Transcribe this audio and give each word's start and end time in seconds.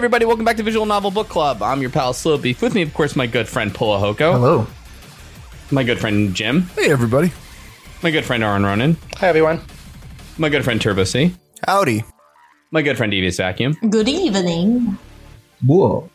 Hey, 0.00 0.04
everybody, 0.06 0.24
welcome 0.24 0.46
back 0.46 0.56
to 0.56 0.62
Visual 0.62 0.86
Novel 0.86 1.10
Book 1.10 1.28
Club. 1.28 1.62
I'm 1.62 1.82
your 1.82 1.90
pal 1.90 2.14
Slowbeef. 2.14 2.62
With 2.62 2.74
me, 2.74 2.80
of 2.80 2.94
course, 2.94 3.16
my 3.16 3.26
good 3.26 3.46
friend 3.46 3.70
Polahoko. 3.70 4.32
Hello. 4.32 4.66
My 5.70 5.82
good 5.82 5.98
friend 5.98 6.34
Jim. 6.34 6.62
Hey, 6.74 6.90
everybody. 6.90 7.30
My 8.02 8.10
good 8.10 8.24
friend 8.24 8.42
Aaron 8.42 8.64
Ronan. 8.64 8.96
Hi, 9.18 9.28
everyone. 9.28 9.60
My 10.38 10.48
good 10.48 10.64
friend 10.64 10.80
Turbo 10.80 11.04
C. 11.04 11.34
Howdy. 11.68 12.02
My 12.70 12.80
good 12.80 12.96
friend 12.96 13.10
Devious 13.10 13.36
Vacuum. 13.36 13.74
Good 13.90 14.08
evening. 14.08 14.96
Whoa. 15.66 16.08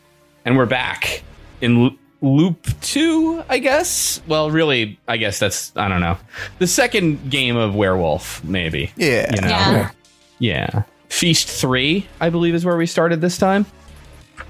And 0.44 0.56
we're 0.56 0.66
back 0.66 1.22
in 1.60 1.84
lo- 1.84 1.96
loop 2.22 2.66
two, 2.80 3.44
I 3.48 3.58
guess. 3.58 4.20
Well, 4.26 4.50
really, 4.50 4.98
I 5.06 5.16
guess 5.16 5.38
that's, 5.38 5.70
I 5.76 5.86
don't 5.86 6.00
know. 6.00 6.18
The 6.58 6.66
second 6.66 7.30
game 7.30 7.56
of 7.56 7.76
Werewolf, 7.76 8.42
maybe. 8.42 8.90
Yeah. 8.96 9.32
You 9.32 9.42
know? 9.42 9.48
Yeah. 9.48 9.90
Yeah. 10.40 10.82
Feast 11.08 11.46
three, 11.46 12.08
I 12.20 12.30
believe, 12.30 12.56
is 12.56 12.64
where 12.64 12.76
we 12.76 12.86
started 12.86 13.20
this 13.20 13.38
time. 13.38 13.64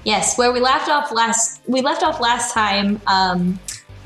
Yes, 0.03 0.37
where 0.37 0.51
we 0.51 0.59
left 0.59 0.89
off 0.89 1.11
last 1.11 1.61
we 1.67 1.81
left 1.81 2.03
off 2.03 2.19
last 2.19 2.53
time, 2.53 3.01
um, 3.07 3.59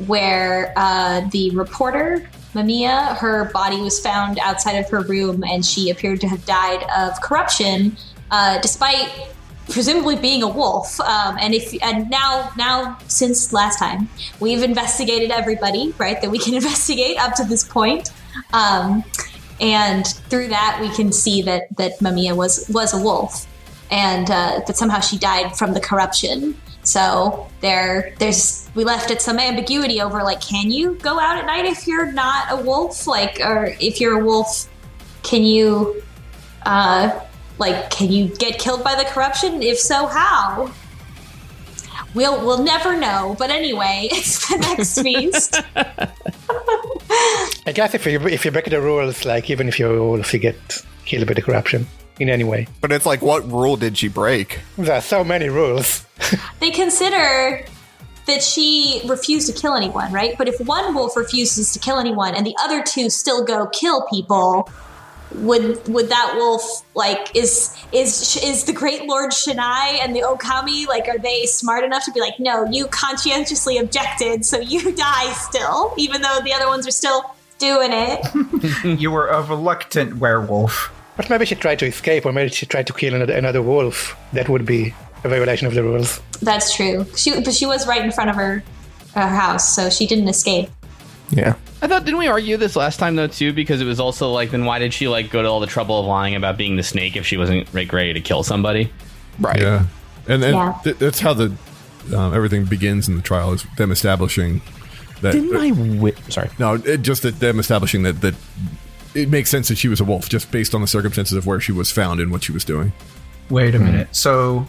where 0.07 0.73
uh, 0.75 1.21
the 1.31 1.51
reporter 1.51 2.29
Mamiya, 2.53 3.17
her 3.17 3.45
body 3.53 3.79
was 3.79 3.99
found 3.99 4.39
outside 4.39 4.73
of 4.73 4.89
her 4.89 5.01
room, 5.01 5.43
and 5.43 5.65
she 5.65 5.89
appeared 5.89 6.19
to 6.21 6.27
have 6.27 6.45
died 6.45 6.83
of 6.97 7.19
corruption, 7.21 7.95
uh, 8.29 8.59
despite 8.59 9.09
presumably 9.69 10.15
being 10.17 10.43
a 10.43 10.47
wolf. 10.47 10.99
Um, 10.99 11.37
and 11.39 11.53
if 11.53 11.73
and 11.81 12.09
now 12.09 12.51
now 12.57 12.97
since 13.07 13.53
last 13.53 13.79
time, 13.79 14.09
we've 14.39 14.63
investigated 14.63 15.31
everybody 15.31 15.93
right 15.97 16.21
that 16.21 16.29
we 16.29 16.39
can 16.39 16.53
investigate 16.61 17.17
up 17.17 17.35
to 17.35 17.43
this 17.43 17.63
point. 17.63 18.11
Um, 18.53 19.03
and 19.61 20.07
through 20.07 20.47
that, 20.49 20.79
we 20.81 20.89
can 20.89 21.11
see 21.11 21.41
that 21.43 21.75
that 21.77 21.99
Mamiya 21.99 22.35
was 22.35 22.67
was 22.69 22.93
a 22.93 23.01
wolf 23.01 23.47
and 23.91 24.31
uh, 24.31 24.61
that 24.65 24.77
somehow 24.77 25.01
she 25.01 25.17
died 25.17 25.55
from 25.55 25.73
the 25.73 25.81
corruption. 25.81 26.55
So 26.83 27.47
there, 27.59 28.15
there's 28.17 28.69
we 28.73 28.83
left 28.83 29.11
it 29.11 29.21
some 29.21 29.37
ambiguity 29.37 30.01
over 30.01 30.23
like, 30.23 30.41
can 30.41 30.71
you 30.71 30.95
go 30.95 31.19
out 31.19 31.37
at 31.37 31.45
night 31.45 31.65
if 31.65 31.85
you're 31.85 32.11
not 32.11 32.47
a 32.49 32.55
wolf? 32.55 33.05
Like, 33.05 33.39
or 33.41 33.75
if 33.79 34.01
you're 34.01 34.19
a 34.19 34.25
wolf, 34.25 34.67
can 35.21 35.43
you, 35.43 36.01
uh, 36.65 37.19
like, 37.59 37.91
can 37.91 38.11
you 38.11 38.29
get 38.29 38.57
killed 38.57 38.83
by 38.83 38.95
the 38.95 39.03
corruption? 39.03 39.61
If 39.61 39.77
so, 39.77 40.07
how? 40.07 40.71
We'll 42.15 42.43
we'll 42.43 42.63
never 42.63 42.97
know. 42.97 43.35
But 43.37 43.51
anyway, 43.51 44.09
it's 44.11 44.49
the 44.49 44.57
next 44.57 45.01
feast. 45.01 45.61
I 47.67 47.71
guess 47.73 47.93
if 47.93 48.05
you 48.05 48.19
if 48.27 48.43
you 48.43 48.51
break 48.51 48.65
the 48.65 48.81
rules, 48.81 49.23
like 49.23 49.49
even 49.49 49.67
if 49.67 49.77
you're 49.77 49.95
a 49.95 50.03
wolf, 50.03 50.33
you 50.33 50.39
get 50.39 50.83
killed 51.05 51.27
by 51.27 51.33
the 51.33 51.41
corruption 51.41 51.87
in 52.19 52.29
any 52.29 52.43
way. 52.43 52.67
But 52.81 52.91
it's 52.91 53.05
like, 53.05 53.21
what 53.21 53.49
rule 53.49 53.77
did 53.77 53.97
she 53.97 54.07
break? 54.07 54.59
There 54.77 54.95
are 54.95 55.01
so 55.01 55.23
many 55.23 55.49
rules. 55.49 56.05
they 56.59 56.71
consider 56.71 57.65
that 58.27 58.43
she 58.43 59.01
refused 59.07 59.53
to 59.53 59.59
kill 59.59 59.73
anyone, 59.73 60.11
right? 60.11 60.37
But 60.37 60.47
if 60.47 60.59
one 60.61 60.93
wolf 60.93 61.17
refuses 61.17 61.73
to 61.73 61.79
kill 61.79 61.97
anyone 61.97 62.35
and 62.35 62.45
the 62.45 62.55
other 62.61 62.83
two 62.83 63.09
still 63.09 63.43
go 63.43 63.67
kill 63.67 64.05
people, 64.07 64.69
would 65.35 65.87
would 65.87 66.09
that 66.09 66.33
wolf 66.35 66.83
like 66.93 67.33
is 67.33 67.73
is 67.93 68.37
is 68.43 68.65
the 68.65 68.73
great 68.73 69.05
lord 69.05 69.31
Shinai 69.31 69.97
and 70.03 70.13
the 70.13 70.19
Okami 70.19 70.85
like 70.87 71.07
are 71.07 71.17
they 71.17 71.45
smart 71.45 71.85
enough 71.85 72.03
to 72.03 72.11
be 72.11 72.19
like 72.19 72.37
no 72.37 72.65
you 72.65 72.85
conscientiously 72.87 73.77
objected 73.77 74.43
so 74.43 74.59
you 74.59 74.91
die 74.95 75.31
still 75.31 75.93
even 75.95 76.21
though 76.21 76.39
the 76.43 76.51
other 76.51 76.67
ones 76.67 76.85
are 76.85 76.91
still 76.91 77.33
doing 77.59 77.91
it 77.93 78.19
You 78.99 79.11
were 79.11 79.27
a 79.27 79.41
reluctant 79.41 80.17
werewolf. 80.17 80.91
But 81.21 81.29
maybe 81.29 81.45
she 81.45 81.55
tried 81.55 81.79
to 81.79 81.85
escape, 81.85 82.25
or 82.25 82.31
maybe 82.33 82.49
she 82.51 82.65
tried 82.65 82.87
to 82.87 82.93
kill 82.93 83.13
another, 83.13 83.33
another 83.33 83.61
wolf. 83.61 84.15
That 84.33 84.49
would 84.49 84.65
be 84.65 84.93
a 85.23 85.29
violation 85.29 85.67
of 85.67 85.73
the 85.75 85.83
rules. 85.83 86.19
that's 86.41 86.75
true 86.75 87.05
she 87.15 87.29
but 87.41 87.53
she 87.53 87.67
was 87.67 87.85
right 87.85 88.03
in 88.03 88.11
front 88.11 88.29
of 88.31 88.35
her 88.35 88.63
her 89.13 89.27
house 89.27 89.75
so 89.75 89.87
she 89.89 90.07
didn't 90.07 90.27
escape 90.27 90.67
Yeah. 91.29 91.53
I 91.83 91.87
thought, 91.87 92.05
didn't 92.05 92.17
we 92.19 92.27
argue 92.27 92.57
this 92.57 92.75
last 92.75 92.97
time 92.97 93.15
though 93.15 93.27
too? 93.27 93.53
Because 93.53 93.81
it 93.81 93.85
was 93.85 93.99
also 93.99 94.31
like, 94.31 94.49
then 94.51 94.65
why 94.65 94.79
did 94.79 94.93
she 94.93 95.07
like 95.07 95.29
go 95.31 95.41
to 95.43 95.47
all 95.47 95.59
the 95.59 95.67
trouble 95.67 95.99
of 95.99 96.05
lying 96.07 96.35
about 96.35 96.57
being 96.57 96.75
the 96.75 96.83
snake 96.83 97.15
if 97.15 97.25
she 97.27 97.37
wasn't 97.37 97.71
like 97.73 97.91
ready 97.93 98.13
to 98.13 98.21
kill 98.21 98.41
somebody? 98.43 98.91
Right. 99.39 99.59
Yeah, 99.61 99.85
and 100.27 100.43
and 100.43 100.55
Yeah. 100.55 100.73
th- 100.83 100.97
that's 100.97 101.19
how 101.19 101.33
the 101.33 101.53
um, 102.15 102.33
everything 102.33 102.65
begins 102.65 103.07
in 103.07 103.15
the 103.15 103.21
trial 103.21 103.53
is 103.53 103.63
them 103.77 103.91
establishing 103.91 104.61
that. 105.21 105.33
Didn't 105.33 105.55
I? 105.55 105.69
Wi- 105.69 106.15
Sorry. 106.29 106.49
no, 106.59 106.75
it, 106.75 107.01
just 107.03 107.21
that 107.23 107.39
them 107.39 107.59
establishing 107.59 108.01
that 108.03 108.21
that 108.21 108.35
it 109.15 109.29
makes 109.29 109.49
sense 109.49 109.67
that 109.67 109.77
she 109.77 109.87
was 109.87 109.99
a 109.99 110.03
wolf 110.05 110.29
just 110.29 110.51
based 110.51 110.73
on 110.75 110.81
the 110.81 110.87
circumstances 110.87 111.37
of 111.37 111.45
where 111.45 111.59
she 111.59 111.71
was 111.71 111.91
found 111.91 112.19
and 112.19 112.31
what 112.31 112.43
she 112.43 112.51
was 112.51 112.63
doing. 112.63 112.93
Wait 113.49 113.75
a 113.75 113.79
minute. 113.79 114.15
So, 114.15 114.65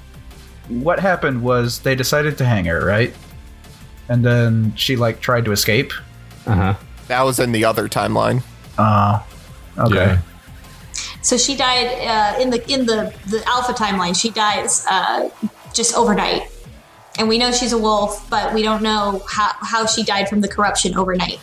what 0.68 0.98
happened 1.00 1.42
was 1.42 1.80
they 1.80 1.94
decided 1.94 2.38
to 2.38 2.44
hang 2.44 2.64
her, 2.64 2.84
right? 2.84 3.14
And 4.08 4.24
then 4.24 4.74
she 4.76 4.96
like 4.96 5.20
tried 5.20 5.44
to 5.44 5.52
escape. 5.52 5.92
Uh 6.46 6.54
huh. 6.54 6.74
That 7.08 7.22
was 7.22 7.38
in 7.38 7.52
the 7.52 7.64
other 7.64 7.88
timeline. 7.88 8.42
Uh 8.78 9.22
okay. 9.78 9.94
Yeah. 9.94 10.18
So 11.22 11.36
she 11.36 11.56
died 11.56 11.86
uh, 11.86 12.40
in 12.42 12.50
the 12.50 12.68
in 12.72 12.84
the 12.86 13.14
the 13.28 13.42
alpha 13.46 13.72
timeline. 13.72 14.20
She 14.20 14.30
dies 14.30 14.84
uh, 14.90 15.30
just 15.72 15.96
overnight, 15.96 16.42
and 17.16 17.28
we 17.28 17.38
know 17.38 17.52
she's 17.52 17.72
a 17.72 17.78
wolf, 17.78 18.28
but 18.28 18.52
we 18.52 18.62
don't 18.62 18.82
know 18.82 19.22
how 19.28 19.52
how 19.60 19.86
she 19.86 20.02
died 20.02 20.28
from 20.28 20.40
the 20.40 20.48
corruption 20.48 20.96
overnight. 20.96 21.38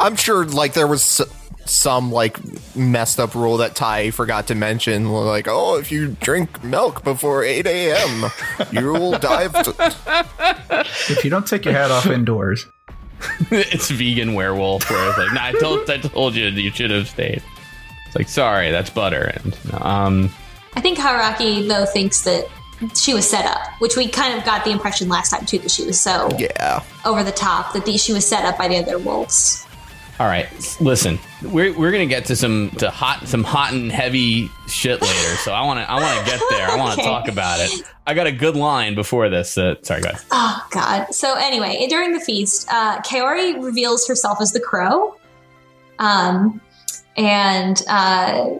I'm 0.00 0.16
sure, 0.16 0.44
like, 0.46 0.72
there 0.72 0.86
was 0.88 1.20
s- 1.20 1.43
some, 1.66 2.12
like, 2.12 2.38
messed 2.76 3.18
up 3.18 3.34
rule 3.34 3.58
that 3.58 3.74
Ty 3.74 4.10
forgot 4.10 4.46
to 4.48 4.54
mention. 4.54 5.10
Like, 5.10 5.46
oh, 5.48 5.78
if 5.78 5.90
you 5.90 6.16
drink 6.20 6.62
milk 6.62 7.04
before 7.04 7.42
8 7.44 7.66
a.m., 7.66 8.30
you 8.72 8.92
will 8.92 9.18
die. 9.18 9.48
T- 9.48 9.72
If 11.12 11.24
you 11.24 11.30
don't 11.30 11.46
take 11.46 11.64
your 11.64 11.74
hat 11.74 11.90
off 11.90 12.06
indoors, 12.06 12.66
it's 13.50 13.90
vegan 13.90 14.34
werewolf 14.34 14.88
where 14.90 15.08
it's 15.08 15.18
like, 15.18 15.32
nah, 15.32 15.44
I 15.44 15.52
told, 15.52 15.88
I 15.88 15.98
told 15.98 16.34
you 16.34 16.46
you 16.46 16.70
should 16.70 16.90
have 16.90 17.08
stayed. 17.08 17.42
It's 18.06 18.16
like, 18.16 18.28
sorry, 18.28 18.70
that's 18.70 18.90
butter. 18.90 19.32
And 19.42 19.56
um, 19.80 20.30
I 20.74 20.80
think 20.80 20.98
Haraki 20.98 21.66
though 21.68 21.86
thinks 21.86 22.22
that 22.22 22.48
she 22.94 23.14
was 23.14 23.28
set 23.28 23.46
up, 23.46 23.68
which 23.80 23.96
we 23.96 24.08
kind 24.08 24.36
of 24.36 24.44
got 24.44 24.64
the 24.64 24.70
impression 24.70 25.08
last 25.08 25.30
time 25.30 25.46
too 25.46 25.58
that 25.58 25.70
she 25.70 25.84
was 25.84 26.00
so 26.00 26.28
yeah. 26.38 26.82
over 27.04 27.22
the 27.22 27.32
top 27.32 27.72
that 27.72 27.84
the, 27.86 27.96
she 27.96 28.12
was 28.12 28.26
set 28.26 28.44
up 28.44 28.58
by 28.58 28.68
the 28.68 28.76
other 28.76 28.98
wolves. 28.98 29.63
All 30.20 30.26
right, 30.26 30.46
listen, 30.80 31.18
we're 31.42 31.76
we're 31.76 31.90
gonna 31.90 32.06
get 32.06 32.26
to 32.26 32.36
some 32.36 32.70
to 32.78 32.88
hot 32.90 33.26
some 33.26 33.42
hot 33.42 33.72
and 33.72 33.90
heavy 33.90 34.48
shit 34.68 35.02
later. 35.02 35.36
So 35.38 35.52
I 35.52 35.64
want 35.66 35.80
to 35.80 35.90
I 35.90 35.94
want 36.00 36.24
to 36.24 36.30
get 36.30 36.40
there. 36.50 36.68
I 36.68 36.76
want 36.76 36.94
to 36.94 37.00
Okay. 37.02 37.10
talk 37.10 37.28
about 37.28 37.58
it. 37.60 37.82
I 38.06 38.14
got 38.14 38.26
a 38.26 38.32
good 38.32 38.54
line 38.54 38.94
before 38.94 39.28
this. 39.28 39.58
Uh, 39.58 39.74
sorry, 39.82 40.02
go 40.02 40.10
ahead. 40.10 40.22
Oh 40.30 40.66
God! 40.70 41.12
So 41.14 41.34
anyway, 41.34 41.84
during 41.88 42.12
the 42.12 42.20
feast, 42.20 42.68
uh, 42.70 43.00
Kaori 43.00 43.60
reveals 43.62 44.06
herself 44.06 44.40
as 44.40 44.52
the 44.52 44.60
crow, 44.60 45.16
um, 45.98 46.60
and 47.16 47.82
uh, 47.88 48.50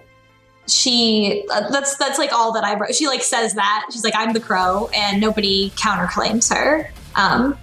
she 0.66 1.44
uh, 1.52 1.70
that's 1.70 1.96
that's 1.98 2.18
like 2.18 2.32
all 2.32 2.52
that 2.52 2.64
I 2.64 2.76
wrote. 2.76 2.94
She 2.94 3.06
like 3.06 3.22
says 3.22 3.54
that 3.54 3.86
she's 3.92 4.02
like 4.02 4.14
I'm 4.16 4.32
the 4.32 4.40
crow, 4.40 4.88
and 4.94 5.20
nobody 5.20 5.70
counterclaims 5.70 6.52
her. 6.52 6.90
Um, 7.14 7.56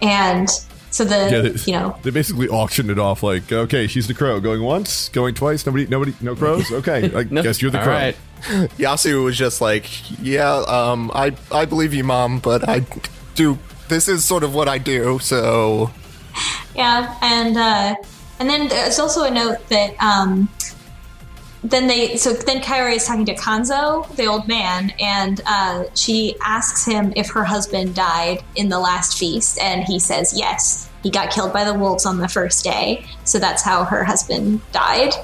and 0.00 0.48
so 0.98 1.04
the 1.04 1.16
Yeah, 1.30 1.40
they- 1.42 1.72
you 1.72 1.78
know 1.78 1.96
They 2.02 2.10
basically 2.10 2.48
auctioned 2.48 2.90
it 2.90 2.98
off 2.98 3.22
like, 3.22 3.50
okay, 3.52 3.86
she's 3.86 4.06
the 4.08 4.14
crow, 4.14 4.40
going 4.40 4.62
once, 4.62 5.08
going 5.10 5.34
twice, 5.34 5.64
nobody, 5.64 5.86
nobody, 5.86 6.12
no 6.20 6.34
crows. 6.34 6.70
Okay, 6.80 7.10
I 7.14 7.22
No, 7.30 7.42
guess 7.42 7.62
you're 7.62 7.70
the 7.70 7.78
crow. 7.78 7.92
right. 7.94 8.16
Yasu 8.78 9.24
was 9.24 9.36
just 9.36 9.60
like, 9.60 9.86
yeah, 10.22 10.56
um, 10.66 11.10
I, 11.14 11.34
I 11.52 11.64
believe 11.64 11.94
you, 11.94 12.04
Mom, 12.04 12.38
but 12.40 12.68
I 12.68 12.84
do. 13.34 13.58
This 13.88 14.06
is 14.08 14.24
sort 14.24 14.42
of 14.44 14.54
what 14.54 14.68
I 14.68 14.78
do, 14.78 15.18
so. 15.20 15.90
Yeah, 16.74 17.16
and 17.22 17.56
uh, 17.56 17.94
and 18.38 18.48
then 18.50 18.68
there's 18.68 18.98
also 18.98 19.24
a 19.24 19.30
note 19.30 19.66
that 19.70 19.94
um, 20.00 20.48
then 21.64 21.86
they 21.88 22.16
so 22.16 22.32
then 22.32 22.60
Kaori 22.60 22.96
is 22.96 23.04
talking 23.06 23.24
to 23.26 23.34
Kanzo, 23.34 24.06
the 24.14 24.26
old 24.26 24.46
man, 24.46 24.92
and 25.00 25.40
uh, 25.46 25.84
she 25.94 26.36
asks 26.44 26.84
him 26.84 27.12
if 27.16 27.30
her 27.30 27.42
husband 27.44 27.94
died 27.96 28.44
in 28.54 28.68
the 28.68 28.78
last 28.78 29.18
feast, 29.18 29.58
and 29.58 29.82
he 29.84 29.98
says 29.98 30.32
yes. 30.36 30.87
He 31.08 31.12
got 31.12 31.30
killed 31.30 31.54
by 31.54 31.64
the 31.64 31.72
wolves 31.72 32.04
on 32.04 32.18
the 32.18 32.28
first 32.28 32.62
day, 32.62 33.02
so 33.24 33.38
that's 33.38 33.62
how 33.62 33.82
her 33.84 34.04
husband 34.04 34.60
died, 34.72 35.14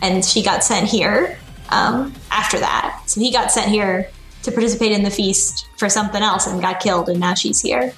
and 0.00 0.24
she 0.24 0.44
got 0.44 0.62
sent 0.62 0.86
here 0.86 1.40
um, 1.70 2.14
after 2.30 2.56
that. 2.60 3.02
So 3.06 3.20
he 3.20 3.32
got 3.32 3.50
sent 3.50 3.68
here 3.68 4.08
to 4.44 4.52
participate 4.52 4.92
in 4.92 5.02
the 5.02 5.10
feast 5.10 5.68
for 5.76 5.88
something 5.88 6.22
else 6.22 6.46
and 6.46 6.60
got 6.60 6.78
killed, 6.78 7.08
and 7.08 7.18
now 7.18 7.34
she's 7.34 7.60
here, 7.60 7.92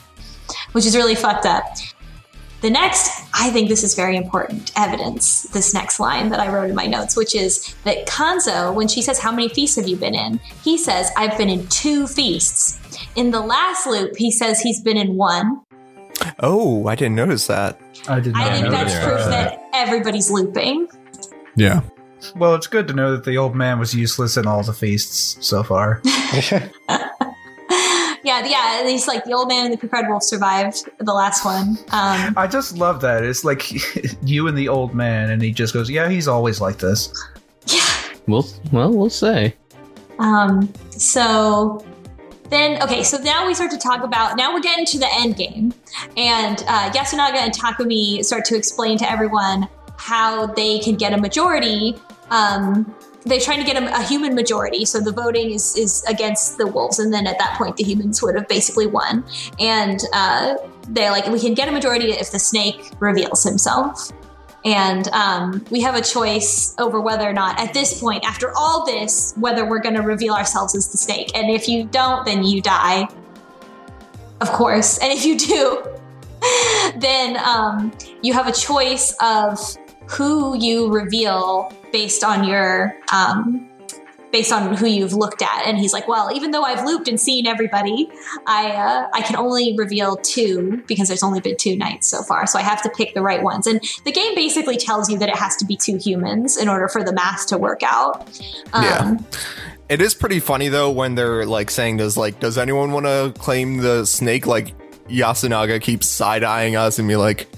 which 0.73 0.87
is 0.87 0.97
really 0.97 1.15
fucked 1.15 1.45
up. 1.45 1.63
The 2.63 2.71
next, 2.71 3.11
I 3.35 3.51
think 3.51 3.69
this 3.69 3.85
is 3.85 3.95
very 3.95 4.17
important 4.17 4.73
evidence, 4.75 5.43
this 5.43 5.75
next 5.75 6.01
line 6.01 6.31
that 6.31 6.41
I 6.41 6.51
wrote 6.51 6.71
in 6.71 6.75
my 6.75 6.87
notes, 6.87 7.17
which 7.17 7.35
is 7.35 7.75
that 7.85 8.07
Kanzo, 8.07 8.75
when 8.75 8.89
she 8.89 9.03
says, 9.03 9.19
How 9.19 9.31
many 9.31 9.51
feasts 9.51 9.77
have 9.77 9.87
you 9.87 9.97
been 9.97 10.15
in? 10.15 10.41
He 10.65 10.79
says, 10.79 11.11
I've 11.19 11.37
been 11.37 11.51
in 11.51 11.67
two 11.67 12.07
feasts. 12.07 12.81
In 13.15 13.31
the 13.31 13.43
last 13.43 13.87
loop, 13.87 14.17
he 14.17 14.31
says 14.31 14.63
he's 14.63 14.81
been 14.81 14.97
in 14.97 15.17
one. 15.17 15.61
Oh, 16.41 16.87
I 16.87 16.95
didn't 16.95 17.17
notice 17.17 17.47
that. 17.47 17.81
I 18.09 18.21
did 18.21 18.33
not 18.35 18.49
I 18.49 18.53
think 18.53 18.65
know 18.67 18.71
that's 18.71 18.95
that. 18.95 19.05
proof 19.05 19.27
that 19.27 19.63
everybody's 19.75 20.31
looping. 20.31 20.89
Yeah. 21.57 21.83
Well, 22.37 22.55
it's 22.55 22.67
good 22.67 22.89
to 22.89 22.95
know 22.95 23.13
that 23.13 23.25
the 23.25 23.37
old 23.39 23.55
man 23.55 23.79
was 23.79 23.95
useless 23.95 24.37
in 24.37 24.47
all 24.47 24.63
the 24.63 24.73
feasts 24.73 25.39
so 25.47 25.63
far. 25.63 26.01
yeah, 28.29 28.45
yeah. 28.47 28.79
At 28.81 28.87
least 28.87 29.09
like 29.09 29.25
the 29.25 29.33
old 29.33 29.49
man 29.49 29.67
and 29.67 29.73
the 29.73 29.79
Picard 29.79 30.07
wolf 30.09 30.23
survived 30.23 30.89
the 30.99 31.13
last 31.13 31.45
one. 31.45 31.79
Um, 31.93 32.35
I 32.37 32.49
just 32.51 32.77
love 32.77 33.01
that. 33.03 33.25
It's 33.25 33.45
like 33.45 33.71
you 34.23 34.49
and 34.49 34.57
the 34.57 34.69
old 34.69 34.95
man, 34.95 35.31
and 35.31 35.41
he 35.43 35.53
just 35.53 35.75
goes, 35.75 35.89
"Yeah, 35.91 36.09
he's 36.09 36.29
always 36.29 36.61
like 36.61 36.79
this." 36.79 37.13
yeah. 37.67 37.85
We'll 38.27 38.47
well, 38.73 38.93
we'll 38.93 39.11
say. 39.11 39.55
Um, 40.19 40.73
so 40.91 41.85
then, 42.51 42.83
okay, 42.83 43.03
so 43.03 43.19
now 43.19 43.47
we 43.47 43.55
start 43.55 43.71
to 43.73 43.79
talk 43.79 44.03
about, 44.03 44.37
now 44.37 44.55
we're 44.55 44.61
getting 44.61 44.87
to 44.87 44.99
the 44.99 45.09
end 45.15 45.37
game. 45.37 45.75
And 46.17 46.63
uh, 46.67 46.91
Yasunaga 46.91 47.37
and 47.37 47.53
Takumi 47.53 48.25
start 48.25 48.45
to 48.47 48.57
explain 48.57 48.99
to 48.99 49.11
everyone 49.11 49.69
how 49.97 50.47
they 50.47 50.79
can 50.79 50.97
get 50.97 51.13
a 51.13 51.19
majority. 51.19 51.97
Um, 52.31 52.95
they're 53.25 53.41
trying 53.41 53.59
to 53.59 53.65
get 53.65 53.83
a, 53.83 53.99
a 53.99 54.03
human 54.03 54.35
majority, 54.35 54.85
so 54.85 55.01
the 55.01 55.13
voting 55.13 55.51
is, 55.51 55.77
is 55.77 56.05
against 56.05 56.57
the 56.57 56.67
wolves, 56.67 56.99
and 56.99 57.13
then 57.13 57.27
at 57.27 57.39
that 57.39 57.59
point, 57.59 57.77
the 57.77 57.85
humans 57.85 58.23
would 58.23 58.35
have 58.35 58.49
basically 58.49 58.87
won. 58.87 59.25
And 59.59 60.01
uh, 60.15 60.55
they're 60.89 61.11
like, 61.11 61.27
we 61.27 61.41
can 61.41 61.53
get 61.55 61.69
a 61.69 61.73
majority 61.73 62.13
if 62.13 62.31
the 62.31 62.39
snake 62.39 62.93
reveals 63.01 63.43
himself. 63.43 64.11
And 64.65 65.09
um, 65.09 65.65
we 65.71 65.81
have 65.83 65.95
a 65.95 66.03
choice 66.03 66.75
over 66.79 67.01
whether 67.01 67.29
or 67.29 67.33
not, 67.33 67.59
at 67.61 67.73
this 67.73 68.01
point, 68.01 68.25
after 68.25 68.53
all 68.57 68.85
this, 68.85 69.35
whether 69.37 69.65
we're 69.65 69.81
going 69.81 69.95
to 69.95 70.03
reveal 70.03 70.35
ourselves 70.35 70.75
as 70.75 70.91
the 70.91 70.99
snake. 70.99 71.31
And 71.35 71.51
if 71.51 71.69
you 71.69 71.85
don't, 71.85 72.25
then 72.25 72.43
you 72.45 72.61
die, 72.61 73.09
of 74.41 74.51
course. 74.51 74.99
And 74.99 75.13
if 75.13 75.25
you 75.25 75.39
do, 75.39 75.85
then 76.99 77.37
um, 77.39 77.93
you 78.23 78.33
have 78.33 78.49
a 78.49 78.53
choice 78.53 79.15
of 79.21 79.59
who 80.09 80.59
you 80.59 80.91
reveal 80.91 81.73
based 81.93 82.25
on 82.25 82.45
your 82.45 82.99
um, 83.13 83.68
based 84.31 84.53
on 84.53 84.77
who 84.77 84.87
you've 84.87 85.13
looked 85.13 85.43
at. 85.43 85.63
And 85.67 85.79
he's 85.79 85.93
like, 85.93 86.07
well, 86.09 86.31
even 86.35 86.51
though 86.51 86.63
I've 86.63 86.85
looped 86.85 87.09
and 87.09 87.21
seen 87.21 87.47
everybody, 87.47 88.11
I 88.47 88.71
uh, 88.73 89.09
I 89.13 89.23
can 89.23 89.37
only 89.37 89.75
reveal 89.77 90.17
two 90.17 90.83
because 90.87 91.09
there's 91.09 91.23
only 91.23 91.41
been 91.41 91.57
two 91.57 91.77
nights 91.77 92.09
so 92.09 92.23
far. 92.23 92.47
So 92.47 92.59
I 92.59 92.63
have 92.63 92.83
to 92.83 92.91
pick 92.91 93.15
the 93.15 93.23
right 93.23 93.43
ones. 93.43 93.67
And 93.67 93.81
the 94.05 94.13
game 94.13 94.35
basically 94.35 94.77
tells 94.77 95.09
you 95.11 95.19
that 95.19 95.29
it 95.29 95.37
has 95.37 95.57
to 95.57 95.65
be 95.65 95.77
two 95.77 95.97
humans 95.97 96.57
in 96.57 96.69
order 96.69 96.89
for 96.89 97.03
the 97.03 97.13
math 97.13 97.47
to 97.49 97.59
work 97.59 97.83
out. 97.83 98.29
Um, 98.73 98.85
Yeah. 98.85 99.17
It 99.89 100.03
is 100.03 100.15
pretty 100.15 100.41
funny 100.41 100.69
though 100.69 100.91
when 100.91 101.15
they're 101.15 101.47
like 101.47 101.71
saying 101.71 101.97
this 101.97 102.17
like, 102.17 102.41
does 102.41 102.59
anyone 102.59 102.93
want 102.93 103.07
to 103.07 103.33
claim 103.39 103.79
the 103.79 104.05
snake? 104.05 104.47
Like 104.47 104.75
Yasunaga 105.09 105.81
keeps 105.81 106.07
side 106.07 106.45
eyeing 106.45 106.77
us 106.77 106.99
and 106.99 107.09
be 107.09 107.17
like, 107.17 107.49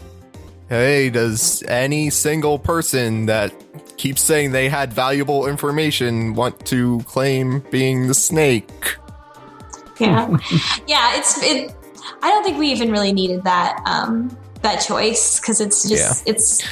hey, 0.69 1.11
does 1.11 1.65
any 1.65 2.09
single 2.11 2.57
person 2.57 3.27
that 3.27 3.53
keeps 4.01 4.23
saying 4.23 4.53
they 4.53 4.67
had 4.67 4.95
valuable 4.95 5.47
information 5.47 6.33
want 6.33 6.65
to 6.65 7.01
claim 7.01 7.61
being 7.71 8.09
the 8.09 8.15
snake? 8.15 8.97
Yeah, 9.99 10.27
yeah. 10.87 11.19
It's 11.19 11.43
it. 11.43 11.75
I 12.23 12.31
don't 12.31 12.43
think 12.43 12.57
we 12.57 12.69
even 12.73 12.91
really 12.91 13.13
needed 13.13 13.45
that 13.45 13.79
um, 13.85 14.35
that 14.63 14.79
choice 14.79 15.39
because 15.39 15.61
it's 15.61 15.87
just 15.87 16.27
it's. 16.27 16.67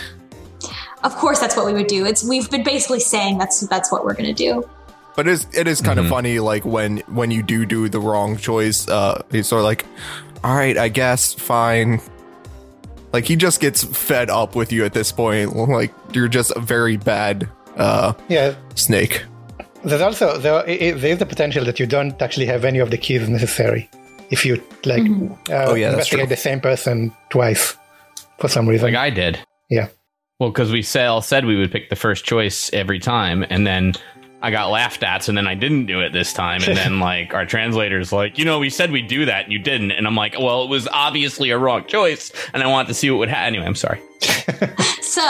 Of 1.05 1.15
course, 1.15 1.39
that's 1.39 1.55
what 1.55 1.67
we 1.67 1.75
would 1.75 1.87
do. 1.87 2.07
It's 2.07 2.25
we've 2.25 2.51
been 2.51 2.65
basically 2.65 3.01
saying 3.01 3.37
that's 3.37 3.61
that's 3.61 3.93
what 3.93 4.07
we're 4.07 4.15
gonna 4.15 4.33
do. 4.33 4.69
But 5.15 5.29
it 5.29 5.33
is, 5.33 5.47
it 5.53 5.69
is 5.69 5.81
kind 5.83 5.99
of 5.99 6.09
funny, 6.09 6.41
like 6.41 6.65
when 6.65 6.99
when 7.09 7.31
you 7.31 7.43
do 7.43 7.67
do 7.67 7.89
the 7.89 8.01
wrong 8.01 8.37
choice, 8.39 8.89
uh, 8.89 9.23
he's 9.31 9.49
sort 9.49 9.61
of 9.61 9.65
like, 9.65 9.85
all 10.43 10.57
right, 10.57 10.79
I 10.79 10.89
guess, 10.89 11.35
fine. 11.35 12.01
Like 13.13 13.25
he 13.25 13.37
just 13.37 13.61
gets 13.61 13.85
fed 13.85 14.29
up 14.31 14.55
with 14.55 14.71
you 14.73 14.85
at 14.85 14.93
this 14.93 15.13
point. 15.13 15.57
Like 15.57 15.93
you're 16.13 16.29
just 16.29 16.53
a 16.57 16.61
very 16.61 16.97
bad 16.97 17.49
uh, 17.77 18.13
Yeah, 18.29 18.55
snake. 18.75 19.25
there's 19.85 20.03
also 20.03 20.37
there, 20.39 20.55
i 20.69 20.73
i- 20.73 20.93
there's 20.93 21.19
the 21.19 21.27
potential 21.27 21.65
that 21.65 21.79
you 21.81 21.87
don't 21.87 22.21
actually 22.21 22.47
have 22.47 22.65
any 22.65 22.81
of 22.81 22.91
the 22.91 22.99
keys 22.99 23.29
necessary 23.29 23.89
if 24.31 24.45
you 24.45 24.61
like 24.85 25.03
uh, 25.51 25.69
Oh, 25.71 25.75
yeah, 25.75 25.91
investigate 25.91 26.27
true. 26.27 26.29
the 26.29 26.37
same 26.37 26.61
person 26.61 27.15
twice 27.31 27.77
for 28.39 28.49
some 28.49 28.69
reason. 28.69 28.93
Like 28.93 28.97
I 29.01 29.11
did. 29.11 29.39
yeah, 29.71 29.89
Well, 30.39 30.51
because 30.51 30.71
we 30.73 30.83
say- 30.83 31.07
all 31.07 31.23
said 31.23 31.45
we 31.47 31.57
would 31.57 31.71
pick 31.73 31.89
the 31.91 31.97
first 31.97 32.25
choice 32.27 32.71
every 32.75 32.99
time, 32.99 33.45
and 33.49 33.67
then 33.67 33.95
I 34.41 34.51
got 34.51 34.71
laughed 34.71 35.03
at, 35.03 35.25
so 35.25 35.33
then 35.33 35.47
I 35.47 35.55
didn't 35.55 35.87
do 35.87 36.01
it 36.01 36.13
this 36.13 36.33
time. 36.33 36.63
And 36.63 36.77
then, 36.77 37.01
like, 37.01 37.35
our 37.35 37.47
translator's 37.47 38.13
like, 38.13 38.39
you 38.39 38.45
know, 38.45 38.59
we 38.59 38.71
said 38.71 38.91
we'd 38.91 39.09
do 39.09 39.25
that, 39.25 39.45
and 39.45 39.53
you 39.53 39.59
didn't. 39.59 39.93
And 39.93 40.07
I'm 40.07 40.15
like, 40.15 40.39
well, 40.39 40.65
it 40.65 40.71
was 40.71 40.89
obviously 40.89 41.51
a 41.51 41.59
wrong 41.59 41.85
choice, 41.87 42.33
and 42.53 42.63
I 42.63 42.67
wanted 42.67 42.89
to 42.89 42.95
see 42.95 43.11
what 43.11 43.19
would 43.19 43.29
happen. 43.29 43.55
Anyway, 43.55 43.67
I'm 43.67 43.75
sorry. 43.75 44.01
So, 45.09 45.23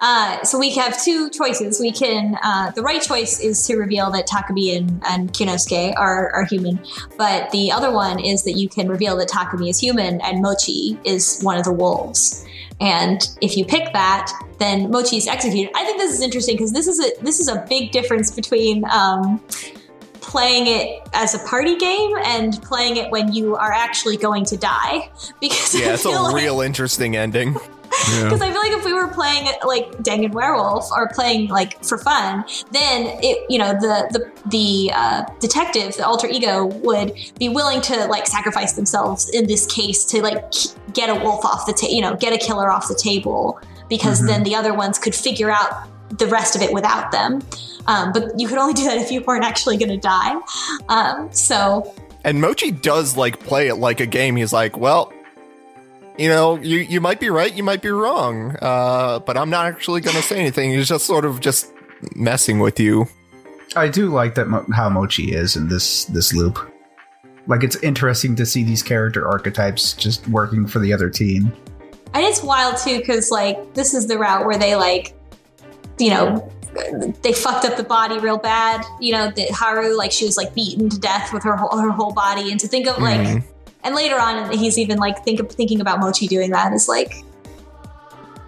uh, 0.00 0.44
so 0.44 0.58
we 0.58 0.70
have 0.76 1.02
two 1.02 1.28
choices. 1.28 1.80
We 1.80 1.90
can 1.90 2.38
uh, 2.42 2.70
the 2.70 2.82
right 2.82 3.02
choice 3.02 3.40
is 3.40 3.66
to 3.66 3.76
reveal 3.76 4.12
that 4.12 4.28
Takumi 4.28 4.76
and, 4.76 5.02
and 5.06 5.32
Kinosuke 5.32 5.92
are, 5.96 6.30
are 6.30 6.44
human, 6.44 6.78
but 7.18 7.50
the 7.50 7.72
other 7.72 7.90
one 7.90 8.20
is 8.20 8.44
that 8.44 8.52
you 8.52 8.68
can 8.68 8.88
reveal 8.88 9.16
that 9.16 9.28
Takumi 9.28 9.68
is 9.68 9.80
human 9.80 10.20
and 10.20 10.40
Mochi 10.40 10.98
is 11.04 11.40
one 11.42 11.58
of 11.58 11.64
the 11.64 11.72
wolves. 11.72 12.45
And 12.80 13.20
if 13.40 13.56
you 13.56 13.64
pick 13.64 13.92
that, 13.94 14.30
then 14.58 14.90
Mochi 14.90 15.16
is 15.16 15.26
executed. 15.26 15.72
I 15.74 15.84
think 15.84 15.98
this 15.98 16.12
is 16.12 16.20
interesting 16.22 16.56
because 16.56 16.72
this 16.72 16.86
is 16.86 17.00
a 17.00 17.22
this 17.22 17.40
is 17.40 17.48
a 17.48 17.64
big 17.68 17.90
difference 17.90 18.30
between 18.30 18.84
um, 18.90 19.40
playing 20.20 20.66
it 20.66 21.00
as 21.14 21.34
a 21.34 21.38
party 21.48 21.76
game 21.76 22.16
and 22.24 22.60
playing 22.62 22.96
it 22.96 23.10
when 23.10 23.32
you 23.32 23.56
are 23.56 23.72
actually 23.72 24.16
going 24.16 24.44
to 24.46 24.56
die. 24.56 25.08
Because 25.40 25.74
Yeah, 25.74 25.94
it's 25.94 26.04
a 26.04 26.10
like- 26.10 26.34
real 26.34 26.60
interesting 26.60 27.16
ending. 27.16 27.56
Because 28.22 28.40
I 28.40 28.50
feel 28.50 28.60
like 28.60 28.72
if 28.72 28.84
we 28.84 28.92
were 28.92 29.08
playing 29.08 29.46
like 29.64 29.90
Dangan 29.98 30.32
Werewolf 30.32 30.90
or 30.92 31.08
playing 31.08 31.48
like 31.48 31.82
for 31.84 31.98
fun, 31.98 32.44
then 32.70 33.18
it 33.22 33.44
you 33.48 33.58
know 33.58 33.72
the 33.72 34.08
the 34.12 34.50
the 34.50 34.92
uh, 34.94 35.24
detective, 35.40 35.96
the 35.96 36.06
alter 36.06 36.28
ego, 36.28 36.66
would 36.66 37.12
be 37.38 37.48
willing 37.48 37.80
to 37.82 38.06
like 38.06 38.26
sacrifice 38.26 38.72
themselves 38.72 39.28
in 39.30 39.46
this 39.46 39.66
case 39.66 40.04
to 40.06 40.22
like 40.22 40.44
get 40.92 41.08
a 41.08 41.14
wolf 41.14 41.44
off 41.44 41.66
the 41.66 41.72
ta- 41.72 41.88
you 41.88 42.00
know 42.00 42.14
get 42.16 42.32
a 42.32 42.38
killer 42.38 42.70
off 42.70 42.88
the 42.88 42.94
table 42.94 43.60
because 43.88 44.24
then 44.26 44.42
the 44.42 44.54
other 44.54 44.74
ones 44.74 44.98
could 44.98 45.14
figure 45.14 45.50
out 45.50 45.88
the 46.18 46.26
rest 46.26 46.56
of 46.56 46.62
it 46.62 46.72
without 46.72 47.12
them. 47.12 47.40
Um, 47.86 48.12
but 48.12 48.38
you 48.38 48.48
could 48.48 48.58
only 48.58 48.74
do 48.74 48.84
that 48.84 48.98
if 48.98 49.10
you 49.12 49.22
weren't 49.22 49.44
actually 49.44 49.76
going 49.76 49.90
to 49.90 49.96
die. 49.96 50.34
Um, 50.88 51.32
so 51.32 51.94
And 52.24 52.40
Mochi 52.40 52.72
does 52.72 53.16
like 53.16 53.38
play 53.40 53.68
it 53.68 53.76
like 53.76 54.00
a 54.00 54.06
game. 54.06 54.34
He's 54.36 54.52
like, 54.52 54.76
well, 54.76 55.12
you 56.18 56.28
know, 56.28 56.56
you 56.56 56.78
you 56.78 57.00
might 57.00 57.20
be 57.20 57.30
right, 57.30 57.52
you 57.54 57.62
might 57.62 57.82
be 57.82 57.90
wrong, 57.90 58.56
uh, 58.62 59.18
but 59.20 59.36
I'm 59.36 59.50
not 59.50 59.66
actually 59.66 60.00
going 60.00 60.16
to 60.16 60.22
say 60.22 60.38
anything. 60.40 60.70
He's 60.72 60.88
just 60.88 61.06
sort 61.06 61.24
of 61.24 61.40
just 61.40 61.72
messing 62.14 62.58
with 62.58 62.78
you. 62.80 63.06
I 63.74 63.88
do 63.88 64.08
like 64.12 64.34
that 64.36 64.48
Mo- 64.48 64.66
how 64.74 64.88
Mochi 64.88 65.34
is 65.34 65.56
in 65.56 65.68
this 65.68 66.04
this 66.06 66.32
loop. 66.32 66.58
Like 67.46 67.62
it's 67.62 67.76
interesting 67.76 68.34
to 68.36 68.46
see 68.46 68.64
these 68.64 68.82
character 68.82 69.26
archetypes 69.28 69.92
just 69.92 70.26
working 70.28 70.66
for 70.66 70.78
the 70.78 70.92
other 70.92 71.10
team. 71.10 71.52
And 72.14 72.24
it's 72.24 72.42
wild 72.42 72.78
too, 72.78 72.98
because 72.98 73.30
like 73.30 73.74
this 73.74 73.92
is 73.94 74.06
the 74.06 74.18
route 74.18 74.46
where 74.46 74.56
they 74.58 74.74
like, 74.76 75.14
you 75.98 76.10
know, 76.10 76.50
they 77.22 77.32
fucked 77.32 77.64
up 77.64 77.76
the 77.76 77.82
body 77.84 78.18
real 78.18 78.38
bad. 78.38 78.84
You 79.00 79.12
know, 79.12 79.30
the 79.30 79.46
Haru 79.52 79.96
like 79.96 80.12
she 80.12 80.24
was 80.24 80.36
like 80.36 80.54
beaten 80.54 80.88
to 80.88 80.98
death 80.98 81.32
with 81.32 81.42
her 81.44 81.56
whole, 81.56 81.78
her 81.78 81.90
whole 81.90 82.12
body, 82.12 82.50
and 82.50 82.58
to 82.60 82.68
think 82.68 82.86
of 82.86 82.98
like, 82.98 83.20
Mhm. 83.20 83.44
And 83.86 83.94
later 83.94 84.20
on 84.20 84.50
he's 84.50 84.76
even 84.78 84.98
like 84.98 85.24
think 85.24 85.40
of, 85.40 85.50
thinking 85.50 85.80
about 85.80 86.00
Mochi 86.00 86.26
doing 86.26 86.50
that 86.50 86.72
is 86.72 86.88
like, 86.88 87.24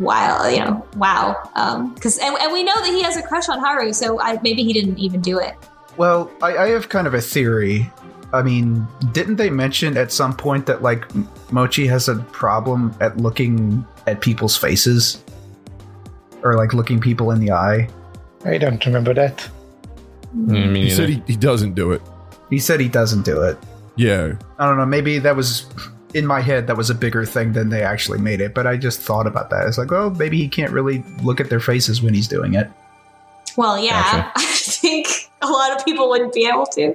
wow, 0.00 0.46
you 0.48 0.58
know, 0.58 0.84
wow. 0.96 1.36
Um, 1.54 1.94
because 1.94 2.18
and, 2.18 2.36
and 2.40 2.52
we 2.52 2.64
know 2.64 2.74
that 2.74 2.88
he 2.88 3.02
has 3.02 3.16
a 3.16 3.22
crush 3.22 3.48
on 3.48 3.60
Haru, 3.60 3.92
so 3.92 4.20
I, 4.20 4.38
maybe 4.42 4.64
he 4.64 4.72
didn't 4.72 4.98
even 4.98 5.20
do 5.20 5.38
it. 5.38 5.54
Well, 5.96 6.30
I, 6.42 6.56
I 6.56 6.68
have 6.70 6.88
kind 6.88 7.06
of 7.06 7.14
a 7.14 7.20
theory. 7.20 7.90
I 8.32 8.42
mean, 8.42 8.86
didn't 9.12 9.36
they 9.36 9.48
mention 9.48 9.96
at 9.96 10.12
some 10.12 10.36
point 10.36 10.66
that 10.66 10.82
like 10.82 11.06
Mochi 11.50 11.86
has 11.86 12.08
a 12.08 12.16
problem 12.16 12.94
at 13.00 13.16
looking 13.16 13.86
at 14.06 14.20
people's 14.20 14.56
faces, 14.56 15.22
or 16.42 16.56
like 16.56 16.74
looking 16.74 17.00
people 17.00 17.30
in 17.30 17.40
the 17.40 17.52
eye? 17.52 17.88
I 18.44 18.58
don't 18.58 18.84
remember 18.84 19.14
that. 19.14 19.48
Mm, 20.36 20.50
I 20.50 20.66
mean, 20.66 20.84
He 20.84 20.90
said 20.90 21.08
he, 21.08 21.22
he 21.26 21.36
doesn't 21.36 21.74
do 21.74 21.92
it. 21.92 22.02
He 22.50 22.58
said 22.58 22.80
he 22.80 22.88
doesn't 22.88 23.24
do 23.24 23.42
it. 23.42 23.56
Yeah. 23.98 24.34
I 24.58 24.66
don't 24.66 24.78
know. 24.78 24.86
Maybe 24.86 25.18
that 25.18 25.36
was 25.36 25.66
in 26.14 26.26
my 26.26 26.40
head. 26.40 26.66
That 26.68 26.76
was 26.76 26.88
a 26.88 26.94
bigger 26.94 27.26
thing 27.26 27.52
than 27.52 27.68
they 27.68 27.82
actually 27.82 28.18
made 28.18 28.40
it. 28.40 28.54
But 28.54 28.66
I 28.66 28.76
just 28.76 29.00
thought 29.00 29.26
about 29.26 29.50
that. 29.50 29.66
It's 29.66 29.76
like, 29.76 29.92
oh, 29.92 30.10
maybe 30.10 30.38
he 30.38 30.48
can't 30.48 30.72
really 30.72 31.04
look 31.22 31.40
at 31.40 31.50
their 31.50 31.60
faces 31.60 32.00
when 32.00 32.14
he's 32.14 32.28
doing 32.28 32.54
it. 32.54 32.70
Well, 33.56 33.78
yeah, 33.78 34.30
I 34.36 34.44
think 34.44 35.08
a 35.42 35.48
lot 35.48 35.76
of 35.76 35.84
people 35.84 36.08
wouldn't 36.08 36.32
be 36.32 36.46
able 36.46 36.66
to. 36.66 36.94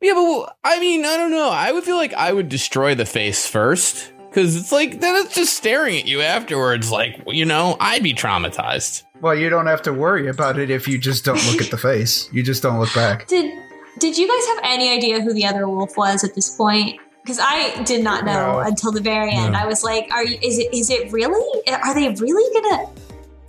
Yeah, 0.00 0.12
but 0.12 0.22
well, 0.22 0.56
I 0.62 0.78
mean, 0.78 1.04
I 1.04 1.16
don't 1.16 1.30
know. 1.30 1.48
I 1.48 1.72
would 1.72 1.84
feel 1.84 1.96
like 1.96 2.12
I 2.12 2.32
would 2.32 2.48
destroy 2.48 2.94
the 2.94 3.06
face 3.06 3.46
first 3.46 4.12
because 4.28 4.56
it's 4.56 4.72
like 4.72 5.00
then 5.00 5.16
it's 5.16 5.34
just 5.34 5.56
staring 5.56 5.96
at 5.96 6.06
you 6.06 6.20
afterwards. 6.20 6.90
Like 6.90 7.22
you 7.26 7.46
know, 7.46 7.76
I'd 7.80 8.02
be 8.02 8.12
traumatized. 8.12 9.04
Well, 9.22 9.34
you 9.34 9.48
don't 9.48 9.66
have 9.66 9.82
to 9.82 9.92
worry 9.92 10.28
about 10.28 10.58
it 10.58 10.68
if 10.68 10.86
you 10.86 10.98
just 10.98 11.24
don't 11.24 11.42
look 11.50 11.62
at 11.62 11.70
the 11.70 11.78
face. 11.78 12.28
You 12.32 12.42
just 12.42 12.62
don't 12.62 12.78
look 12.78 12.92
back. 12.94 13.28
Did 13.28 13.52
Did 13.98 14.16
you 14.18 14.26
guys 14.28 14.46
have 14.48 14.60
any 14.64 14.90
idea 14.90 15.20
who 15.20 15.32
the 15.32 15.44
other 15.46 15.68
wolf 15.68 15.96
was 15.96 16.24
at 16.24 16.34
this 16.34 16.54
point? 16.56 16.98
Because 17.22 17.38
I 17.40 17.82
did 17.84 18.02
not 18.02 18.24
know 18.24 18.54
No. 18.54 18.58
until 18.60 18.90
the 18.90 19.00
very 19.00 19.32
end. 19.32 19.52
No. 19.52 19.58
I 19.60 19.66
was 19.66 19.84
like, 19.84 20.08
"Are 20.12 20.24
you? 20.24 20.38
Is 20.42 20.58
it? 20.58 20.74
Is 20.74 20.90
it 20.90 21.12
really? 21.12 21.62
Are 21.70 21.94
they 21.94 22.08
really 22.08 22.60
gonna?" 22.60 22.88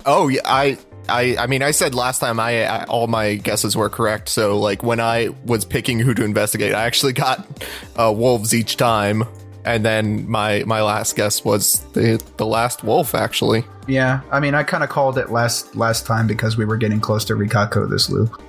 Oh 0.06 0.28
yeah, 0.28 0.42
I 0.46 0.78
I, 1.10 1.36
I 1.40 1.48
mean, 1.48 1.64
I 1.64 1.72
said 1.72 1.96
last 1.96 2.20
time 2.20 2.40
I, 2.40 2.66
I 2.66 2.84
all 2.86 3.08
my 3.08 3.36
guesses 3.36 3.76
were 3.76 3.90
correct. 3.90 4.30
So 4.30 4.60
like 4.60 4.84
when 4.84 5.00
I 5.00 5.30
was 5.46 5.66
picking 5.66 6.00
who 6.00 6.14
to 6.14 6.24
investigate, 6.24 6.74
I 6.74 6.84
actually 6.86 7.14
got 7.14 7.48
uh, 7.98 8.14
wolves 8.16 8.54
each 8.54 8.78
time, 8.78 9.24
and 9.66 9.84
then 9.84 10.30
my 10.30 10.64
my 10.66 10.82
last 10.84 11.16
guess 11.16 11.44
was 11.44 11.80
the 11.94 12.22
the 12.38 12.46
last 12.46 12.84
wolf. 12.84 13.16
Actually, 13.16 13.64
Yeah, 13.88 14.22
I 14.32 14.40
mean, 14.40 14.54
I 14.54 14.62
kind 14.64 14.84
of 14.84 14.90
called 14.90 15.18
it 15.18 15.32
last 15.32 15.76
last 15.76 16.06
time 16.06 16.28
because 16.28 16.58
we 16.58 16.66
were 16.66 16.78
getting 16.78 17.00
close 17.00 17.26
to 17.26 17.34
Rikako 17.34 17.90
this 17.90 18.10
loop. 18.10 18.40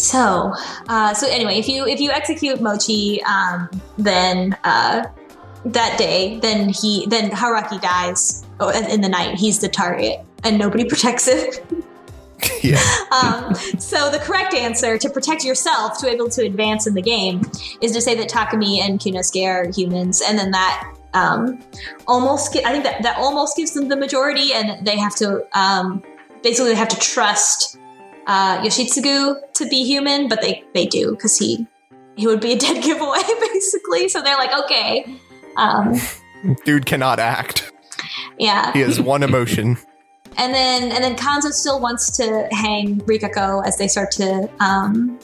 So, 0.00 0.52
uh, 0.88 1.14
so 1.14 1.28
anyway, 1.28 1.58
if 1.58 1.68
you 1.68 1.86
if 1.86 2.00
you 2.00 2.10
execute 2.10 2.60
Mochi, 2.60 3.22
um, 3.24 3.68
then 3.98 4.56
uh, 4.64 5.04
that 5.64 5.98
day, 5.98 6.38
then 6.40 6.68
he 6.70 7.06
then 7.06 7.30
Haraki 7.30 7.80
dies 7.80 8.46
oh, 8.60 8.70
in- 8.70 9.00
the 9.00 9.08
night. 9.08 9.36
He's 9.36 9.60
the 9.60 9.68
target, 9.68 10.20
and 10.44 10.58
nobody 10.58 10.84
protects 10.88 11.28
him. 11.28 11.82
yeah, 12.62 12.82
um, 13.12 13.54
so 13.54 14.10
the 14.10 14.18
correct 14.18 14.54
answer 14.54 14.96
to 14.96 15.10
protect 15.10 15.44
yourself 15.44 15.98
to 15.98 16.06
be 16.06 16.12
able 16.12 16.30
to 16.30 16.46
advance 16.46 16.86
in 16.86 16.94
the 16.94 17.02
game 17.02 17.42
is 17.82 17.92
to 17.92 18.00
say 18.00 18.14
that 18.14 18.28
Takumi 18.28 18.78
and 18.78 18.98
Kinosuke 18.98 19.46
are 19.46 19.70
humans, 19.70 20.22
and 20.26 20.38
then 20.38 20.50
that 20.50 20.94
um, 21.12 21.60
almost 22.06 22.56
I 22.56 22.72
think 22.72 22.84
that 22.84 23.02
that 23.02 23.18
almost 23.18 23.56
gives 23.56 23.72
them 23.74 23.88
the 23.88 23.96
majority, 23.96 24.52
and 24.54 24.86
they 24.86 24.98
have 24.98 25.14
to 25.16 25.46
um, 25.58 26.02
basically 26.42 26.70
they 26.70 26.76
have 26.76 26.88
to 26.88 26.98
trust 26.98 27.78
uh, 28.26 28.60
Yoshitsugu 28.62 29.52
to 29.54 29.68
be 29.68 29.84
human, 29.84 30.28
but 30.28 30.40
they 30.40 30.64
they 30.74 30.86
do 30.86 31.12
because 31.12 31.36
he 31.36 31.66
he 32.16 32.26
would 32.26 32.40
be 32.40 32.52
a 32.52 32.58
dead 32.58 32.82
giveaway 32.82 33.22
basically. 33.40 34.08
So 34.08 34.22
they're 34.22 34.36
like, 34.36 34.52
okay, 34.64 35.16
um, 35.56 35.94
dude 36.64 36.86
cannot 36.86 37.18
act. 37.18 37.72
yeah. 38.38 38.72
He 38.72 38.80
has 38.80 39.00
one 39.00 39.22
emotion. 39.22 39.76
and 40.36 40.54
then 40.54 40.92
and 40.92 41.02
then 41.02 41.16
Kanzo 41.16 41.52
still 41.52 41.80
wants 41.80 42.16
to 42.16 42.48
hang 42.50 43.00
Rikako 43.00 43.66
as 43.66 43.76
they 43.78 43.88
start 43.88 44.10
to 44.12 44.48
um, 44.60 45.18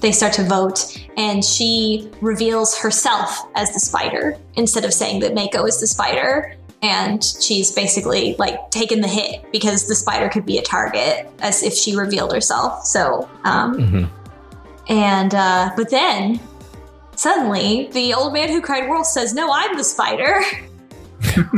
they 0.00 0.12
start 0.12 0.32
to 0.34 0.44
vote, 0.44 0.96
and 1.16 1.44
she 1.44 2.10
reveals 2.20 2.78
herself 2.78 3.48
as 3.56 3.72
the 3.72 3.80
spider 3.80 4.36
instead 4.56 4.84
of 4.84 4.92
saying 4.92 5.20
that 5.20 5.34
Mako 5.34 5.64
is 5.66 5.80
the 5.80 5.86
spider. 5.86 6.54
And 6.82 7.24
she's 7.24 7.72
basically 7.72 8.36
like 8.38 8.70
taken 8.70 9.00
the 9.00 9.08
hit 9.08 9.44
because 9.52 9.88
the 9.88 9.94
spider 9.96 10.28
could 10.28 10.46
be 10.46 10.58
a 10.58 10.62
target 10.62 11.28
as 11.40 11.62
if 11.62 11.74
she 11.74 11.96
revealed 11.96 12.32
herself. 12.32 12.84
So, 12.84 13.28
um, 13.44 13.76
Mhm. 13.76 14.08
and 14.88 15.34
uh, 15.34 15.70
but 15.76 15.90
then 15.90 16.38
suddenly 17.16 17.88
the 17.92 18.14
old 18.14 18.32
man 18.32 18.48
who 18.48 18.60
cried 18.60 18.88
wolf 18.88 19.06
says, 19.06 19.34
"No, 19.34 19.50
I'm 19.52 19.76
the 19.76 19.82
spider." 19.82 20.40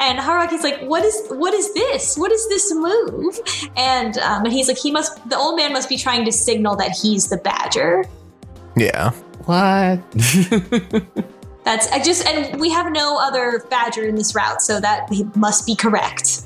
and 0.00 0.18
Haraki's 0.18 0.64
like, 0.64 0.80
"What 0.82 1.04
is 1.04 1.22
what 1.30 1.54
is 1.54 1.72
this? 1.74 2.16
What 2.16 2.32
is 2.32 2.48
this 2.48 2.72
move?" 2.74 3.38
And 3.76 4.18
um, 4.18 4.44
and 4.44 4.52
he's 4.52 4.66
like, 4.68 4.78
"He 4.78 4.90
must. 4.90 5.28
The 5.28 5.36
old 5.36 5.56
man 5.56 5.72
must 5.72 5.88
be 5.88 5.96
trying 5.96 6.24
to 6.24 6.32
signal 6.32 6.74
that 6.76 6.90
he's 6.90 7.28
the 7.28 7.36
badger." 7.36 8.04
Yeah, 8.76 9.10
What? 9.46 10.00
That's 11.66 11.90
I 11.90 11.98
just 12.00 12.24
and 12.24 12.60
we 12.60 12.70
have 12.70 12.92
no 12.92 13.18
other 13.20 13.64
badger 13.68 14.06
in 14.06 14.14
this 14.14 14.36
route, 14.36 14.62
so 14.62 14.78
that 14.80 15.10
must 15.34 15.66
be 15.66 15.74
correct. 15.74 16.42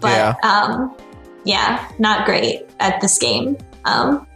But 0.00 0.12
Yeah. 0.12 0.34
um, 0.44 0.94
yeah, 1.44 1.90
not 1.98 2.24
great 2.24 2.62
at 2.78 3.00
this 3.00 3.18
game. 3.18 3.58
Um, 3.84 4.26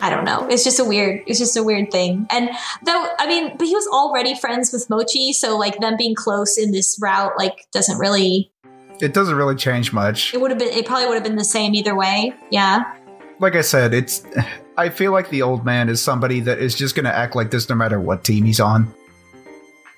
I 0.00 0.10
don't 0.10 0.24
know. 0.24 0.48
It's 0.48 0.64
just 0.64 0.80
a 0.80 0.84
weird. 0.84 1.22
It's 1.28 1.38
just 1.38 1.56
a 1.56 1.62
weird 1.62 1.92
thing. 1.92 2.26
And 2.30 2.50
though 2.84 3.06
I 3.20 3.28
mean, 3.28 3.56
but 3.56 3.68
he 3.68 3.74
was 3.74 3.86
already 3.86 4.34
friends 4.34 4.72
with 4.72 4.90
Mochi, 4.90 5.32
so 5.32 5.56
like 5.56 5.78
them 5.78 5.94
being 5.96 6.16
close 6.16 6.58
in 6.58 6.72
this 6.72 6.98
route 7.00 7.32
like 7.38 7.66
doesn't 7.72 7.98
really. 7.98 8.50
It 9.00 9.14
doesn't 9.14 9.36
really 9.36 9.54
change 9.54 9.92
much. 9.92 10.34
It 10.34 10.40
would 10.40 10.50
have 10.50 10.58
been. 10.58 10.68
It 10.76 10.84
probably 10.84 11.06
would 11.06 11.14
have 11.14 11.22
been 11.24 11.36
the 11.36 11.44
same 11.44 11.76
either 11.76 11.94
way. 11.94 12.34
Yeah. 12.50 12.92
Like 13.38 13.54
I 13.54 13.60
said, 13.60 13.94
it's. 13.94 14.24
I 14.76 14.88
feel 14.88 15.12
like 15.12 15.30
the 15.30 15.42
old 15.42 15.64
man 15.64 15.88
is 15.88 16.02
somebody 16.02 16.40
that 16.40 16.58
is 16.58 16.74
just 16.74 16.96
going 16.96 17.04
to 17.04 17.14
act 17.14 17.36
like 17.36 17.52
this 17.52 17.68
no 17.68 17.76
matter 17.76 18.00
what 18.00 18.24
team 18.24 18.44
he's 18.44 18.58
on. 18.58 18.92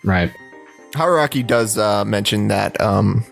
Right. 0.07 0.33
Haraki 0.93 1.47
does 1.47 1.77
uh, 1.77 2.05
mention 2.05 2.49
that 2.49 2.81
um, 2.81 3.27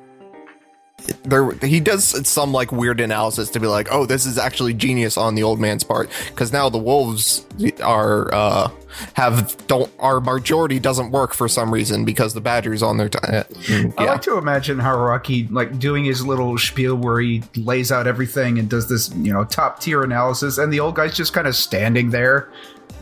there 1.22 1.52
he 1.52 1.80
does 1.80 2.28
some 2.28 2.52
like 2.52 2.72
weird 2.72 3.00
analysis 3.00 3.50
to 3.50 3.60
be 3.60 3.66
like, 3.66 3.88
oh, 3.90 4.06
this 4.06 4.26
is 4.26 4.38
actually 4.38 4.74
genius 4.74 5.16
on 5.16 5.34
the 5.34 5.42
old 5.42 5.60
man's 5.60 5.84
part 5.84 6.10
because 6.28 6.52
now 6.52 6.68
the 6.68 6.78
wolves 6.78 7.46
are 7.82 8.32
uh, 8.34 8.70
have 9.14 9.56
don't 9.66 9.90
our 9.98 10.20
majority 10.20 10.78
doesn't 10.78 11.10
work 11.10 11.34
for 11.34 11.48
some 11.48 11.72
reason 11.72 12.04
because 12.04 12.34
the 12.34 12.40
badgers 12.40 12.82
on 12.82 12.96
their 12.96 13.08
time. 13.08 13.44
I 13.68 14.04
yeah, 14.04 14.12
like 14.12 14.22
to 14.22 14.36
imagine 14.36 14.78
Haruaki 14.78 15.50
like 15.50 15.78
doing 15.78 16.04
his 16.04 16.26
little 16.26 16.58
spiel 16.58 16.96
where 16.96 17.20
he 17.20 17.42
lays 17.56 17.92
out 17.92 18.06
everything 18.06 18.58
and 18.58 18.68
does 18.68 18.88
this, 18.88 19.14
you 19.16 19.32
know, 19.32 19.44
top 19.44 19.80
tier 19.80 20.02
analysis, 20.02 20.58
and 20.58 20.72
the 20.72 20.80
old 20.80 20.96
guy's 20.96 21.16
just 21.16 21.32
kind 21.32 21.46
of 21.46 21.54
standing 21.54 22.10
there 22.10 22.50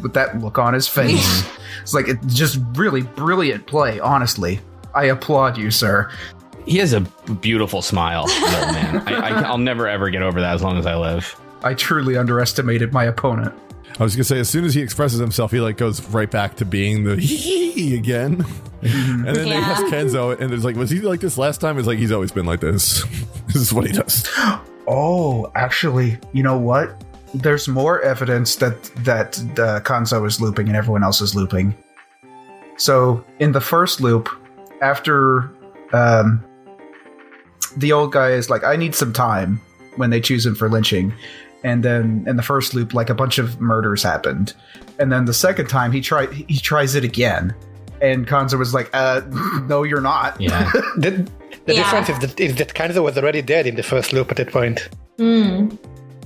with 0.01 0.15
that 0.15 0.41
look 0.41 0.59
on 0.59 0.75
his 0.75 0.89
face. 0.89 1.43
Mm-hmm. 1.43 1.63
it's 1.83 1.95
like 1.95 2.09
it's 2.09 2.35
just 2.35 2.59
really 2.75 3.03
brilliant 3.03 3.67
play. 3.67 4.01
Honestly, 4.01 4.61
I 4.95 5.05
applaud 5.05 5.59
you, 5.59 5.71
sir. 5.71 6.11
He 6.67 6.79
has 6.79 6.93
a 6.93 7.01
beautiful 7.41 7.83
smile, 7.83 8.27
the 8.27 8.71
man. 8.73 9.03
I, 9.09 9.15
I, 9.15 9.43
I'll 9.43 9.59
never 9.59 9.89
ever 9.89 10.11
get 10.11 10.23
over 10.23 10.41
that 10.41 10.55
as 10.55 10.63
long 10.63 10.79
as 10.79 10.87
I 10.87 10.97
live. 10.97 11.39
I 11.65 11.75
truly 11.75 12.17
underestimated 12.17 12.93
my 12.93 13.05
opponent. 13.05 13.55
I 13.99 14.05
was 14.05 14.17
gonna 14.17 14.25
say, 14.25 14.39
as 14.39 14.49
soon 14.49 14.65
as 14.65 14.75
he 14.75 14.81
expresses 14.81 15.19
himself, 15.19 15.51
he 15.51 15.61
like 15.61 15.77
goes 15.77 16.01
right 16.09 16.31
back 16.31 16.57
to 16.57 16.65
being 16.65 17.05
the 17.05 17.17
hee 17.21 17.97
again. 17.97 18.45
Mm-hmm. 18.83 19.27
and 19.29 19.37
then 19.37 19.49
they 19.49 19.53
ask 19.53 19.85
Kanzo, 19.85 20.39
and 20.41 20.53
it's 20.53 20.65
like, 20.65 20.77
was 20.77 20.91
he 20.91 21.01
like 21.01 21.21
this 21.21 21.39
last 21.39 21.61
time? 21.61 21.79
It's 21.79 21.87
like 21.87 21.99
he's 21.99 22.11
always 22.11 22.33
been 22.33 22.47
like 22.47 22.61
this. 22.61 23.05
this 23.47 23.57
is 23.57 23.73
what 23.73 23.87
he 23.87 23.93
does. 23.93 24.29
Oh, 24.89 25.51
actually, 25.55 26.19
you 26.33 26.43
know 26.43 26.59
what? 26.59 27.01
There's 27.35 27.67
more 27.69 28.01
evidence 28.03 28.57
that 28.57 28.83
that 29.05 29.39
uh, 29.59 29.81
Kanzo 29.81 30.27
is 30.27 30.41
looping 30.41 30.69
and 30.69 30.77
everyone 30.77 31.03
else 31.03 31.21
is 31.21 31.35
looping. 31.35 31.75
So 32.77 33.25
in 33.39 33.53
the 33.53 33.61
first 33.61 34.01
loop, 34.01 34.29
after 34.83 35.51
um, 35.93 36.43
the 37.77 37.93
old 37.93 38.13
guy 38.13 38.31
is 38.31 38.51
like, 38.51 38.65
"I 38.65 38.77
need 38.77 38.95
some 38.95 39.13
time," 39.13 39.61
when 39.97 40.11
they 40.11 40.21
choose 40.21 40.45
him 40.45 40.55
for 40.55 40.69
lynching, 40.69 41.13
and 41.65 41.83
then 41.83 42.25
in 42.27 42.37
the 42.37 42.43
first 42.43 42.75
loop, 42.75 42.93
like 42.93 43.09
a 43.09 43.15
bunch 43.15 43.39
of 43.39 43.61
murders 43.61 44.03
happened, 44.03 44.53
and 44.99 45.11
then 45.13 45.25
the 45.25 45.35
second 45.35 45.69
time 45.69 45.93
he 45.93 46.01
tried 46.01 46.33
he 46.33 46.59
tries 46.59 46.95
it 46.95 47.05
again, 47.05 47.55
and 48.03 48.27
Kanzo 48.27 48.59
was 48.59 48.75
like, 48.75 48.91
"Uh, 48.93 49.23
no, 49.69 49.85
you're 49.85 50.01
not." 50.03 50.39
Yeah. 50.41 50.71
The, 50.97 51.11
the 51.67 51.75
Yeah. 51.75 51.83
difference 51.85 52.09
is 52.09 52.19
that, 52.19 52.41
is 52.41 52.57
that 52.57 52.75
Kanzo 52.75 53.03
was 53.05 53.17
already 53.17 53.41
dead 53.41 53.67
in 53.67 53.77
the 53.77 53.83
first 53.83 54.13
loop 54.13 54.31
at 54.31 54.37
that 54.39 54.51
point. 54.51 54.89
Hmm. 55.19 55.69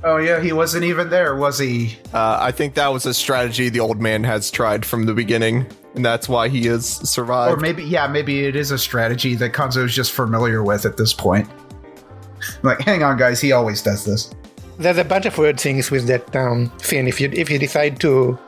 Oh 0.09 0.19
yeah, 0.19 0.41
he 0.41 0.53
wasn't 0.53 0.85
even 0.85 1.11
there, 1.11 1.35
was 1.35 1.59
he? 1.59 1.97
uh, 2.15 2.39
I 2.41 2.53
think 2.53 2.75
that 2.75 2.93
was 2.93 3.07
a 3.07 3.13
strategy 3.13 3.71
the 3.71 3.81
old 3.81 4.01
man 4.01 4.23
has 4.23 4.53
tried 4.53 4.87
from 4.87 5.05
the 5.05 5.13
beginning, 5.13 5.67
and 5.97 6.05
that's 6.05 6.29
why 6.29 6.49
he 6.49 6.65
has 6.67 6.87
survived. 6.87 7.59
Or 7.59 7.61
maybe, 7.61 7.83
yeah, 7.83 8.07
maybe 8.07 8.47
it 8.47 8.55
is 8.55 8.71
a 8.71 8.79
strategy 8.79 9.35
that 9.35 9.53
Kanzo 9.53 9.85
is 9.85 9.93
just 9.93 10.13
familiar 10.13 10.63
with 10.63 10.87
at 10.87 10.97
this 10.97 11.13
point. 11.13 11.49
like, 12.63 12.79
hang 12.83 13.03
on, 13.03 13.17
guys, 13.17 13.41
he 13.41 13.51
always 13.51 13.83
does 13.83 14.05
this. 14.05 14.33
There's 14.79 14.99
a 14.99 15.05
bunch 15.05 15.27
of 15.27 15.37
weird 15.39 15.59
things 15.59 15.91
with 15.91 16.07
that 16.07 16.37
um, 16.37 16.71
thing. 16.79 17.09
If 17.09 17.21
you 17.21 17.29
if 17.33 17.51
you 17.51 17.59
decide 17.59 17.99
to 18.03 18.39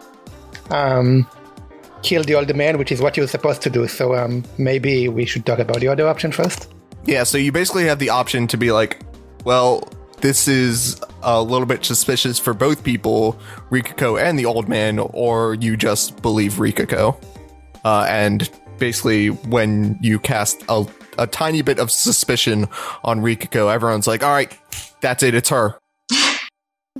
um, 0.70 1.26
kill 2.04 2.22
the 2.22 2.36
old 2.36 2.54
man, 2.54 2.78
which 2.78 2.92
is 2.92 3.00
what 3.00 3.16
you're 3.16 3.26
supposed 3.26 3.62
to 3.62 3.70
do, 3.70 3.88
so 3.88 4.14
um, 4.14 4.44
maybe 4.58 5.08
we 5.08 5.24
should 5.24 5.44
talk 5.44 5.58
about 5.58 5.80
the 5.80 5.88
other 5.88 6.06
option 6.06 6.30
first. 6.30 6.72
Yeah, 7.04 7.24
so 7.24 7.36
you 7.36 7.50
basically 7.50 7.86
have 7.86 7.98
the 7.98 8.10
option 8.10 8.46
to 8.46 8.56
be 8.56 8.70
like, 8.70 9.00
well, 9.44 9.82
this 10.20 10.48
is 10.48 11.00
a 11.22 11.42
little 11.42 11.66
bit 11.66 11.84
suspicious 11.84 12.38
for 12.38 12.54
both 12.54 12.84
people, 12.84 13.38
Rikako 13.70 14.20
and 14.20 14.38
the 14.38 14.46
old 14.46 14.68
man, 14.68 14.98
or 14.98 15.54
you 15.54 15.76
just 15.76 16.20
believe 16.22 16.54
Rikako. 16.54 17.16
Uh, 17.84 18.06
and 18.08 18.50
basically, 18.78 19.28
when 19.28 19.98
you 20.00 20.18
cast 20.18 20.62
a, 20.68 20.86
a 21.18 21.26
tiny 21.26 21.62
bit 21.62 21.78
of 21.78 21.90
suspicion 21.90 22.68
on 23.04 23.20
Rikako, 23.20 23.72
everyone's 23.72 24.06
like, 24.06 24.22
all 24.22 24.32
right, 24.32 24.56
that's 25.00 25.22
it, 25.22 25.34
it's 25.34 25.48
her. 25.48 25.78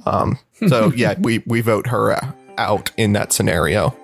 um, 0.06 0.38
so 0.68 0.92
yeah, 0.96 1.14
we, 1.18 1.42
we 1.46 1.60
vote 1.60 1.87
her 1.88 2.18
out 2.56 2.90
in 2.96 3.12
that 3.14 3.32
scenario. 3.32 3.96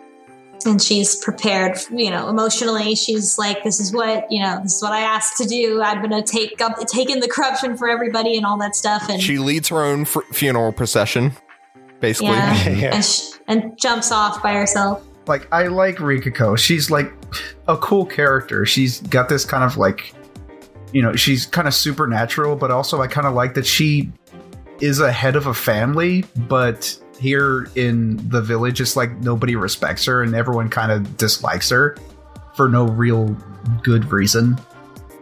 And 0.66 0.80
she's 0.80 1.16
prepared 1.16 1.76
you 1.90 2.10
know 2.10 2.28
emotionally 2.28 2.94
she's 2.94 3.38
like 3.38 3.62
this 3.64 3.80
is 3.80 3.92
what 3.92 4.30
you 4.30 4.40
know 4.42 4.60
this 4.62 4.76
is 4.76 4.82
what 4.82 4.92
i 4.92 5.00
asked 5.00 5.36
to 5.36 5.44
do 5.46 5.82
i'm 5.82 6.00
gonna 6.02 6.22
take 6.22 6.60
up 6.60 6.78
take 6.86 7.10
in 7.10 7.20
the 7.20 7.28
corruption 7.28 7.76
for 7.76 7.88
everybody 7.88 8.36
and 8.36 8.44
all 8.46 8.58
that 8.58 8.74
stuff 8.74 9.08
and 9.08 9.20
She 9.22 9.38
leads 9.38 9.68
her 9.68 9.82
own 9.84 10.04
fr- 10.04 10.20
funeral 10.32 10.72
procession, 10.72 11.32
basically. 12.00 12.28
yeah, 12.34 12.68
Yeah. 12.70 12.94
and, 12.94 13.04
sh- 13.04 13.30
and 13.48 13.78
jumps 13.78 14.10
off 14.12 14.42
by 14.42 14.54
herself 14.54 15.02
Like, 15.26 15.46
I 15.52 15.68
like 15.68 15.96
Rikako. 15.96 16.58
She's 16.58 16.90
like 16.90 17.10
a 17.68 17.76
cool 17.78 18.04
character. 18.06 18.66
She's 18.66 19.00
got 19.00 19.28
this 19.30 19.44
kind 19.46 19.64
of 19.64 19.76
like, 19.78 20.12
you 20.92 21.00
know, 21.02 21.16
she's 21.16 21.46
kind 21.46 21.66
of 21.66 21.72
supernatural, 21.74 22.56
but 22.56 22.70
also 22.70 23.00
I 23.00 23.06
kind 23.06 23.26
of 23.26 23.32
like 23.34 23.54
that 23.54 23.64
she 23.66 24.12
is 24.80 25.00
a 25.00 25.10
head 25.10 25.34
of 25.36 25.46
a 25.46 25.54
family, 25.54 26.24
but 26.48 26.98
here 27.18 27.68
in 27.74 28.16
the 28.28 28.40
village, 28.40 28.80
it's 28.80 28.96
like 28.96 29.12
nobody 29.18 29.56
respects 29.56 30.04
her 30.06 30.22
and 30.22 30.34
everyone 30.34 30.68
kind 30.68 30.92
of 30.92 31.16
dislikes 31.16 31.70
her 31.70 31.96
for 32.54 32.68
no 32.68 32.86
real 32.86 33.36
good 33.82 34.10
reason. 34.10 34.58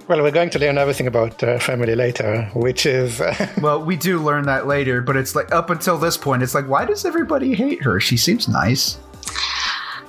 Well, 0.08 0.20
we're 0.22 0.32
going 0.32 0.50
to 0.50 0.58
learn 0.58 0.78
everything 0.78 1.06
about 1.06 1.42
uh, 1.42 1.58
family 1.58 1.94
later, 1.94 2.50
which 2.54 2.86
is 2.86 3.22
Well, 3.60 3.82
we 3.84 3.96
do 3.96 4.18
learn 4.18 4.44
that 4.46 4.66
later, 4.66 5.00
but 5.00 5.16
it's 5.16 5.34
like 5.36 5.52
up 5.52 5.70
until 5.70 5.96
this 5.96 6.16
point, 6.16 6.42
it's 6.42 6.54
like, 6.54 6.68
why 6.68 6.84
does 6.84 7.04
everybody 7.04 7.54
hate 7.54 7.82
her? 7.82 8.00
She 8.00 8.16
seems 8.16 8.48
nice. 8.48 8.98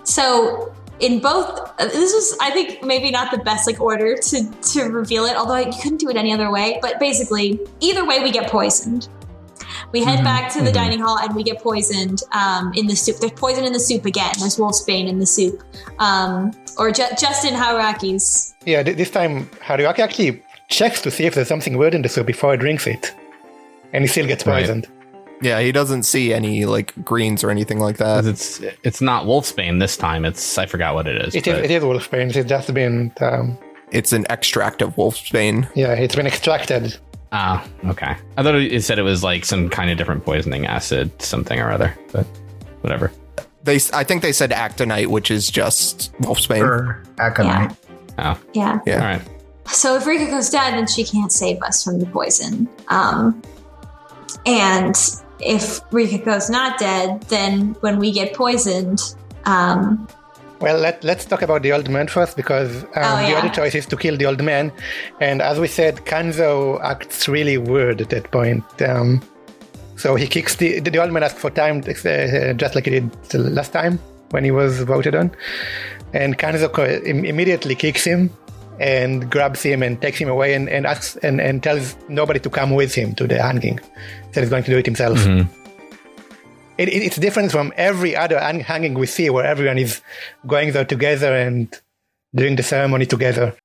So 0.03 0.73
in 0.99 1.19
both, 1.19 1.59
uh, 1.79 1.85
this 1.85 2.13
was 2.13 2.37
I 2.41 2.51
think 2.51 2.83
maybe 2.83 3.11
not 3.11 3.31
the 3.31 3.37
best 3.39 3.67
like 3.67 3.79
order 3.79 4.15
to 4.15 4.51
to 4.73 4.83
reveal 4.85 5.25
it. 5.25 5.35
Although 5.35 5.57
you 5.57 5.73
couldn't 5.81 5.99
do 5.99 6.09
it 6.09 6.15
any 6.15 6.33
other 6.33 6.51
way. 6.51 6.79
But 6.81 6.99
basically, 6.99 7.59
either 7.79 8.05
way, 8.05 8.21
we 8.21 8.31
get 8.31 8.49
poisoned. 8.49 9.07
We 9.93 10.03
head 10.03 10.23
back 10.23 10.51
to 10.53 10.62
the 10.63 10.71
dining 10.71 11.00
hall 11.00 11.19
and 11.19 11.35
we 11.35 11.43
get 11.43 11.62
poisoned 11.62 12.21
um, 12.31 12.73
in 12.75 12.88
the 12.88 12.95
soup. 12.95 13.17
There's 13.17 13.31
poison 13.33 13.63
in 13.63 13.73
the 13.73 13.79
soup 13.79 14.05
again. 14.05 14.33
There's 14.39 14.57
wolfsbane 14.57 15.07
in 15.07 15.19
the 15.19 15.25
soup, 15.27 15.63
um, 16.00 16.51
or 16.79 16.91
ju- 16.91 17.03
just 17.17 17.45
in 17.45 17.53
Haruaki's. 17.53 18.55
yeah. 18.65 18.81
th- 18.83 18.97
This 18.97 19.12
time, 19.12 19.45
Haruaki 19.62 20.00
actually 20.00 20.41
checks 20.67 21.00
to 21.03 21.12
see 21.12 21.25
if 21.25 21.35
there's 21.35 21.47
something 21.47 21.77
weird 21.77 21.93
in 21.93 22.01
the 22.01 22.09
soup 22.09 22.25
before 22.25 22.51
he 22.53 22.57
drinks 22.57 22.88
it, 22.88 23.13
and 23.93 24.03
he 24.03 24.07
still 24.07 24.25
gets 24.25 24.45
Right. 24.47 24.62
poisoned. 24.62 24.88
Yeah, 25.41 25.59
he 25.62 25.71
doesn't 25.71 26.03
see 26.03 26.33
any 26.33 26.65
like 26.65 26.93
greens 27.05 27.43
or 27.43 27.51
anything 27.51 27.77
like 27.79 27.97
that. 27.97 28.25
it's 28.25 28.62
it's 28.83 29.00
not 29.01 29.25
wolfsbane 29.25 29.79
this 29.79 29.95
time. 29.95 30.25
It's 30.25 30.57
I 30.57 30.65
forgot 30.65 30.95
what 30.95 31.05
it 31.05 31.21
is. 31.27 31.35
It 31.35 31.45
is, 31.45 31.53
but- 31.55 31.63
it 31.65 31.71
is 31.71 31.83
wolfsbane. 31.83 32.35
It's 32.35 32.50
just 32.50 32.73
been, 32.73 33.12
um, 33.21 33.57
It's 33.91 34.12
an 34.12 34.25
extract 34.31 34.81
of 34.81 34.95
wolfsbane. 34.95 35.67
yeah, 35.75 35.93
it's 35.93 36.15
been 36.15 36.25
extracted. 36.27 36.97
Ah, 37.35 37.67
okay. 37.85 38.15
I 38.37 38.43
thought 38.43 38.53
it 38.53 38.83
said 38.83 38.99
it 38.99 39.03
was 39.03 39.23
like 39.23 39.43
some 39.43 39.67
kind 39.67 39.89
of 39.89 39.97
different 39.97 40.23
poisoning 40.23 40.67
acid, 40.67 41.19
something 41.19 41.59
or 41.59 41.71
other. 41.71 41.97
But 42.11 42.27
whatever. 42.81 43.11
They, 43.63 43.79
I 43.91 44.03
think 44.03 44.21
they 44.21 44.31
said 44.31 44.51
actonite, 44.51 45.07
which 45.07 45.31
is 45.31 45.49
just 45.49 46.13
wolfsbane. 46.21 46.61
Or 46.61 47.03
aconite. 47.17 47.75
Oh, 48.19 48.39
Yeah. 48.53 48.79
Yeah. 48.85 48.99
all 48.99 49.05
right. 49.05 49.21
So 49.65 49.95
if 49.95 50.03
Rikako's 50.03 50.49
dead, 50.51 50.75
then 50.75 50.85
she 50.85 51.03
can't 51.03 51.31
save 51.31 51.59
us 51.63 51.83
from 51.83 51.99
the 51.99 52.05
poison. 52.05 52.69
Um, 52.89 53.41
and 54.45 54.95
if 55.39 55.81
Rikako's 55.89 56.51
not 56.51 56.77
dead, 56.77 57.21
then 57.23 57.75
when 57.79 57.97
we 57.97 58.11
get 58.11 58.35
poisoned, 58.35 58.99
um, 59.45 60.07
Well, 60.60 60.77
let, 60.79 61.03
let's 61.03 61.25
talk 61.25 61.41
about 61.41 61.62
the 61.62 61.74
old 61.74 61.89
man 61.89 62.07
first 62.07 62.38
because 62.38 62.83
um, 62.83 62.89
Oh, 62.95 63.27
the 63.27 63.36
other 63.38 63.50
choice 63.50 63.75
is 63.75 63.86
to 63.88 63.98
kill 63.98 64.15
the 64.17 64.25
old 64.25 64.41
man. 64.41 64.72
And 65.19 65.41
as 65.41 65.60
we 65.60 65.67
said, 65.67 65.98
Kanzo 66.05 66.79
acts 66.81 67.27
really 67.27 67.57
weird 67.57 68.00
at 68.01 68.10
that 68.12 68.31
point. 68.31 68.63
Um, 68.81 69.22
so 69.98 70.15
he 70.15 70.25
kicks 70.27 70.55
the, 70.55 70.79
the 70.79 70.98
old 71.00 71.12
man 71.12 71.24
asks 71.24 71.39
for 71.39 71.50
time, 71.50 71.79
uh, 71.79 72.53
just 72.53 72.75
like 72.75 72.86
he 72.86 72.91
did 72.91 73.12
the 73.29 73.39
last 73.39 73.74
time 73.74 74.00
when 74.31 74.43
he 74.45 74.51
was 74.51 74.81
voted 74.83 75.15
on. 75.15 75.31
And 76.13 76.38
Kanzo 76.38 76.72
co- 76.72 76.86
im- 76.86 77.25
immediately 77.25 77.75
kicks 77.75 78.03
him 78.05 78.29
and 78.79 79.29
grabs 79.29 79.62
him 79.62 79.83
and 79.83 80.01
takes 80.01 80.17
him 80.17 80.29
away 80.29 80.53
and, 80.53 80.69
and 80.69 80.86
asks 80.88 81.17
and, 81.17 81.41
and 81.41 81.62
tells 81.62 81.95
nobody 82.07 82.39
to 82.39 82.50
come 82.50 82.72
with 82.72 82.93
him 82.95 83.13
to 83.15 83.27
the 83.27 83.41
hanging. 83.41 83.79
Said 84.31 84.43
he's 84.43 84.50
going 84.50 84.63
to 84.63 84.72
do 84.72 84.77
it 84.77 84.86
himself. 84.86 85.19
It, 86.77 86.89
it- 86.89 87.03
it's 87.03 87.18
different 87.18 87.51
from 87.51 87.72
every 87.77 88.15
other 88.15 88.39
hang- 88.39 88.62
hanging 88.62 88.94
we 88.96 89.06
see 89.08 89.30
where 89.30 89.46
everyone 89.46 89.77
is 89.77 90.01
going 90.48 90.72
there 90.74 90.86
together 90.86 91.34
and 91.36 91.68
doing 92.36 92.56
the 92.56 92.63
ceremony 92.63 93.06
together. 93.06 93.56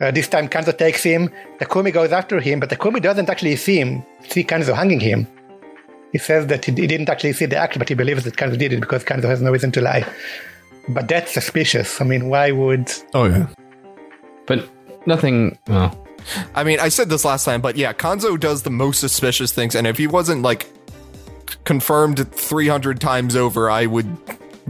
Uh, 0.00 0.10
this 0.10 0.28
time 0.28 0.48
Kanzo 0.48 0.76
takes 0.76 1.02
him, 1.02 1.30
Takumi 1.58 1.92
goes 1.92 2.10
after 2.12 2.40
him, 2.40 2.60
but 2.60 2.70
Takumi 2.70 3.02
doesn't 3.02 3.28
actually 3.28 3.56
see 3.56 3.78
him, 3.78 4.02
see 4.28 4.44
Kanzo 4.44 4.74
hanging 4.74 5.00
him. 5.00 5.26
He 6.12 6.18
says 6.18 6.46
that 6.48 6.64
he, 6.64 6.72
he 6.72 6.86
didn't 6.86 7.08
actually 7.08 7.34
see 7.34 7.44
the 7.46 7.56
act, 7.56 7.78
but 7.78 7.88
he 7.88 7.94
believes 7.94 8.24
that 8.24 8.34
Kanzo 8.36 8.58
did 8.58 8.72
it 8.72 8.80
because 8.80 9.04
Kanzo 9.04 9.24
has 9.24 9.40
no 9.42 9.50
reason 9.52 9.70
to 9.72 9.80
lie. 9.80 10.04
But 10.88 11.08
that's 11.08 11.32
suspicious. 11.32 12.00
I 12.00 12.04
mean, 12.04 12.28
why 12.30 12.50
would... 12.50 12.90
Oh 13.14 13.24
yeah. 13.26 13.46
But 14.46 14.68
nothing. 15.06 15.58
Well, 15.68 15.96
I 16.54 16.64
mean, 16.64 16.80
I 16.80 16.88
said 16.88 17.08
this 17.10 17.24
last 17.24 17.44
time, 17.44 17.60
but 17.60 17.76
yeah, 17.76 17.92
Kanzo 17.92 18.40
does 18.40 18.62
the 18.62 18.70
most 18.70 19.00
suspicious 19.00 19.52
things, 19.52 19.74
and 19.74 19.86
if 19.86 19.96
he 19.98 20.06
wasn't 20.06 20.42
like 20.42 20.66
confirmed 21.64 22.32
300 22.32 23.00
times 23.00 23.36
over, 23.36 23.70
I 23.70 23.86
would 23.86 24.08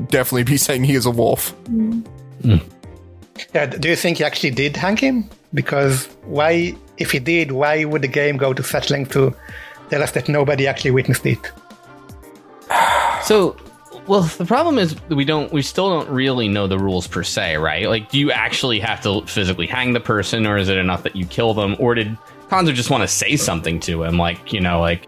definitely 0.09 0.45
be 0.45 0.57
saying 0.67 0.85
he 0.85 0.95
is 0.95 1.07
a 1.07 1.11
wolf. 1.11 1.55
Yeah, 3.55 3.67
do 3.67 3.89
you 3.89 3.97
think 3.97 4.19
he 4.19 4.25
actually 4.25 4.51
did 4.51 4.77
hang 4.77 4.97
him? 4.97 5.29
Because 5.53 6.07
why, 6.25 6.77
if 6.99 7.11
he 7.11 7.19
did, 7.19 7.53
why 7.53 7.85
would 7.85 8.03
the 8.03 8.09
game 8.09 8.37
go 8.37 8.53
to 8.53 8.63
such 8.63 8.91
length 8.91 9.13
to 9.13 9.35
tell 9.89 10.03
us 10.03 10.13
that 10.13 10.29
nobody 10.29 10.67
actually 10.67 10.93
witnessed 10.93 11.27
it? 11.27 11.51
so 13.25 13.57
well, 14.07 14.23
the 14.23 14.45
problem 14.45 14.79
is 14.79 14.97
we 15.09 15.25
don't. 15.25 15.53
We 15.53 15.63
still 15.63 15.89
don't 15.89 16.09
really 16.09 16.49
know 16.49 16.67
the 16.67 16.79
rules 16.79 17.07
per 17.07 17.23
se, 17.23 17.59
right? 17.59 17.89
Like, 17.89 18.11
do 18.11 18.19
you 18.19 18.33
actually 18.33 18.81
have 18.81 19.01
to 19.03 19.23
physically 19.27 19.67
hang 19.67 19.93
the 19.93 20.01
person, 20.01 20.47
or 20.47 20.57
is 20.57 20.69
it 20.69 20.79
enough 20.79 21.05
that 21.05 21.15
you 21.15 21.27
kill 21.27 21.55
them, 21.55 21.77
or 21.79 21.95
did 21.95 22.17
Kanzo 22.49 22.75
just 22.75 22.91
want 22.91 23.03
to 23.03 23.09
say 23.09 23.37
something 23.37 23.79
to 23.81 24.03
him, 24.03 24.19
like 24.19 24.53
you 24.53 24.61
know, 24.61 24.81
like 24.81 25.07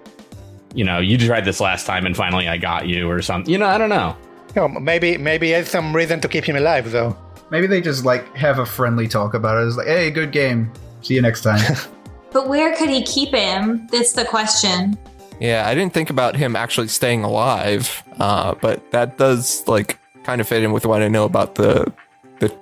you 0.75 0.85
know, 0.85 0.99
you 0.99 1.19
tried 1.19 1.45
this 1.45 1.61
last 1.61 1.87
time 1.87 2.07
and 2.07 2.17
finally 2.17 2.49
I 2.49 2.57
got 2.57 2.89
you, 2.89 3.09
or 3.09 3.23
something? 3.23 3.53
You 3.53 3.59
know, 3.59 3.67
I 3.67 3.79
don't 3.79 3.91
know. 3.91 4.17
You 4.55 4.63
know, 4.63 4.69
maybe 4.69 5.17
maybe 5.19 5.53
it's 5.53 5.71
some 5.71 5.95
reason 5.95 6.21
to 6.21 6.29
keep 6.29 6.45
him 6.45 6.57
alive, 6.57 6.91
though. 6.91 7.17
Maybe 7.51 7.67
they 7.67 7.81
just 7.81 8.05
like 8.05 8.35
have 8.35 8.59
a 8.59 8.67
friendly 8.67 9.09
talk 9.09 9.35
about 9.35 9.63
it. 9.63 9.67
It's 9.67 9.77
like, 9.77 9.87
hey, 9.87 10.11
good 10.11 10.33
game. 10.33 10.73
See 11.03 11.15
you 11.15 11.23
next 11.23 11.43
time. 11.43 11.61
but 12.33 12.49
where 12.49 12.75
could 12.77 12.89
he 12.89 13.03
keep 13.03 13.31
him? 13.31 13.87
That's 13.89 14.13
the 14.13 14.25
question. 14.25 14.99
Yeah, 15.41 15.67
I 15.67 15.75
didn't 15.75 15.93
think 15.93 16.09
about 16.09 16.37
him 16.37 16.55
actually 16.55 16.89
staying 16.89 17.25
alive, 17.25 18.03
uh, 18.21 18.55
but 18.61 18.91
that 18.93 19.19
does 19.19 19.67
like 19.67 19.99
kind 20.23 20.41
of 20.41 20.47
fit 20.49 20.63
in 20.63 20.73
with 20.73 20.87
what 20.87 21.03
I 21.03 21.09
know 21.09 21.25
about 21.25 21.57
the 21.57 21.93
the 22.39 22.55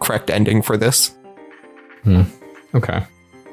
correct 0.00 0.30
ending 0.30 0.62
for 0.62 0.76
this. 0.76 1.16
Hmm. 2.04 2.22
Okay. 2.74 3.04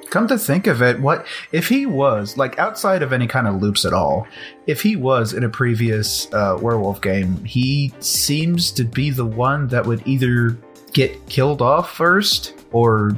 Come 0.10 0.28
to 0.28 0.38
think 0.38 0.68
of 0.68 0.82
it, 0.82 1.00
what 1.00 1.26
if 1.52 1.68
he 1.68 1.86
was 1.86 2.38
like 2.38 2.58
outside 2.60 3.02
of 3.02 3.12
any 3.12 3.28
kind 3.28 3.48
of 3.48 3.62
loops 3.62 3.86
at 3.86 3.94
all? 3.94 4.28
If 4.68 4.82
he 4.82 4.96
was 4.96 5.34
in 5.34 5.44
a 5.44 5.50
previous 5.50 6.32
uh, 6.34 6.58
werewolf 6.62 7.02
game, 7.02 7.44
he 7.44 7.94
seems 8.00 8.72
to 8.72 8.84
be 8.84 9.10
the 9.10 9.26
one 9.26 9.68
that 9.68 9.86
would 9.86 10.06
either 10.08 10.58
get 10.94 11.28
killed 11.28 11.62
off 11.62 11.91
first 11.91 12.54
or 12.72 13.12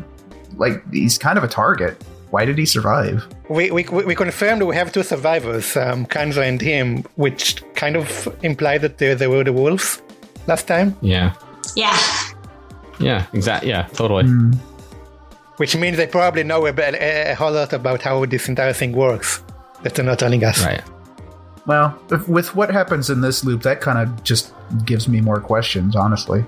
like 0.56 0.82
he's 0.92 1.18
kind 1.18 1.38
of 1.38 1.44
a 1.44 1.48
target. 1.48 2.02
Why 2.32 2.44
did 2.46 2.58
he 2.58 2.66
survive? 2.66 3.26
We, 3.50 3.72
we, 3.72 3.84
we 3.84 4.16
confirmed 4.16 4.64
we 4.64 4.76
have 4.76 4.92
two 4.92 5.04
survivors, 5.04 5.78
um, 5.78 6.06
Kanzo 6.06 6.46
and 6.46 6.60
him, 6.60 7.04
which 7.16 7.64
kind 7.76 7.96
of 7.96 8.28
implied 8.44 8.82
that 8.82 8.98
they, 8.98 9.14
they 9.14 9.28
were 9.28 9.44
the 9.44 9.54
wolves 9.54 10.02
last 10.48 10.68
time, 10.68 10.98
Yeah. 11.02 11.34
Yeah. 11.76 11.98
Yeah. 13.00 13.26
Exactly. 13.34 13.70
Yeah. 13.70 13.84
Totally. 13.94 14.26
Which 15.58 15.76
means 15.76 15.98
they 15.98 16.08
probably 16.08 16.44
know 16.44 16.66
a, 16.66 16.74
bit- 16.74 16.96
a, 16.96 17.32
a 17.32 17.36
whole 17.36 17.52
lot 17.52 17.74
about 17.74 18.02
how 18.02 18.26
this 18.26 18.48
entire 18.50 18.74
thing 18.74 18.92
works 18.94 19.44
that 19.84 19.94
they're 19.96 20.06
not 20.06 20.20
telling 20.20 20.44
us. 20.44 20.64
Right. 20.64 20.82
Well, 21.66 22.00
if, 22.12 22.28
with 22.30 22.56
what 22.56 22.72
happens 22.72 23.10
in 23.10 23.22
this 23.22 23.44
loop, 23.44 23.62
that 23.64 23.82
kind 23.82 24.00
of 24.00 24.24
just 24.24 24.54
gives 24.86 25.08
me 25.08 25.20
more 25.22 25.42
questions, 25.42 25.96
honestly. 25.96 26.46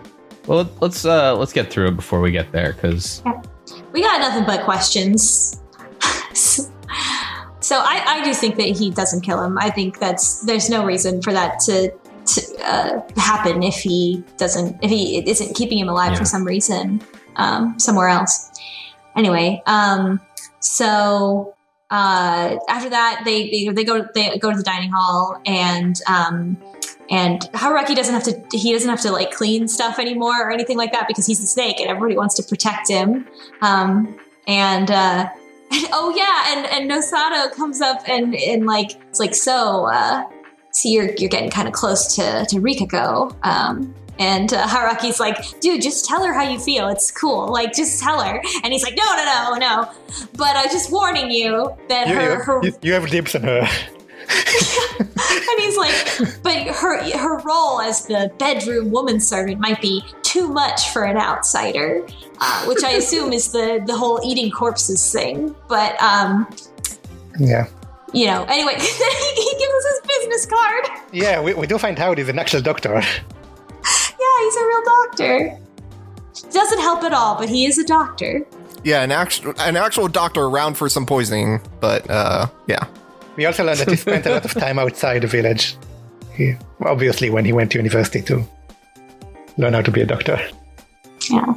Well, 0.48 0.70
let's 0.82 1.06
uh 1.06 1.36
let's 1.36 1.54
get 1.54 1.70
through 1.72 1.90
it 1.90 1.96
before 1.96 2.22
we 2.22 2.32
get 2.32 2.52
there, 2.52 2.74
because 2.74 3.22
We 3.92 4.02
got 4.02 4.22
nothing 4.22 4.46
but 4.46 4.64
questions. 4.64 5.62
so 6.34 7.76
I, 7.78 8.04
I 8.08 8.24
do 8.24 8.34
think 8.34 8.56
that 8.56 8.68
he 8.78 8.90
doesn't 8.92 9.22
kill 9.22 9.44
him. 9.44 9.58
I 9.60 9.70
think 9.70 10.00
that's 10.00 10.42
there's 10.46 10.70
no 10.70 10.86
reason 10.86 11.22
for 11.22 11.34
that 11.34 11.60
to 11.62 11.92
to 12.26 12.42
uh, 12.64 13.02
happen 13.20 13.62
if 13.64 13.76
he 13.76 14.24
doesn't 14.38 14.78
if 14.84 14.90
he 14.90 15.28
isn't 15.30 15.56
keeping 15.56 15.78
him 15.78 15.90
alive 15.90 16.14
Yeah. 16.14 16.20
for 16.20 16.26
some 16.26 16.44
reason 16.46 17.02
um, 17.36 17.78
somewhere 17.78 18.08
else. 18.08 18.49
Anyway, 19.20 19.62
um, 19.66 20.22
so 20.62 21.54
uh, 21.90 22.56
after 22.70 22.90
that 22.90 23.24
they, 23.26 23.50
they 23.50 23.68
they 23.68 23.84
go 23.84 24.08
they 24.16 24.38
go 24.38 24.50
to 24.50 24.56
the 24.56 24.64
dining 24.64 24.92
hall 24.92 25.42
and 25.46 26.00
um, 26.08 26.58
and 27.10 27.42
Haruki 27.54 27.98
doesn't 27.98 28.14
have 28.14 28.24
to 28.24 28.58
he 28.58 28.72
doesn't 28.72 28.90
have 28.90 29.02
to 29.02 29.12
like 29.12 29.32
clean 29.32 29.68
stuff 29.68 30.00
anymore 30.00 30.42
or 30.42 30.52
anything 30.52 30.78
like 30.78 30.94
that 30.94 31.06
because 31.10 31.26
he's 31.26 31.44
a 31.44 31.48
snake 31.48 31.82
and 31.82 31.90
everybody 31.90 32.16
wants 32.16 32.36
to 32.36 32.44
protect 32.44 32.88
him. 32.88 33.28
Um, 33.62 34.18
and 34.48 34.90
uh, 34.90 35.28
oh 35.92 36.14
yeah, 36.16 36.56
and 36.56 36.66
and 36.68 36.90
Nosato 36.90 37.54
comes 37.54 37.82
up 37.82 38.08
and 38.08 38.34
and 38.34 38.66
like 38.66 38.92
it's 39.10 39.20
like 39.20 39.36
so. 39.36 39.90
Uh, 39.92 40.24
see, 40.72 40.94
you're 40.94 41.14
you're 41.18 41.30
getting 41.30 41.50
kind 41.50 41.68
of 41.68 41.74
close 41.74 42.16
to 42.16 42.46
to 42.48 42.56
Rikako. 42.62 43.36
Um, 43.44 43.94
and 44.20 44.54
uh, 44.54 44.68
Haraki's 44.68 45.20
like, 45.20 45.60
dude, 45.62 45.82
just 45.82 46.06
tell 46.06 46.24
her 46.26 46.34
how 46.34 46.44
you 46.44 46.60
feel. 46.60 46.90
It's 46.90 47.10
cool. 47.10 47.48
Like, 47.48 47.74
just 47.74 48.04
tell 48.04 48.22
her. 48.22 48.42
And 48.64 48.74
he's 48.74 48.84
like, 48.84 48.96
no, 48.98 49.06
no, 49.16 49.26
no, 49.26 49.58
no. 49.58 49.92
But 50.36 50.58
I'm 50.58 50.70
just 50.70 50.92
warning 50.92 51.32
you 51.32 51.74
that 51.88 52.10
You, 52.10 52.16
her, 52.16 52.22
you, 52.22 52.40
her 52.42 52.66
you, 52.66 52.74
you 52.82 52.94
have 52.94 53.10
dibs 53.10 53.34
on 53.34 53.44
her. 53.44 53.68
and 54.30 55.60
he's 55.60 55.78
like, 55.78 56.44
but 56.44 56.68
her 56.68 57.04
her 57.18 57.40
role 57.40 57.82
as 57.82 58.06
the 58.06 58.32
bedroom 58.38 58.92
woman 58.92 59.20
servant 59.20 59.60
might 59.60 59.82
be 59.82 60.04
too 60.22 60.48
much 60.48 60.90
for 60.90 61.04
an 61.04 61.18
outsider, 61.18 62.06
uh, 62.40 62.66
which 62.66 62.84
I 62.84 62.92
assume 62.92 63.34
is 63.34 63.52
the 63.52 63.82
the 63.88 63.98
whole 63.98 64.20
eating 64.24 64.52
corpses 64.52 65.12
thing. 65.12 65.56
But 65.68 66.00
um, 66.00 66.48
yeah. 67.40 67.68
you 68.14 68.28
know, 68.28 68.44
anyway, 68.44 68.76
he, 68.76 68.82
he 69.42 69.52
gives 69.58 69.74
us 69.74 69.86
his 69.86 70.02
business 70.08 70.46
card. 70.46 70.86
Yeah, 71.12 71.42
we, 71.42 71.56
we 71.56 71.66
do 71.66 71.80
find 71.80 72.00
out 72.00 72.20
he's 72.20 72.30
an 72.30 72.38
actual 72.38 72.62
doctor. 72.62 73.02
Yeah, 74.40 74.46
he's 74.46 74.56
a 74.56 74.66
real 74.66 74.84
doctor. 74.86 75.58
Doesn't 76.52 76.80
help 76.80 77.04
at 77.04 77.14
all, 77.14 77.36
but 77.38 77.50
he 77.50 77.66
is 77.66 77.78
a 77.78 77.86
doctor. 77.86 78.46
yeah, 78.84 79.02
an 79.04 79.12
actual 79.12 79.54
an 79.60 79.76
actual 79.76 80.08
doctor 80.08 80.42
around 80.42 80.76
for 80.76 80.90
some 80.90 81.06
poisoning, 81.06 81.60
but 81.82 82.10
uh, 82.10 82.48
yeah. 82.68 82.86
We 83.36 83.46
also 83.46 83.64
learned 83.66 83.80
that 83.80 83.90
he 83.90 83.96
spent 83.96 84.26
a 84.26 84.32
lot 84.32 84.46
of 84.46 84.54
time 84.54 84.80
outside 84.80 85.22
the 85.22 85.28
village. 85.28 85.78
He, 86.34 86.56
obviously, 86.82 87.30
when 87.30 87.46
he 87.46 87.54
went 87.54 87.72
to 87.72 87.78
university 87.78 88.22
to 88.24 88.44
learn 89.58 89.74
how 89.74 89.82
to 89.82 89.92
be 89.92 90.02
a 90.02 90.06
doctor. 90.06 90.40
Yeah. 91.30 91.56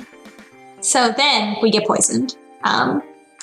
So 0.80 1.12
then 1.16 1.56
we 1.62 1.70
get 1.70 1.86
poisoned. 1.86 2.36
Um, 2.64 3.02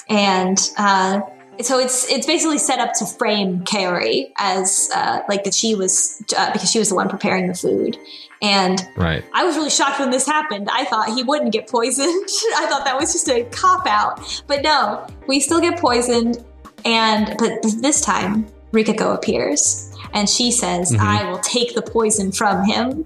and 0.10 0.58
uh, 0.78 1.21
so 1.62 1.80
it's 1.80 2.10
it's 2.12 2.25
basically 2.25 2.58
set 2.58 2.80
up 2.80 2.93
to 2.95 3.06
frame 3.06 3.62
Kaori 3.62 4.32
as 4.38 4.89
uh, 4.93 5.21
like 5.30 5.43
that 5.43 5.54
she 5.54 5.75
was 5.75 6.21
uh, 6.38 6.52
because 6.52 6.71
she 6.71 6.80
was 6.80 6.89
the 6.89 6.95
one 6.95 7.10
preparing 7.10 7.47
the 7.47 7.54
food. 7.54 7.97
And 8.41 8.80
Right. 8.95 9.23
I 9.34 9.43
was 9.43 9.56
really 9.58 9.69
shocked 9.69 9.99
when 9.99 10.12
this 10.12 10.25
happened. 10.25 10.69
I 10.71 10.86
thought 10.86 11.10
he 11.13 11.23
wouldn't 11.23 11.52
get 11.52 11.67
poisoned. 11.67 12.08
I 12.58 12.67
thought 12.69 12.86
that 12.86 12.97
was 12.97 13.12
just 13.12 13.28
a 13.30 13.43
cop 13.52 13.86
out. 13.86 14.43
But 14.47 14.62
no, 14.63 15.06
we 15.28 15.39
still 15.39 15.60
get 15.60 15.80
poisoned. 15.80 16.43
And 16.86 17.36
but 17.38 17.62
this 17.82 17.99
time 17.99 18.47
Rikako 18.71 19.13
appears 19.15 19.93
and 20.13 20.30
she 20.30 20.52
says, 20.52 20.95
"I 20.97 21.30
will 21.30 21.39
take 21.39 21.75
the 21.75 21.82
poison 21.82 22.32
from 22.32 22.63
him." 22.63 23.06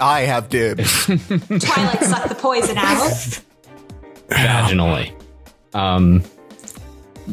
I 0.00 0.20
have 0.22 0.48
dibs. 0.50 1.06
Twilight 1.06 2.02
sucked 2.04 2.28
the 2.28 2.36
poison 2.38 2.76
out. 2.76 3.40
vaginally. 4.28 5.14
Um, 5.74 6.22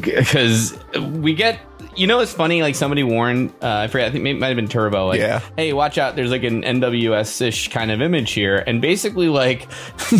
because 0.00 0.76
we 1.12 1.34
get, 1.34 1.58
you 1.96 2.06
know, 2.06 2.20
it's 2.20 2.32
funny. 2.32 2.62
Like 2.62 2.74
somebody 2.74 3.02
warned, 3.02 3.52
uh, 3.62 3.68
I 3.78 3.86
forget. 3.88 4.08
I 4.08 4.10
think 4.12 4.26
it 4.26 4.38
might 4.38 4.48
have 4.48 4.56
been 4.56 4.68
Turbo. 4.68 5.06
Like, 5.08 5.20
Yeah. 5.20 5.40
hey, 5.56 5.72
watch 5.72 5.98
out! 5.98 6.16
There's 6.16 6.30
like 6.30 6.44
an 6.44 6.62
NWS 6.62 7.40
ish 7.40 7.68
kind 7.68 7.90
of 7.90 8.00
image 8.02 8.32
here, 8.32 8.62
and 8.66 8.80
basically 8.80 9.28
like. 9.28 9.68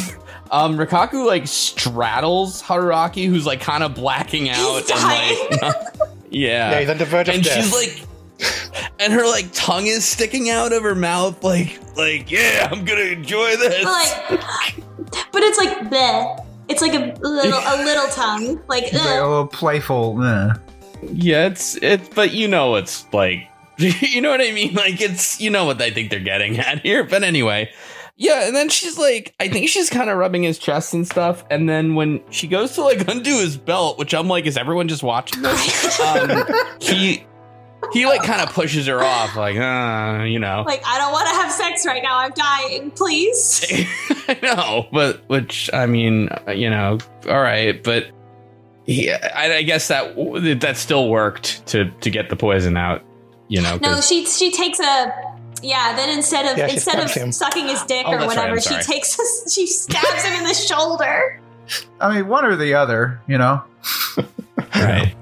Um, 0.48 0.78
Rikako 0.78 1.26
like 1.26 1.48
straddles 1.48 2.62
Haruaki, 2.62 3.26
who's 3.26 3.44
like 3.46 3.60
kind 3.60 3.82
of 3.82 3.96
blacking 3.96 4.48
out, 4.48 4.80
He's 4.82 4.90
and 4.92 5.02
like, 5.02 5.72
yeah, 6.30 6.70
Yeah, 6.70 6.78
he's 6.78 6.88
on 6.88 6.98
the 6.98 7.04
verge 7.04 7.28
of 7.28 7.34
and 7.34 7.42
death. 7.42 7.64
she's 7.64 7.72
like, 7.74 8.92
and 9.00 9.12
her 9.12 9.26
like 9.26 9.46
tongue 9.52 9.86
is 9.88 10.04
sticking 10.04 10.48
out 10.48 10.72
of 10.72 10.84
her 10.84 10.94
mouth, 10.94 11.42
like, 11.42 11.80
like, 11.96 12.30
yeah, 12.30 12.68
I'm 12.70 12.84
gonna 12.84 13.00
enjoy 13.00 13.56
this. 13.56 13.84
like, 13.84 14.76
but 15.32 15.42
it's 15.42 15.58
like 15.58 15.90
bleh. 15.90 16.46
It's 16.68 16.80
like 16.80 16.94
a 16.94 17.18
little 17.20 17.58
a 17.58 17.82
little 17.84 18.06
tongue. 18.12 18.62
Like, 18.68 18.84
It's 18.84 18.94
like, 18.94 19.02
ugh. 19.04 19.22
oh, 19.22 19.48
playful. 19.52 20.22
eh. 20.24 20.54
Yeah, 21.02 21.46
it's 21.46 21.76
it's 21.76 22.09
but 22.11 22.32
you 22.32 22.48
know 22.48 22.76
it's 22.76 23.11
like 23.12 23.48
you 23.78 24.20
know 24.20 24.30
what 24.30 24.40
I 24.40 24.52
mean? 24.52 24.74
Like 24.74 25.00
it's 25.00 25.40
you 25.40 25.50
know 25.50 25.64
what 25.66 25.80
I 25.80 25.90
think 25.90 26.11
they're 26.11 26.20
getting 26.20 26.59
at 26.59 26.80
here. 26.80 27.04
But 27.04 27.22
anyway. 27.22 27.70
Yeah, 28.18 28.46
and 28.46 28.56
then 28.56 28.70
she's 28.70 28.96
like 28.96 29.35
I 29.38 29.48
think 29.48 29.68
she's 29.68 29.90
kind 29.90 30.09
of 30.09 30.16
rubbing 30.16 30.42
his 30.42 30.59
chest 30.59 30.94
and 30.94 31.06
stuff, 31.06 31.44
and 31.50 31.68
then 31.68 31.94
when 31.96 32.22
she 32.30 32.48
goes 32.48 32.74
to 32.76 32.82
like 32.82 33.06
undo 33.09 33.40
his 33.40 33.59
belt, 33.59 33.98
which 33.98 34.14
I'm 34.14 34.26
like, 34.26 34.46
is 34.46 34.56
everyone 34.56 34.88
just 34.88 35.02
watching 35.02 35.42
this? 35.42 36.00
um, 36.00 36.44
he 36.80 37.26
he 37.92 38.06
like 38.06 38.22
kind 38.22 38.40
of 38.40 38.54
pushes 38.54 38.87
her 38.87 39.02
off, 39.02 39.37
like, 39.37 39.56
uh, 39.56 40.24
you 40.24 40.38
know. 40.38 40.64
like 40.66 40.82
I 40.87 40.96
don't 40.96 41.12
want 41.12 41.28
to 41.28 41.35
have 41.35 41.52
sex 41.52 41.85
right 41.85 42.02
now. 42.02 42.18
I'm 42.18 42.32
dying. 42.32 42.90
Please. 42.92 43.64
I 44.28 44.38
know, 44.42 44.88
but 44.92 45.28
which 45.28 45.68
I 45.74 45.85
mean, 45.85 46.30
you 46.54 46.70
know, 46.70 46.98
all 47.28 47.40
right, 47.40 47.85
but 47.85 48.06
yeah, 48.87 49.33
I, 49.35 49.57
I 49.57 49.62
guess 49.62 49.88
that 49.88 50.14
that 50.61 50.77
still 50.77 51.09
worked 51.09 51.66
to 51.68 51.90
to 51.90 52.11
get 52.11 52.29
the 52.31 52.37
poison 52.37 52.77
out. 52.77 53.03
You 53.49 53.62
know, 53.62 53.79
No, 53.81 54.01
she 54.01 54.27
she 54.27 54.51
takes 54.51 54.81
a 54.81 55.12
yeah. 55.62 55.94
Then 55.96 56.11
instead 56.11 56.46
of 56.51 56.59
Yeah, 56.59 56.66
instead 56.68 56.99
of 56.99 57.12
him. 57.12 57.33
sucking 57.33 57.66
his 57.68 57.83
dick 57.83 58.05
Oh, 58.07 58.12
or 58.12 58.18
that's 58.18 58.37
right, 58.37 58.51
whatever, 58.51 58.61
she 58.61 58.77
takes 58.83 59.18
a, 59.18 59.51
she 59.51 59.66
stabs 59.66 60.25
him 60.25 60.35
in 60.35 60.44
the 60.44 60.55
shoulder. 60.55 61.40
I 62.01 62.14
mean, 62.16 62.29
one 62.29 62.44
or 62.44 62.57
the 62.57 62.75
other, 62.75 63.20
you 63.27 63.38
know? 63.38 63.62
right. 64.75 65.14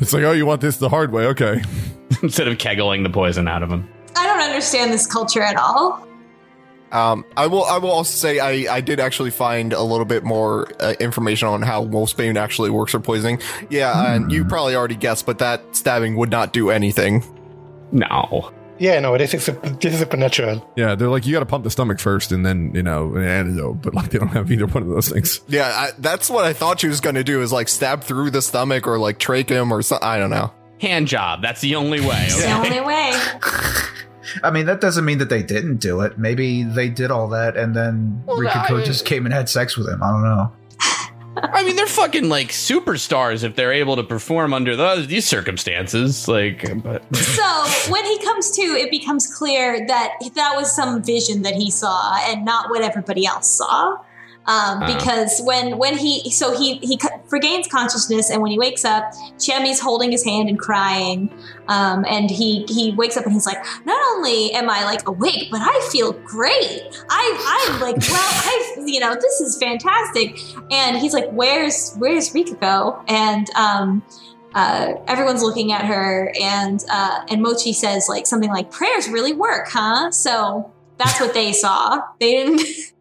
It's 0.00 0.12
like, 0.12 0.22
oh, 0.24 0.32
you 0.32 0.46
want 0.46 0.60
this 0.60 0.76
the 0.76 0.88
hard 0.88 1.12
way? 1.12 1.26
Okay. 1.26 1.62
Instead 2.22 2.48
of 2.48 2.58
kegling 2.58 3.02
the 3.02 3.10
poison 3.10 3.48
out 3.48 3.62
of 3.62 3.70
him. 3.70 3.88
I 4.16 4.26
don't 4.26 4.40
understand 4.40 4.92
this 4.92 5.06
culture 5.06 5.42
at 5.42 5.56
all. 5.56 6.06
Um, 6.92 7.24
I 7.36 7.46
will. 7.46 7.64
I 7.64 7.78
will 7.78 7.90
also 7.90 8.16
say 8.16 8.38
I, 8.38 8.76
I 8.76 8.80
did 8.80 8.98
actually 9.00 9.30
find 9.30 9.72
a 9.72 9.82
little 9.82 10.04
bit 10.04 10.24
more 10.24 10.68
uh, 10.80 10.94
information 10.98 11.48
on 11.48 11.62
how 11.62 11.84
wolfsbane 11.84 12.36
actually 12.36 12.70
works 12.70 12.92
for 12.92 13.00
poisoning. 13.00 13.40
Yeah, 13.68 14.14
and 14.14 14.32
you 14.32 14.44
probably 14.44 14.74
already 14.74 14.96
guessed, 14.96 15.26
but 15.26 15.38
that 15.38 15.76
stabbing 15.76 16.16
would 16.16 16.30
not 16.30 16.52
do 16.52 16.70
anything. 16.70 17.22
No. 17.92 18.52
Yeah, 18.80 18.98
no, 18.98 19.16
this 19.18 19.34
is 19.34 19.44
this 19.44 19.92
is 19.92 19.98
supernatural. 20.00 20.68
Yeah, 20.74 20.94
they're 20.94 21.10
like, 21.10 21.26
you 21.26 21.34
got 21.34 21.40
to 21.40 21.46
pump 21.46 21.64
the 21.64 21.70
stomach 21.70 22.00
first, 22.00 22.32
and 22.32 22.46
then 22.46 22.74
you 22.74 22.82
know 22.82 23.14
an 23.14 23.24
antidote. 23.24 23.82
But 23.82 23.94
like, 23.94 24.10
they 24.10 24.18
don't 24.18 24.28
have 24.28 24.50
either 24.50 24.66
one 24.66 24.82
of 24.82 24.88
those 24.88 25.10
things. 25.10 25.42
Yeah, 25.48 25.66
I, 25.66 25.90
that's 25.98 26.30
what 26.30 26.46
I 26.46 26.54
thought 26.54 26.80
she 26.80 26.88
was 26.88 27.00
going 27.00 27.16
to 27.16 27.24
do 27.24 27.42
is 27.42 27.52
like 27.52 27.68
stab 27.68 28.02
through 28.02 28.30
the 28.30 28.40
stomach 28.40 28.86
or 28.86 28.98
like 28.98 29.18
trach 29.18 29.50
him 29.50 29.70
or 29.70 29.82
something. 29.82 30.08
I 30.08 30.18
don't 30.18 30.30
know. 30.30 30.52
Hand 30.80 31.08
job. 31.08 31.42
That's 31.42 31.60
the 31.60 31.74
only 31.74 32.00
way. 32.00 32.24
It's 32.24 32.38
okay? 32.38 32.46
the 32.46 32.52
only 32.54 32.80
way. 32.80 33.12
I 34.42 34.50
mean, 34.50 34.66
that 34.66 34.80
doesn't 34.80 35.04
mean 35.04 35.18
that 35.18 35.28
they 35.28 35.42
didn't 35.42 35.76
do 35.76 36.00
it. 36.00 36.18
Maybe 36.18 36.62
they 36.62 36.88
did 36.88 37.10
all 37.10 37.28
that 37.28 37.56
and 37.56 37.74
then 37.74 38.22
Well, 38.26 38.38
Rikako 38.38 38.80
I- 38.80 38.84
just 38.84 39.04
came 39.04 39.24
and 39.26 39.34
had 39.34 39.48
sex 39.48 39.76
with 39.76 39.88
him. 39.88 40.02
I 40.02 40.10
don't 40.10 40.22
know. 40.22 40.52
I 41.36 41.62
mean, 41.64 41.76
they're 41.76 41.86
fucking 41.86 42.28
like 42.28 42.48
superstars 42.48 43.44
if 43.44 43.54
they're 43.54 43.72
able 43.72 43.96
to 43.96 44.02
perform 44.02 44.52
under 44.52 44.74
those 44.76 45.06
these 45.06 45.26
circumstances. 45.26 46.26
Like, 46.28 46.64
but 46.82 47.02
So 47.16 47.64
when 47.90 48.04
he 48.04 48.18
comes 48.18 48.50
to, 48.52 48.62
it 48.62 48.90
becomes 48.90 49.32
clear 49.32 49.86
that 49.86 50.14
that 50.34 50.52
was 50.56 50.74
some 50.74 51.02
vision 51.02 51.42
that 51.42 51.54
he 51.54 51.70
saw 51.70 52.18
and 52.28 52.44
not 52.44 52.68
what 52.70 52.82
everybody 52.82 53.26
else 53.26 53.48
saw. 53.56 53.96
Um, 54.50 54.82
Uh. 54.82 54.86
because 54.94 55.40
when 55.44 55.78
when 55.78 55.96
he 55.96 56.28
so 56.30 56.46
he 56.60 56.78
he 56.78 56.98
regains 57.30 57.66
consciousness 57.68 58.30
and 58.30 58.42
when 58.42 58.50
he 58.50 58.58
wakes 58.58 58.84
up, 58.84 59.04
Chiemi's 59.38 59.78
holding 59.80 60.10
his 60.10 60.24
hand 60.24 60.48
and 60.48 60.58
crying, 60.58 61.30
um, 61.68 62.04
and 62.08 62.30
he 62.30 62.64
he 62.68 62.92
wakes 62.92 63.16
up 63.16 63.24
and 63.24 63.32
he's 63.32 63.46
like, 63.46 63.62
not 63.84 64.00
only 64.12 64.52
am 64.52 64.68
I 64.68 64.82
like 64.84 65.06
awake, 65.06 65.48
but 65.50 65.60
I 65.62 65.88
feel 65.92 66.12
great. 66.36 66.82
I 67.08 67.24
I'm 67.54 67.80
like 67.80 67.98
well, 67.98 68.30
I 68.50 68.54
you 68.92 68.98
know 68.98 69.14
this 69.14 69.40
is 69.40 69.56
fantastic. 69.58 70.36
And 70.70 70.98
he's 70.98 71.14
like, 71.14 71.28
where's 71.30 71.94
where's 72.00 72.30
Rikako? 72.34 73.04
And 73.08 73.48
um, 73.56 74.02
uh, 74.54 74.94
everyone's 75.06 75.42
looking 75.42 75.70
at 75.72 75.84
her, 75.84 76.32
and 76.40 76.84
uh, 76.90 77.24
and 77.28 77.40
Mochi 77.40 77.72
says 77.72 78.06
like 78.08 78.26
something 78.26 78.50
like 78.50 78.70
prayers 78.72 79.08
really 79.08 79.32
work, 79.32 79.68
huh? 79.68 80.10
So 80.10 80.72
that's 80.98 81.20
what 81.20 81.34
they 81.34 81.52
saw. 81.52 82.00
They 82.18 82.32
didn't. 82.32 82.62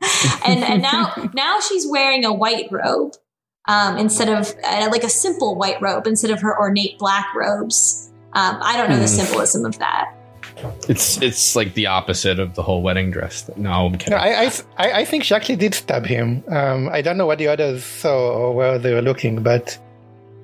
and 0.46 0.62
and 0.64 0.82
now 0.82 1.12
now 1.34 1.60
she's 1.60 1.86
wearing 1.86 2.24
a 2.24 2.32
white 2.32 2.68
robe 2.70 3.14
um, 3.68 3.98
instead 3.98 4.28
of 4.28 4.54
uh, 4.64 4.88
like 4.90 5.04
a 5.04 5.08
simple 5.10 5.56
white 5.56 5.80
robe 5.82 6.06
instead 6.06 6.30
of 6.30 6.40
her 6.40 6.58
ornate 6.58 6.98
black 6.98 7.26
robes. 7.34 8.10
Um, 8.32 8.58
I 8.62 8.76
don't 8.76 8.88
know 8.90 8.96
the 8.96 9.02
Hmm. 9.02 9.06
symbolism 9.26 9.64
of 9.66 9.78
that. 9.78 10.14
it's 10.88 11.20
it's 11.22 11.56
like 11.56 11.74
the 11.74 11.86
opposite 11.86 12.38
of 12.38 12.54
the 12.54 12.62
whole 12.62 12.82
wedding 12.82 13.10
dress. 13.10 13.50
No, 13.56 13.70
I'm 13.86 13.92
kidding. 13.98 14.12
No, 14.12 14.18
I, 14.18 14.44
I, 14.44 14.50
I 14.78 14.92
I 15.00 15.04
think 15.04 15.24
she 15.24 15.34
actually 15.34 15.56
did 15.56 15.74
stab 15.74 16.06
him. 16.06 16.42
Um, 16.48 16.88
I 16.90 17.02
don't 17.02 17.16
know 17.16 17.26
what 17.26 17.38
the 17.38 17.48
others 17.48 17.84
saw 17.84 18.30
or 18.32 18.54
where 18.54 18.78
they 18.78 18.92
were 18.94 19.02
looking, 19.02 19.42
but 19.42 19.78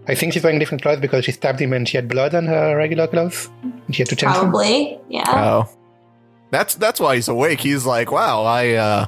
I 0.09 0.15
think 0.15 0.33
she's 0.33 0.43
wearing 0.45 0.59
different 0.59 0.83
clothes 0.83 1.01
because 1.01 1.25
she 1.25 1.33
stabbed 1.33 1.61
him 1.61 1.73
and 1.73 1.89
she 1.89 1.97
had 1.97 2.09
blood 2.09 2.35
on 2.35 2.47
her 2.47 2.77
regular 2.77 3.07
clothes. 3.07 3.51
And 3.63 3.95
she 3.95 4.03
had 4.03 4.09
to 4.09 4.17
change 4.17 4.33
them. 4.35 4.43
Probably, 4.51 4.99
yeah. 5.09 5.25
Oh, 5.67 5.69
that's 6.51 6.75
that's 6.77 6.99
why 7.01 7.17
he's 7.17 7.29
awake. 7.29 7.61
He's 7.61 7.85
like, 7.85 8.11
wow, 8.11 8.45
I 8.45 8.73
uh, 8.73 9.07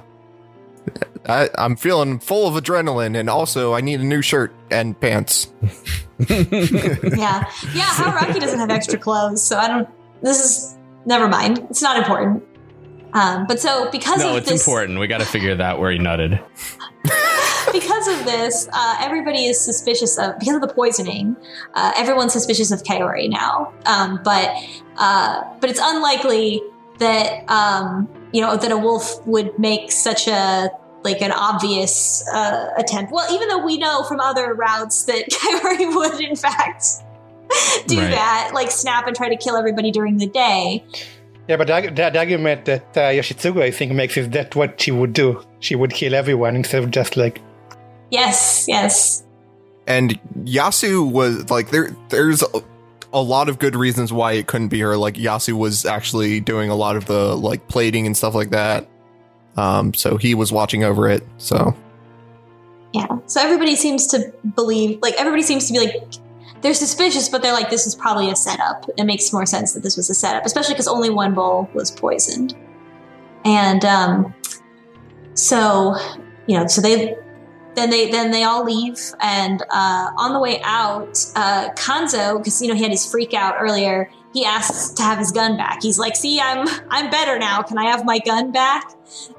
I, 1.26 1.48
I'm 1.56 1.76
feeling 1.76 2.18
full 2.18 2.46
of 2.46 2.62
adrenaline, 2.62 3.18
and 3.18 3.30
also 3.30 3.74
I 3.74 3.80
need 3.80 4.00
a 4.00 4.04
new 4.04 4.22
shirt 4.22 4.52
and 4.70 4.98
pants. 5.00 5.52
yeah, 6.28 7.44
yeah. 7.74 7.90
Haruaki 7.94 8.40
doesn't 8.40 8.58
have 8.58 8.70
extra 8.70 8.98
clothes, 8.98 9.42
so 9.42 9.58
I 9.58 9.68
don't. 9.68 9.88
This 10.22 10.44
is 10.44 10.76
never 11.06 11.28
mind. 11.28 11.58
It's 11.70 11.82
not 11.82 11.96
important. 11.96 12.44
Um, 13.12 13.46
but 13.46 13.58
so 13.60 13.90
because 13.90 14.20
no, 14.20 14.30
of 14.30 14.36
it's 14.36 14.50
this, 14.50 14.66
important. 14.66 14.98
We 14.98 15.06
got 15.06 15.20
to 15.20 15.26
figure 15.26 15.54
that 15.56 15.78
where 15.78 15.90
he 15.90 15.98
nutted. 15.98 16.42
because 17.72 18.08
of 18.08 18.24
this, 18.24 18.68
uh, 18.72 18.96
everybody 19.00 19.46
is 19.46 19.60
suspicious 19.60 20.18
of 20.18 20.38
because 20.38 20.54
of 20.54 20.60
the 20.60 20.72
poisoning. 20.72 21.36
Uh, 21.74 21.92
everyone's 21.96 22.32
suspicious 22.32 22.70
of 22.70 22.82
Kaori 22.82 23.30
now, 23.30 23.72
um, 23.86 24.20
but 24.24 24.54
uh, 24.96 25.42
but 25.60 25.70
it's 25.70 25.80
unlikely 25.82 26.62
that 26.98 27.48
um, 27.50 28.08
you 28.32 28.40
know 28.40 28.56
that 28.56 28.70
a 28.70 28.76
wolf 28.76 29.26
would 29.26 29.58
make 29.58 29.90
such 29.90 30.28
a 30.28 30.70
like 31.10 31.22
an 31.22 31.32
obvious 31.32 32.22
uh, 32.32 32.70
attempt. 32.76 33.12
Well, 33.12 33.26
even 33.34 33.48
though 33.48 33.64
we 33.64 33.78
know 33.78 34.02
from 34.04 34.20
other 34.20 34.54
routes 34.54 35.04
that 35.04 35.24
Kaori 35.30 35.94
would 35.96 36.20
in 36.20 36.36
fact 36.36 36.84
do 37.86 37.98
Right. 37.98 38.10
that, 38.10 38.50
like 38.54 38.70
snap 38.70 39.06
and 39.06 39.16
try 39.16 39.28
to 39.28 39.36
kill 39.36 39.56
everybody 39.56 39.90
during 39.90 40.18
the 40.18 40.26
day. 40.26 40.84
Yeah, 41.48 41.56
but 41.56 41.66
the, 41.66 41.72
arg- 41.72 41.96
the, 41.96 42.10
the 42.10 42.18
argument 42.18 42.66
that 42.66 42.84
uh, 42.96 43.00
Yoshitsugu, 43.16 43.62
I 43.62 43.70
think, 43.70 43.92
makes 43.92 44.16
is 44.18 44.28
that 44.30 44.54
what 44.54 44.78
she 44.80 44.90
would 44.90 45.14
do. 45.14 45.42
She 45.60 45.74
would 45.74 45.92
kill 45.92 46.14
everyone 46.14 46.54
instead 46.56 46.84
of 46.84 46.90
just 46.90 47.16
like. 47.16 47.40
Yes, 48.10 48.66
yes. 48.68 49.24
And 49.86 50.20
Yasu 50.40 51.10
was 51.10 51.48
like, 51.50 51.70
there. 51.70 51.96
There's 52.10 52.42
a, 52.42 52.62
a 53.14 53.22
lot 53.22 53.48
of 53.48 53.58
good 53.58 53.74
reasons 53.74 54.12
why 54.12 54.32
it 54.32 54.46
couldn't 54.46 54.68
be 54.68 54.80
her. 54.80 54.98
Like 54.98 55.14
Yasu 55.14 55.54
was 55.54 55.86
actually 55.86 56.40
doing 56.40 56.68
a 56.68 56.74
lot 56.76 56.96
of 56.96 57.06
the 57.06 57.34
like 57.34 57.66
plating 57.68 58.04
and 58.04 58.14
stuff 58.14 58.34
like 58.34 58.50
that. 58.50 58.86
Um, 59.58 59.92
so 59.92 60.16
he 60.16 60.34
was 60.34 60.52
watching 60.52 60.84
over 60.84 61.08
it. 61.08 61.22
So 61.38 61.74
Yeah. 62.92 63.06
So 63.26 63.40
everybody 63.40 63.76
seems 63.76 64.06
to 64.08 64.32
believe, 64.54 65.00
like, 65.02 65.14
everybody 65.18 65.42
seems 65.42 65.66
to 65.66 65.72
be 65.72 65.80
like, 65.80 65.94
they're 66.62 66.74
suspicious, 66.74 67.28
but 67.28 67.42
they're 67.42 67.52
like, 67.52 67.70
this 67.70 67.86
is 67.86 67.94
probably 67.94 68.30
a 68.30 68.36
setup. 68.36 68.86
It 68.96 69.04
makes 69.04 69.32
more 69.32 69.46
sense 69.46 69.74
that 69.74 69.82
this 69.82 69.96
was 69.96 70.10
a 70.10 70.14
setup, 70.14 70.44
especially 70.44 70.74
because 70.74 70.88
only 70.88 71.10
one 71.10 71.34
bowl 71.34 71.68
was 71.74 71.90
poisoned. 71.90 72.56
And 73.44 73.84
um, 73.84 74.34
so, 75.34 75.96
you 76.46 76.58
know, 76.58 76.66
so 76.66 76.80
they 76.80 77.16
then 77.74 77.90
they 77.90 78.10
then 78.10 78.32
they 78.32 78.42
all 78.42 78.64
leave, 78.64 78.98
and 79.20 79.62
uh, 79.70 80.10
on 80.16 80.32
the 80.32 80.40
way 80.40 80.60
out, 80.64 81.24
uh, 81.36 81.70
Kanzo, 81.74 82.38
because 82.38 82.60
you 82.60 82.66
know 82.66 82.74
he 82.74 82.82
had 82.82 82.90
his 82.90 83.08
freak 83.08 83.34
out 83.34 83.54
earlier, 83.60 84.10
he 84.32 84.44
asks 84.44 84.90
to 84.94 85.02
have 85.02 85.18
his 85.18 85.32
gun 85.32 85.56
back. 85.56 85.82
He's 85.82 85.98
like, 85.98 86.16
"See, 86.16 86.40
I'm 86.40 86.66
I'm 86.90 87.10
better 87.10 87.38
now. 87.38 87.62
Can 87.62 87.78
I 87.78 87.84
have 87.90 88.04
my 88.04 88.18
gun 88.18 88.52
back?" 88.52 88.92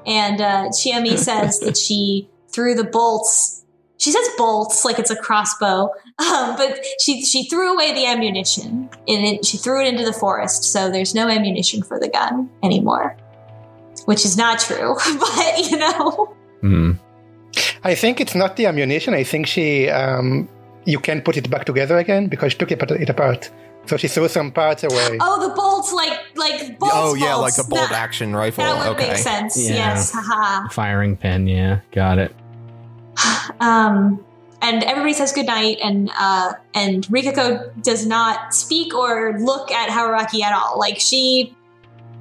And 0.06 0.40
uh, 0.40 0.68
Chiemi 0.68 1.16
says 1.28 1.60
that 1.60 1.76
she 1.76 2.28
threw 2.48 2.74
the 2.74 2.84
bolts. 2.84 3.64
She 3.98 4.10
says 4.10 4.26
bolts 4.38 4.84
like 4.84 4.98
it's 4.98 5.10
a 5.10 5.16
crossbow, 5.16 5.90
um, 6.18 6.56
but 6.56 6.84
she 7.00 7.22
she 7.22 7.44
threw 7.44 7.74
away 7.74 7.92
the 7.92 8.06
ammunition 8.06 8.88
and 9.06 9.26
it, 9.26 9.44
she 9.44 9.58
threw 9.58 9.84
it 9.84 9.88
into 9.88 10.04
the 10.04 10.12
forest. 10.12 10.64
So 10.64 10.90
there's 10.90 11.14
no 11.14 11.28
ammunition 11.28 11.82
for 11.82 12.00
the 12.00 12.08
gun 12.08 12.48
anymore, 12.62 13.16
which 14.06 14.24
is 14.24 14.36
not 14.36 14.58
true. 14.58 14.96
but 15.20 15.70
you 15.70 15.76
know, 15.76 16.34
Hmm. 16.60 16.92
I 17.82 17.94
think 17.94 18.20
it's 18.20 18.34
not 18.34 18.56
the 18.56 18.66
ammunition. 18.66 19.14
I 19.14 19.24
think 19.24 19.46
she, 19.46 19.88
um, 19.88 20.48
you 20.84 20.98
can 20.98 21.22
put 21.22 21.36
it 21.36 21.50
back 21.50 21.64
together 21.64 21.98
again 21.98 22.28
because 22.28 22.52
she 22.52 22.58
took 22.58 22.70
it, 22.70 22.82
it 22.90 23.08
apart. 23.08 23.50
So 23.90 23.96
she 23.96 24.06
threw 24.06 24.28
some 24.28 24.52
parts 24.52 24.84
away. 24.84 25.18
oh, 25.20 25.48
the 25.48 25.52
bolts 25.52 25.92
like 25.92 26.16
like 26.36 26.78
bolts. 26.78 26.94
oh 26.96 27.14
yeah, 27.14 27.34
like 27.34 27.40
bolts. 27.40 27.56
the 27.56 27.64
bolt 27.64 27.88
That- 27.88 27.98
action 27.98 28.36
rifle. 28.36 28.62
That 28.62 28.78
would 28.78 28.96
okay. 28.96 29.08
make 29.08 29.16
sense. 29.16 29.68
Yeah. 29.68 29.74
Yes. 29.74 30.12
Haha. 30.14 30.68
Firing 30.68 31.16
pin. 31.16 31.48
Yeah, 31.48 31.80
got 31.90 32.18
it. 32.18 32.32
Um, 33.58 34.24
and 34.62 34.84
everybody 34.84 35.12
says 35.12 35.32
goodnight, 35.32 35.78
and 35.82 36.08
uh, 36.16 36.52
and 36.72 37.04
Rikako 37.08 37.82
does 37.82 38.06
not 38.06 38.54
speak 38.54 38.94
or 38.94 39.36
look 39.40 39.72
at 39.72 39.88
Haruaki 39.90 40.40
at 40.42 40.54
all. 40.54 40.78
Like 40.78 41.00
she, 41.00 41.54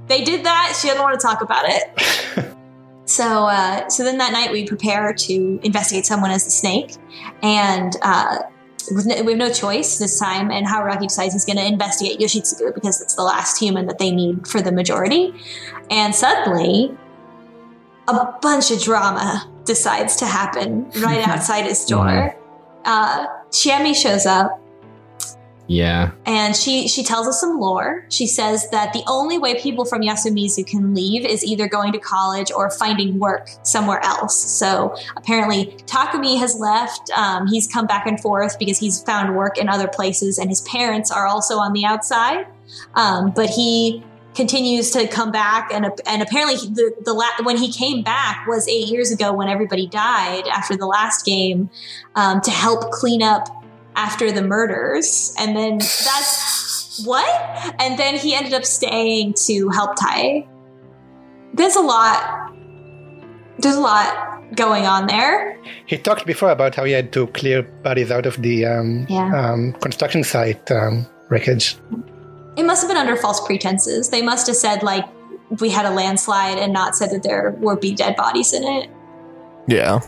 they 0.07 0.23
did 0.23 0.45
that. 0.45 0.75
She 0.81 0.87
doesn't 0.87 1.03
want 1.03 1.19
to 1.19 1.25
talk 1.25 1.41
about 1.41 1.65
it. 1.67 2.55
so 3.05 3.45
uh, 3.45 3.87
so 3.89 4.03
then 4.03 4.17
that 4.17 4.33
night 4.33 4.51
we 4.51 4.65
prepare 4.65 5.13
to 5.13 5.59
investigate 5.61 6.07
someone 6.07 6.31
as 6.31 6.45
the 6.45 6.51
snake, 6.51 6.95
and. 7.43 7.95
Uh, 8.01 8.39
with 8.91 9.05
no, 9.05 9.21
we 9.23 9.31
have 9.31 9.39
no 9.39 9.51
choice 9.51 9.97
this 9.97 10.19
time, 10.19 10.51
and 10.51 10.65
Haruaki 10.65 11.07
decides 11.07 11.33
he's 11.33 11.45
going 11.45 11.57
to 11.57 11.65
investigate 11.65 12.19
Yoshitsugu 12.19 12.73
because 12.73 13.01
it's 13.01 13.15
the 13.15 13.23
last 13.23 13.59
human 13.59 13.85
that 13.87 13.99
they 13.99 14.11
need 14.11 14.47
for 14.47 14.61
the 14.61 14.71
majority. 14.71 15.33
And 15.89 16.13
suddenly, 16.13 16.95
a 18.07 18.33
bunch 18.41 18.71
of 18.71 18.81
drama 18.81 19.49
decides 19.65 20.15
to 20.17 20.25
happen 20.25 20.89
right 21.01 21.27
outside 21.27 21.65
his 21.65 21.85
door. 21.85 22.35
Uh, 22.85 23.27
Chiemi 23.51 23.95
shows 23.95 24.25
up 24.25 24.59
Yeah. 25.69 26.11
and 26.25 26.55
she 26.55 26.87
she 26.87 27.03
tells 27.03 27.27
us 27.27 27.39
some 27.39 27.59
lore. 27.59 28.05
She 28.09 28.25
says 28.25 28.67
that 28.71 28.91
the 28.91 29.03
only 29.07 29.37
way 29.37 29.61
people 29.61 29.85
from 29.85 30.01
Yasumizu 30.01 30.65
can 30.65 30.95
leave 30.95 31.23
is 31.23 31.45
either 31.45 31.67
going 31.67 31.93
to 31.93 31.99
college 31.99 32.51
or 32.51 32.71
finding 32.71 33.19
work 33.19 33.49
somewhere 33.61 34.03
else. 34.03 34.35
So 34.43 34.95
apparently 35.15 35.67
Takumi 35.85 36.39
has 36.39 36.59
left. 36.59 37.11
Um, 37.11 37.45
he's 37.45 37.67
come 37.67 37.85
back 37.85 38.07
and 38.07 38.19
forth 38.19 38.57
because 38.57 38.79
he's 38.79 39.03
found 39.03 39.35
work 39.35 39.59
in 39.59 39.69
other 39.69 39.87
places, 39.87 40.39
and 40.39 40.49
his 40.49 40.61
parents 40.61 41.11
are 41.11 41.27
also 41.27 41.57
on 41.59 41.73
the 41.73 41.85
outside. 41.85 42.47
Um, 42.95 43.31
but 43.35 43.49
he 43.49 44.03
continues 44.33 44.89
to 44.91 45.07
come 45.07 45.31
back, 45.31 45.71
and 45.71 45.85
and 46.07 46.21
apparently 46.23 46.55
the 46.55 46.95
the 47.05 47.13
la- 47.13 47.43
when 47.43 47.57
he 47.57 47.71
came 47.71 48.01
back 48.01 48.47
was 48.47 48.67
eight 48.67 48.87
years 48.87 49.11
ago 49.11 49.33
when 49.33 49.47
everybody 49.47 49.85
died 49.85 50.47
after 50.47 50.75
the 50.75 50.87
last 50.87 51.25
game 51.25 51.69
um, 52.15 52.41
to 52.41 52.49
help 52.49 52.89
clean 52.91 53.21
up 53.21 53.58
after 53.95 54.31
the 54.31 54.41
murders, 54.41 55.33
and 55.39 55.55
then 55.55 55.77
that's 55.79 57.01
what, 57.05 57.25
and 57.81 57.97
then 57.97 58.15
he 58.15 58.35
ended 58.35 58.53
up 58.53 58.65
staying 58.65 59.33
to 59.45 59.69
help 59.69 59.95
Tai. 59.99 60.47
There's 61.53 61.75
a 61.75 61.81
lot. 61.81 62.53
There's 63.57 63.75
a 63.75 63.81
lot 63.81 64.55
going 64.55 64.85
on 64.85 65.07
there. 65.07 65.57
He 65.85 65.97
talked 65.97 66.25
before 66.25 66.49
about 66.49 66.75
how 66.75 66.83
he 66.83 66.91
had 66.93 67.11
to 67.13 67.27
clear 67.27 67.61
bodies 67.63 68.09
out 68.11 68.25
of 68.25 68.41
the 68.41 68.65
um, 68.65 69.05
Yeah. 69.09 69.29
um, 69.35 69.73
construction 69.81 70.23
site 70.23 70.71
um, 70.71 71.05
wreckage. 71.29 71.77
It 72.57 72.63
must 72.65 72.81
have 72.81 72.89
been 72.89 72.97
under 72.97 73.15
false 73.15 73.45
pretenses. 73.45 74.09
They 74.09 74.21
must 74.21 74.47
have 74.47 74.55
said 74.55 74.81
like 74.83 75.05
we 75.59 75.69
had 75.69 75.85
a 75.85 75.89
landslide 75.91 76.57
and 76.57 76.71
not 76.73 76.95
said 76.95 77.11
that 77.11 77.23
there 77.23 77.51
would 77.59 77.79
be 77.79 77.93
dead 77.93 78.15
bodies 78.15 78.53
in 78.53 78.63
it. 78.63 78.89
Yeah. 79.67 79.99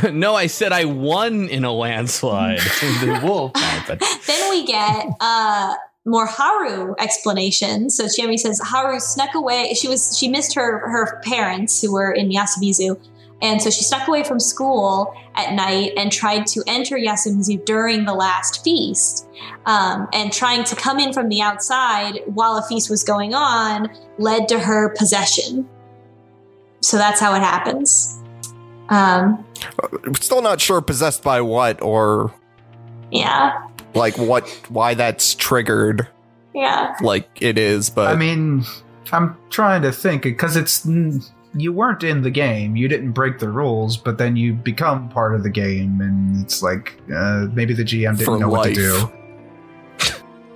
no, 0.12 0.34
I 0.34 0.46
said 0.46 0.72
I 0.72 0.84
won 0.84 1.48
in 1.48 1.64
a 1.64 1.72
landslide. 1.72 2.58
the 2.80 3.20
wolf. 3.22 3.52
No, 3.88 3.96
then 4.26 4.50
we 4.50 4.64
get 4.64 5.06
uh 5.20 5.74
more 6.04 6.26
Haru 6.26 6.94
explanations. 6.98 7.96
So 7.96 8.04
Chiemi 8.04 8.38
says 8.38 8.60
Haru 8.62 8.98
snuck 8.98 9.34
away. 9.34 9.74
She 9.74 9.88
was 9.88 10.16
she 10.16 10.28
missed 10.28 10.54
her 10.54 10.78
her 10.88 11.20
parents 11.24 11.80
who 11.80 11.92
were 11.92 12.12
in 12.12 12.30
Yasumizu, 12.30 12.98
and 13.40 13.60
so 13.60 13.70
she 13.70 13.82
snuck 13.84 14.08
away 14.08 14.24
from 14.24 14.40
school 14.40 15.14
at 15.34 15.52
night 15.54 15.92
and 15.96 16.12
tried 16.12 16.46
to 16.48 16.62
enter 16.66 16.96
Yasumizu 16.96 17.64
during 17.64 18.04
the 18.04 18.14
last 18.14 18.62
feast. 18.64 19.26
Um, 19.66 20.08
and 20.12 20.32
trying 20.32 20.64
to 20.64 20.76
come 20.76 20.98
in 20.98 21.12
from 21.12 21.28
the 21.28 21.40
outside 21.40 22.20
while 22.26 22.56
a 22.56 22.62
feast 22.62 22.88
was 22.90 23.02
going 23.04 23.34
on 23.34 23.90
led 24.18 24.48
to 24.48 24.58
her 24.58 24.94
possession. 24.96 25.68
So 26.80 26.96
that's 26.96 27.20
how 27.20 27.34
it 27.34 27.40
happens. 27.40 28.20
Um, 28.88 29.44
Still 30.20 30.42
not 30.42 30.60
sure 30.60 30.80
possessed 30.80 31.22
by 31.22 31.40
what 31.40 31.82
or 31.82 32.32
yeah, 33.10 33.66
like 33.94 34.16
what 34.18 34.48
why 34.68 34.94
that's 34.94 35.34
triggered 35.34 36.08
yeah. 36.54 36.96
like 37.00 37.28
it 37.40 37.58
is, 37.58 37.90
but 37.90 38.08
I 38.08 38.16
mean, 38.16 38.64
I'm 39.12 39.36
trying 39.50 39.82
to 39.82 39.92
think 39.92 40.22
because 40.22 40.56
it's 40.56 40.86
you 41.54 41.72
weren't 41.72 42.02
in 42.02 42.22
the 42.22 42.30
game, 42.30 42.76
you 42.76 42.88
didn't 42.88 43.12
break 43.12 43.38
the 43.38 43.48
rules, 43.48 43.96
but 43.96 44.18
then 44.18 44.36
you 44.36 44.54
become 44.54 45.08
part 45.08 45.34
of 45.34 45.42
the 45.42 45.50
game, 45.50 46.00
and 46.00 46.42
it's 46.42 46.62
like 46.62 47.00
uh, 47.14 47.46
maybe 47.52 47.74
the 47.74 47.84
GM 47.84 48.16
didn't 48.16 48.24
For 48.24 48.38
know 48.38 48.48
what 48.48 48.64
to 48.64 48.74
do. 48.74 49.12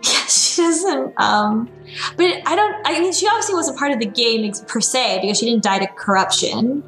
Yeah, 0.03 0.27
she 0.27 0.63
doesn't. 0.63 1.21
Um, 1.21 1.69
but 2.17 2.27
I 2.47 2.55
don't. 2.55 2.87
I 2.87 3.01
mean, 3.01 3.13
she 3.13 3.27
obviously 3.27 3.57
wasn't 3.57 3.77
part 3.77 3.91
of 3.91 3.99
the 3.99 4.07
game 4.07 4.53
per 4.69 4.81
se 4.81 5.19
because 5.21 5.39
she 5.39 5.47
didn't 5.47 5.65
die 5.65 5.81
to 5.81 5.87
corruption. 5.89 6.85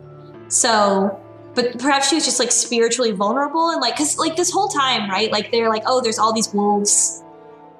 So, 0.47 1.21
but 1.55 1.79
perhaps 1.79 2.09
she 2.09 2.15
was 2.15 2.25
just 2.25 2.39
like 2.39 2.53
spiritually 2.53 3.13
vulnerable 3.13 3.71
and 3.71 3.81
like, 3.81 3.97
cause 3.97 4.19
like 4.19 4.37
this 4.37 4.51
whole 4.51 4.69
time, 4.69 5.11
right? 5.11 5.31
Like 5.33 5.51
they're 5.51 5.69
like, 5.69 5.83
oh, 5.87 6.01
there's 6.01 6.19
all 6.19 6.33
these 6.33 6.53
wolves 6.53 7.23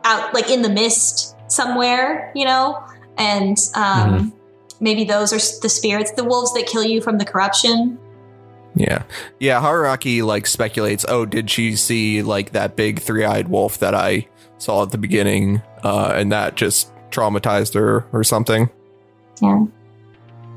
out 0.05 0.33
like 0.35 0.51
in 0.51 0.63
the 0.63 0.69
mist 0.69 1.37
somewhere, 1.49 2.33
you 2.35 2.45
know, 2.45 2.83
and 3.17 3.59
um, 3.75 4.33
maybe 4.81 5.05
those 5.05 5.33
are 5.33 5.61
the 5.61 5.69
spirits, 5.69 6.13
the 6.13 6.25
wolves 6.25 6.53
that 6.55 6.67
kill 6.67 6.85
you 6.85 7.01
from 7.01 7.19
the 7.19 7.25
corruption. 7.25 7.99
yeah. 8.75 9.03
Yeah, 9.41 9.61
Haruaki 9.61 10.23
like 10.23 10.47
speculates, 10.47 11.05
"Oh, 11.09 11.27
did 11.27 11.51
she 11.51 11.75
see 11.77 12.23
like 12.23 12.53
that 12.53 12.77
big 12.77 13.01
three-eyed 13.01 13.49
wolf 13.49 13.79
that 13.79 13.95
I 13.95 14.29
saw 14.59 14.83
at 14.83 14.91
the 14.91 14.99
beginning 14.99 15.63
uh 15.85 16.13
and 16.15 16.33
that 16.33 16.57
just 16.57 16.93
traumatized 17.11 17.75
her 17.75 18.07
or 18.13 18.23
something?" 18.25 18.71
Yeah. 19.43 19.65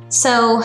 So 0.10 0.62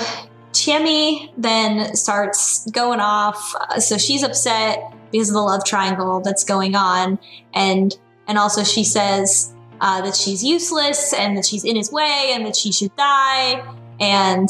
Chiemi 0.56 1.30
then 1.36 1.94
starts 1.96 2.68
going 2.70 3.00
off. 3.00 3.38
Uh, 3.60 3.80
So 3.80 3.98
she's 3.98 4.22
upset 4.22 4.78
because 5.12 5.28
of 5.30 5.34
the 5.34 5.40
love 5.42 5.64
triangle 5.64 6.20
that's 6.20 6.44
going 6.44 6.74
on, 6.74 7.18
and 7.54 7.94
and 8.28 8.38
also 8.38 8.64
she 8.64 8.84
says 8.84 9.54
uh, 9.80 10.00
that 10.02 10.16
she's 10.16 10.42
useless 10.42 11.12
and 11.12 11.36
that 11.36 11.44
she's 11.44 11.64
in 11.64 11.76
his 11.76 11.92
way 11.92 12.32
and 12.34 12.44
that 12.46 12.56
she 12.56 12.72
should 12.72 12.94
die. 12.96 13.62
And 14.00 14.48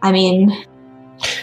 I 0.00 0.12
mean, 0.12 0.50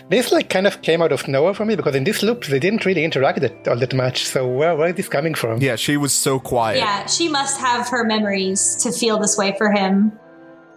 This 0.10 0.32
like 0.32 0.50
kind 0.50 0.66
of 0.68 0.82
came 0.82 1.02
out 1.02 1.12
of 1.12 1.28
nowhere 1.28 1.54
for 1.54 1.66
me 1.66 1.76
because 1.76 1.96
in 1.96 2.04
this 2.04 2.22
loop 2.24 2.46
they 2.46 2.60
didn't 2.60 2.86
really 2.86 3.04
interact 3.04 3.40
that, 3.42 3.68
all 3.68 3.78
that 3.78 3.94
much. 3.94 4.26
So 4.26 4.48
where 4.48 4.76
where 4.76 4.90
is 4.90 4.96
this 4.96 5.08
coming 5.10 5.36
from? 5.36 5.62
Yeah, 5.62 5.78
she 5.78 5.96
was 5.98 6.12
so 6.14 6.40
quiet. 6.40 6.78
yeah, 6.80 7.06
she 7.06 7.30
must 7.30 7.60
have 7.60 7.88
her 7.90 8.04
memories 8.04 8.76
to 8.84 8.92
feel 8.92 9.18
this 9.20 9.38
way 9.38 9.54
for 9.58 9.72
him 9.72 10.12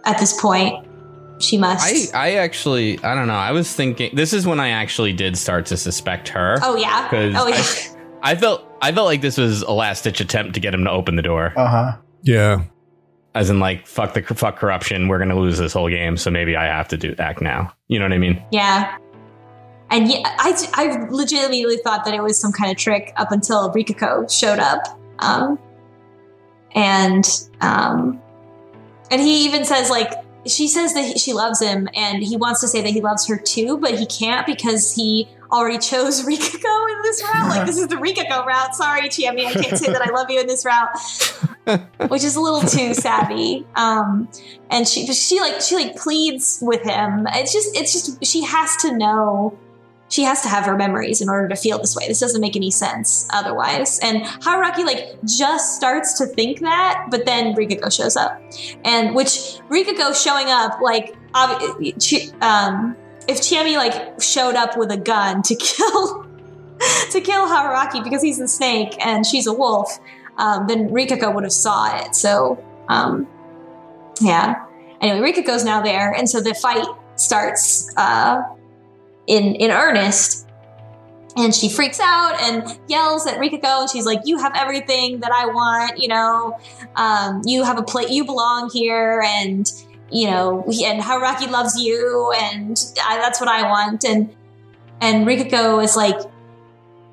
at 0.05 0.17
this 0.19 0.39
point. 0.39 0.85
She 1.43 1.57
must. 1.57 2.13
I, 2.15 2.29
I 2.29 2.31
actually, 2.35 2.97
I 3.03 3.13
don't 3.15 3.27
know. 3.27 3.33
I 3.33 3.51
was 3.51 3.71
thinking 3.73 4.15
this 4.15 4.33
is 4.33 4.47
when 4.47 4.59
I 4.59 4.69
actually 4.69 5.13
did 5.13 5.37
start 5.37 5.65
to 5.67 5.77
suspect 5.77 6.29
her. 6.29 6.57
oh 6.63 6.75
yeah. 6.75 7.07
'Cause 7.09 7.33
Oh 7.37 7.47
yeah. 7.47 7.63
I, 8.23 8.31
I 8.31 8.35
felt, 8.35 8.65
I 8.81 8.91
felt 8.91 9.05
like 9.05 9.21
this 9.21 9.37
was 9.37 9.61
a 9.63 9.71
last 9.71 10.03
ditch 10.03 10.21
attempt 10.21 10.53
to 10.53 10.59
get 10.59 10.73
him 10.73 10.83
to 10.85 10.91
open 10.91 11.15
the 11.15 11.21
door. 11.21 11.53
Uh 11.55 11.67
huh. 11.67 11.97
Yeah. 12.21 12.63
As 13.35 13.49
in, 13.49 13.59
like, 13.59 13.87
fuck 13.87 14.13
the 14.13 14.21
fuck 14.21 14.57
corruption. 14.57 15.07
We're 15.07 15.17
gonna 15.19 15.37
lose 15.39 15.57
this 15.57 15.73
whole 15.73 15.89
game, 15.89 16.17
so 16.17 16.29
maybe 16.31 16.55
I 16.55 16.65
have 16.65 16.87
to 16.89 16.97
do 16.97 17.15
act 17.19 17.41
now. 17.41 17.73
You 17.87 17.99
know 17.99 18.05
what 18.05 18.13
I 18.13 18.17
mean? 18.19 18.41
Yeah. 18.51 18.97
And 19.89 20.07
yeah, 20.09 20.21
I, 20.23 20.67
I 20.73 21.07
legitimately 21.09 21.77
thought 21.77 22.05
that 22.05 22.13
it 22.13 22.21
was 22.23 22.39
some 22.39 22.51
kind 22.51 22.71
of 22.71 22.77
trick 22.77 23.11
up 23.15 23.31
until 23.31 23.71
Rikako 23.73 24.31
showed 24.31 24.59
up. 24.59 24.81
Um, 25.19 25.59
and 26.75 27.25
um, 27.61 28.21
and 29.11 29.21
he 29.21 29.45
even 29.45 29.65
says 29.65 29.89
like 29.89 30.11
she 30.45 30.67
says 30.67 30.93
that 30.93 31.19
she 31.19 31.33
loves 31.33 31.61
him 31.61 31.87
and 31.95 32.23
he 32.23 32.37
wants 32.37 32.61
to 32.61 32.67
say 32.67 32.81
that 32.81 32.89
he 32.89 33.01
loves 33.01 33.27
her 33.27 33.37
too, 33.37 33.77
but 33.77 33.97
he 33.97 34.05
can't 34.05 34.45
because 34.45 34.93
he 34.93 35.27
already 35.51 35.77
chose 35.77 36.23
Rikako 36.25 36.91
in 36.91 37.01
this 37.03 37.23
route. 37.23 37.49
Like 37.49 37.65
this 37.65 37.77
is 37.77 37.87
the 37.87 37.95
Rikako 37.95 38.45
route. 38.45 38.75
Sorry, 38.75 39.09
Chiemi, 39.09 39.45
I 39.45 39.53
can't 39.53 39.77
say 39.77 39.91
that 39.91 40.01
I 40.01 40.11
love 40.11 40.29
you 40.29 40.39
in 40.39 40.47
this 40.47 40.65
route, 40.65 41.79
which 42.09 42.23
is 42.23 42.35
a 42.35 42.41
little 42.41 42.61
too 42.61 42.93
savvy. 42.93 43.65
Um, 43.75 44.27
and 44.69 44.87
she 44.87 45.05
she 45.13 45.39
like 45.39 45.61
she 45.61 45.75
like 45.75 45.95
pleads 45.95 46.59
with 46.61 46.81
him. 46.81 47.27
It's 47.33 47.53
just 47.53 47.75
it's 47.77 47.93
just 47.93 48.25
she 48.25 48.43
has 48.43 48.75
to 48.77 48.97
know. 48.97 49.57
She 50.13 50.21
has 50.21 50.41
to 50.41 50.47
have 50.47 50.65
her 50.65 50.77
memories 50.77 51.21
in 51.21 51.29
order 51.29 51.47
to 51.47 51.55
feel 51.55 51.79
this 51.79 51.95
way. 51.95 52.07
This 52.07 52.19
doesn't 52.19 52.39
make 52.39 52.55
any 52.55 52.69
sense 52.69 53.27
otherwise. 53.33 53.97
And 54.03 54.21
Haruaki 54.21 54.85
like 54.85 55.19
just 55.25 55.75
starts 55.75 56.19
to 56.19 56.27
think 56.27 56.59
that, 56.59 57.07
but 57.09 57.25
then 57.25 57.55
Rikako 57.55 57.91
shows 57.91 58.15
up, 58.15 58.39
and 58.85 59.15
which 59.15 59.57
Rikako 59.71 60.13
showing 60.13 60.51
up 60.51 60.79
like 60.81 61.15
she, 61.99 62.29
um, 62.41 62.95
if 63.27 63.41
Chiemi 63.41 63.75
like 63.75 64.21
showed 64.21 64.53
up 64.53 64.77
with 64.77 64.91
a 64.91 64.97
gun 64.97 65.41
to 65.41 65.55
kill 65.59 66.27
to 67.09 67.19
kill 67.19 67.47
Haruaki 67.47 68.03
because 68.03 68.21
he's 68.21 68.39
a 68.39 68.47
snake 68.47 68.95
and 69.03 69.25
she's 69.25 69.47
a 69.47 69.53
wolf, 69.53 69.97
um, 70.37 70.67
then 70.67 70.89
Rikako 70.89 71.33
would 71.33 71.43
have 71.43 71.51
saw 71.51 71.91
it. 71.97 72.13
So 72.13 72.63
um, 72.87 73.27
yeah. 74.21 74.63
Anyway, 75.01 75.31
Rikako's 75.31 75.65
now 75.65 75.81
there, 75.81 76.11
and 76.11 76.29
so 76.29 76.39
the 76.39 76.53
fight 76.53 76.85
starts 77.15 77.91
uh, 77.97 78.43
in 79.27 79.55
in 79.55 79.71
earnest. 79.71 80.47
And 81.35 81.53
she 81.53 81.67
freaks 81.67 81.99
out 81.99 82.39
and 82.41 82.77
yells 82.87 83.25
at 83.25 83.39
Rikako, 83.39 83.81
and 83.81 83.89
she's 83.89 84.05
like, 84.05 84.21
"You 84.25 84.37
have 84.37 84.53
everything 84.55 85.19
that 85.21 85.31
I 85.31 85.47
want. 85.47 85.97
You 85.97 86.09
know, 86.09 86.59
um, 86.95 87.41
you 87.43 87.63
have 87.63 87.79
a 87.79 87.83
plate. 87.83 88.09
You 88.09 88.23
belong 88.23 88.69
here, 88.71 89.23
and 89.25 89.71
you 90.11 90.29
know, 90.29 90.63
and 90.85 91.01
Haruaki 91.01 91.49
loves 91.49 91.75
you, 91.81 92.31
and 92.39 92.79
I, 93.03 93.17
that's 93.17 93.39
what 93.39 93.49
I 93.49 93.67
want." 93.67 94.03
And 94.03 94.35
and 95.01 95.25
Rikako 95.25 95.83
is 95.83 95.95
like, 95.95 96.19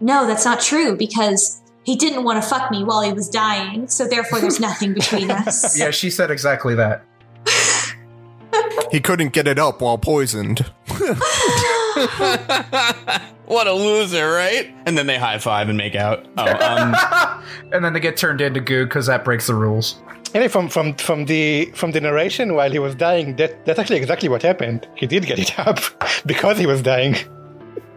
"No, 0.00 0.26
that's 0.26 0.44
not 0.44 0.60
true 0.60 0.96
because 0.96 1.62
he 1.84 1.96
didn't 1.96 2.22
want 2.22 2.42
to 2.42 2.46
fuck 2.46 2.70
me 2.70 2.84
while 2.84 3.00
he 3.00 3.14
was 3.14 3.30
dying, 3.30 3.88
so 3.88 4.06
therefore 4.06 4.40
there's 4.40 4.60
nothing 4.60 4.92
between 4.92 5.30
us." 5.30 5.78
Yeah, 5.78 5.92
she 5.92 6.10
said 6.10 6.30
exactly 6.30 6.74
that. 6.74 7.06
He 8.90 9.00
couldn't 9.00 9.32
get 9.32 9.46
it 9.46 9.58
up 9.58 9.80
while 9.80 9.96
poisoned. 9.96 10.70
what 13.46 13.66
a 13.66 13.72
loser, 13.72 14.30
right? 14.30 14.74
And 14.86 14.96
then 14.96 15.06
they 15.06 15.18
high 15.18 15.38
five 15.38 15.68
and 15.68 15.76
make 15.76 15.94
out. 15.94 16.26
Oh, 16.36 16.44
um, 16.44 16.94
and 17.72 17.84
then 17.84 17.92
they 17.92 18.00
get 18.00 18.16
turned 18.16 18.40
into 18.40 18.60
goo 18.60 18.84
because 18.84 19.06
that 19.06 19.24
breaks 19.24 19.46
the 19.46 19.54
rules. 19.54 20.00
Anyway, 20.32 20.48
from 20.48 20.68
from 20.68 20.94
from 20.94 21.24
the 21.26 21.66
from 21.74 21.90
the 21.90 22.00
narration 22.00 22.54
while 22.54 22.70
he 22.70 22.78
was 22.78 22.94
dying, 22.94 23.36
that 23.36 23.64
that's 23.64 23.78
actually 23.78 23.98
exactly 23.98 24.28
what 24.28 24.42
happened. 24.42 24.88
He 24.94 25.06
did 25.06 25.26
get 25.26 25.38
it 25.38 25.58
up 25.66 25.80
because 26.24 26.58
he 26.58 26.66
was 26.66 26.82
dying. 26.82 27.16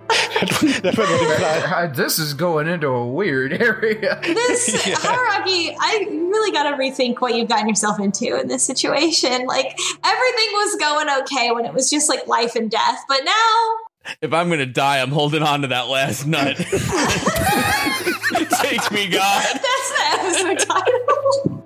that, 0.07 0.81
that 0.83 0.97
what 0.97 1.09
implied. 1.09 1.95
This 1.95 2.19
is 2.19 2.33
going 2.33 2.67
into 2.67 2.87
a 2.87 3.07
weird 3.07 3.53
area. 3.53 4.19
this 4.21 4.69
Haruaki, 4.85 5.75
I 5.79 6.07
really 6.09 6.51
got 6.51 6.69
to 6.69 6.75
rethink 6.75 7.21
what 7.21 7.35
you've 7.35 7.47
gotten 7.47 7.69
yourself 7.69 7.99
into 7.99 8.39
in 8.39 8.47
this 8.47 8.63
situation. 8.63 9.45
Like 9.45 9.77
everything 10.03 10.49
was 10.53 10.75
going 10.79 11.07
okay 11.21 11.51
when 11.51 11.65
it 11.65 11.73
was 11.73 11.89
just 11.89 12.09
like 12.09 12.27
life 12.27 12.55
and 12.55 12.69
death, 12.69 13.05
but 13.07 13.21
now 13.23 13.75
if 14.21 14.33
I'm 14.33 14.49
gonna 14.49 14.65
die, 14.65 15.01
I'm 15.01 15.11
holding 15.11 15.43
on 15.43 15.61
to 15.61 15.67
that 15.67 15.87
last 15.87 16.25
nut. 16.25 16.57
Take 18.61 18.91
me, 18.91 19.07
God. 19.07 19.45
that's 19.53 19.91
the 19.91 20.03
episode 20.19 20.59
title. 20.67 21.63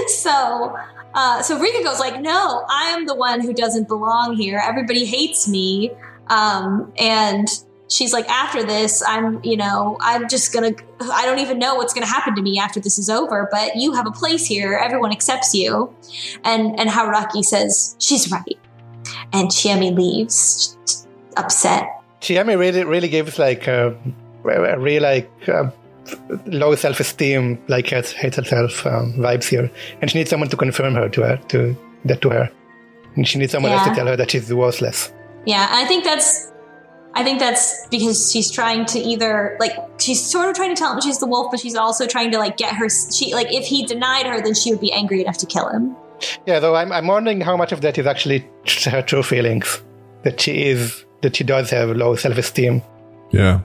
so, 0.08 0.76
uh, 1.14 1.42
so 1.42 1.60
Rika 1.60 1.84
goes 1.84 2.00
like, 2.00 2.22
"No, 2.22 2.66
I 2.70 2.90
am 2.90 3.06
the 3.06 3.16
one 3.16 3.42
who 3.42 3.54
doesn't 3.54 3.88
belong 3.88 4.36
here. 4.36 4.62
Everybody 4.64 5.06
hates 5.06 5.48
me." 5.48 5.92
Um, 6.28 6.92
and 6.98 7.48
she's 7.90 8.14
like, 8.14 8.28
"After 8.30 8.64
this, 8.64 9.04
I'm, 9.06 9.44
you 9.44 9.58
know, 9.58 9.98
I'm 10.00 10.30
just 10.30 10.54
gonna. 10.54 10.74
I 11.02 11.26
don't 11.26 11.40
even 11.40 11.60
know 11.60 11.76
what's 11.76 11.94
gonna 11.94 12.06
happen 12.06 12.36
to 12.36 12.42
me 12.42 12.60
after 12.60 12.80
this 12.80 12.98
is 12.98 13.10
over. 13.10 13.50
But 13.52 13.76
you 13.76 13.94
have 13.94 14.08
a 14.08 14.12
place 14.12 14.46
here. 14.46 14.74
Everyone 14.74 15.12
accepts 15.12 15.54
you." 15.54 15.94
And 16.44 16.80
and 16.80 16.90
Haruaki 16.90 17.44
says, 17.44 17.96
"She's 18.00 18.32
right." 18.32 18.58
And 19.34 19.50
Chiemi 19.50 19.96
leaves, 19.96 20.78
upset. 21.36 21.90
Chiemi 22.22 22.58
really 22.58 22.84
really 22.84 23.10
gives 23.10 23.38
like 23.40 23.68
a, 23.68 23.96
a 24.46 24.80
real 24.80 25.04
like 25.04 25.30
uh, 25.50 25.72
low 26.46 26.76
self 26.76 27.00
esteem, 27.00 27.62
like 27.68 27.88
hates, 27.88 28.12
hates 28.12 28.38
herself 28.38 28.86
um, 28.86 29.14
vibes 29.14 29.48
here, 29.48 29.70
and 30.02 30.10
she 30.10 30.18
needs 30.18 30.30
someone 30.30 30.50
to 30.50 30.58
confirm 30.58 30.96
her 30.96 31.10
to 31.10 31.22
her 31.22 31.38
to 31.50 31.76
that 32.06 32.22
to 32.22 32.30
her, 32.30 32.50
and 33.16 33.28
she 33.28 33.40
needs 33.40 33.52
someone 33.52 33.72
else 33.72 33.88
to 33.88 33.96
tell 33.96 34.08
her 34.08 34.16
that 34.16 34.32
she's 34.32 34.54
worthless. 34.54 35.12
Yeah, 35.46 35.68
I 35.72 35.86
think 35.86 36.04
that's 36.04 36.52
I 37.14 37.24
think 37.24 37.40
that's 37.40 37.88
because 37.88 38.32
she's 38.32 38.52
trying 38.52 38.86
to 38.86 39.00
either 39.00 39.58
like 39.60 39.74
she's 40.00 40.24
sort 40.24 40.48
of 40.50 40.56
trying 40.56 40.74
to 40.74 40.80
tell 40.80 40.94
him 40.94 41.02
she's 41.02 41.20
the 41.20 41.26
wolf, 41.26 41.52
but 41.52 41.60
she's 41.60 41.76
also 41.76 42.08
trying 42.08 42.32
to 42.32 42.38
like 42.38 42.58
get 42.58 42.76
her 42.76 42.88
she 42.90 43.34
like 43.34 43.52
if 43.52 43.66
he 43.66 43.86
denied 43.86 44.28
her, 44.28 44.42
then 44.42 44.54
she 44.54 44.72
would 44.72 44.82
be 44.82 44.92
angry 44.92 45.22
enough 45.22 45.38
to 45.40 45.46
kill 45.46 45.70
him. 45.70 45.96
Yeah, 46.46 46.60
though 46.60 46.76
I'm 46.76 46.92
I'm 46.92 47.08
wondering 47.08 47.42
how 47.42 47.58
much 47.58 47.72
of 47.72 47.82
that 47.82 47.98
is 47.98 48.06
actually 48.06 48.48
her 48.86 49.02
true 49.02 49.24
feelings 49.24 49.82
that 50.24 50.40
she 50.40 50.66
is 50.66 51.06
that 51.22 51.36
she 51.36 51.44
does 51.44 51.70
have 51.72 51.90
low 51.90 52.16
self 52.16 52.38
esteem. 52.38 52.82
Yeah. 53.32 53.62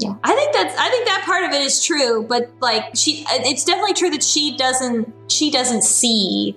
Yeah, 0.00 0.14
I 0.22 0.34
think 0.34 0.52
that's 0.52 0.76
I 0.78 0.90
think 0.90 1.06
that 1.06 1.22
part 1.24 1.44
of 1.44 1.50
it 1.50 1.60
is 1.60 1.84
true, 1.84 2.24
but 2.28 2.50
like 2.60 2.94
she, 2.94 3.24
it's 3.28 3.64
definitely 3.64 3.94
true 3.94 4.10
that 4.10 4.22
she 4.22 4.56
doesn't 4.56 5.12
she 5.28 5.50
doesn't 5.50 5.82
see 5.82 6.56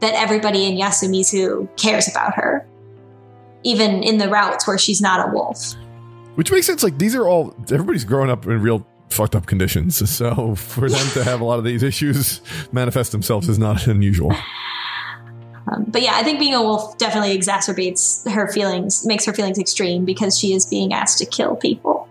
that 0.00 0.14
everybody 0.14 0.66
in 0.66 0.76
Yasumizu 0.76 1.68
cares 1.76 2.08
about 2.08 2.34
her, 2.34 2.66
even 3.62 4.02
in 4.02 4.18
the 4.18 4.28
routes 4.28 4.66
where 4.66 4.78
she's 4.78 5.00
not 5.00 5.28
a 5.28 5.32
wolf. 5.32 5.74
Which 6.34 6.50
makes 6.50 6.66
sense. 6.66 6.82
Like 6.82 6.98
these 6.98 7.14
are 7.14 7.26
all 7.26 7.54
everybody's 7.70 8.04
growing 8.04 8.30
up 8.30 8.46
in 8.46 8.60
real 8.62 8.86
fucked 9.10 9.36
up 9.36 9.46
conditions. 9.46 10.02
So 10.22 10.54
for 10.54 10.88
them 10.88 11.08
to 11.12 11.24
have 11.24 11.40
a 11.40 11.44
lot 11.44 11.58
of 11.58 11.64
these 11.64 11.82
issues 11.82 12.40
manifest 12.70 13.12
themselves 13.12 13.48
is 13.48 13.58
not 13.58 13.86
unusual. 13.86 14.32
Um, 15.70 15.84
but 15.88 16.02
yeah, 16.02 16.12
I 16.14 16.22
think 16.22 16.38
being 16.38 16.54
a 16.54 16.62
wolf 16.62 16.98
definitely 16.98 17.36
exacerbates 17.36 18.28
her 18.30 18.50
feelings, 18.52 19.06
makes 19.06 19.24
her 19.24 19.32
feelings 19.32 19.58
extreme 19.58 20.04
because 20.04 20.38
she 20.38 20.52
is 20.54 20.66
being 20.66 20.92
asked 20.92 21.18
to 21.18 21.26
kill 21.26 21.56
people. 21.56 22.08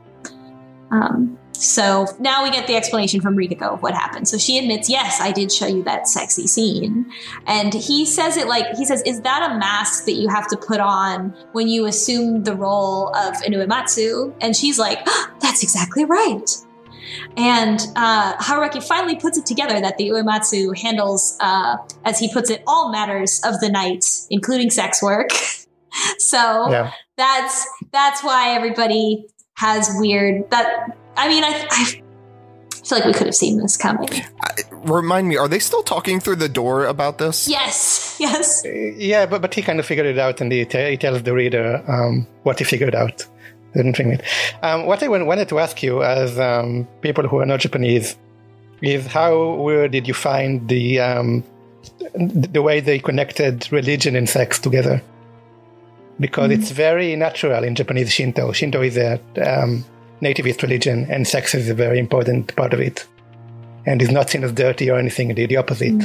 Um, 0.89 1.37
so 1.61 2.07
now 2.17 2.43
we 2.43 2.49
get 2.49 2.65
the 2.65 2.75
explanation 2.75 3.21
from 3.21 3.35
Rikako 3.37 3.73
of 3.73 3.83
what 3.83 3.93
happened. 3.93 4.27
So 4.27 4.39
she 4.39 4.57
admits, 4.57 4.89
yes, 4.89 5.21
I 5.21 5.31
did 5.31 5.51
show 5.51 5.67
you 5.67 5.83
that 5.83 6.07
sexy 6.07 6.47
scene. 6.47 7.05
And 7.45 7.71
he 7.71 8.03
says 8.05 8.35
it 8.35 8.47
like, 8.47 8.65
he 8.77 8.83
says, 8.83 9.03
is 9.03 9.21
that 9.21 9.51
a 9.51 9.59
mask 9.59 10.05
that 10.05 10.13
you 10.13 10.27
have 10.27 10.47
to 10.47 10.57
put 10.57 10.79
on 10.79 11.35
when 11.51 11.67
you 11.67 11.85
assume 11.85 12.43
the 12.43 12.55
role 12.55 13.15
of 13.15 13.35
Inuimatsu? 13.43 14.33
And 14.41 14.55
she's 14.55 14.79
like, 14.79 14.99
"Ah, 15.07 15.31
that's 15.39 15.61
exactly 15.61 16.03
right. 16.03 16.49
And 17.37 17.79
uh, 17.95 18.37
Haruaki 18.37 18.81
finally 18.81 19.15
puts 19.15 19.37
it 19.37 19.45
together 19.45 19.79
that 19.81 19.97
the 19.97 20.09
Uematsu 20.09 20.75
handles, 20.75 21.37
uh, 21.41 21.77
as 22.05 22.17
he 22.17 22.31
puts 22.33 22.49
it, 22.49 22.63
all 22.65 22.91
matters 22.91 23.39
of 23.45 23.59
the 23.59 23.69
night, 23.69 24.03
including 24.31 24.71
sex 24.71 25.01
work. 25.03 25.29
so 26.17 26.71
Yeah. 26.71 26.91
that's 27.17 27.67
that's 27.91 28.23
why 28.23 28.55
everybody 28.55 29.27
has 29.57 29.91
weird. 29.99 30.49
That 30.49 30.97
I 31.21 31.27
mean, 31.27 31.43
I, 31.43 31.67
I 31.69 31.85
feel 32.83 32.97
like 32.97 33.05
we 33.05 33.13
could 33.13 33.27
have 33.27 33.35
seen 33.35 33.57
this 33.57 33.77
coming. 33.77 34.09
Remind 34.71 35.27
me, 35.27 35.37
are 35.37 35.47
they 35.47 35.59
still 35.59 35.83
talking 35.83 36.19
through 36.19 36.37
the 36.37 36.49
door 36.49 36.85
about 36.85 37.19
this? 37.19 37.47
Yes, 37.47 38.17
yes. 38.19 38.63
Yeah, 38.65 39.27
but 39.27 39.39
but 39.43 39.53
he 39.53 39.61
kind 39.61 39.79
of 39.79 39.85
figured 39.85 40.07
it 40.07 40.17
out, 40.17 40.41
and 40.41 40.51
he, 40.51 40.65
te- 40.65 40.89
he 40.89 40.97
tells 40.97 41.21
the 41.21 41.33
reader 41.33 41.83
um, 41.87 42.25
what 42.41 42.57
he 42.57 42.65
figured 42.65 42.95
out. 42.95 43.23
Didn't 43.75 43.95
think 43.97 44.19
it. 44.19 44.23
Um, 44.63 44.87
what 44.87 45.03
I 45.03 45.07
wanted 45.07 45.47
to 45.49 45.59
ask 45.59 45.83
you, 45.83 46.01
as 46.01 46.39
um, 46.39 46.87
people 47.01 47.27
who 47.27 47.37
are 47.37 47.45
not 47.45 47.59
Japanese, 47.59 48.17
is 48.81 49.05
how 49.05 49.53
where 49.53 49.87
did 49.87 50.07
you 50.07 50.15
find 50.15 50.67
the 50.67 50.99
um, 50.99 51.43
the 52.15 52.63
way 52.63 52.79
they 52.79 52.97
connected 52.97 53.71
religion 53.71 54.15
and 54.15 54.27
sex 54.27 54.57
together? 54.57 55.03
Because 56.19 56.51
it's 56.51 56.71
very 56.71 57.15
natural 57.15 57.63
in 57.63 57.75
Japanese 57.75 58.11
Shinto. 58.11 58.51
Shinto 58.51 58.81
is 58.81 58.97
a 58.97 59.19
um, 59.41 59.85
nativist 60.21 60.61
religion, 60.61 61.07
and 61.09 61.27
sex 61.27 61.53
is 61.55 61.69
a 61.69 61.73
very 61.73 61.99
important 61.99 62.55
part 62.55 62.73
of 62.73 62.79
it, 62.79 63.05
and 63.85 64.01
is 64.01 64.11
not 64.11 64.29
seen 64.29 64.43
as 64.43 64.51
dirty 64.51 64.89
or 64.89 64.97
anything. 64.97 65.33
The, 65.33 65.45
the 65.45 65.57
opposite. 65.57 66.01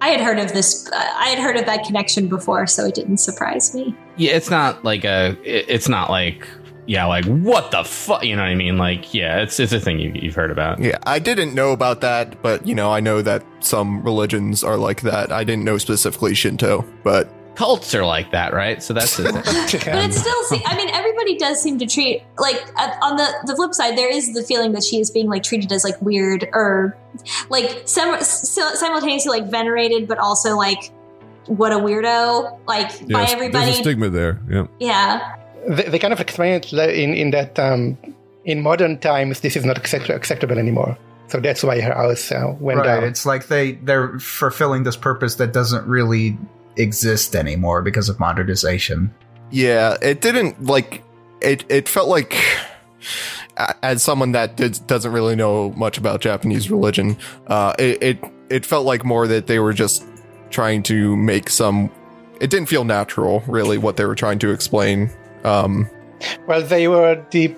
I 0.00 0.08
had 0.08 0.20
heard 0.20 0.38
of 0.38 0.52
this. 0.52 0.90
Uh, 0.92 0.96
I 0.96 1.28
had 1.28 1.38
heard 1.38 1.56
of 1.56 1.66
that 1.66 1.84
connection 1.84 2.28
before, 2.28 2.66
so 2.66 2.86
it 2.86 2.94
didn't 2.94 3.18
surprise 3.18 3.74
me. 3.74 3.94
Yeah, 4.16 4.32
it's 4.32 4.50
not 4.50 4.84
like 4.84 5.04
a. 5.04 5.36
It's 5.44 5.88
not 5.88 6.10
like 6.10 6.46
yeah, 6.86 7.06
like 7.06 7.24
what 7.24 7.70
the 7.70 7.84
fuck. 7.84 8.24
You 8.24 8.36
know 8.36 8.42
what 8.42 8.48
I 8.48 8.54
mean? 8.54 8.76
Like 8.76 9.14
yeah, 9.14 9.40
it's 9.40 9.58
it's 9.58 9.72
a 9.72 9.80
thing 9.80 10.00
you've 10.00 10.34
heard 10.34 10.50
about. 10.50 10.80
Yeah, 10.80 10.98
I 11.04 11.18
didn't 11.18 11.54
know 11.54 11.72
about 11.72 12.00
that, 12.02 12.42
but 12.42 12.66
you 12.66 12.74
know, 12.74 12.92
I 12.92 13.00
know 13.00 13.22
that 13.22 13.44
some 13.60 14.02
religions 14.02 14.62
are 14.62 14.76
like 14.76 15.00
that. 15.02 15.32
I 15.32 15.44
didn't 15.44 15.64
know 15.64 15.78
specifically 15.78 16.34
Shinto, 16.34 16.84
but 17.02 17.32
cults 17.54 17.94
are 17.94 18.04
like 18.04 18.30
that, 18.32 18.52
right? 18.52 18.82
So 18.82 18.94
that's 18.94 19.16
the 19.16 19.24
thing. 19.24 19.34
But 19.94 20.04
it's 20.04 20.18
still, 20.18 20.42
se- 20.44 20.62
I 20.66 20.76
mean, 20.76 20.90
everybody 20.90 21.36
does 21.36 21.60
seem 21.60 21.78
to 21.78 21.86
treat 21.86 22.22
like 22.38 22.62
uh, 22.76 22.94
on 23.02 23.16
the 23.16 23.32
the 23.44 23.56
flip 23.56 23.74
side, 23.74 23.96
there 23.96 24.10
is 24.10 24.34
the 24.34 24.42
feeling 24.42 24.72
that 24.72 24.84
she 24.84 25.00
is 25.00 25.10
being 25.10 25.28
like 25.28 25.42
treated 25.42 25.72
as 25.72 25.84
like 25.84 26.00
weird 26.00 26.48
or 26.52 26.96
like 27.48 27.82
sim- 27.86 28.20
sim- 28.20 28.74
simultaneously 28.76 29.40
like 29.40 29.50
venerated, 29.50 30.08
but 30.08 30.18
also 30.18 30.56
like 30.56 30.92
what 31.46 31.72
a 31.72 31.76
weirdo 31.76 32.58
like 32.66 33.06
by 33.08 33.24
everybody. 33.24 33.66
There's 33.66 33.78
a 33.78 33.82
stigma 33.82 34.10
there. 34.10 34.40
Yeah. 34.48 34.66
yeah, 34.78 35.36
they, 35.68 35.84
they 35.84 35.98
kind 35.98 36.12
of 36.12 36.20
explain 36.20 36.54
it 36.54 36.72
in, 36.72 37.14
in 37.14 37.30
that 37.30 37.58
um, 37.58 37.96
in 38.44 38.62
modern 38.62 38.98
times 38.98 39.40
this 39.40 39.56
is 39.56 39.64
not 39.64 39.78
accept- 39.78 40.10
acceptable 40.10 40.58
anymore. 40.58 40.96
So 41.28 41.40
that's 41.40 41.64
why 41.64 41.80
her 41.80 41.94
house 41.94 42.30
uh, 42.30 42.54
went 42.60 42.80
right. 42.80 42.86
down. 42.86 43.04
It's 43.04 43.24
like 43.24 43.48
they 43.48 43.72
they're 43.72 44.18
fulfilling 44.18 44.84
this 44.84 44.96
purpose 44.96 45.36
that 45.36 45.52
doesn't 45.52 45.86
really 45.86 46.36
exist 46.76 47.34
anymore 47.36 47.82
because 47.82 48.08
of 48.08 48.18
modernization. 48.20 49.12
Yeah, 49.50 49.96
it 50.02 50.20
didn't 50.20 50.64
like 50.64 51.02
it. 51.40 51.64
It 51.68 51.88
felt 51.88 52.08
like, 52.08 52.34
as 53.82 54.02
someone 54.02 54.32
that 54.32 54.56
did, 54.56 54.78
doesn't 54.86 55.12
really 55.12 55.36
know 55.36 55.70
much 55.72 55.98
about 55.98 56.20
Japanese 56.20 56.70
religion, 56.70 57.16
uh, 57.46 57.74
it, 57.78 58.02
it 58.02 58.24
it 58.50 58.66
felt 58.66 58.84
like 58.86 59.04
more 59.04 59.26
that 59.26 59.46
they 59.46 59.58
were 59.58 59.72
just 59.72 60.04
trying 60.50 60.82
to 60.84 61.16
make 61.16 61.48
some. 61.50 61.90
It 62.40 62.50
didn't 62.50 62.68
feel 62.68 62.84
natural, 62.84 63.42
really, 63.46 63.78
what 63.78 63.96
they 63.96 64.04
were 64.06 64.16
trying 64.16 64.38
to 64.40 64.50
explain. 64.50 65.10
Um, 65.44 65.88
Well, 66.48 66.62
they 66.62 66.88
were 66.88 67.22
the 67.30 67.54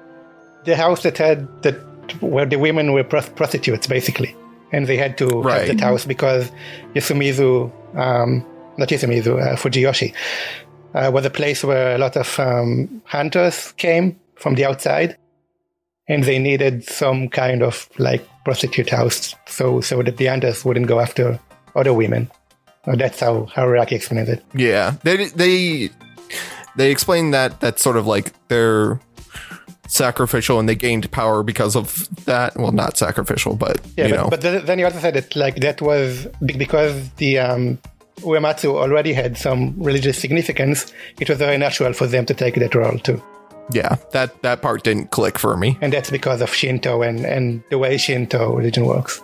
the 0.64 0.76
house 0.76 1.02
that 1.04 1.16
had 1.18 1.46
that 1.62 1.74
where 2.20 2.46
the 2.46 2.56
women 2.56 2.92
were 2.92 3.04
pros- 3.04 3.28
prostitutes 3.30 3.86
basically, 3.86 4.34
and 4.72 4.86
they 4.86 4.96
had 4.96 5.16
to 5.18 5.26
Right. 5.42 5.66
have 5.68 5.78
that 5.78 5.80
house 5.84 6.04
because 6.04 6.50
Yasumizu, 6.94 7.70
um, 7.96 8.44
not 8.78 8.88
Yasumizu, 8.88 9.40
uh, 9.40 9.56
Fujiyoshi, 9.56 10.14
uh, 10.94 11.10
was 11.12 11.24
a 11.24 11.30
place 11.30 11.64
where 11.64 11.94
a 11.94 11.98
lot 11.98 12.16
of 12.16 12.38
um, 12.38 13.02
hunters 13.04 13.72
came 13.72 14.18
from 14.34 14.54
the 14.54 14.64
outside, 14.64 15.16
and 16.08 16.24
they 16.24 16.38
needed 16.38 16.84
some 16.84 17.28
kind 17.28 17.62
of 17.62 17.88
like 17.98 18.26
prostitute 18.44 18.90
house 18.90 19.34
so 19.46 19.80
so 19.80 20.02
that 20.02 20.16
the 20.16 20.26
hunters 20.26 20.64
wouldn't 20.64 20.86
go 20.86 21.00
after 21.00 21.38
other 21.74 21.92
women. 21.92 22.30
Uh, 22.86 22.96
that's 22.96 23.20
how 23.20 23.46
how 23.46 23.66
Raki 23.66 23.96
explains 23.96 24.28
it. 24.28 24.44
yeah, 24.54 24.94
they 25.02 25.26
they 25.26 25.90
they 26.76 26.90
explained 26.90 27.34
that 27.34 27.60
that's 27.60 27.82
sort 27.82 27.96
of 27.96 28.06
like 28.06 28.32
they're 28.48 29.00
sacrificial 29.88 30.58
and 30.58 30.68
they 30.68 30.74
gained 30.74 31.10
power 31.10 31.42
because 31.42 31.76
of 31.76 32.08
that. 32.24 32.56
Well, 32.56 32.72
not 32.72 32.96
sacrificial, 32.96 33.56
but 33.56 33.80
Yeah, 33.96 34.06
you 34.06 34.14
but, 34.14 34.22
know, 34.22 34.30
but 34.30 34.40
then 34.40 34.64
then 34.66 34.78
you 34.78 34.84
also 34.84 34.98
said 34.98 35.14
that 35.14 35.34
like 35.34 35.56
that 35.56 35.80
was 35.82 36.26
because 36.44 37.10
the 37.16 37.38
um, 37.38 37.78
Uematsu 38.20 38.74
already 38.74 39.12
had 39.12 39.36
some 39.36 39.74
religious 39.76 40.18
significance. 40.18 40.92
It 41.20 41.28
was 41.28 41.38
very 41.38 41.58
natural 41.58 41.92
for 41.92 42.06
them 42.06 42.24
to 42.26 42.34
take 42.34 42.54
that 42.56 42.74
role 42.74 42.98
too, 42.98 43.22
yeah, 43.70 43.96
that 44.12 44.42
that 44.42 44.62
part 44.62 44.84
didn't 44.84 45.10
click 45.10 45.38
for 45.38 45.56
me. 45.56 45.76
and 45.80 45.92
that's 45.92 46.10
because 46.10 46.40
of 46.40 46.52
Shinto 46.54 47.02
and 47.02 47.24
and 47.24 47.62
the 47.70 47.78
way 47.78 47.96
Shinto 47.96 48.54
religion 48.54 48.86
works. 48.86 49.22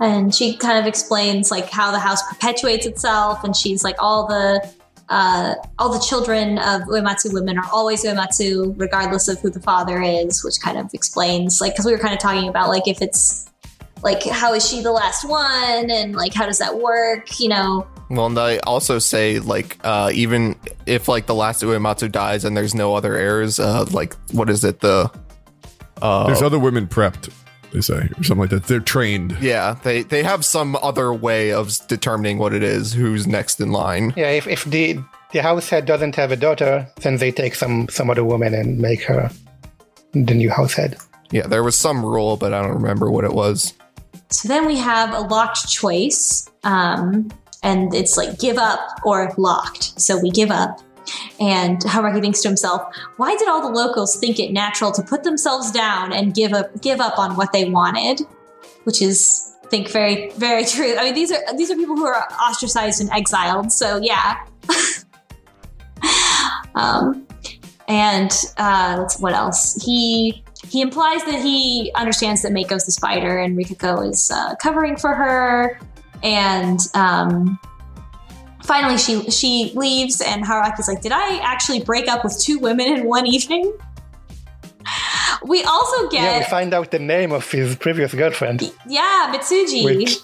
and 0.00 0.34
she 0.34 0.56
kind 0.56 0.78
of 0.78 0.86
explains 0.86 1.50
like 1.50 1.70
how 1.70 1.90
the 1.90 1.98
house 1.98 2.22
perpetuates 2.28 2.86
itself, 2.86 3.44
and 3.44 3.56
she's 3.56 3.82
like 3.84 3.96
all 3.98 4.26
the. 4.26 4.66
Uh, 5.08 5.54
all 5.78 5.92
the 5.92 5.98
children 5.98 6.58
of 6.58 6.80
Uematsu 6.82 7.34
women 7.34 7.58
are 7.58 7.68
always 7.70 8.02
Uematsu, 8.02 8.72
regardless 8.80 9.28
of 9.28 9.38
who 9.40 9.50
the 9.50 9.60
father 9.60 10.00
is, 10.00 10.42
which 10.42 10.54
kind 10.62 10.78
of 10.78 10.88
explains, 10.94 11.60
like, 11.60 11.74
because 11.74 11.84
we 11.84 11.92
were 11.92 11.98
kind 11.98 12.14
of 12.14 12.20
talking 12.20 12.48
about, 12.48 12.70
like, 12.70 12.88
if 12.88 13.02
it's, 13.02 13.51
like, 14.02 14.22
how 14.24 14.52
is 14.52 14.68
she 14.68 14.82
the 14.82 14.92
last 14.92 15.24
one, 15.28 15.90
and 15.90 16.14
like, 16.14 16.34
how 16.34 16.46
does 16.46 16.58
that 16.58 16.78
work, 16.78 17.38
you 17.40 17.48
know? 17.48 17.86
Well, 18.10 18.26
and 18.26 18.38
i 18.38 18.58
also 18.58 18.98
say 18.98 19.38
like 19.38 19.78
uh, 19.84 20.10
even 20.12 20.54
if 20.84 21.08
like 21.08 21.24
the 21.26 21.34
last 21.34 21.62
Uematsu 21.62 22.12
dies 22.12 22.44
and 22.44 22.54
there's 22.54 22.74
no 22.74 22.94
other 22.94 23.14
heirs, 23.16 23.58
uh, 23.58 23.86
like 23.90 24.14
what 24.32 24.50
is 24.50 24.64
it 24.64 24.80
the 24.80 25.10
uh, 26.02 26.26
There's 26.26 26.42
other 26.42 26.58
women 26.58 26.86
prepped, 26.86 27.30
they 27.72 27.80
say, 27.80 28.10
or 28.18 28.22
something 28.22 28.38
like 28.38 28.50
that. 28.50 28.64
They're 28.64 28.80
trained. 28.80 29.36
yeah 29.40 29.76
they 29.82 30.02
they 30.02 30.22
have 30.22 30.44
some 30.44 30.76
other 30.82 31.10
way 31.14 31.52
of 31.52 31.70
determining 31.86 32.36
what 32.36 32.52
it 32.52 32.62
is 32.62 32.92
who's 32.92 33.26
next 33.26 33.60
in 33.60 33.72
line. 33.72 34.12
Yeah, 34.14 34.30
if, 34.30 34.46
if 34.46 34.64
the 34.64 34.98
the 35.32 35.40
house 35.42 35.70
head 35.70 35.86
doesn't 35.86 36.14
have 36.16 36.32
a 36.32 36.36
daughter, 36.36 36.86
then 37.00 37.16
they 37.16 37.30
take 37.32 37.54
some 37.54 37.88
some 37.88 38.10
other 38.10 38.24
woman 38.24 38.52
and 38.52 38.78
make 38.78 39.02
her 39.04 39.30
the 40.12 40.34
new 40.34 40.50
house 40.50 40.74
head. 40.74 40.98
Yeah, 41.30 41.46
there 41.46 41.62
was 41.62 41.78
some 41.78 42.04
rule, 42.04 42.36
but 42.36 42.52
I 42.52 42.60
don't 42.60 42.74
remember 42.74 43.10
what 43.10 43.24
it 43.24 43.32
was. 43.32 43.72
So 44.32 44.48
then 44.48 44.66
we 44.66 44.78
have 44.78 45.14
a 45.14 45.20
locked 45.20 45.68
choice, 45.68 46.50
um, 46.64 47.30
and 47.62 47.94
it's 47.94 48.16
like 48.16 48.38
give 48.38 48.58
up 48.58 48.80
or 49.04 49.32
locked. 49.36 50.00
So 50.00 50.18
we 50.18 50.30
give 50.30 50.50
up. 50.50 50.80
And 51.40 51.80
Haruaki 51.80 52.20
thinks 52.20 52.40
to 52.42 52.48
himself, 52.48 52.82
why 53.16 53.36
did 53.36 53.48
all 53.48 53.60
the 53.60 53.68
locals 53.68 54.16
think 54.16 54.38
it 54.38 54.52
natural 54.52 54.92
to 54.92 55.02
put 55.02 55.24
themselves 55.24 55.70
down 55.70 56.12
and 56.12 56.34
give 56.34 56.52
up 56.52 56.80
give 56.80 57.00
up 57.00 57.18
on 57.18 57.36
what 57.36 57.52
they 57.52 57.68
wanted? 57.68 58.26
Which 58.84 59.02
is 59.02 59.54
I 59.64 59.68
think 59.68 59.90
very, 59.90 60.30
very 60.32 60.64
true. 60.64 60.96
I 60.96 61.04
mean 61.04 61.14
these 61.14 61.30
are 61.30 61.56
these 61.56 61.70
are 61.70 61.76
people 61.76 61.96
who 61.96 62.06
are 62.06 62.26
ostracized 62.40 63.00
and 63.00 63.10
exiled, 63.10 63.72
so 63.72 64.00
yeah. 64.02 64.44
um 66.74 67.26
and 67.88 68.32
uh 68.56 69.08
what 69.18 69.34
else? 69.34 69.82
He 69.84 70.42
he 70.72 70.80
implies 70.80 71.22
that 71.24 71.40
he 71.42 71.92
understands 71.94 72.40
that 72.42 72.52
Mako's 72.52 72.84
the 72.86 72.92
spider 72.92 73.38
and 73.38 73.56
Rikako 73.58 74.08
is 74.10 74.30
uh, 74.30 74.54
covering 74.56 74.96
for 74.96 75.12
her. 75.14 75.78
And 76.22 76.78
um, 76.94 77.58
finally, 78.64 78.96
she 78.96 79.14
she 79.30 79.72
leaves, 79.74 80.20
and 80.20 80.44
Haruaki's 80.44 80.88
like, 80.88 81.02
"Did 81.02 81.12
I 81.12 81.38
actually 81.52 81.80
break 81.90 82.08
up 82.08 82.24
with 82.24 82.34
two 82.40 82.58
women 82.58 82.86
in 82.86 83.00
one 83.06 83.26
evening?" 83.26 83.72
We 85.44 85.62
also 85.64 86.08
get 86.08 86.22
Yeah, 86.22 86.32
we 86.34 86.38
get 86.40 86.50
find 86.50 86.72
out 86.72 86.90
the 86.92 86.98
name 87.00 87.32
of 87.32 87.50
his 87.50 87.74
previous 87.76 88.14
girlfriend, 88.14 88.58
yeah, 88.88 89.32
Mitsuji. 89.34 89.84
which 89.84 90.18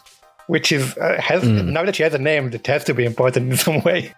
which 0.47 0.73
is 0.73 0.97
uh, 0.97 1.21
has 1.21 1.43
now 1.45 1.85
that 1.85 1.97
she 1.97 2.05
has 2.05 2.15
a 2.15 2.19
name, 2.19 2.51
that 2.51 2.67
has 2.69 2.85
to 2.85 2.95
be 2.95 3.05
important 3.05 3.51
in 3.53 3.57
some 3.59 3.81
way. 3.83 4.15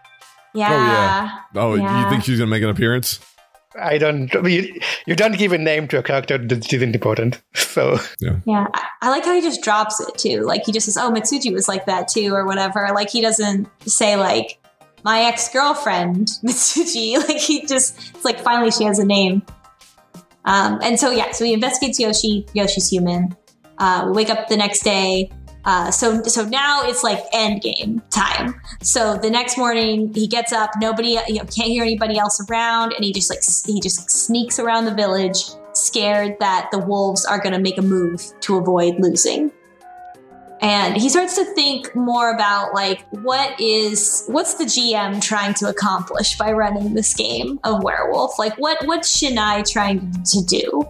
yeah. 0.55 1.31
Oh, 1.55 1.75
Yeah. 1.75 2.05
you 2.05 2.11
think 2.11 2.25
she's 2.25 2.39
gonna 2.39 2.51
make 2.51 2.63
an 2.63 2.69
appearance? 2.69 3.19
I 3.79 3.99
don't. 3.99 4.35
I 4.35 4.41
mean, 4.41 4.65
you, 4.65 4.81
you 5.07 5.17
don't 5.17 5.39
give 5.39 5.53
a 5.53 5.59
name 5.59 5.87
to 5.89 5.99
a 5.99 6.03
character 6.03 6.39
that 6.39 6.73
isn't 6.73 6.95
important. 6.95 7.41
So 7.55 7.99
Yeah, 8.21 8.67
I, 8.75 8.87
I 9.03 9.11
like 9.11 9.25
how 9.25 9.35
he 9.35 9.41
just 9.41 9.63
drops 9.63 10.01
it 10.01 10.19
too. 10.19 10.43
Like 10.43 10.65
he 10.67 10.73
just 10.73 10.87
says, 10.87 10.97
"Oh, 10.97 11.11
Mitsuji 11.11 11.53
was 11.53 11.69
like 11.69 11.87
that 11.87 12.09
too," 12.09 12.35
or 12.35 12.45
whatever. 12.45 12.89
Like 12.95 13.11
he 13.11 13.21
doesn't 13.21 13.69
say 13.89 14.17
like 14.17 14.59
my 15.05 15.23
ex 15.23 15.49
girlfriend 15.49 16.29
Mitsuji. 16.45 17.17
Like 17.29 17.39
he 17.39 17.67
just 17.67 17.97
it's 18.15 18.25
like 18.25 18.41
finally 18.41 18.71
she 18.71 18.85
has 18.85 18.99
a 18.99 19.05
name. 19.05 19.43
Um, 20.45 20.81
and 20.83 20.99
so 20.99 21.11
yeah, 21.11 21.31
so 21.31 21.45
he 21.45 21.53
investigates 21.53 22.01
Yoshi. 22.01 22.47
Yoshi's 22.55 22.89
human. 22.89 23.37
Uh, 23.79 24.05
we 24.07 24.13
wake 24.13 24.31
up 24.31 24.49
the 24.49 24.57
next 24.57 24.81
day. 24.81 25.31
Uh, 25.65 25.91
so 25.91 26.23
so 26.23 26.45
now 26.45 26.83
it's 26.85 27.05
like 27.05 27.23
end 27.33 27.61
game 27.63 28.03
time. 28.11 28.61
So 28.83 29.17
the 29.17 29.31
next 29.31 29.59
morning 29.59 30.13
he 30.15 30.27
gets 30.27 30.53
up. 30.53 30.71
Nobody 30.81 31.19
you 31.29 31.35
know, 31.35 31.45
can't 31.45 31.69
hear 31.69 31.83
anybody 31.83 32.19
else 32.19 32.45
around, 32.49 32.93
and 32.93 33.05
he 33.05 33.13
just 33.13 33.31
like 33.31 33.41
he 33.67 33.81
just 33.81 34.11
sneaks 34.11 34.59
around 34.59 34.87
the 34.87 34.95
village, 34.95 35.37
scared 35.73 36.37
that 36.41 36.69
the 36.73 36.79
wolves 36.79 37.25
are 37.27 37.39
going 37.39 37.53
to 37.53 37.61
make 37.61 37.79
a 37.79 37.83
move 37.83 38.23
to 38.41 38.57
avoid 38.57 38.99
losing. 38.99 39.53
And 40.63 40.97
he 40.97 41.09
starts 41.09 41.37
to 41.37 41.45
think 41.55 41.95
more 41.95 42.35
about 42.35 42.75
like 42.75 43.07
what 43.11 43.59
is 43.59 44.25
what's 44.29 44.55
the 44.55 44.65
GM 44.65 45.23
trying 45.23 45.55
to 45.55 45.69
accomplish 45.69 46.37
by 46.37 46.53
running 46.53 46.95
this 46.95 47.15
game 47.15 47.59
of 47.65 47.83
werewolf? 47.83 48.39
Like 48.39 48.55
what 48.59 48.79
what's 48.87 49.19
Shinai 49.19 49.71
trying 49.71 50.13
to 50.25 50.45
do? 50.45 50.89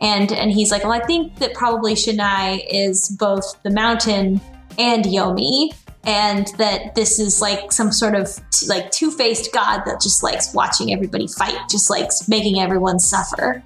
And 0.00 0.30
and 0.32 0.50
he's 0.50 0.70
like, 0.70 0.82
well, 0.82 0.92
I 0.92 1.04
think 1.04 1.38
that 1.38 1.54
probably 1.54 1.94
Shinai 1.94 2.64
is 2.70 3.08
both 3.18 3.62
the 3.62 3.70
mountain 3.70 4.40
and 4.78 5.04
Yomi, 5.04 5.72
and 6.04 6.48
that 6.58 6.94
this 6.94 7.18
is 7.18 7.40
like 7.40 7.72
some 7.72 7.90
sort 7.90 8.14
of 8.14 8.28
t- 8.50 8.66
like 8.66 8.90
two 8.90 9.10
faced 9.10 9.52
god 9.52 9.84
that 9.86 10.00
just 10.00 10.22
likes 10.22 10.52
watching 10.52 10.92
everybody 10.92 11.26
fight, 11.26 11.58
just 11.70 11.88
likes 11.88 12.28
making 12.28 12.60
everyone 12.60 12.98
suffer. 12.98 13.62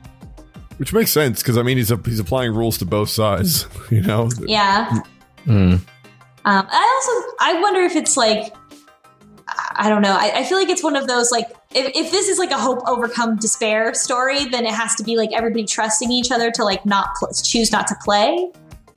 Which 0.78 0.92
makes 0.92 1.10
sense 1.10 1.42
because 1.42 1.58
I 1.58 1.62
mean 1.62 1.76
he's 1.76 1.90
a, 1.90 2.00
he's 2.04 2.20
applying 2.20 2.54
rules 2.54 2.78
to 2.78 2.86
both 2.86 3.10
sides. 3.10 3.66
You 3.90 4.02
know. 4.02 4.30
Yeah. 4.46 5.00
Hmm. 5.44 5.74
Um, 6.44 6.66
I 6.70 7.00
also 7.02 7.36
I 7.40 7.60
wonder 7.60 7.80
if 7.80 7.96
it's 7.96 8.16
like 8.16 8.54
I 9.74 9.88
don't 9.88 10.00
know. 10.00 10.16
I, 10.16 10.32
I 10.36 10.44
feel 10.44 10.58
like 10.58 10.68
it's 10.68 10.82
one 10.82 10.94
of 10.94 11.08
those 11.08 11.32
like 11.32 11.48
if, 11.74 11.92
if 11.94 12.10
this 12.10 12.28
is 12.28 12.38
like 12.38 12.50
a 12.50 12.58
hope 12.58 12.80
overcome 12.86 13.36
despair 13.36 13.94
story, 13.94 14.44
then 14.46 14.66
it 14.66 14.72
has 14.74 14.94
to 14.96 15.04
be 15.04 15.16
like 15.16 15.30
everybody 15.32 15.64
trusting 15.64 16.10
each 16.10 16.30
other 16.30 16.50
to 16.50 16.64
like 16.64 16.84
not 16.84 17.10
pl- 17.18 17.30
choose 17.32 17.70
not 17.70 17.86
to 17.88 17.94
play, 18.04 18.50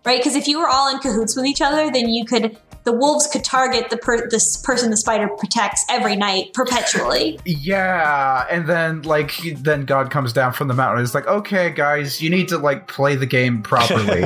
right? 0.06 0.20
Because 0.20 0.36
if 0.36 0.48
you 0.48 0.60
were 0.60 0.68
all 0.68 0.90
in 0.90 1.00
cahoots 1.00 1.36
with 1.36 1.46
each 1.46 1.62
other, 1.62 1.92
then 1.92 2.10
you 2.10 2.26
could 2.26 2.58
the 2.84 2.92
wolves 2.92 3.28
could 3.28 3.44
target 3.46 3.90
the 3.90 3.96
per- 3.98 4.28
this 4.30 4.58
person 4.58 4.90
the 4.90 4.98
spider 4.98 5.30
protects 5.38 5.86
every 5.90 6.16
night 6.16 6.54
perpetually. 6.54 7.40
Yeah, 7.46 8.46
and 8.50 8.68
then 8.68 9.04
like 9.04 9.34
then 9.58 9.86
God 9.86 10.12
comes 10.12 10.34
down 10.34 10.52
from 10.54 10.68
the 10.68 10.74
mountain. 10.74 10.98
and 10.98 11.04
is 11.06 11.14
like, 11.16 11.28
okay, 11.28 11.70
guys, 11.70 12.22
you 12.22 12.30
need 12.30 12.48
to 12.50 12.58
like 12.58 12.88
play 12.88 13.16
the 13.16 13.26
game 13.26 13.62
properly. 13.62 14.24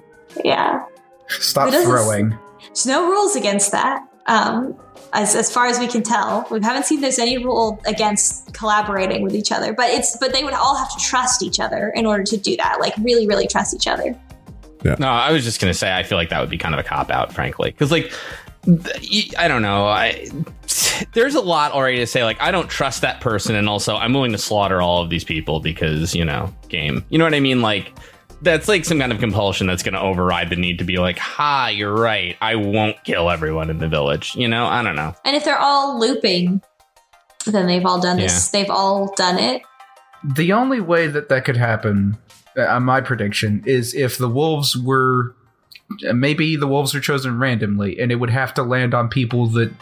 yeah, 0.44 0.84
Stop 1.28 1.70
throwing. 1.70 2.38
there's 2.60 2.86
no 2.86 3.10
rules 3.10 3.36
against 3.36 3.72
that. 3.72 4.02
Um, 4.26 4.78
as, 5.12 5.34
as 5.34 5.52
far 5.52 5.66
as 5.66 5.78
we 5.78 5.86
can 5.86 6.02
tell, 6.02 6.46
we 6.50 6.60
haven't 6.62 6.84
seen 6.84 7.00
there's 7.00 7.18
any 7.18 7.38
rule 7.38 7.80
against 7.86 8.52
collaborating 8.54 9.22
with 9.22 9.34
each 9.34 9.52
other. 9.52 9.72
But 9.72 9.90
it's 9.90 10.16
but 10.18 10.32
they 10.32 10.44
would 10.44 10.54
all 10.54 10.76
have 10.76 10.90
to 10.96 11.04
trust 11.04 11.42
each 11.42 11.60
other 11.60 11.90
in 11.94 12.06
order 12.06 12.24
to 12.24 12.36
do 12.36 12.56
that. 12.56 12.80
Like 12.80 12.94
really, 12.98 13.26
really 13.26 13.46
trust 13.46 13.74
each 13.74 13.86
other. 13.86 14.18
Yeah. 14.84 14.96
No, 14.98 15.08
I 15.08 15.32
was 15.32 15.44
just 15.44 15.60
gonna 15.60 15.74
say 15.74 15.94
I 15.94 16.02
feel 16.02 16.18
like 16.18 16.30
that 16.30 16.40
would 16.40 16.50
be 16.50 16.58
kind 16.58 16.74
of 16.74 16.80
a 16.80 16.84
cop 16.84 17.10
out, 17.10 17.32
frankly, 17.32 17.70
because 17.70 17.90
like 17.90 18.12
I 19.38 19.48
don't 19.48 19.62
know, 19.62 19.86
I 19.86 20.28
there's 21.14 21.34
a 21.34 21.40
lot 21.40 21.72
already 21.72 21.98
to 21.98 22.06
say. 22.06 22.24
Like 22.24 22.40
I 22.40 22.50
don't 22.50 22.68
trust 22.68 23.00
that 23.02 23.20
person, 23.20 23.54
and 23.54 23.68
also 23.68 23.96
I'm 23.96 24.12
willing 24.12 24.32
to 24.32 24.38
slaughter 24.38 24.82
all 24.82 25.02
of 25.02 25.10
these 25.10 25.24
people 25.24 25.60
because 25.60 26.14
you 26.14 26.24
know 26.24 26.52
game. 26.68 27.04
You 27.08 27.18
know 27.18 27.24
what 27.24 27.34
I 27.34 27.40
mean? 27.40 27.62
Like 27.62 27.92
that's 28.42 28.68
like 28.68 28.84
some 28.84 28.98
kind 28.98 29.12
of 29.12 29.18
compulsion 29.18 29.66
that's 29.66 29.82
going 29.82 29.94
to 29.94 30.00
override 30.00 30.50
the 30.50 30.56
need 30.56 30.78
to 30.78 30.84
be 30.84 30.98
like, 30.98 31.18
ha, 31.18 31.68
you're 31.68 31.94
right. 31.94 32.36
I 32.40 32.54
won't 32.56 33.02
kill 33.04 33.30
everyone 33.30 33.70
in 33.70 33.78
the 33.78 33.88
village. 33.88 34.34
You 34.36 34.48
know, 34.48 34.66
I 34.66 34.82
don't 34.82 34.96
know. 34.96 35.14
And 35.24 35.36
if 35.36 35.44
they're 35.44 35.58
all 35.58 35.98
looping, 35.98 36.62
then 37.46 37.66
they've 37.66 37.84
all 37.84 38.00
done 38.00 38.16
this. 38.16 38.48
They've 38.48 38.70
all 38.70 39.12
done 39.14 39.38
it. 39.38 39.62
The 40.24 40.52
only 40.52 40.80
way 40.80 41.06
that 41.06 41.28
that 41.28 41.44
could 41.44 41.56
happen, 41.56 42.16
uh, 42.56 42.80
my 42.80 43.00
prediction, 43.00 43.62
is 43.66 43.94
if 43.94 44.18
the 44.18 44.28
wolves 44.28 44.76
were. 44.76 45.34
Maybe 46.02 46.54
the 46.56 46.66
wolves 46.66 46.94
are 46.94 47.00
chosen 47.00 47.38
randomly, 47.38 47.98
and 47.98 48.12
it 48.12 48.16
would 48.16 48.28
have 48.28 48.52
to 48.54 48.62
land 48.62 48.92
on 48.92 49.08
people 49.08 49.46
that 49.48 49.72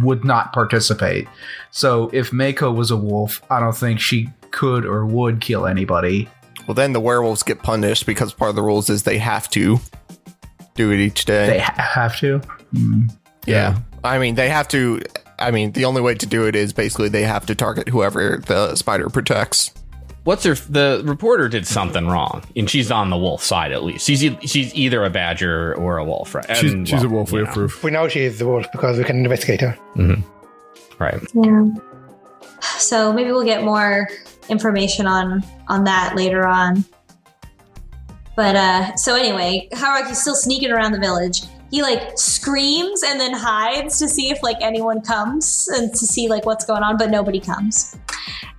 would 0.00 0.24
not 0.24 0.52
participate. 0.52 1.26
So 1.72 2.08
if 2.12 2.32
Mako 2.32 2.70
was 2.70 2.92
a 2.92 2.96
wolf, 2.96 3.42
I 3.50 3.58
don't 3.58 3.76
think 3.76 3.98
she 3.98 4.28
could 4.52 4.84
or 4.86 5.04
would 5.04 5.40
kill 5.40 5.66
anybody. 5.66 6.28
Well, 6.66 6.74
then 6.74 6.92
the 6.92 7.00
werewolves 7.00 7.42
get 7.42 7.62
punished 7.62 8.06
because 8.06 8.32
part 8.32 8.50
of 8.50 8.56
the 8.56 8.62
rules 8.62 8.88
is 8.90 9.02
they 9.02 9.18
have 9.18 9.48
to 9.50 9.78
do 10.74 10.90
it 10.92 10.98
each 11.00 11.24
day. 11.24 11.46
They 11.46 11.58
ha- 11.60 11.74
have 11.94 12.18
to. 12.20 12.38
Hmm. 12.72 13.02
yeah. 13.46 13.78
I 14.02 14.18
mean, 14.18 14.34
they 14.34 14.48
have 14.50 14.68
to. 14.68 15.00
I 15.38 15.50
mean, 15.50 15.72
the 15.72 15.84
only 15.84 16.00
way 16.00 16.14
to 16.14 16.26
do 16.26 16.46
it 16.46 16.54
is 16.56 16.72
basically 16.72 17.08
they 17.08 17.22
have 17.22 17.46
to 17.46 17.54
target 17.54 17.88
whoever 17.88 18.38
the 18.46 18.76
spider 18.76 19.08
protects. 19.10 19.72
What's 20.24 20.44
her? 20.44 20.54
The 20.54 21.02
reporter 21.04 21.48
did 21.48 21.66
something 21.66 22.06
wrong, 22.06 22.44
and 22.56 22.68
she's 22.70 22.90
on 22.90 23.10
the 23.10 23.16
wolf 23.18 23.42
side 23.42 23.72
at 23.72 23.82
least. 23.84 24.06
She's 24.06 24.24
e- 24.24 24.38
she's 24.46 24.74
either 24.74 25.04
a 25.04 25.10
badger 25.10 25.74
or 25.74 25.98
a 25.98 26.04
wolf, 26.04 26.34
right? 26.34 26.56
She's, 26.56 26.72
And, 26.72 26.88
she's 26.88 27.02
a 27.02 27.08
well, 27.08 27.16
wolf. 27.18 27.32
We 27.32 27.42
know. 27.42 27.52
proof. 27.52 27.82
We 27.84 27.90
know 27.90 28.08
she 28.08 28.20
is 28.20 28.38
the 28.38 28.46
wolf 28.46 28.66
because 28.72 28.96
we 28.96 29.04
can 29.04 29.16
investigate 29.18 29.60
her. 29.60 29.76
Mm-hmm. 29.96 30.22
right? 31.02 31.20
Yeah. 31.34 31.66
So 32.78 33.12
maybe 33.12 33.30
we'll 33.32 33.44
get 33.44 33.64
more 33.64 34.08
information 34.48 35.06
on 35.06 35.44
on 35.68 35.84
that 35.84 36.14
later 36.16 36.46
on. 36.46 36.84
But 38.36 38.56
uh 38.56 38.96
so 38.96 39.14
anyway, 39.14 39.68
Haruaki's 39.72 40.20
still 40.20 40.34
sneaking 40.34 40.70
around 40.70 40.92
the 40.92 41.00
village. 41.00 41.42
He 41.70 41.82
like 41.82 42.16
screams 42.16 43.02
and 43.02 43.18
then 43.18 43.32
hides 43.32 43.98
to 43.98 44.08
see 44.08 44.30
if 44.30 44.42
like 44.42 44.58
anyone 44.60 45.00
comes 45.00 45.68
and 45.72 45.90
to 45.90 46.06
see 46.06 46.28
like 46.28 46.46
what's 46.46 46.64
going 46.64 46.82
on, 46.82 46.96
but 46.96 47.10
nobody 47.10 47.40
comes. 47.40 47.96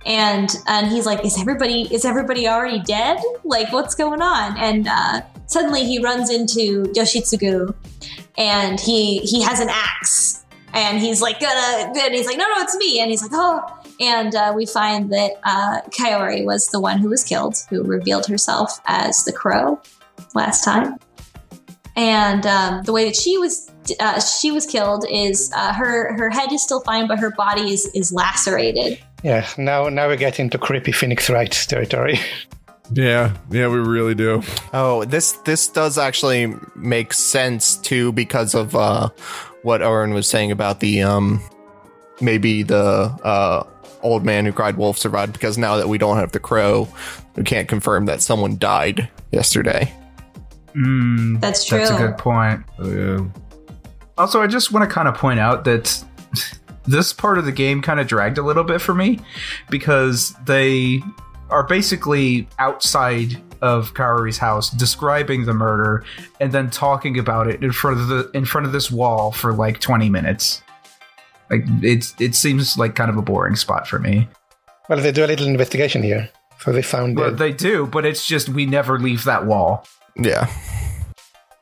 And 0.04 0.54
and 0.66 0.88
he's 0.88 1.06
like, 1.06 1.24
Is 1.24 1.38
everybody 1.38 1.82
is 1.94 2.04
everybody 2.04 2.48
already 2.48 2.80
dead? 2.80 3.18
Like 3.44 3.72
what's 3.72 3.94
going 3.94 4.22
on? 4.22 4.56
And 4.58 4.88
uh 4.88 5.22
suddenly 5.46 5.84
he 5.84 6.02
runs 6.02 6.30
into 6.30 6.84
Yoshitsugu 6.94 7.74
and 8.36 8.78
he 8.80 9.18
he 9.18 9.42
has 9.42 9.60
an 9.60 9.68
axe 9.70 10.44
and 10.74 10.98
he's 10.98 11.22
like 11.22 11.40
gonna 11.40 11.92
and 11.98 12.14
he's 12.14 12.26
like 12.26 12.36
no 12.36 12.44
no 12.44 12.62
it's 12.62 12.76
me 12.76 13.00
and 13.00 13.10
he's 13.10 13.22
like 13.22 13.30
oh 13.34 13.75
and 14.00 14.34
uh, 14.34 14.52
we 14.54 14.66
find 14.66 15.12
that 15.12 15.32
uh, 15.44 15.80
Kaori 15.90 16.44
was 16.44 16.66
the 16.68 16.80
one 16.80 16.98
who 16.98 17.08
was 17.08 17.24
killed 17.24 17.56
who 17.70 17.82
revealed 17.82 18.26
herself 18.26 18.80
as 18.86 19.24
the 19.24 19.32
crow 19.32 19.80
last 20.34 20.64
time 20.64 20.98
and 21.96 22.46
um, 22.46 22.82
the 22.82 22.92
way 22.92 23.06
that 23.06 23.16
she 23.16 23.38
was 23.38 23.70
uh, 24.00 24.20
she 24.20 24.50
was 24.50 24.66
killed 24.66 25.06
is 25.10 25.52
uh, 25.54 25.72
her 25.72 26.14
her 26.16 26.30
head 26.30 26.52
is 26.52 26.62
still 26.62 26.80
fine 26.80 27.06
but 27.06 27.18
her 27.18 27.30
body 27.30 27.72
is 27.72 27.86
is 27.94 28.12
lacerated 28.12 28.98
Yeah, 29.22 29.46
now 29.58 29.88
now 29.88 30.08
we 30.08 30.16
get 30.16 30.38
into 30.38 30.58
creepy 30.58 30.92
Phoenix 30.92 31.28
Wright 31.30 31.50
territory. 31.50 32.20
Yeah, 32.92 33.34
yeah, 33.50 33.66
we 33.66 33.78
really 33.78 34.14
do. 34.14 34.42
Oh, 34.72 35.04
this 35.04 35.32
this 35.44 35.66
does 35.66 35.98
actually 35.98 36.54
make 36.76 37.12
sense 37.12 37.76
too 37.76 38.12
because 38.12 38.54
of 38.54 38.76
uh, 38.76 39.08
what 39.62 39.82
Oren 39.82 40.14
was 40.14 40.28
saying 40.28 40.52
about 40.52 40.78
the 40.78 41.02
um, 41.02 41.40
maybe 42.20 42.62
the 42.62 43.10
uh, 43.24 43.64
old 44.06 44.24
man 44.24 44.46
who 44.46 44.52
cried 44.52 44.76
wolf 44.76 44.98
survived 44.98 45.32
because 45.32 45.58
now 45.58 45.76
that 45.76 45.88
we 45.88 45.98
don't 45.98 46.16
have 46.16 46.32
the 46.32 46.40
crow, 46.40 46.88
we 47.36 47.42
can't 47.42 47.68
confirm 47.68 48.06
that 48.06 48.22
someone 48.22 48.58
died 48.58 49.08
yesterday. 49.32 49.92
Mm, 50.74 51.40
That's 51.40 51.64
true. 51.64 51.78
That's 51.78 51.90
a 51.90 51.96
good 51.96 52.18
point. 52.18 52.62
Oh, 52.78 52.90
yeah. 52.90 53.26
Also, 54.18 54.40
I 54.40 54.46
just 54.46 54.72
want 54.72 54.88
to 54.88 54.94
kind 54.94 55.08
of 55.08 55.14
point 55.14 55.40
out 55.40 55.64
that 55.64 56.04
this 56.86 57.12
part 57.12 57.38
of 57.38 57.44
the 57.44 57.52
game 57.52 57.82
kind 57.82 58.00
of 58.00 58.06
dragged 58.06 58.38
a 58.38 58.42
little 58.42 58.64
bit 58.64 58.80
for 58.80 58.94
me 58.94 59.20
because 59.70 60.34
they 60.44 61.02
are 61.50 61.62
basically 61.62 62.48
outside 62.58 63.40
of 63.62 63.94
Kaori's 63.94 64.38
house 64.38 64.70
describing 64.70 65.46
the 65.46 65.54
murder 65.54 66.04
and 66.40 66.52
then 66.52 66.70
talking 66.70 67.18
about 67.18 67.46
it 67.48 67.62
in 67.62 67.72
front 67.72 68.00
of 68.00 68.08
the 68.08 68.30
in 68.34 68.44
front 68.44 68.66
of 68.66 68.72
this 68.72 68.90
wall 68.90 69.32
for 69.32 69.52
like 69.52 69.80
20 69.80 70.10
minutes. 70.10 70.62
Like 71.50 71.64
it's 71.82 72.14
it 72.20 72.34
seems 72.34 72.76
like 72.76 72.94
kind 72.94 73.10
of 73.10 73.16
a 73.16 73.22
boring 73.22 73.56
spot 73.56 73.86
for 73.86 73.98
me. 73.98 74.28
Well, 74.88 75.00
they 75.00 75.12
do 75.12 75.24
a 75.24 75.26
little 75.26 75.46
investigation 75.46 76.02
here, 76.02 76.28
so 76.60 76.72
they 76.72 76.82
found 76.82 77.16
Well, 77.18 77.30
it. 77.30 77.38
they 77.38 77.52
do, 77.52 77.86
but 77.86 78.04
it's 78.04 78.26
just 78.26 78.48
we 78.48 78.66
never 78.66 78.98
leave 78.98 79.24
that 79.24 79.46
wall. 79.46 79.86
Yeah. 80.16 80.48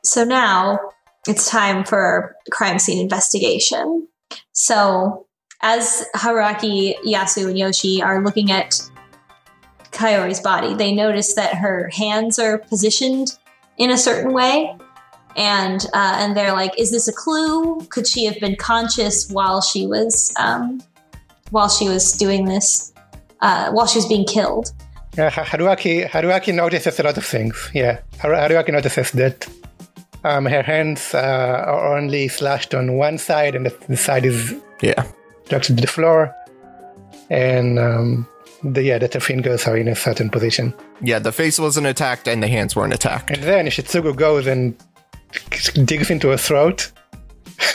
So 0.03 0.23
now 0.23 0.79
it's 1.27 1.49
time 1.49 1.83
for 1.83 2.35
crime 2.51 2.77
scene 2.79 2.99
investigation. 3.01 4.07
So 4.53 5.27
as 5.61 6.05
Haruaki, 6.15 6.95
Yasu, 7.03 7.47
and 7.49 7.57
Yoshi 7.57 8.01
are 8.01 8.23
looking 8.23 8.51
at 8.51 8.79
Kaori's 9.91 10.39
body, 10.39 10.73
they 10.75 10.93
notice 10.93 11.33
that 11.35 11.55
her 11.55 11.89
hands 11.93 12.37
are 12.37 12.57
positioned 12.59 13.37
in 13.77 13.89
a 13.89 13.97
certain 13.97 14.33
way. 14.33 14.75
And 15.35 15.85
uh, 15.93 16.15
and 16.19 16.35
they're 16.35 16.53
like, 16.53 16.77
"Is 16.79 16.91
this 16.91 17.07
a 17.07 17.13
clue? 17.13 17.81
Could 17.89 18.07
she 18.07 18.25
have 18.25 18.39
been 18.39 18.55
conscious 18.55 19.29
while 19.29 19.61
she 19.61 19.85
was 19.85 20.33
um, 20.39 20.81
while 21.51 21.67
she 21.69 21.89
was 21.89 22.11
doing 22.13 22.45
this? 22.45 22.93
Uh, 23.41 23.69
while 23.71 23.85
she 23.87 23.97
was 23.97 24.05
being 24.07 24.25
killed?" 24.25 24.71
Yeah, 25.17 25.29
Haruaki, 25.29 26.09
Haruaki 26.09 26.53
notices 26.53 26.99
a 26.99 27.03
lot 27.03 27.17
of 27.17 27.25
things. 27.25 27.69
Yeah, 27.73 27.99
Haruaki 28.19 28.71
notices 28.71 29.11
that 29.11 29.47
um, 30.23 30.45
her 30.45 30.61
hands 30.63 31.13
uh, 31.13 31.63
are 31.65 31.97
only 31.97 32.27
slashed 32.27 32.73
on 32.73 32.97
one 32.97 33.17
side, 33.17 33.55
and 33.55 33.65
the, 33.65 33.75
the 33.87 33.97
side 33.97 34.25
is 34.25 34.53
Yeah. 34.81 35.03
directed 35.47 35.77
to 35.77 35.81
the 35.81 35.87
floor. 35.87 36.33
And 37.29 37.79
um, 37.79 38.27
the, 38.63 38.83
yeah, 38.83 38.97
that 38.97 39.13
her 39.13 39.19
fingers 39.19 39.67
are 39.67 39.77
in 39.77 39.87
a 39.87 39.95
certain 39.95 40.29
position. 40.29 40.73
Yeah, 41.01 41.19
the 41.19 41.31
face 41.31 41.59
wasn't 41.59 41.87
attacked 41.87 42.27
and 42.27 42.41
the 42.43 42.47
hands 42.47 42.75
weren't 42.75 42.93
attacked. 42.93 43.31
And 43.31 43.43
then 43.43 43.65
Yoshitsugu 43.67 44.15
goes 44.15 44.47
and 44.47 44.75
digs 45.85 46.09
into 46.09 46.29
her 46.29 46.37
throat. 46.37 46.91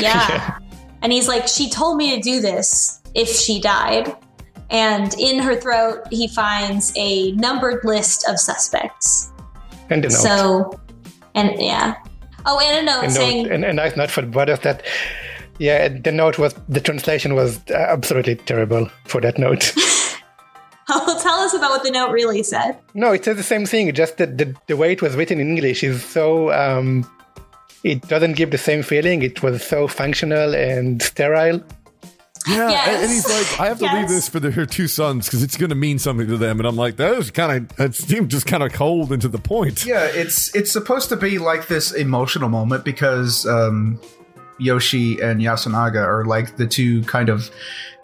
Yeah. 0.00 0.58
And 1.02 1.12
he's 1.12 1.28
like, 1.28 1.46
she 1.46 1.70
told 1.70 1.98
me 1.98 2.16
to 2.16 2.20
do 2.20 2.40
this 2.40 3.00
if 3.14 3.28
she 3.28 3.60
died. 3.60 4.12
And 4.70 5.14
in 5.20 5.38
her 5.38 5.54
throat, 5.54 6.08
he 6.10 6.26
finds 6.26 6.92
a 6.96 7.32
numbered 7.32 7.84
list 7.84 8.26
of 8.28 8.40
suspects. 8.40 9.30
And 9.90 10.04
a 10.04 10.08
note. 10.08 10.16
So, 10.16 10.80
and 11.34 11.60
yeah. 11.60 11.96
Oh, 12.46 12.58
and 12.58 12.88
a 12.88 12.90
note 12.90 13.04
a 13.04 13.10
saying, 13.10 13.44
note, 13.44 13.52
and 13.52 13.64
a 13.64 13.72
nice 13.72 13.96
note 13.96 14.10
for 14.10 14.22
the 14.22 14.26
brothers 14.26 14.60
that, 14.60 14.82
yeah, 15.58 15.88
the 15.88 16.10
note 16.10 16.38
was, 16.38 16.54
the 16.68 16.80
translation 16.80 17.34
was 17.34 17.60
uh, 17.70 17.74
absolutely 17.74 18.36
terrible 18.36 18.90
for 19.04 19.20
that 19.20 19.38
note. 19.38 19.74
tell 21.44 21.46
us 21.46 21.54
about 21.54 21.70
what 21.70 21.82
the 21.82 21.90
note 21.90 22.10
really 22.10 22.42
said. 22.42 22.78
no, 22.94 23.12
it 23.12 23.24
says 23.24 23.36
the 23.36 23.42
same 23.42 23.66
thing, 23.66 23.92
just 23.92 24.16
that 24.18 24.38
the, 24.38 24.54
the 24.66 24.76
way 24.76 24.92
it 24.92 25.02
was 25.02 25.14
written 25.16 25.40
in 25.40 25.48
English 25.50 25.82
is 25.84 26.04
so, 26.04 26.52
um, 26.52 27.08
it 27.82 28.00
doesn't 28.08 28.32
give 28.36 28.50
the 28.50 28.58
same 28.58 28.82
feeling. 28.82 29.22
It 29.22 29.42
was 29.42 29.62
so 29.62 29.86
functional 29.88 30.54
and 30.54 31.02
sterile. 31.02 31.62
Yeah, 32.46 32.68
Yes. 32.70 32.88
and, 32.88 33.02
and 33.02 33.10
he's 33.10 33.28
like, 33.28 33.60
I 33.60 33.66
have 33.68 33.78
to 33.78 33.86
leave 33.86 34.08
this 34.08 34.28
for 34.28 34.38
the, 34.38 34.50
her 34.50 34.66
two 34.66 34.86
sons 34.86 35.26
because 35.26 35.42
it's 35.42 35.56
going 35.56 35.70
to 35.70 35.74
mean 35.74 35.98
something 35.98 36.26
to 36.26 36.36
them. 36.36 36.60
And 36.60 36.66
I'm 36.68 36.76
like, 36.76 36.96
that 36.96 37.16
was 37.16 37.30
kind 37.30 37.70
of, 37.70 37.80
it 37.80 37.94
seemed 37.94 38.30
just 38.30 38.46
kind 38.46 38.62
of 38.62 38.72
cold 38.72 39.12
and 39.12 39.22
to 39.22 39.28
the 39.28 39.38
point. 39.38 39.86
Yeah, 39.86 40.04
it's 40.04 40.54
it's 40.54 40.70
supposed 40.70 41.08
to 41.08 41.16
be 41.16 41.38
like 41.38 41.68
this 41.68 41.92
emotional 41.92 42.50
moment 42.50 42.84
because 42.84 43.46
um, 43.46 43.98
Yoshi 44.58 45.20
and 45.20 45.40
Yasunaga 45.40 46.02
are 46.06 46.26
like 46.26 46.56
the 46.58 46.66
two 46.66 47.02
kind 47.04 47.30
of 47.30 47.50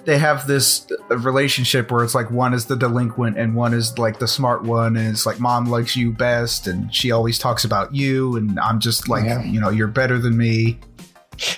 they 0.05 0.18
have 0.18 0.46
this 0.46 0.86
relationship 1.11 1.90
where 1.90 2.03
it's 2.05 2.14
like 2.14 2.30
one 2.30 2.55
is 2.55 2.66
the 2.66 2.76
delinquent 2.76 3.38
and 3.38 3.55
one 3.55 3.74
is 3.74 3.98
like 3.98 4.18
the 4.18 4.26
smart 4.28 4.62
one 4.62 4.96
and 4.96 5.09
it's 5.09 5.26
like 5.26 5.38
mom 5.40 5.66
likes 5.66 5.96
you 5.96 6.11
best 6.12 6.66
and 6.66 6.92
she 6.94 7.11
always 7.11 7.38
talks 7.38 7.64
about 7.64 7.94
you 7.94 8.36
and 8.36 8.59
I'm 8.61 8.80
just 8.80 9.09
like 9.09 9.24
Yeah. 9.24 9.42
you 9.44 9.61
know 9.61 9.68
you're 9.70 9.88
better 9.88 10.18
than 10.18 10.36
me. 10.36 10.78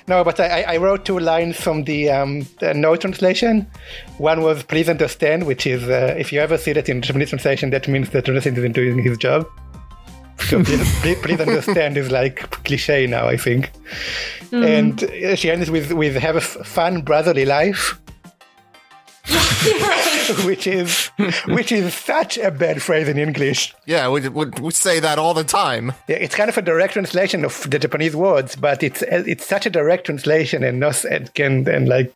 No, 0.06 0.22
but 0.22 0.38
I, 0.38 0.62
I 0.62 0.76
wrote 0.76 1.04
two 1.04 1.18
lines 1.18 1.56
from 1.60 1.82
the, 1.84 2.08
um, 2.08 2.46
the 2.60 2.72
note 2.72 3.00
translation. 3.00 3.66
One 4.18 4.40
was 4.42 4.62
"Please 4.62 4.88
understand," 4.88 5.44
which 5.44 5.66
is 5.66 5.82
uh, 5.88 6.14
if 6.16 6.32
you 6.32 6.38
ever 6.40 6.56
see 6.56 6.72
that 6.74 6.88
in 6.88 7.02
Japanese 7.02 7.30
translation, 7.30 7.70
that 7.70 7.88
means 7.88 8.10
the 8.10 8.22
translator 8.22 8.60
isn't 8.60 8.72
doing 8.74 9.02
his 9.02 9.18
job. 9.18 9.44
So 10.38 10.62
please, 10.64 11.00
please, 11.00 11.18
please 11.20 11.40
understand 11.40 11.96
is 11.96 12.12
like 12.12 12.48
cliche 12.64 13.08
now, 13.08 13.26
I 13.26 13.36
think. 13.36 13.72
And 14.52 15.02
uh, 15.02 15.34
she 15.34 15.50
ends 15.50 15.68
with 15.68 15.90
with 15.92 16.14
have 16.14 16.36
a 16.36 16.38
f- 16.38 16.64
fun 16.64 17.02
brotherly 17.02 17.44
life, 17.44 17.98
right. 17.98 18.01
which 20.44 20.66
is 20.66 21.08
which 21.46 21.70
is 21.70 21.94
such 21.94 22.38
a 22.38 22.50
bad 22.50 22.82
phrase 22.82 23.08
in 23.08 23.18
English. 23.18 23.72
Yeah, 23.86 24.08
we, 24.08 24.28
we, 24.28 24.46
we 24.60 24.70
say 24.72 24.98
that 25.00 25.18
all 25.18 25.32
the 25.34 25.44
time. 25.44 25.92
Yeah, 26.08 26.16
it's 26.16 26.34
kind 26.34 26.48
of 26.48 26.58
a 26.58 26.62
direct 26.62 26.94
translation 26.94 27.44
of 27.44 27.68
the 27.70 27.78
Japanese 27.78 28.16
words, 28.16 28.56
but 28.56 28.82
it's 28.82 29.02
it's 29.02 29.46
such 29.46 29.64
a 29.66 29.70
direct 29.70 30.06
translation 30.06 30.64
and 30.64 30.80
not 30.80 31.04
and 31.04 31.32
can 31.34 31.68
and 31.68 31.88
like. 31.88 32.12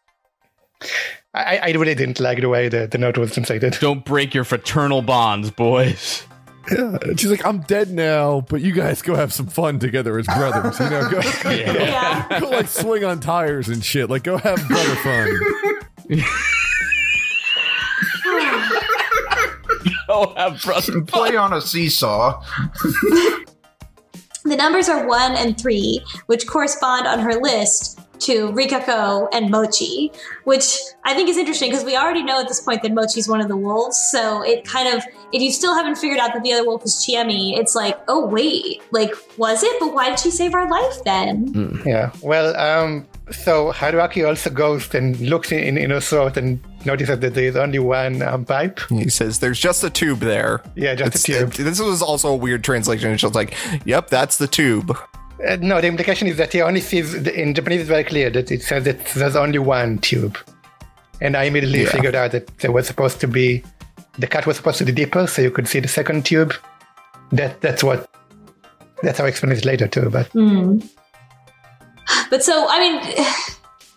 I, 1.33 1.59
I 1.59 1.71
really 1.73 1.95
didn't 1.95 2.19
like 2.19 2.41
the 2.41 2.49
way 2.49 2.69
the, 2.71 2.87
the 2.87 2.97
note 2.97 3.19
was 3.19 3.35
translated. 3.35 3.77
Don't 3.79 4.05
break 4.07 4.33
your 4.35 4.45
fraternal 4.45 5.03
bonds, 5.03 5.51
boys. 5.51 6.25
Yeah. 6.71 6.97
She's 7.17 7.27
like, 7.31 7.45
I'm 7.45 7.61
dead 7.61 7.91
now, 7.91 8.41
but 8.49 8.63
you 8.63 8.73
guys 8.73 9.03
go 9.03 9.15
have 9.15 9.33
some 9.35 9.47
fun 9.47 9.79
together 9.79 10.19
as 10.19 10.27
brothers. 10.27 10.81
You 10.81 10.89
know, 10.91 11.11
go, 11.11 11.21
Yeah. 11.51 12.41
go 12.41 12.49
like 12.49 12.69
swing 12.69 13.05
on 13.05 13.21
tires 13.21 13.69
and 13.69 13.85
shit. 13.85 14.09
Like, 14.09 14.25
go 14.25 14.39
have 14.39 14.67
brother 14.67 14.97
fun. 14.97 15.39
Oh, 20.09 20.35
have 20.37 20.63
brother. 20.63 21.01
Play 21.07 21.37
on 21.37 21.53
a 21.53 21.61
seesaw. 21.61 22.41
The 24.45 24.55
numbers 24.55 24.89
are 24.89 25.09
one 25.09 25.33
and 25.33 25.61
three, 25.61 26.01
which 26.27 26.47
correspond 26.47 27.09
on 27.09 27.19
her 27.19 27.35
list 27.35 27.99
to 28.21 28.53
Rikako 28.53 29.29
and 29.33 29.51
Mochi, 29.51 30.13
which 30.45 30.79
I 31.05 31.15
think 31.15 31.29
is 31.29 31.37
interesting 31.37 31.71
because 31.71 31.85
we 31.85 31.97
already 31.97 32.23
know 32.23 32.41
at 32.41 32.49
this 32.49 32.61
point 32.61 32.83
that 32.83 32.93
Mochi's 32.93 33.29
one 33.29 33.41
of 33.41 33.49
the 33.49 33.57
wolves. 33.57 34.01
So 34.11 34.43
it 34.43 34.65
kind 34.65 34.97
of, 34.97 35.05
if 35.33 35.43
you 35.43 35.51
still 35.51 35.75
haven't 35.75 35.97
figured 35.97 36.21
out 36.21 36.33
that 36.33 36.45
the 36.45 36.53
other 36.53 36.65
wolf 36.65 36.85
is 36.85 36.95
Chiemi, 36.95 37.59
it's 37.59 37.75
like, 37.75 37.99
oh 38.07 38.25
wait, 38.25 38.83
like 38.93 39.13
was 39.37 39.65
it? 39.65 39.77
But 39.81 39.93
why 39.93 40.11
did 40.11 40.21
she 40.21 40.31
save 40.31 40.55
our 40.55 40.71
life 40.71 41.03
then? 41.05 41.83
Yeah. 41.85 42.13
Well, 42.23 42.57
um, 42.57 43.07
so 43.33 43.73
Haruaki 43.73 44.27
also 44.27 44.51
goes 44.51 44.95
and 44.95 45.19
looks 45.21 45.51
in, 45.51 45.59
in, 45.59 45.79
in 45.79 45.91
her 45.91 46.01
throat 46.01 46.37
and 46.37 46.61
notices 46.87 47.18
that 47.20 47.34
there 47.34 47.45
is 47.45 47.57
only 47.57 47.78
one 47.78 48.22
um, 48.22 48.45
pipe. 48.45 48.80
He 48.89 49.11
says, 49.11 49.39
"There's 49.41 49.59
just 49.59 49.82
a 49.84 49.91
tube 49.91 50.20
there." 50.20 50.62
Yeah, 50.74 50.95
just 50.95 51.16
a 51.16 51.22
tube. 51.22 51.53
it- 51.55 51.64
this 51.64 51.80
was 51.80 52.01
also 52.03 52.28
a 52.32 52.37
weird 52.37 52.62
translation. 52.64 53.11
It's 53.12 53.22
just 53.22 53.34
like, 53.34 53.55
"Yep, 53.84 54.09
that's 54.11 54.39
the 54.39 54.47
tube." 54.47 54.97
Uh, 55.47 55.57
no, 55.61 55.80
the 55.82 55.87
implication 55.87 56.26
is 56.28 56.37
that 56.39 56.53
he 56.53 56.62
only 56.62 56.80
sees, 56.80 57.12
in 57.14 57.53
Japanese 57.55 57.80
it's 57.80 57.89
very 57.89 58.05
clear 58.05 58.30
that 58.30 58.51
it 58.51 58.62
says 58.62 58.84
that 58.84 59.05
there's 59.14 59.37
only 59.37 59.59
one 59.59 59.99
tube. 59.99 60.39
And 61.20 61.37
I 61.37 61.45
immediately 61.45 61.82
Yeah. 61.82 61.91
figured 61.91 62.14
out 62.14 62.32
that 62.32 62.47
there 62.59 62.72
was 62.72 62.87
supposed 62.87 63.20
to 63.20 63.26
be, 63.28 63.62
the 64.18 64.26
cut 64.26 64.47
was 64.47 64.57
supposed 64.57 64.78
to 64.78 64.84
be 64.87 64.93
deeper 64.93 65.26
so 65.26 65.43
you 65.43 65.51
could 65.51 65.68
see 65.68 65.78
the 65.80 65.89
second 65.89 66.24
tube. 66.24 66.55
That 67.32 67.61
That's 67.61 67.84
what, 67.84 68.09
that's 69.03 69.18
how 69.18 69.24
I 69.26 69.28
explained 69.28 69.59
it 69.59 69.64
later 69.66 69.87
too, 69.89 70.09
but 70.09 70.30
But 72.30 72.43
so, 72.43 72.66
I 72.68 72.78
mean, 72.80 73.26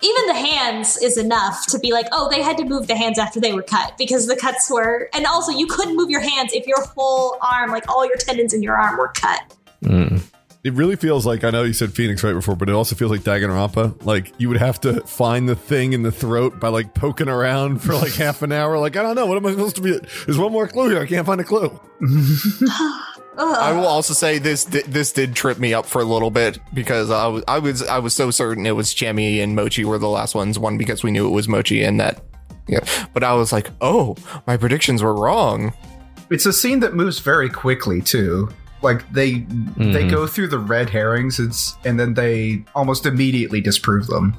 even 0.02 0.26
the 0.28 0.34
hands 0.34 0.98
is 0.98 1.18
enough 1.18 1.66
to 1.68 1.80
be 1.80 1.92
like, 1.92 2.08
oh, 2.12 2.30
they 2.30 2.42
had 2.42 2.58
to 2.58 2.66
move 2.66 2.88
the 2.88 2.96
hands 2.96 3.20
after 3.20 3.40
they 3.40 3.54
were 3.54 3.64
cut 3.64 3.98
because 3.98 4.28
the 4.28 4.36
cuts 4.36 4.70
were, 4.70 5.10
and 5.14 5.26
also 5.26 5.52
you 5.52 5.68
couldn't 5.68 5.96
move 5.96 6.10
your 6.10 6.22
hands 6.22 6.54
if 6.54 6.66
your 6.68 6.82
whole 6.82 7.38
arm, 7.42 7.72
like 7.72 7.88
all 7.90 8.06
your 8.06 8.16
tendons 8.16 8.54
in 8.54 8.64
your 8.64 8.78
arm, 8.78 8.98
were 8.98 9.10
cut. 9.10 9.56
Mm. 9.84 10.22
It 10.64 10.74
really 10.74 10.98
feels 10.98 11.26
like 11.26 11.44
I 11.46 11.52
know 11.52 11.64
you 11.64 11.74
said 11.74 11.94
Phoenix 11.94 12.22
Wright 12.24 12.34
before, 12.34 12.56
but 12.56 12.68
it 12.68 12.76
also 12.76 12.96
feels 12.96 13.12
like 13.12 13.22
Danganronpa. 13.22 14.06
Like 14.06 14.34
you 14.38 14.50
would 14.50 14.58
have 14.58 14.80
to 14.82 15.02
find 15.02 15.48
the 15.48 15.56
thing 15.56 15.94
in 15.94 16.02
the 16.02 16.12
throat 16.12 16.60
by 16.60 16.68
like 16.68 16.94
poking 16.94 17.30
around 17.30 17.82
for 17.82 17.94
like 17.94 18.14
half 18.16 18.42
an 18.42 18.52
hour. 18.52 18.78
Like 18.78 18.98
I 18.98 19.04
don't 19.04 19.16
know, 19.16 19.26
what 19.26 19.38
am 19.38 19.46
I 19.46 19.52
supposed 19.52 19.78
to 19.78 19.82
be? 19.82 19.98
There's 20.26 20.38
one 20.38 20.52
more 20.52 20.68
clue 20.68 20.90
here. 20.90 21.02
I 21.02 21.06
can't 21.06 21.26
find 21.26 21.40
a 21.40 21.46
clue. 21.46 21.80
Uh-huh. 23.40 23.58
I 23.58 23.72
will 23.72 23.88
also 23.88 24.14
say 24.14 24.38
this 24.38 24.66
this 24.66 25.14
did 25.14 25.34
trip 25.34 25.60
me 25.60 25.74
up 25.74 25.86
for 25.86 26.02
a 26.02 26.06
little 26.06 26.30
bit 26.30 26.60
because 26.74 27.10
I 27.10 27.26
was 27.28 27.44
I 27.48 27.60
was 27.60 27.82
I 27.84 28.00
was 28.00 28.14
so 28.14 28.32
certain 28.32 28.66
it 28.66 28.76
was 28.76 28.94
Chiemi 28.94 29.42
and 29.42 29.56
Mochi 29.56 29.86
were 29.86 29.98
the 29.98 30.10
last 30.10 30.36
ones. 30.36 30.60
One 30.60 30.78
because 30.78 31.04
we 31.04 31.12
knew 31.12 31.26
it 31.26 31.32
was 31.32 31.48
Mochi 31.48 31.82
and 31.82 32.02
that. 32.02 32.22
Yeah, 32.68 32.82
but 33.14 33.24
I 33.24 33.34
was 33.34 33.54
like, 33.54 33.70
oh, 33.80 34.18
my 34.46 34.58
predictions 34.58 35.02
were 35.02 35.16
wrong. 35.16 35.74
It's 36.30 36.46
a 36.46 36.52
scene 36.52 36.82
that 36.82 36.96
moves 36.96 37.20
very 37.20 37.50
quickly 37.50 38.02
too. 38.02 38.50
Like 38.82 39.10
they 39.14 39.32
they 39.32 39.40
mm-hmm. 39.40 40.10
go 40.10 40.28
through 40.28 40.50
the 40.50 40.60
red 40.60 40.90
herrings 40.90 41.40
and, 41.40 41.54
and 41.86 41.98
then 41.98 42.16
they 42.16 42.66
almost 42.76 43.06
immediately 43.06 43.62
disprove 43.62 44.08
them. 44.08 44.36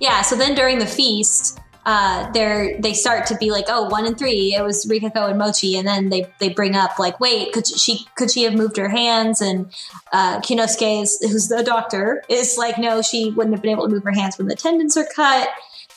Yeah, 0.00 0.20
so 0.20 0.36
then 0.36 0.54
during 0.54 0.78
the 0.78 0.86
feast, 0.86 1.60
uh, 1.84 2.30
they're 2.32 2.80
they 2.80 2.92
start 2.92 3.26
to 3.26 3.36
be 3.36 3.50
like, 3.50 3.64
oh, 3.68 3.88
one 3.88 4.06
and 4.06 4.16
three, 4.16 4.54
it 4.54 4.62
was 4.62 4.86
Rikako 4.86 5.30
and 5.30 5.38
Mochi, 5.38 5.76
and 5.76 5.86
then 5.86 6.10
they 6.10 6.32
they 6.38 6.48
bring 6.48 6.76
up 6.76 6.98
like, 6.98 7.18
wait, 7.18 7.52
could 7.52 7.66
she 7.66 8.06
could 8.16 8.30
she 8.30 8.44
have 8.44 8.54
moved 8.54 8.76
her 8.76 8.88
hands? 8.88 9.40
And 9.40 9.72
uh, 10.12 10.40
Kinosuke 10.40 11.02
is 11.02 11.18
who's 11.20 11.48
the 11.48 11.62
doctor 11.64 12.22
is 12.28 12.56
like, 12.56 12.78
no, 12.78 13.02
she 13.02 13.30
wouldn't 13.30 13.54
have 13.54 13.62
been 13.62 13.72
able 13.72 13.88
to 13.88 13.92
move 13.92 14.04
her 14.04 14.12
hands 14.12 14.38
when 14.38 14.46
the 14.46 14.54
tendons 14.54 14.96
are 14.96 15.06
cut, 15.14 15.48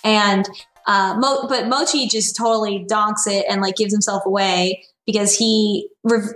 and 0.03 0.49
uh, 0.87 1.15
Mo- 1.19 1.47
but 1.47 1.67
Mochi 1.67 2.07
just 2.07 2.35
totally 2.35 2.83
donks 2.87 3.27
it 3.27 3.45
and 3.49 3.61
like 3.61 3.75
gives 3.75 3.93
himself 3.93 4.25
away 4.25 4.83
because 5.05 5.35
he 5.35 5.87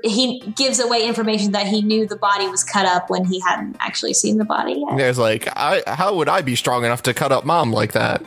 he 0.03 0.41
gives 0.55 0.79
away 0.79 1.07
information 1.07 1.53
that 1.53 1.65
he 1.65 1.81
knew 1.81 2.05
the 2.05 2.17
body 2.17 2.47
was 2.47 2.63
cut 2.63 2.85
up 2.85 3.09
when 3.09 3.25
he 3.25 3.39
hadn't 3.39 3.77
actually 3.79 4.13
seen 4.13 4.37
the 4.37 4.45
body 4.45 4.83
yet. 4.87 4.97
There's 4.97 5.17
like, 5.17 5.47
I 5.55 5.81
how 5.87 6.13
would 6.15 6.29
I 6.29 6.41
be 6.41 6.55
strong 6.55 6.85
enough 6.85 7.01
to 7.03 7.13
cut 7.13 7.31
up 7.31 7.45
mom 7.45 7.73
like 7.73 7.93
that? 7.93 8.23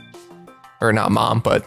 Or 0.83 0.93
not 0.93 1.12
mom, 1.12 1.41
but 1.41 1.66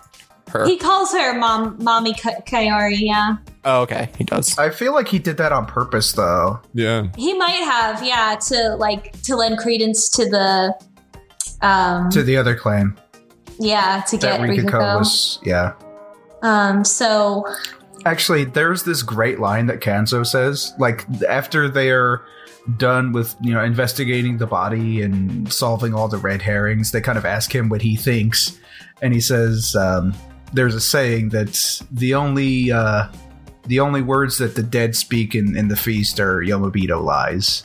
her. 0.49 0.65
He 0.65 0.77
calls 0.77 1.11
her 1.13 1.33
mom, 1.37 1.81
mommy 1.81 2.13
Ka- 2.13 2.41
Kaori. 2.45 2.97
Yeah. 2.99 3.37
oh, 3.63 3.81
okay, 3.83 4.09
he 4.17 4.23
does. 4.25 4.57
I 4.59 4.69
feel 4.69 4.93
like 4.93 5.07
he 5.07 5.17
did 5.19 5.37
that 5.37 5.51
on 5.51 5.65
purpose 5.65 6.11
though. 6.11 6.59
Yeah, 6.73 7.07
He 7.17 7.33
might 7.33 7.63
have, 7.63 8.03
yeah, 8.03 8.35
to 8.49 8.75
like 8.75 9.19
to 9.23 9.35
lend 9.35 9.57
credence 9.57 10.09
to 10.09 10.25
the, 10.29 10.73
um, 11.61 12.09
To 12.11 12.21
the 12.23 12.37
other 12.37 12.55
claim 12.55 12.95
yeah, 13.57 14.03
to 14.09 14.17
that 14.17 14.39
get 14.41 14.49
Rikako 14.49 14.65
Rikako. 14.69 14.99
was 14.99 15.39
yeah. 15.43 15.73
Um, 16.43 16.83
so 16.83 17.45
Actually, 18.05 18.43
there's 18.45 18.83
this 18.83 19.01
great 19.01 19.39
line 19.39 19.65
that 19.67 19.79
Kanzo 19.79 20.25
says. 20.27 20.73
Like 20.77 21.05
after 21.27 21.69
they're 21.69 22.21
done 22.77 23.13
with 23.13 23.35
you 23.41 23.53
know 23.53 23.63
investigating 23.63 24.37
the 24.37 24.45
body 24.47 25.01
and 25.01 25.51
solving 25.51 25.93
all 25.93 26.07
the 26.07 26.17
red 26.17 26.41
herrings, 26.41 26.91
they 26.91 27.01
kind 27.01 27.17
of 27.17 27.25
ask 27.25 27.53
him 27.55 27.69
what 27.69 27.81
he 27.81 27.95
thinks, 27.95 28.59
and 29.01 29.13
he 29.13 29.21
says, 29.21 29.75
um, 29.75 30.13
"There's 30.53 30.75
a 30.75 30.81
saying 30.81 31.29
that 31.29 31.81
the 31.91 32.13
only 32.15 32.71
uh, 32.71 33.07
the 33.67 33.79
only 33.79 34.01
words 34.01 34.37
that 34.37 34.55
the 34.55 34.63
dead 34.63 34.95
speak 34.95 35.35
in, 35.35 35.55
in 35.57 35.67
the 35.67 35.75
feast 35.75 36.19
are 36.19 36.39
Yomobito 36.41 37.01
lies." 37.03 37.63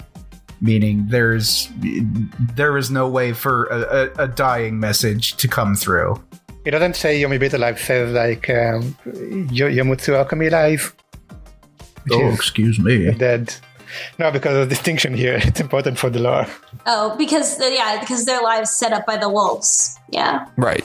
Meaning, 0.62 1.06
there's 1.08 1.70
there 2.54 2.76
is 2.76 2.90
no 2.90 3.08
way 3.08 3.32
for 3.32 3.64
a, 3.66 3.80
a, 3.80 4.24
a 4.24 4.28
dying 4.28 4.78
message 4.78 5.36
to 5.36 5.48
come 5.48 5.74
through. 5.74 6.22
it 6.66 6.72
doesn't 6.72 6.96
say 6.96 7.18
Yomi 7.22 7.40
Beta 7.40 7.56
Life, 7.56 7.80
says 7.82 8.12
like 8.12 8.50
um, 8.50 8.94
Yo- 9.50 9.70
Yomutsu 9.70 10.14
Alchemy 10.14 10.50
Life. 10.50 10.94
Which 12.04 12.12
Oh, 12.12 12.28
is 12.28 12.34
excuse 12.34 12.78
me. 12.78 13.10
dead. 13.12 13.54
No, 14.18 14.30
because 14.30 14.54
of 14.56 14.68
the 14.68 14.74
distinction 14.74 15.14
here. 15.14 15.38
It's 15.42 15.60
important 15.60 15.98
for 15.98 16.10
the 16.10 16.18
lore. 16.20 16.46
oh, 16.86 17.16
because 17.16 17.58
yeah, 17.58 17.98
because 18.00 18.24
their 18.26 18.42
lives 18.42 18.70
set 18.70 18.92
up 18.92 19.06
by 19.06 19.16
the 19.16 19.28
wolves. 19.30 19.98
Yeah. 20.10 20.44
Right. 20.58 20.84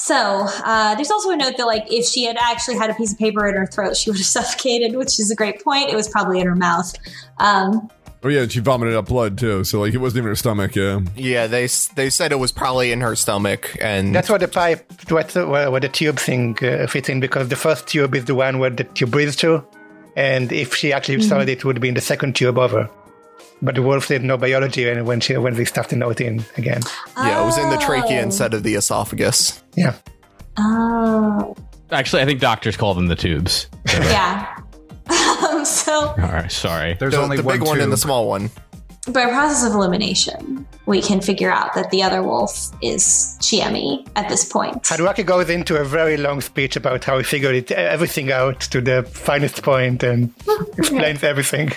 So 0.00 0.46
uh, 0.64 0.94
there's 0.94 1.10
also 1.10 1.30
a 1.30 1.36
note 1.36 1.58
that 1.58 1.66
like 1.66 1.84
if 1.92 2.06
she 2.06 2.24
had 2.24 2.38
actually 2.38 2.78
had 2.78 2.88
a 2.88 2.94
piece 2.94 3.12
of 3.12 3.18
paper 3.18 3.46
in 3.46 3.54
her 3.54 3.66
throat, 3.66 3.98
she 3.98 4.08
would 4.08 4.16
have 4.16 4.26
suffocated, 4.38 4.96
which 4.96 5.20
is 5.20 5.30
a 5.30 5.36
great 5.36 5.62
point. 5.62 5.90
It 5.90 5.94
was 5.94 6.08
probably 6.08 6.40
in 6.40 6.46
her 6.46 6.56
mouth. 6.56 6.94
Um, 7.36 7.90
oh 8.22 8.28
yeah, 8.28 8.40
and 8.40 8.50
she 8.50 8.60
vomited 8.60 8.94
up 8.94 9.06
blood 9.06 9.36
too. 9.36 9.62
So 9.62 9.80
like 9.80 9.92
it 9.92 9.98
wasn't 9.98 10.22
even 10.22 10.30
her 10.30 10.36
stomach. 10.36 10.74
Yeah, 10.74 11.00
Yeah, 11.16 11.46
they 11.46 11.68
they 11.96 12.08
said 12.08 12.32
it 12.32 12.38
was 12.38 12.50
probably 12.50 12.92
in 12.92 13.02
her 13.02 13.14
stomach, 13.14 13.76
and 13.78 14.14
That's 14.14 14.30
where 14.30 14.38
the 14.38 14.48
pipe, 14.48 14.90
what, 15.10 15.34
where, 15.34 15.70
where 15.70 15.80
the 15.80 15.90
tube 15.90 16.18
thing 16.18 16.56
uh, 16.64 16.86
fits 16.86 17.10
in, 17.10 17.20
because 17.20 17.48
the 17.48 17.56
first 17.56 17.86
tube 17.86 18.14
is 18.14 18.24
the 18.24 18.34
one 18.34 18.58
where 18.58 18.70
the 18.70 18.84
tube 18.84 19.10
breathes 19.10 19.36
through. 19.36 19.62
And 20.16 20.50
if 20.50 20.74
she 20.74 20.94
actually 20.94 21.20
saw 21.22 21.40
it, 21.40 21.48
it 21.48 21.64
would 21.64 21.78
be 21.80 21.88
in 21.88 21.94
the 21.94 22.00
second 22.00 22.36
tube 22.36 22.58
over. 22.58 22.88
But 23.62 23.74
the 23.74 23.82
wolf 23.82 24.08
did 24.08 24.24
no 24.24 24.36
biology 24.38 24.88
and 24.88 25.06
when 25.06 25.20
she 25.20 25.36
when 25.36 25.54
they 25.54 25.64
stuffed 25.66 25.90
the 25.90 25.96
note 25.96 26.20
in 26.20 26.42
again. 26.56 26.80
yeah, 27.16 27.42
it 27.42 27.44
was 27.44 27.58
in 27.58 27.68
the 27.70 27.76
trachea 27.78 28.18
Oh. 28.20 28.22
instead 28.22 28.54
of 28.54 28.62
the 28.62 28.74
esophagus. 28.74 29.62
Yeah. 29.76 29.94
oh, 30.56 31.54
Actually, 31.92 32.22
I 32.22 32.24
think 32.26 32.40
doctors 32.40 32.76
call 32.76 32.94
them 32.94 33.06
the 33.08 33.16
tubes. 33.16 33.66
yeah. 33.88 34.56
um, 35.50 35.64
so 35.64 35.92
All 36.10 36.14
right, 36.16 36.50
sorry. 36.50 36.94
There's 36.94 37.12
The, 37.14 37.20
only 37.20 37.36
the 37.36 37.42
one 37.42 37.58
big 37.58 37.66
one 37.66 37.80
and 37.80 37.92
the 37.92 37.96
small 37.96 38.28
one. 38.28 38.48
by 39.12 39.24
process 39.26 39.66
of 39.66 39.74
elimination, 39.74 40.66
we 40.86 41.02
can 41.02 41.20
figure 41.20 41.50
out 41.50 41.74
that 41.74 41.90
the 41.90 42.02
other 42.02 42.22
wolf 42.22 42.70
is 42.80 43.36
Chiemi 43.40 44.06
at 44.14 44.28
this 44.28 44.44
point. 44.44 44.84
Haruaki 44.84 45.26
goes 45.26 45.50
into 45.50 45.76
a 45.76 45.84
very 45.84 46.16
long 46.16 46.40
speech 46.40 46.76
about 46.76 47.02
how 47.04 47.18
he 47.18 47.24
figured 47.24 47.56
it, 47.56 47.70
everything 47.72 48.30
out 48.30 48.60
to 48.60 48.80
the 48.80 49.02
finest 49.02 49.62
point 49.62 50.02
and 50.04 50.32
explains 50.78 51.22
everything. 51.24 51.72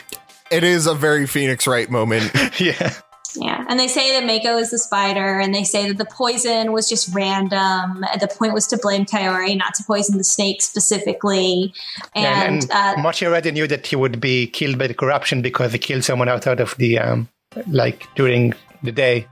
It 0.53 0.63
is 0.63 0.85
a 0.85 0.93
very 0.93 1.25
Phoenix 1.25 1.65
Wright 1.65 1.89
moment. 1.89 2.31
yeah. 2.59 2.93
Yeah, 3.35 3.65
and 3.67 3.79
they 3.79 3.87
say 3.87 4.11
that 4.11 4.27
Mako 4.27 4.57
is 4.57 4.69
the 4.69 4.77
spider, 4.77 5.39
and 5.39 5.55
they 5.55 5.63
say 5.63 5.87
that 5.87 5.97
the 5.97 6.05
poison 6.05 6.71
was 6.71 6.87
just 6.87 7.13
random. 7.15 8.05
The 8.19 8.29
point 8.37 8.53
was 8.53 8.67
to 8.67 8.77
blame 8.77 9.05
Kaori, 9.05 9.57
not 9.57 9.73
to 9.75 9.83
poison 9.83 10.19
the 10.19 10.23
snake 10.23 10.61
specifically. 10.61 11.73
And, 12.13 12.61
and, 12.61 12.71
uh, 12.71 13.01
Mochi 13.01 13.25
already 13.25 13.51
knew 13.51 13.65
that 13.67 13.87
he 13.87 13.95
would 13.95 14.21
be 14.21 14.45
killed 14.45 14.77
by 14.77 14.85
the 14.85 14.93
corruption 14.93 15.41
because 15.41 15.71
he 15.71 15.79
killed 15.79 16.03
someone 16.03 16.29
outside 16.29 16.59
of 16.59 16.75
the 16.77 16.99
um, 16.99 17.27
like 17.67 18.07
during 18.13 18.53
the 18.83 18.91
day. 18.91 19.27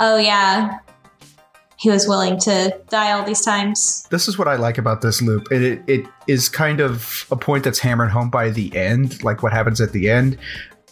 oh 0.00 0.16
yeah, 0.16 0.78
he 1.78 1.90
was 1.90 2.08
willing 2.08 2.38
to 2.40 2.78
die 2.88 3.12
all 3.12 3.24
these 3.24 3.42
times. 3.42 4.06
This 4.10 4.28
is 4.28 4.38
what 4.38 4.48
I 4.48 4.56
like 4.56 4.78
about 4.78 5.02
this 5.02 5.20
loop. 5.20 5.52
It, 5.52 5.62
it 5.62 5.82
it 5.86 6.06
is 6.26 6.48
kind 6.48 6.80
of 6.80 7.26
a 7.30 7.36
point 7.36 7.64
that's 7.64 7.78
hammered 7.78 8.10
home 8.10 8.30
by 8.30 8.50
the 8.50 8.74
end, 8.76 9.22
like 9.22 9.42
what 9.42 9.52
happens 9.52 9.80
at 9.80 9.92
the 9.92 10.10
end. 10.10 10.38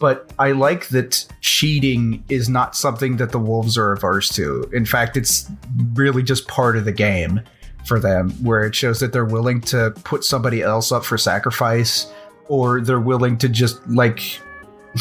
But 0.01 0.31
I 0.39 0.53
like 0.53 0.89
that 0.89 1.25
cheating 1.41 2.25
is 2.29 2.49
not 2.49 2.77
something 2.77 3.17
that 3.17 3.31
the 3.33 3.39
wolves 3.39 3.79
are 3.79 3.93
averse 3.93 4.29
to. 4.31 4.69
In 4.73 4.85
fact, 4.85 5.17
it's 5.17 5.51
really 5.95 6.23
just 6.23 6.49
part 6.49 6.77
of 6.77 6.85
the 6.85 6.93
game 6.93 7.41
for 7.87 8.01
them, 8.01 8.31
where 8.43 8.65
it 8.65 8.75
shows 8.75 9.01
that 9.01 9.13
they're 9.13 9.25
willing 9.25 9.61
to 9.63 9.93
put 10.05 10.25
somebody 10.25 10.63
else 10.63 10.91
up 10.91 11.05
for 11.05 11.17
sacrifice, 11.17 12.13
or 12.49 12.81
they're 12.81 13.01
willing 13.01 13.39
to 13.39 13.49
just 13.49 13.87
like. 13.89 14.41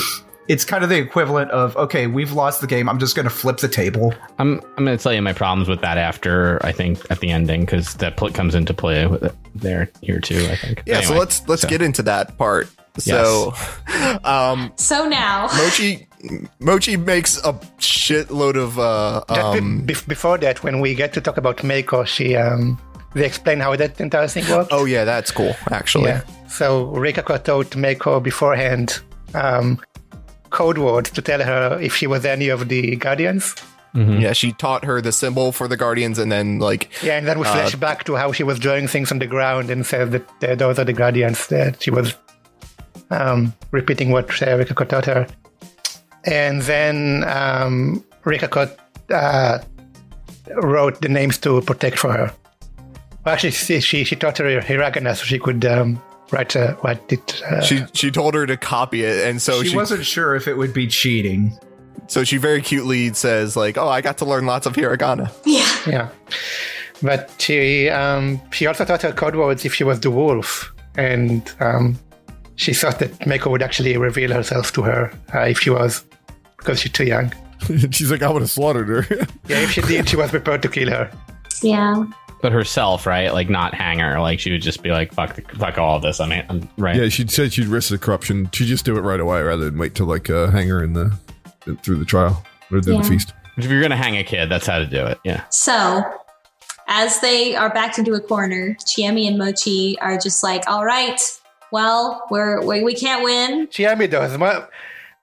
It's 0.50 0.66
kind 0.66 0.84
of 0.84 0.90
the 0.90 0.98
equivalent 0.98 1.52
of 1.52 1.76
okay, 1.78 2.08
we've 2.08 2.34
lost 2.34 2.60
the 2.62 2.68
game. 2.68 2.90
I'm 2.90 3.00
just 3.00 3.16
going 3.16 3.24
to 3.26 3.30
flip 3.30 3.58
the 3.58 3.68
table. 3.70 4.14
I'm 4.40 4.60
I'm 4.78 4.86
going 4.86 4.98
to 4.98 5.02
tell 5.02 5.14
you 5.14 5.22
my 5.22 5.34
problems 5.34 5.70
with 5.70 5.82
that 5.82 5.98
after 5.98 6.60
I 6.66 6.72
think 6.74 7.00
at 7.10 7.20
the 7.22 7.30
ending 7.32 7.62
because 7.62 7.94
that 7.96 8.18
pl- 8.18 8.32
comes 8.32 8.54
into 8.56 8.74
play 8.74 9.08
with 9.08 9.24
it 9.24 9.36
there 9.56 9.90
here 10.02 10.20
too. 10.20 10.46
I 10.52 10.56
think. 10.58 10.84
Yeah, 10.86 11.02
so 11.02 11.16
let's 11.18 11.48
let's 11.48 11.62
so- 11.62 11.70
get 11.70 11.82
into 11.82 12.04
that 12.04 12.38
part. 12.38 12.68
So, 13.00 13.54
um, 14.24 14.72
So 14.76 15.08
now, 15.10 15.48
Mochi 15.58 16.08
Mochi 16.60 16.96
makes 16.98 17.38
a 17.40 17.54
shitload 17.80 18.56
of 18.56 18.78
uh, 18.78 19.24
Just 19.34 19.54
be- 19.54 19.60
um, 19.60 19.84
bef- 19.88 20.08
before 20.08 20.38
that, 20.40 20.62
when 20.64 20.80
we 20.80 20.94
get 20.94 21.12
to 21.14 21.22
talk 21.22 21.38
about 21.38 21.64
Mako, 21.64 22.04
she 22.04 22.36
um, 22.36 22.78
they 23.16 23.26
explain 23.26 23.60
how 23.62 23.76
that 23.76 24.00
entire 24.00 24.28
thing 24.28 24.48
works. 24.50 24.70
Oh 24.72 24.86
yeah, 24.86 25.06
that's 25.06 25.32
cool. 25.32 25.56
Actually, 25.72 26.10
Yeah. 26.10 26.22
So 26.50 26.88
Rikako 26.94 27.44
told 27.44 27.76
Mako 27.76 28.20
beforehand 28.20 29.00
um, 29.34 29.80
code 30.54 30.78
word 30.78 31.06
to 31.06 31.22
tell 31.22 31.42
her 31.42 31.80
if 31.82 31.96
she 31.96 32.08
was 32.08 32.24
any 32.26 32.48
of 32.50 32.70
the 32.70 32.96
Guardians. 32.96 33.56
yeah. 33.96 34.34
She 34.34 34.54
taught 34.54 34.86
her 34.86 35.02
the 35.02 35.12
symbol 35.12 35.52
for 35.52 35.68
the 35.68 35.78
Guardians, 35.78 36.18
and 36.20 36.32
then 36.32 36.60
like 36.60 36.90
Yeah, 37.04 37.18
and 37.18 37.28
then 37.28 37.38
we 37.38 37.46
flash 37.46 37.76
back 37.76 38.06
to 38.06 38.16
how 38.16 38.32
she 38.32 38.44
was 38.44 38.58
drawing 38.60 38.88
things 38.88 39.12
on 39.12 39.20
the 39.20 39.28
ground 39.28 39.70
and 39.70 39.86
said 39.86 40.12
that 40.12 40.28
uh, 40.44 40.56
those 40.56 40.80
are 40.80 40.86
the 40.86 40.94
Guardians. 40.94 41.48
That 41.48 41.84
she 41.84 41.92
was 41.92 42.16
um, 43.12 43.54
repeating 43.72 44.12
what 44.12 44.26
uh, 44.42 44.58
Rikako 44.58 44.88
taught 44.88 45.06
her. 45.06 45.28
And 46.26 46.62
then 46.64 47.24
um, 47.28 48.04
Rikako 48.24 48.72
uh, 49.12 49.60
wrote 50.56 51.02
the 51.02 51.10
names 51.10 51.38
to 51.40 51.62
protect 51.62 52.00
for 52.00 52.14
her. 52.14 52.34
Well, 53.26 53.34
actually, 53.34 53.52
she, 53.52 53.80
she, 53.80 54.04
she 54.04 54.16
taught 54.16 54.38
her 54.40 54.62
hiragana 54.62 55.16
so 55.16 55.24
she 55.24 55.40
could 55.40 55.66
um, 55.66 56.02
write 56.34 56.56
uh, 56.56 56.74
what 56.78 57.00
it. 57.10 57.42
Uh, 57.44 57.62
she 57.62 57.86
she 57.94 58.12
told 58.12 58.34
her 58.34 58.46
to 58.46 58.58
copy 58.58 59.04
it, 59.04 59.26
and 59.28 59.42
so 59.42 59.64
she, 59.64 59.70
she, 59.70 59.76
wasn't 59.76 60.06
sure 60.06 60.36
if 60.36 60.48
it 60.48 60.58
would 60.58 60.74
be 60.74 60.88
cheating. 60.88 61.58
so 62.08 62.24
she 62.24 62.38
very 62.38 62.62
cutely 62.62 63.14
says 63.14 63.56
like, 63.56 63.78
"Oh, 63.78 63.88
I 63.88 64.02
got 64.02 64.18
to 64.18 64.26
learn 64.26 64.46
lots 64.46 64.66
of 64.66 64.74
hiragana." 64.74 65.32
yeah, 65.46 65.78
Yeah, 65.88 66.10
but 67.02 67.32
she 67.38 67.90
um, 67.90 68.42
she 68.52 68.66
also 68.66 68.84
taught 68.84 69.04
her 69.04 69.14
code 69.14 69.36
words 69.36 69.64
if 69.64 69.74
she 69.74 69.84
was 69.84 70.00
the 70.00 70.12
wolf, 70.12 70.74
and 70.98 71.50
um, 71.60 71.98
she 72.56 72.74
thought 72.74 73.00
that 73.00 73.26
Mako 73.26 73.52
would 73.52 73.62
actually 73.62 73.96
reveal 73.98 74.34
herself 74.34 74.74
to 74.74 74.82
her 74.82 75.12
uh, 75.34 75.42
if 75.42 75.60
she 75.60 75.70
was, 75.70 76.04
because 76.58 76.80
she's 76.80 76.92
too 76.92 77.06
young. 77.06 77.32
She's 77.92 78.12
like, 78.12 78.22
I 78.22 78.30
would 78.30 78.42
have 78.42 78.52
slaughtered 78.52 78.90
her. 78.90 79.06
Yeah, 79.48 79.60
if 79.60 79.72
she 79.72 79.82
did, 79.82 80.10
she 80.10 80.18
was 80.18 80.32
prepared 80.32 80.62
to 80.64 80.68
kill 80.68 80.90
her. 80.90 81.10
yeah. 81.62 82.04
But 82.44 82.52
herself, 82.52 83.08
right? 83.08 83.34
Like 83.34 83.50
not 83.50 83.74
hang 83.74 83.98
her. 84.00 84.20
Like 84.20 84.40
she 84.40 84.52
would 84.52 84.62
just 84.62 84.84
be 84.84 84.92
like, 84.92 85.14
"Fuck, 85.14 85.36
the, 85.36 85.42
fuck 85.58 85.80
all 85.80 85.96
of 85.96 86.04
this." 86.04 86.20
I 86.20 86.28
mean, 86.28 86.46
I'm, 86.50 86.70
right? 86.78 86.96
yeah, 86.96 87.10
she 87.10 87.26
said 87.26 87.54
she'd 87.54 87.66
risk 87.66 87.90
the 87.90 87.98
corruption. 87.98 88.50
She'd 88.54 88.66
just 88.68 88.86
do 88.86 88.96
it 88.98 89.02
right 89.02 89.20
away 89.20 89.42
rather 89.42 89.64
than 89.66 89.80
wait 89.80 89.96
till 89.96 90.06
like 90.06 90.30
uh, 90.30 90.52
hang 90.52 90.68
her 90.68 90.84
in 90.84 90.94
the 90.94 91.18
through 91.82 91.96
the 91.96 92.06
trial 92.06 92.44
or 92.72 92.82
through 92.82 92.96
Yeah. 92.98 93.02
the 93.02 93.08
feast. 93.08 93.34
If 93.58 93.66
you're 93.66 93.82
gonna 93.82 93.96
hang 93.96 94.18
a 94.18 94.24
kid, 94.24 94.50
that's 94.52 94.68
how 94.68 94.78
to 94.80 94.86
do 94.86 95.06
it. 95.06 95.20
Yeah. 95.24 95.44
So, 95.50 96.04
as 96.90 97.20
they 97.22 97.56
are 97.56 97.70
backed 97.74 97.98
into 97.98 98.14
a 98.14 98.20
corner, 98.20 98.76
Chiemi 98.86 99.26
and 99.28 99.38
Mochi 99.38 99.98
are 100.02 100.18
just 100.18 100.44
like, 100.44 100.64
"All 100.68 100.84
right, 100.86 101.20
well, 101.72 102.28
we're 102.30 102.62
we, 102.64 102.84
we 102.84 102.94
can't 102.94 103.24
win." 103.24 103.68
Chiemi 103.68 104.10
does. 104.10 104.38
Mo- 104.38 104.68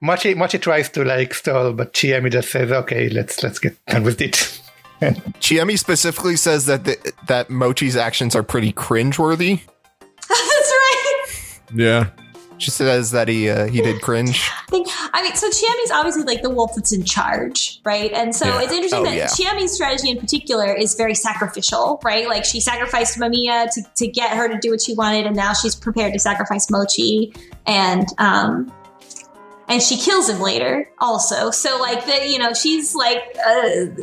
Mochi, 0.01 0.33
Mochi 0.35 0.59
tries 0.59 0.89
to 0.91 1.05
like 1.05 1.35
stall, 1.35 1.75
but 1.75 1.93
Chiemi 1.93 2.33
just 2.33 2.51
says, 2.51 2.73
"Okay, 2.73 3.11
let's 3.11 3.43
let's 3.43 3.59
get 3.59 3.77
done 3.87 4.05
with 4.05 4.23
it." 4.23 4.57
And 5.01 5.17
Chiemi 5.41 5.79
specifically 5.79 6.37
says 6.37 6.67
that 6.67 6.85
the, 6.85 7.13
that 7.27 7.49
Mochi's 7.49 7.97
actions 7.97 8.35
are 8.37 8.43
pretty 8.43 8.73
cringeworthy. 8.73 9.61
That's 10.29 10.31
right. 10.31 11.61
Yeah, 11.75 12.11
She 12.59 12.71
says 12.71 13.13
that 13.13 13.29
he 13.29 13.49
uh, 13.49 13.67
he 13.67 13.81
did 13.81 14.03
cringe. 14.03 14.49
I 14.69 14.71
think 14.71 14.89
I 15.13 15.23
mean, 15.23 15.35
so 15.35 15.49
Chiemi's 15.51 15.91
obviously 15.93 16.25
like 16.25 16.43
the 16.43 16.51
wolf 16.51 16.73
that's 16.75 16.93
in 16.93 17.05
charge, 17.05 17.81
right? 17.85 18.13
And 18.13 18.35
so 18.35 18.47
Yeah. 18.47 18.63
it's 18.63 18.73
interesting 18.73 19.01
Oh, 19.01 19.05
that 19.05 19.17
yeah. 19.17 19.27
Chiemi's 19.29 19.73
strategy 19.73 20.11
in 20.11 20.19
particular 20.19 20.73
is 20.75 20.95
very 20.95 21.15
sacrificial, 21.15 22.01
right? 22.05 22.29
Like 22.29 22.45
she 22.45 22.61
sacrificed 22.61 23.19
Mamiya 23.19 23.73
to, 23.75 23.83
to 23.97 24.07
get 24.09 24.37
her 24.37 24.49
to 24.49 24.59
do 24.59 24.71
what 24.71 24.81
she 24.81 24.95
wanted, 24.95 25.27
and 25.27 25.35
now 25.37 25.53
she's 25.53 25.75
prepared 25.77 26.13
to 26.13 26.19
sacrifice 26.19 26.71
Mochi, 26.71 27.33
and 27.67 28.07
um, 28.19 28.73
and 29.69 29.81
she 29.81 29.97
kills 29.97 30.29
him 30.29 30.41
later 30.41 30.89
also. 30.99 31.51
So 31.53 31.79
like 31.81 32.05
the 32.07 32.29
you 32.29 32.39
know 32.39 32.53
she's 32.53 32.95
like 32.97 33.23
a 33.47 33.97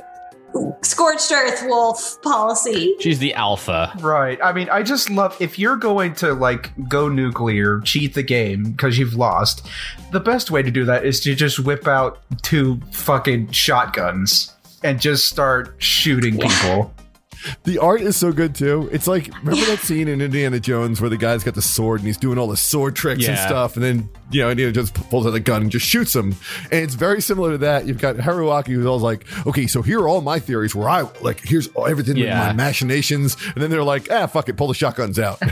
scorched 0.82 1.32
earth 1.32 1.64
wolf 1.68 2.22
policy. 2.22 2.96
She's 3.00 3.20
the 3.20 3.34
alpha. 3.34 3.92
Right. 4.00 4.40
I 4.44 4.54
mean, 4.54 4.70
I 4.70 4.84
just 4.84 5.10
love 5.10 5.36
if 5.40 5.60
you're 5.60 5.76
going 5.76 6.14
to 6.16 6.34
like 6.34 6.72
go 6.88 7.10
nuclear, 7.10 7.80
cheat 7.82 8.14
the 8.14 8.24
game 8.24 8.72
because 8.72 8.98
you've 8.98 9.16
lost. 9.16 9.68
The 10.12 10.20
best 10.20 10.52
way 10.52 10.62
to 10.62 10.72
do 10.72 10.86
that 10.86 11.06
is 11.06 11.20
to 11.22 11.36
just 11.36 11.60
whip 11.60 11.88
out 11.88 12.20
two 12.42 12.80
fucking 12.92 13.52
shotguns 13.52 14.54
and 14.84 15.02
just 15.02 15.28
start 15.28 15.76
shooting 15.78 16.38
people. 16.38 16.94
The 17.64 17.78
art 17.80 18.02
is 18.02 18.16
so 18.16 18.32
good 18.32 18.56
too. 18.56 18.90
It's 18.92 19.08
like 19.08 19.28
remember 19.44 19.66
that 19.68 19.80
scene 19.80 20.08
in 20.08 20.22
Indiana 20.22 20.60
Jones 20.60 21.00
where 21.02 21.10
the 21.10 21.18
guy's 21.18 21.44
got 21.44 21.56
the 21.56 21.62
sword 21.62 22.00
and 22.02 22.08
he's 22.08 22.18
doing 22.18 22.38
all 22.38 22.48
the 22.48 22.58
sword 22.58 22.96
tricks 22.96 23.28
and 23.28 23.38
stuff, 23.38 23.76
and 23.76 23.84
then 23.84 24.10
you 24.32 24.42
know 24.42 24.50
Indiana 24.50 24.72
Jones 24.74 24.92
pulls 24.92 25.26
out 25.28 25.32
the 25.32 25.40
gun 25.40 25.64
and 25.64 25.72
just 25.72 25.86
shoots 25.86 26.16
him. 26.16 26.36
And 26.72 26.82
it's 26.84 26.96
very 26.96 27.22
similar 27.22 27.52
to 27.52 27.58
that. 27.60 27.86
You've 27.86 28.00
got 28.00 28.16
Haruaki 28.18 28.68
who's 28.68 28.86
all 28.86 29.00
like, 29.00 29.26
okay, 29.48 29.68
so 29.68 29.82
here 29.82 30.00
are 30.02 30.08
all 30.08 30.22
my 30.22 30.40
theories 30.40 30.74
where 30.76 30.90
I 30.90 31.02
like 31.22 31.42
here's 31.42 31.68
all- 31.70 31.88
everything 31.88 32.16
with 32.16 32.26
Yeah. 32.26 32.48
my 32.48 32.54
machinations, 32.54 33.38
and 33.54 33.64
then 33.64 33.70
they're 33.70 33.84
like, 33.84 34.08
ah, 34.12 34.28
fuck 34.28 34.50
it, 34.50 34.58
pull 34.58 34.68
the 34.68 34.74
shotguns 34.74 35.20
out. 35.20 35.38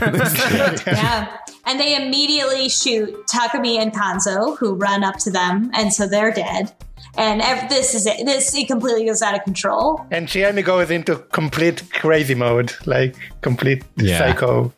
yeah. 0.86 1.36
And 1.68 1.80
they 1.80 1.96
immediately 1.96 2.68
shoot 2.68 3.26
Takumi 3.26 3.78
and 3.80 3.92
Kanzo, 3.92 4.56
who 4.58 4.74
run 4.74 5.02
up 5.02 5.16
to 5.18 5.30
them, 5.30 5.70
and 5.74 5.92
so 5.92 6.06
they're 6.06 6.30
dead. 6.32 6.72
And 7.18 7.40
ev- 7.42 7.68
this 7.68 7.94
is 7.94 8.06
it. 8.06 8.24
This 8.26 8.54
it 8.54 8.66
completely 8.66 9.06
goes 9.06 9.22
out 9.22 9.34
of 9.34 9.42
control. 9.44 10.04
and 10.10 10.26
Chiemi 10.28 10.64
goes 10.64 10.90
into 10.90 11.16
complete 11.32 11.82
crazy 11.92 12.34
mode, 12.34 12.74
like 12.86 13.16
complete 13.40 13.84
Yeah. 13.96 14.18
psycho, 14.18 14.72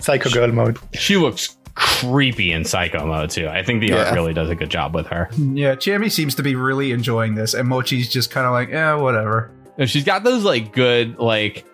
psycho 0.00 0.30
girl 0.30 0.52
mode. 0.52 0.78
She 0.94 1.16
looks 1.16 1.56
creepy 1.74 2.52
in 2.52 2.64
psycho 2.64 3.06
mode 3.06 3.30
too. 3.30 3.48
I 3.48 3.62
think 3.62 3.80
the 3.80 3.88
Yeah. 3.88 4.04
art 4.06 4.14
really 4.14 4.34
does 4.34 4.50
a 4.50 4.54
good 4.54 4.70
job 4.70 4.94
with 4.94 5.06
her. 5.06 5.28
Yeah, 5.38 5.74
Chiemi 5.76 6.10
seems 6.10 6.34
to 6.36 6.42
be 6.42 6.54
really 6.54 6.92
enjoying 6.92 7.34
this, 7.36 7.54
and 7.54 7.68
Mochi's 7.68 8.08
just 8.08 8.30
kind 8.30 8.46
of 8.46 8.52
like, 8.52 8.68
yeah, 8.70 8.94
whatever. 8.94 9.50
And 9.78 9.88
she's 9.88 10.04
got 10.04 10.24
those 10.24 10.42
like 10.44 10.72
good 10.72 11.18
like 11.18 11.64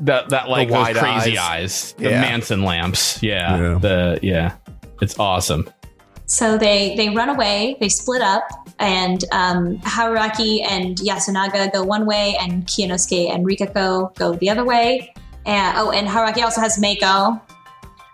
that 0.00 0.30
that 0.30 0.48
like 0.48 0.68
those 0.68 0.88
crazy 0.98 1.38
eyes. 1.38 1.38
eyes, 1.38 1.94
the 1.98 2.10
Yeah. 2.10 2.20
Manson 2.20 2.64
lamps. 2.64 3.22
Yeah, 3.22 3.56
Yeah. 3.56 3.78
the 3.78 4.18
yeah, 4.22 4.52
it's 5.00 5.18
awesome. 5.18 5.70
So 6.26 6.56
they 6.56 6.96
they 6.96 7.10
run 7.10 7.28
away. 7.28 7.76
They 7.80 7.88
split 7.88 8.22
up, 8.22 8.44
and 8.78 9.24
um, 9.32 9.78
Haruaki 9.78 10.64
and 10.66 10.96
Yasunaga 10.96 11.72
go 11.72 11.82
one 11.82 12.06
way, 12.06 12.36
and 12.40 12.66
Kinosuke 12.66 13.30
and 13.30 13.46
Rikako 13.46 14.14
go 14.14 14.34
the 14.34 14.48
other 14.48 14.64
way. 14.64 15.12
And 15.46 15.76
oh, 15.76 15.90
and 15.90 16.08
Haruaki 16.08 16.42
also 16.42 16.60
has 16.60 16.80
Mako, 16.80 17.40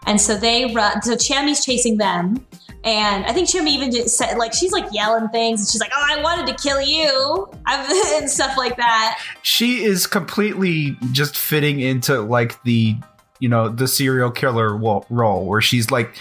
and 0.07 0.21
so 0.21 0.37
they 0.37 0.73
run. 0.75 1.03
So 1.03 1.15
Chiemi's 1.15 1.65
chasing 1.65 1.99
them. 1.99 2.45
And 2.83 3.27
I 3.27 3.33
think 3.35 3.47
Chiemi 3.47 3.69
even 3.69 3.91
just 3.91 4.17
said, 4.17 4.39
like, 4.39 4.55
she's 4.55 4.73
like 4.73 4.87
yelling 4.91 5.29
things, 5.29 5.61
and 5.61 5.69
she's 5.69 5.81
like, 5.81 5.93
"Oh, 5.95 6.07
I 6.09 6.23
wanted 6.23 6.47
to 6.47 6.63
kill 6.63 6.81
you," 6.81 7.49
and 7.67 8.29
stuff 8.29 8.57
like 8.57 8.77
that. 8.79 9.23
She 9.43 9.85
is 9.85 10.07
completely 10.07 10.97
just 11.13 11.37
fitting 11.37 11.81
into 11.81 12.23
like 12.23 12.61
the, 12.63 12.97
you 13.39 13.51
know, 13.51 13.69
the 13.69 13.87
serial 13.87 14.31
killer 14.31 14.75
role 14.75 15.45
where 15.45 15.61
she's 15.61 15.91
like 15.91 16.17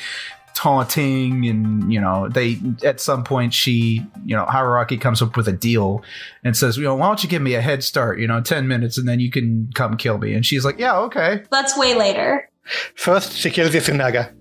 taunting 0.59 1.47
and 1.47 1.93
you 1.93 2.01
know 2.01 2.27
they 2.27 2.59
at 2.83 2.99
some 2.99 3.23
point 3.23 3.53
she 3.53 4.05
you 4.25 4.35
know 4.35 4.43
Haruaki 4.43 4.99
comes 4.99 5.21
up 5.21 5.37
with 5.37 5.47
a 5.47 5.53
deal 5.53 6.03
and 6.43 6.57
says 6.57 6.75
you 6.75 6.83
know 6.83 6.95
why 6.95 7.07
don't 7.07 7.23
you 7.23 7.29
give 7.29 7.41
me 7.41 7.53
a 7.53 7.61
head 7.61 7.81
start 7.81 8.19
you 8.19 8.27
know 8.27 8.41
10 8.41 8.67
minutes 8.67 8.97
and 8.97 9.07
then 9.07 9.21
you 9.21 9.31
can 9.31 9.69
come 9.73 9.95
kill 9.95 10.17
me 10.17 10.33
and 10.33 10.45
she's 10.45 10.65
like 10.65 10.77
yeah 10.77 10.97
okay 10.97 11.43
That's 11.49 11.77
way 11.77 11.95
later. 11.95 12.49
First, 12.95 13.33
she 13.33 13.49
kills 13.49 13.71
Yasunaga. 13.71 14.33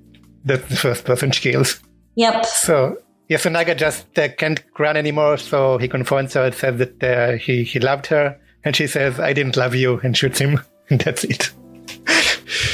That's 0.44 0.68
the 0.68 0.76
first 0.76 1.04
person 1.04 1.30
she 1.30 1.52
kills. 1.52 1.80
Yep. 2.16 2.44
So 2.46 2.98
Yasunaga 3.30 3.76
just 3.76 4.18
uh, 4.18 4.28
can't 4.36 4.62
run 4.78 4.96
anymore, 4.96 5.36
so 5.36 5.78
he 5.78 5.88
confronts 5.88 6.34
her 6.34 6.44
and 6.46 6.54
says 6.54 6.78
that 6.78 7.02
uh, 7.02 7.36
he, 7.38 7.62
he 7.62 7.78
loved 7.78 8.06
her. 8.08 8.38
And 8.64 8.74
she 8.74 8.86
says, 8.86 9.20
I 9.20 9.32
didn't 9.32 9.56
love 9.56 9.74
you, 9.74 10.00
and 10.02 10.16
shoots 10.16 10.40
him. 10.40 10.60
And 10.90 11.00
that's 11.02 11.22
it. 11.24 11.52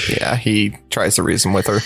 Yeah, 0.08 0.36
he 0.36 0.76
tries 0.90 1.16
to 1.16 1.24
reason 1.24 1.52
with 1.52 1.66
her. 1.66 1.80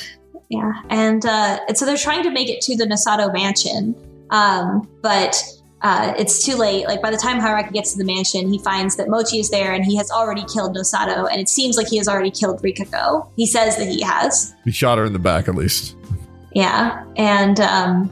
Yeah, 0.49 0.73
and 0.89 1.25
uh, 1.27 1.61
and 1.69 1.77
so 1.77 1.85
they're 1.85 1.97
trying 1.97 2.23
to 2.23 2.31
make 2.31 2.49
it 2.49 2.61
to 2.63 2.77
the 2.77 2.85
Nosato 2.85 3.33
mansion, 3.33 3.95
um, 4.31 4.89
but 5.03 5.37
uh, 5.83 6.15
it's 6.17 6.45
too 6.45 6.57
late. 6.57 6.87
Like 6.87 7.03
by 7.03 7.11
the 7.11 7.19
time 7.19 7.39
Haruaki 7.39 7.73
gets 7.73 7.93
to 7.93 7.99
the 7.99 8.05
mansion, 8.05 8.51
he 8.51 8.59
finds 8.59 8.97
that 8.97 9.09
Mochi 9.09 9.41
is 9.41 9.51
there, 9.51 9.73
and 9.73 9.85
he 9.85 9.97
has 9.97 10.11
already 10.11 10.45
killed 10.53 10.75
Nosato, 10.75 11.31
and 11.31 11.41
it 11.41 11.49
seems 11.49 11.77
like 11.77 11.89
he 11.89 11.99
has 11.99 12.09
already 12.09 12.31
killed 12.31 12.63
Rikako. 12.63 13.29
He 13.37 13.47
says 13.47 13.77
that 13.77 13.89
he 13.89 14.03
has. 14.03 14.55
He 14.65 14.73
shot 14.73 14.97
her 14.97 15.05
in 15.05 15.13
the 15.13 15.19
back 15.19 15.49
at 15.49 15.55
least. 15.55 15.97
Yeah, 16.55 17.05
and 17.17 17.61
um, 17.61 18.11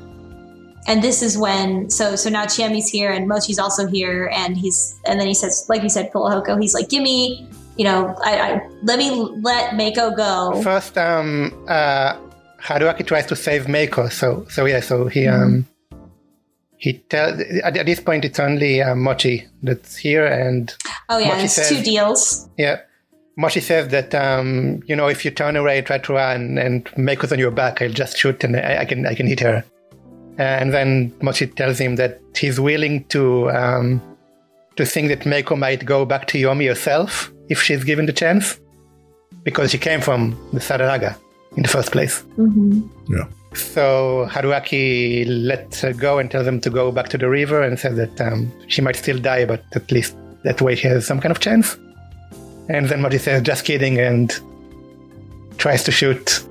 and 0.86 1.02
this 1.02 1.22
is 1.22 1.38
when 1.38 1.88
so 1.88 2.16
so 2.16 2.28
now 2.28 2.44
Chiemi's 2.44 2.88
here, 2.88 3.12
and 3.12 3.28
Mochi's 3.28 3.58
also 3.58 3.86
here, 3.86 4.30
and 4.32 4.58
he's 4.58 4.94
and 5.06 5.18
then 5.18 5.26
he 5.26 5.34
says, 5.34 5.64
like 5.70 5.82
you 5.82 5.88
said, 5.88 6.12
Pulahoko, 6.12 6.60
he's 6.60 6.74
like, 6.74 6.88
give 6.88 7.02
me. 7.02 7.48
You 7.78 7.84
know, 7.84 8.16
I, 8.24 8.40
I 8.40 8.68
let 8.84 8.98
me 8.98 9.10
let 9.42 9.76
Mako 9.76 10.16
go. 10.16 10.62
First, 10.62 10.96
um, 10.96 11.52
uh, 11.68 12.16
Haruaki 12.66 13.06
tries 13.06 13.26
to 13.26 13.36
save 13.36 13.66
Meiko. 13.66 14.10
So, 14.10 14.44
so 14.50 14.64
yeah, 14.66 14.80
so 14.80 15.06
he, 15.06 15.26
um, 15.26 15.66
he 16.78 16.94
tells, 16.94 17.40
at, 17.40 17.76
at 17.76 17.86
this 17.86 18.00
point, 18.00 18.24
it's 18.24 18.40
only 18.40 18.82
uh, 18.82 18.94
Mochi 18.94 19.46
that's 19.62 19.96
here. 19.96 20.26
And 20.26 20.74
Oh 21.08 21.18
yeah, 21.18 21.28
Mochi 21.28 21.44
it's 21.44 21.54
says- 21.54 21.68
two 21.68 21.82
deals. 21.82 22.48
yeah, 22.58 22.80
Mochi 23.36 23.60
says 23.60 23.88
that, 23.88 24.14
um, 24.14 24.82
you 24.86 24.96
know, 24.96 25.06
if 25.08 25.24
you 25.24 25.30
turn 25.30 25.56
away, 25.56 25.80
try 25.82 25.98
to 25.98 26.12
run 26.12 26.58
and 26.58 26.84
Meiko's 26.96 27.32
on 27.32 27.38
your 27.38 27.50
back, 27.52 27.80
I'll 27.80 27.90
just 27.90 28.16
shoot 28.18 28.42
and 28.44 28.56
I, 28.56 28.78
I 28.78 28.84
can, 28.84 29.06
I 29.06 29.14
can 29.14 29.26
hit 29.26 29.40
her. 29.40 29.64
And 30.38 30.72
then 30.74 31.14
Mochi 31.22 31.46
tells 31.46 31.78
him 31.78 31.96
that 31.96 32.20
he's 32.36 32.58
willing 32.60 33.04
to, 33.06 33.48
um, 33.50 34.02
to 34.76 34.84
think 34.84 35.08
that 35.08 35.20
Meiko 35.20 35.56
might 35.56 35.84
go 35.84 36.04
back 36.04 36.26
to 36.28 36.38
Yomi 36.38 36.66
herself 36.68 37.32
if 37.48 37.62
she's 37.62 37.84
given 37.84 38.06
the 38.06 38.12
chance, 38.12 38.58
because 39.44 39.70
she 39.70 39.78
came 39.78 40.00
from 40.00 40.36
the 40.52 40.58
Sadaraga 40.60 41.16
in 41.56 41.62
the 41.62 41.68
first 41.68 41.92
place. 41.92 42.24
Yeah. 43.08 43.26
So 43.54 44.28
Haruaki 44.30 45.24
lets 45.26 45.80
her 45.80 45.92
go 45.92 46.18
and 46.18 46.30
tells 46.30 46.44
them 46.44 46.60
to 46.60 46.70
go 46.70 46.92
back 46.92 47.08
to 47.08 47.18
the 47.18 47.28
river 47.28 47.62
and 47.62 47.78
says 47.78 47.96
that 47.96 48.20
um, 48.20 48.52
she 48.68 48.82
might 48.82 48.96
still 48.96 49.18
die, 49.18 49.46
but 49.46 49.64
at 49.74 49.90
least 49.90 50.14
that 50.44 50.60
way 50.60 50.74
she 50.74 50.86
has 50.88 51.06
some 51.06 51.20
kind 51.20 51.32
of 51.32 51.40
chance. 51.40 51.76
And 52.68 52.88
then 52.88 53.00
Mochi 53.00 53.18
says, 53.18 53.42
just 53.42 53.64
kidding, 53.64 53.98
and 53.98 54.38
tries 55.56 55.84
to 55.84 55.92
shoot 55.92 56.44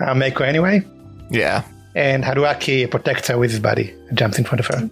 uh, 0.00 0.14
Meiko 0.14 0.40
anyway. 0.42 0.82
Yeah. 1.30 1.64
And 1.94 2.24
Haruaki 2.24 2.90
protects 2.90 3.28
her 3.28 3.38
with 3.38 3.50
his 3.50 3.60
body 3.60 3.90
and 4.08 4.16
jumps 4.16 4.38
in 4.38 4.44
front 4.44 4.60
of 4.60 4.66
her. 4.66 4.90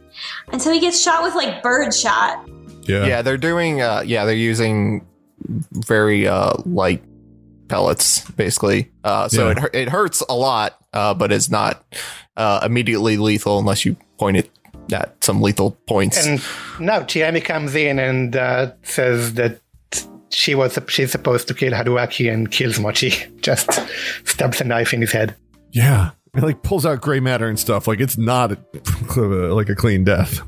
And 0.53 0.61
so 0.61 0.71
he 0.71 0.81
gets 0.81 1.03
shot 1.03 1.23
with 1.23 1.35
like 1.35 1.63
bird 1.63 1.95
shot. 1.95 2.49
Yeah. 2.83 3.07
Yeah, 3.07 3.23
they're 3.23 3.37
doing 3.37 3.81
uh 3.81 4.03
yeah, 4.05 4.25
they're 4.25 4.35
using 4.35 5.07
very 5.73 6.29
uh 6.29 6.53
light 6.65 7.03
pellets 7.73 8.29
basically. 8.33 8.91
Uh 9.05 9.29
so 9.29 9.49
Yeah. 9.51 9.65
it 9.65 9.75
it 9.83 9.89
hurts 9.89 10.21
a 10.29 10.35
lot, 10.35 10.71
uh 10.93 11.15
but 11.15 11.33
it's 11.33 11.51
not 11.51 11.83
uh 12.37 12.61
immediately 12.69 13.17
lethal 13.17 13.59
unless 13.59 13.85
you 13.87 13.97
point 14.19 14.37
it 14.37 14.51
at 14.93 15.09
some 15.25 15.41
lethal 15.41 15.71
points. 15.89 16.27
And 16.27 16.41
now 16.81 17.01
Chiemi 17.01 17.43
comes 17.43 17.75
in 17.75 17.99
and 17.99 18.37
uh, 18.37 18.73
says 18.83 19.35
that 19.35 19.61
she 20.31 20.55
was 20.55 20.79
she's 20.89 21.11
supposed 21.13 21.47
to 21.49 21.55
kill 21.55 21.73
Haruaki 21.73 22.33
and 22.33 22.51
kills 22.51 22.79
Mochi. 22.81 23.13
Just 23.49 23.69
stabs 24.25 24.61
a 24.61 24.65
knife 24.65 24.93
in 24.95 25.01
his 25.01 25.13
head. 25.13 25.35
Yeah. 25.73 26.11
It 26.35 26.43
like 26.43 26.63
pulls 26.63 26.85
out 26.87 27.01
gray 27.01 27.21
matter 27.21 27.47
and 27.49 27.59
stuff. 27.59 27.87
Like 27.87 28.01
it's 28.01 28.17
not 28.19 28.53
a, 28.53 28.59
like 29.55 29.69
a 29.69 29.75
clean 29.75 30.05
death. 30.05 30.41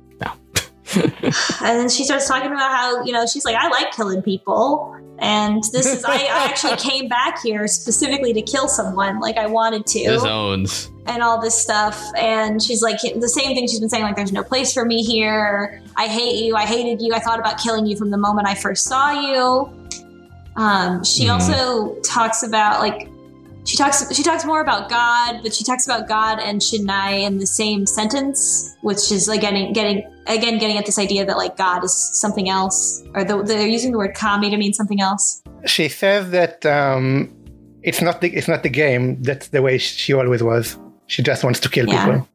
And 1.63 1.79
then 1.81 1.89
she 1.89 2.05
starts 2.05 2.27
talking 2.29 2.51
about 2.51 2.71
how, 2.71 3.05
you 3.05 3.13
know, 3.13 3.27
she's 3.27 3.45
like, 3.45 3.57
I 3.57 3.69
like 3.69 3.93
killing 3.93 4.23
people. 4.23 4.95
And 5.19 5.63
this 5.73 5.87
is, 5.87 6.05
I, 6.05 6.15
I 6.17 6.45
actually 6.49 6.77
came 6.91 7.09
back 7.09 7.41
here 7.43 7.67
specifically 7.69 8.33
to 8.35 8.43
kill 8.43 8.69
someone. 8.69 9.21
Like 9.21 9.37
I 9.37 9.47
wanted 9.47 9.87
to. 9.87 9.99
His 10.01 10.25
owns. 10.25 10.91
and 11.07 11.23
all 11.23 11.41
this 11.41 11.55
stuff. 11.57 12.03
And 12.17 12.63
she's 12.63 12.83
like 12.83 12.99
the 13.01 13.29
same 13.29 13.55
thing 13.55 13.67
she's 13.69 13.81
been 13.81 13.89
saying, 13.89 14.03
like, 14.05 14.17
there's 14.17 14.33
no 14.33 14.43
place 14.43 14.73
for 14.75 14.85
me 14.85 15.03
here. 15.03 15.81
I 15.97 16.07
hate 16.09 16.45
you. 16.45 16.57
I 16.57 16.67
hated 16.67 17.01
you. 17.01 17.15
I 17.15 17.21
thought 17.21 17.39
about 17.39 17.59
killing 17.59 17.87
you 17.87 17.97
from 17.97 18.11
the 18.11 18.19
moment 18.19 18.49
I 18.49 18.55
first 18.55 18.85
saw 18.87 19.13
you. 19.13 19.71
Um, 20.57 21.03
she 21.05 21.25
Mhm. 21.27 21.33
also 21.35 21.95
talks 22.03 22.43
about 22.43 22.81
like 22.81 23.09
she 23.65 23.77
talks 23.77 24.15
she 24.15 24.23
talks 24.23 24.45
more 24.45 24.61
about 24.61 24.89
God, 24.91 25.41
but 25.43 25.55
she 25.55 25.65
talks 25.65 25.87
about 25.87 26.07
God 26.09 26.39
and 26.39 26.61
Shinai 26.61 27.23
in 27.23 27.39
the 27.39 27.47
same 27.47 27.87
sentence, 27.87 28.75
which 28.83 29.11
is 29.11 29.29
again 29.29 29.73
getting 29.73 30.03
again 30.27 30.59
getting 30.59 30.77
at 30.79 30.87
this 30.87 30.99
idea 30.99 31.25
that 31.25 31.37
like 31.37 31.57
God 31.57 31.85
is 31.85 31.95
something 32.21 32.49
else, 32.49 33.03
or 33.15 33.25
the, 33.25 33.43
they're 33.43 33.67
using 33.67 33.93
the 33.93 33.99
word 33.99 34.15
kami 34.15 34.51
to 34.51 34.57
mean 34.57 34.73
something 34.75 35.01
else. 35.01 35.43
She 35.67 35.89
says 35.89 36.31
that 36.31 36.65
um, 36.67 37.31
it's 37.83 38.03
not 38.03 38.21
the 38.21 38.29
it's 38.35 38.49
not 38.49 38.63
the 38.63 38.69
game. 38.69 39.23
That's 39.23 39.49
the 39.49 39.63
way 39.63 39.79
she 39.79 40.13
always 40.13 40.43
was. 40.43 40.79
She 41.07 41.23
just 41.23 41.43
wants 41.45 41.61
to 41.61 41.69
kill 41.69 41.87
Yeah. 41.89 42.05
people. 42.05 42.29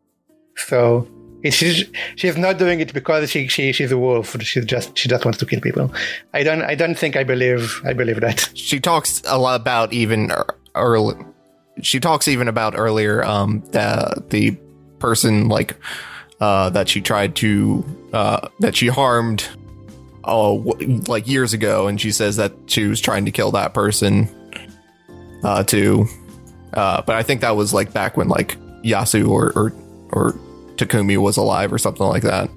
So 0.55 1.07
it, 1.43 1.51
she's 1.53 1.85
she's 2.15 2.37
not 2.37 2.57
doing 2.57 2.79
it 2.81 2.93
because 2.93 3.29
she, 3.31 3.47
she 3.47 3.71
she's 3.71 3.91
a 3.91 3.97
wolf. 3.97 4.35
She's 4.41 4.65
just 4.65 4.97
she 4.97 5.07
just 5.07 5.23
wants 5.25 5.37
to 5.39 5.45
kill 5.45 5.61
people. 5.61 5.91
I 6.33 6.43
don't 6.43 6.63
I 6.63 6.75
don't 6.75 6.97
think 6.97 7.15
I 7.15 7.23
believe 7.23 7.81
I 7.85 7.93
believe 7.93 8.19
that. 8.21 8.49
she 8.55 8.79
talks 8.79 9.21
a 9.25 9.37
lot 9.37 9.59
about 9.61 9.93
even 9.93 10.31
ear- 10.31 10.45
early 10.75 11.15
she 11.81 11.99
talks 11.99 12.27
even 12.27 12.47
about 12.47 12.77
earlier 12.77 13.23
um 13.23 13.61
the 13.71 14.23
the 14.29 14.51
person 14.99 15.47
like 15.47 15.75
uh 16.41 16.69
that 16.69 16.89
she 16.89 17.01
tried 17.01 17.35
to 17.35 17.83
uh 18.13 18.47
that 18.59 18.75
she 18.75 18.87
harmed 18.87 19.47
oh 20.25 20.61
w- 20.63 21.01
like 21.07 21.27
years 21.27 21.53
ago 21.53 21.87
and 21.87 21.99
she 21.99 22.11
says 22.11 22.35
that 22.35 22.51
she 22.67 22.85
was 22.87 22.99
trying 22.99 23.25
to 23.25 23.31
kill 23.31 23.51
that 23.51 23.73
person 23.73 24.27
uh 25.43 25.63
too. 25.63 26.05
Uh 26.73 27.01
but 27.01 27.15
i 27.15 27.23
think 27.23 27.41
that 27.41 27.55
was 27.55 27.73
like 27.73 27.93
back 27.93 28.17
when 28.17 28.27
like 28.27 28.57
yasu 28.83 29.29
or 29.29 29.51
or 29.55 29.73
or 30.11 30.33
takumi 30.75 31.17
was 31.17 31.37
alive 31.37 31.71
or 31.73 31.77
something 31.77 32.05
like 32.05 32.23
that 32.23 32.49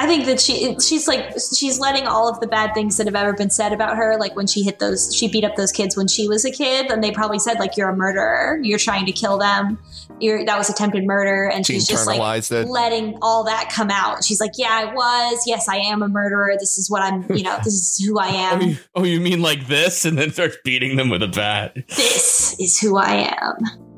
I 0.00 0.06
think 0.06 0.24
that 0.24 0.40
she 0.40 0.74
she's 0.80 1.06
like 1.06 1.34
she's 1.54 1.78
letting 1.78 2.06
all 2.06 2.26
of 2.26 2.40
the 2.40 2.46
bad 2.46 2.72
things 2.72 2.96
that 2.96 3.06
have 3.06 3.14
ever 3.14 3.34
been 3.34 3.50
said 3.50 3.74
about 3.74 3.98
her, 3.98 4.18
like 4.18 4.34
when 4.34 4.46
she 4.46 4.62
hit 4.62 4.78
those 4.78 5.14
she 5.14 5.28
beat 5.28 5.44
up 5.44 5.56
those 5.56 5.72
kids 5.72 5.94
when 5.94 6.08
she 6.08 6.26
was 6.26 6.46
a 6.46 6.50
kid, 6.50 6.90
and 6.90 7.04
they 7.04 7.10
probably 7.10 7.38
said 7.38 7.58
like 7.58 7.76
you're 7.76 7.90
a 7.90 7.94
murderer, 7.94 8.58
you're 8.62 8.78
trying 8.78 9.04
to 9.04 9.12
kill 9.12 9.36
them, 9.36 9.78
you're 10.18 10.42
that 10.46 10.56
was 10.56 10.70
attempted 10.70 11.04
murder, 11.04 11.50
and 11.50 11.66
she 11.66 11.74
she's 11.74 11.86
just 11.86 12.06
like 12.06 12.18
internalized 12.18 12.50
it 12.50 12.66
letting 12.68 13.18
all 13.20 13.44
that 13.44 13.70
come 13.70 13.90
out. 13.90 14.24
She's 14.24 14.40
like, 14.40 14.52
yeah, 14.56 14.70
I 14.70 14.94
was, 14.94 15.42
yes, 15.46 15.68
I 15.68 15.76
am 15.76 16.00
a 16.00 16.08
murderer. 16.08 16.54
This 16.58 16.78
is 16.78 16.90
what 16.90 17.02
I'm, 17.02 17.30
you 17.36 17.42
know, 17.42 17.58
this 17.58 17.74
is 17.74 18.02
who 18.02 18.18
I 18.18 18.28
Oh 18.30 18.54
am. 18.54 18.62
you, 18.62 18.76
oh, 18.94 19.04
you 19.04 19.20
mean 19.20 19.42
like 19.42 19.66
this? 19.66 20.06
And 20.06 20.16
then 20.16 20.32
starts 20.32 20.56
beating 20.64 20.96
them 20.96 21.10
with 21.10 21.22
a 21.22 21.28
bat. 21.28 21.74
This 21.88 22.56
is 22.58 22.78
who 22.78 22.96
I 22.96 23.36
am. 23.38 23.89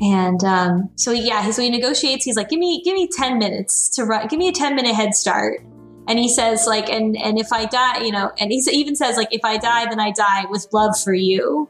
And 0.00 0.44
um, 0.44 0.90
so 0.94 1.10
yeah, 1.10 1.50
so 1.50 1.62
he 1.62 1.70
negotiates. 1.70 2.24
He's 2.24 2.36
like, 2.36 2.50
"Give 2.50 2.58
me, 2.58 2.82
give 2.84 2.94
me 2.94 3.08
ten 3.08 3.38
minutes 3.38 3.88
to 3.90 4.04
run. 4.04 4.28
Give 4.28 4.38
me 4.38 4.48
a 4.48 4.52
ten 4.52 4.76
minute 4.76 4.94
head 4.94 5.14
start." 5.14 5.60
And 6.06 6.18
he 6.18 6.28
says, 6.28 6.66
"Like, 6.66 6.88
and 6.88 7.16
and 7.16 7.38
if 7.38 7.52
I 7.52 7.64
die, 7.64 8.04
you 8.04 8.12
know," 8.12 8.30
and 8.38 8.52
he 8.52 8.58
even 8.72 8.94
says, 8.94 9.16
"Like, 9.16 9.28
if 9.32 9.44
I 9.44 9.56
die, 9.56 9.86
then 9.86 9.98
I 9.98 10.12
die 10.12 10.44
with 10.48 10.68
love 10.72 10.98
for 10.98 11.12
you. 11.12 11.68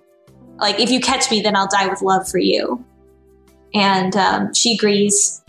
Like, 0.58 0.78
if 0.78 0.90
you 0.90 1.00
catch 1.00 1.30
me, 1.30 1.40
then 1.40 1.56
I'll 1.56 1.68
die 1.68 1.88
with 1.88 2.02
love 2.02 2.28
for 2.28 2.38
you." 2.38 2.84
And 3.74 4.14
um, 4.16 4.52
she 4.54 4.74
agrees. 4.74 5.42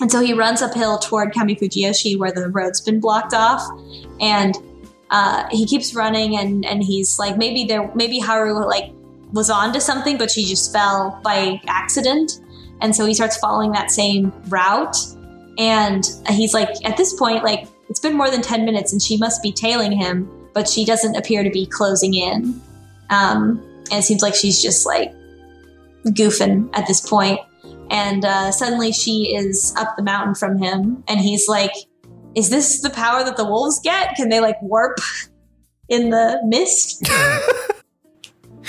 And 0.00 0.10
so 0.10 0.20
he 0.20 0.34
runs 0.34 0.60
uphill 0.60 0.98
toward 0.98 1.32
Kamifujiyoshi, 1.32 2.18
where 2.18 2.32
the 2.32 2.50
road's 2.50 2.80
been 2.80 3.00
blocked 3.00 3.32
off, 3.32 3.62
and 4.20 4.54
uh, 5.10 5.48
he 5.50 5.64
keeps 5.64 5.94
running. 5.94 6.36
And 6.36 6.66
and 6.66 6.82
he's 6.82 7.18
like, 7.18 7.38
maybe 7.38 7.64
there, 7.64 7.90
maybe 7.94 8.18
Haru 8.18 8.66
like 8.66 8.92
was 9.34 9.50
onto 9.50 9.80
something, 9.80 10.16
but 10.16 10.30
she 10.30 10.44
just 10.44 10.72
fell 10.72 11.20
by 11.22 11.60
accident. 11.66 12.40
And 12.80 12.94
so 12.94 13.04
he 13.04 13.12
starts 13.12 13.36
following 13.36 13.72
that 13.72 13.90
same 13.90 14.32
route. 14.48 14.96
And 15.58 16.04
he's 16.30 16.54
like, 16.54 16.70
at 16.84 16.96
this 16.96 17.12
point, 17.14 17.44
like, 17.44 17.68
it's 17.88 18.00
been 18.00 18.16
more 18.16 18.30
than 18.30 18.42
10 18.42 18.64
minutes 18.64 18.92
and 18.92 19.02
she 19.02 19.16
must 19.16 19.42
be 19.42 19.52
tailing 19.52 19.92
him, 19.92 20.30
but 20.54 20.68
she 20.68 20.84
doesn't 20.84 21.16
appear 21.16 21.42
to 21.42 21.50
be 21.50 21.66
closing 21.66 22.14
in. 22.14 22.60
Um, 23.10 23.60
and 23.90 24.00
it 24.00 24.04
seems 24.04 24.22
like 24.22 24.34
she's 24.34 24.62
just 24.62 24.86
like 24.86 25.12
goofing 26.06 26.70
at 26.72 26.86
this 26.86 27.06
point. 27.06 27.40
And 27.90 28.24
uh, 28.24 28.50
suddenly 28.52 28.92
she 28.92 29.34
is 29.34 29.74
up 29.76 29.96
the 29.96 30.02
mountain 30.02 30.34
from 30.34 30.58
him. 30.58 31.04
And 31.08 31.20
he's 31.20 31.48
like, 31.48 31.72
is 32.34 32.50
this 32.50 32.80
the 32.80 32.90
power 32.90 33.24
that 33.24 33.36
the 33.36 33.44
wolves 33.44 33.80
get? 33.80 34.14
Can 34.16 34.28
they 34.28 34.40
like 34.40 34.60
warp 34.62 34.98
in 35.88 36.10
the 36.10 36.40
mist? 36.44 37.08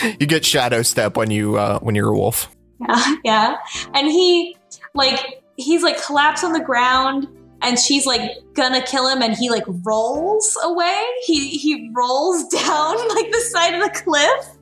you 0.20 0.26
get 0.26 0.46
shadow 0.46 0.82
step 0.82 1.18
when 1.18 1.32
you 1.32 1.58
uh 1.58 1.80
when 1.80 1.96
you're 1.96 2.10
a 2.10 2.18
wolf 2.18 2.50
Yeah, 2.80 3.16
yeah. 3.24 3.56
And 3.94 4.08
he 4.08 4.58
like 4.94 5.44
he's 5.58 5.84
like 5.84 6.02
collapsed 6.04 6.44
on 6.44 6.54
the 6.54 6.60
ground 6.60 7.28
and 7.62 7.80
she's 7.80 8.06
like 8.06 8.32
gonna 8.54 8.82
kill 8.82 9.08
him 9.08 9.22
and 9.22 9.36
he 9.36 9.50
like 9.50 9.64
rolls 9.84 10.58
away. 10.64 11.04
He 11.26 11.50
he 11.58 11.90
rolls 11.96 12.48
down 12.50 12.96
like 13.10 13.32
the 13.32 13.42
side 13.52 13.74
of 13.76 13.82
the 13.82 14.02
cliff. 14.02 14.58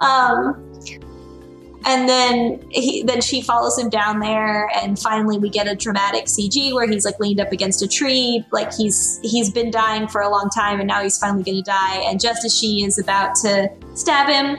Um 0.00 1.11
and 1.84 2.08
then 2.08 2.64
he 2.70 3.02
then 3.02 3.20
she 3.20 3.42
follows 3.42 3.78
him 3.78 3.88
down 3.88 4.20
there 4.20 4.70
and 4.74 4.98
finally 4.98 5.38
we 5.38 5.48
get 5.48 5.66
a 5.66 5.74
dramatic 5.74 6.26
cg 6.26 6.72
where 6.72 6.86
he's 6.86 7.04
like 7.04 7.18
leaned 7.18 7.40
up 7.40 7.52
against 7.52 7.82
a 7.82 7.88
tree 7.88 8.44
like 8.52 8.72
he's 8.72 9.18
he's 9.22 9.50
been 9.50 9.70
dying 9.70 10.06
for 10.06 10.20
a 10.20 10.28
long 10.28 10.48
time 10.50 10.80
and 10.80 10.88
now 10.88 11.02
he's 11.02 11.18
finally 11.18 11.42
gonna 11.42 11.62
die. 11.62 11.96
And 11.98 12.20
just 12.20 12.44
as 12.44 12.56
she 12.56 12.84
is 12.84 12.98
about 12.98 13.34
to 13.36 13.70
stab 13.94 14.28
him 14.28 14.58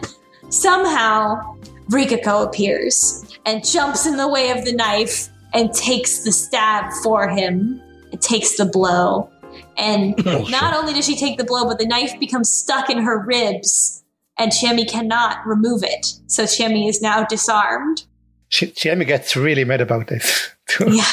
somehow 0.49 1.57
rikako 1.89 2.45
appears 2.45 3.26
and 3.45 3.65
jumps 3.65 4.05
in 4.05 4.17
the 4.17 4.28
way 4.28 4.51
of 4.51 4.65
the 4.65 4.74
knife 4.74 5.30
and 5.53 5.74
takes 5.74 6.19
the 6.19 6.32
stab 6.32 6.91
for 7.03 7.28
him. 7.28 7.82
And 8.11 8.21
takes 8.21 8.57
the 8.57 8.65
blow. 8.65 9.32
And 9.76 10.15
oh, 10.28 10.45
not 10.49 10.76
only 10.76 10.93
does 10.93 11.05
she 11.05 11.15
take 11.15 11.38
the 11.38 11.43
blow 11.43 11.65
but 11.65 11.80
the 11.80 11.86
knife 11.86 12.19
becomes 12.19 12.51
stuck 12.51 12.89
in 12.89 12.99
her 12.99 13.19
ribs 13.19 14.03
and 14.38 14.52
Chiemi 14.52 14.90
cannot 14.90 15.46
remove 15.46 15.84
it. 15.84 16.08
So 16.28 16.44
Chiemi 16.44 16.90
is 16.90 17.02
now 17.02 17.24
disarmed. 17.26 18.06
Ch- 18.50 18.74
Chiemi 18.74 19.06
gets 19.06 19.36
really 19.36 19.64
mad 19.64 19.82
about 19.82 20.08
this. 20.08 20.50
too. 20.68 20.92
Yeah. 20.92 21.06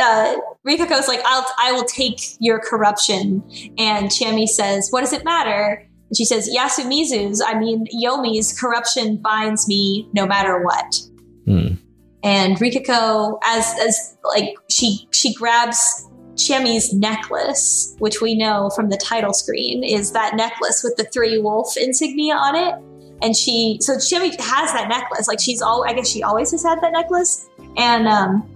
Uh, 0.00 0.36
Rikako's 0.66 1.08
like, 1.08 1.20
I'll, 1.24 1.46
I 1.58 1.72
will 1.72 1.84
take 1.84 2.20
your 2.38 2.60
corruption. 2.60 3.42
And 3.78 4.08
Chiemi 4.08 4.46
says, 4.46 4.88
What 4.90 5.00
does 5.00 5.12
it 5.12 5.24
matter? 5.24 5.86
And 6.08 6.16
she 6.16 6.24
says, 6.24 6.48
Yasumizu's, 6.54 7.42
I 7.44 7.58
mean, 7.58 7.86
Yomi's 7.92 8.58
corruption 8.58 9.16
binds 9.16 9.66
me 9.66 10.08
no 10.12 10.26
matter 10.26 10.62
what. 10.62 11.00
Hmm. 11.44 11.74
And 12.22 12.56
Rikako, 12.58 13.38
as, 13.44 13.74
as 13.80 14.16
like, 14.24 14.54
she, 14.70 15.08
she 15.12 15.34
grabs 15.34 16.06
Chiemi's 16.36 16.92
necklace, 16.92 17.94
which 17.98 18.20
we 18.20 18.36
know 18.36 18.70
from 18.76 18.90
the 18.90 18.96
title 18.96 19.32
screen 19.32 19.82
is 19.82 20.12
that 20.12 20.36
necklace 20.36 20.82
with 20.84 20.96
the 20.96 21.04
three 21.04 21.38
wolf 21.38 21.76
insignia 21.76 22.34
on 22.34 22.54
it. 22.54 22.74
And 23.22 23.34
she, 23.34 23.78
so 23.80 23.94
Chiemi 23.94 24.30
has 24.38 24.72
that 24.72 24.88
necklace. 24.88 25.26
Like 25.26 25.40
she's 25.40 25.62
all, 25.62 25.84
I 25.88 25.94
guess 25.94 26.08
she 26.08 26.22
always 26.22 26.50
has 26.50 26.62
had 26.62 26.80
that 26.82 26.92
necklace. 26.92 27.48
And, 27.78 28.06
um, 28.06 28.46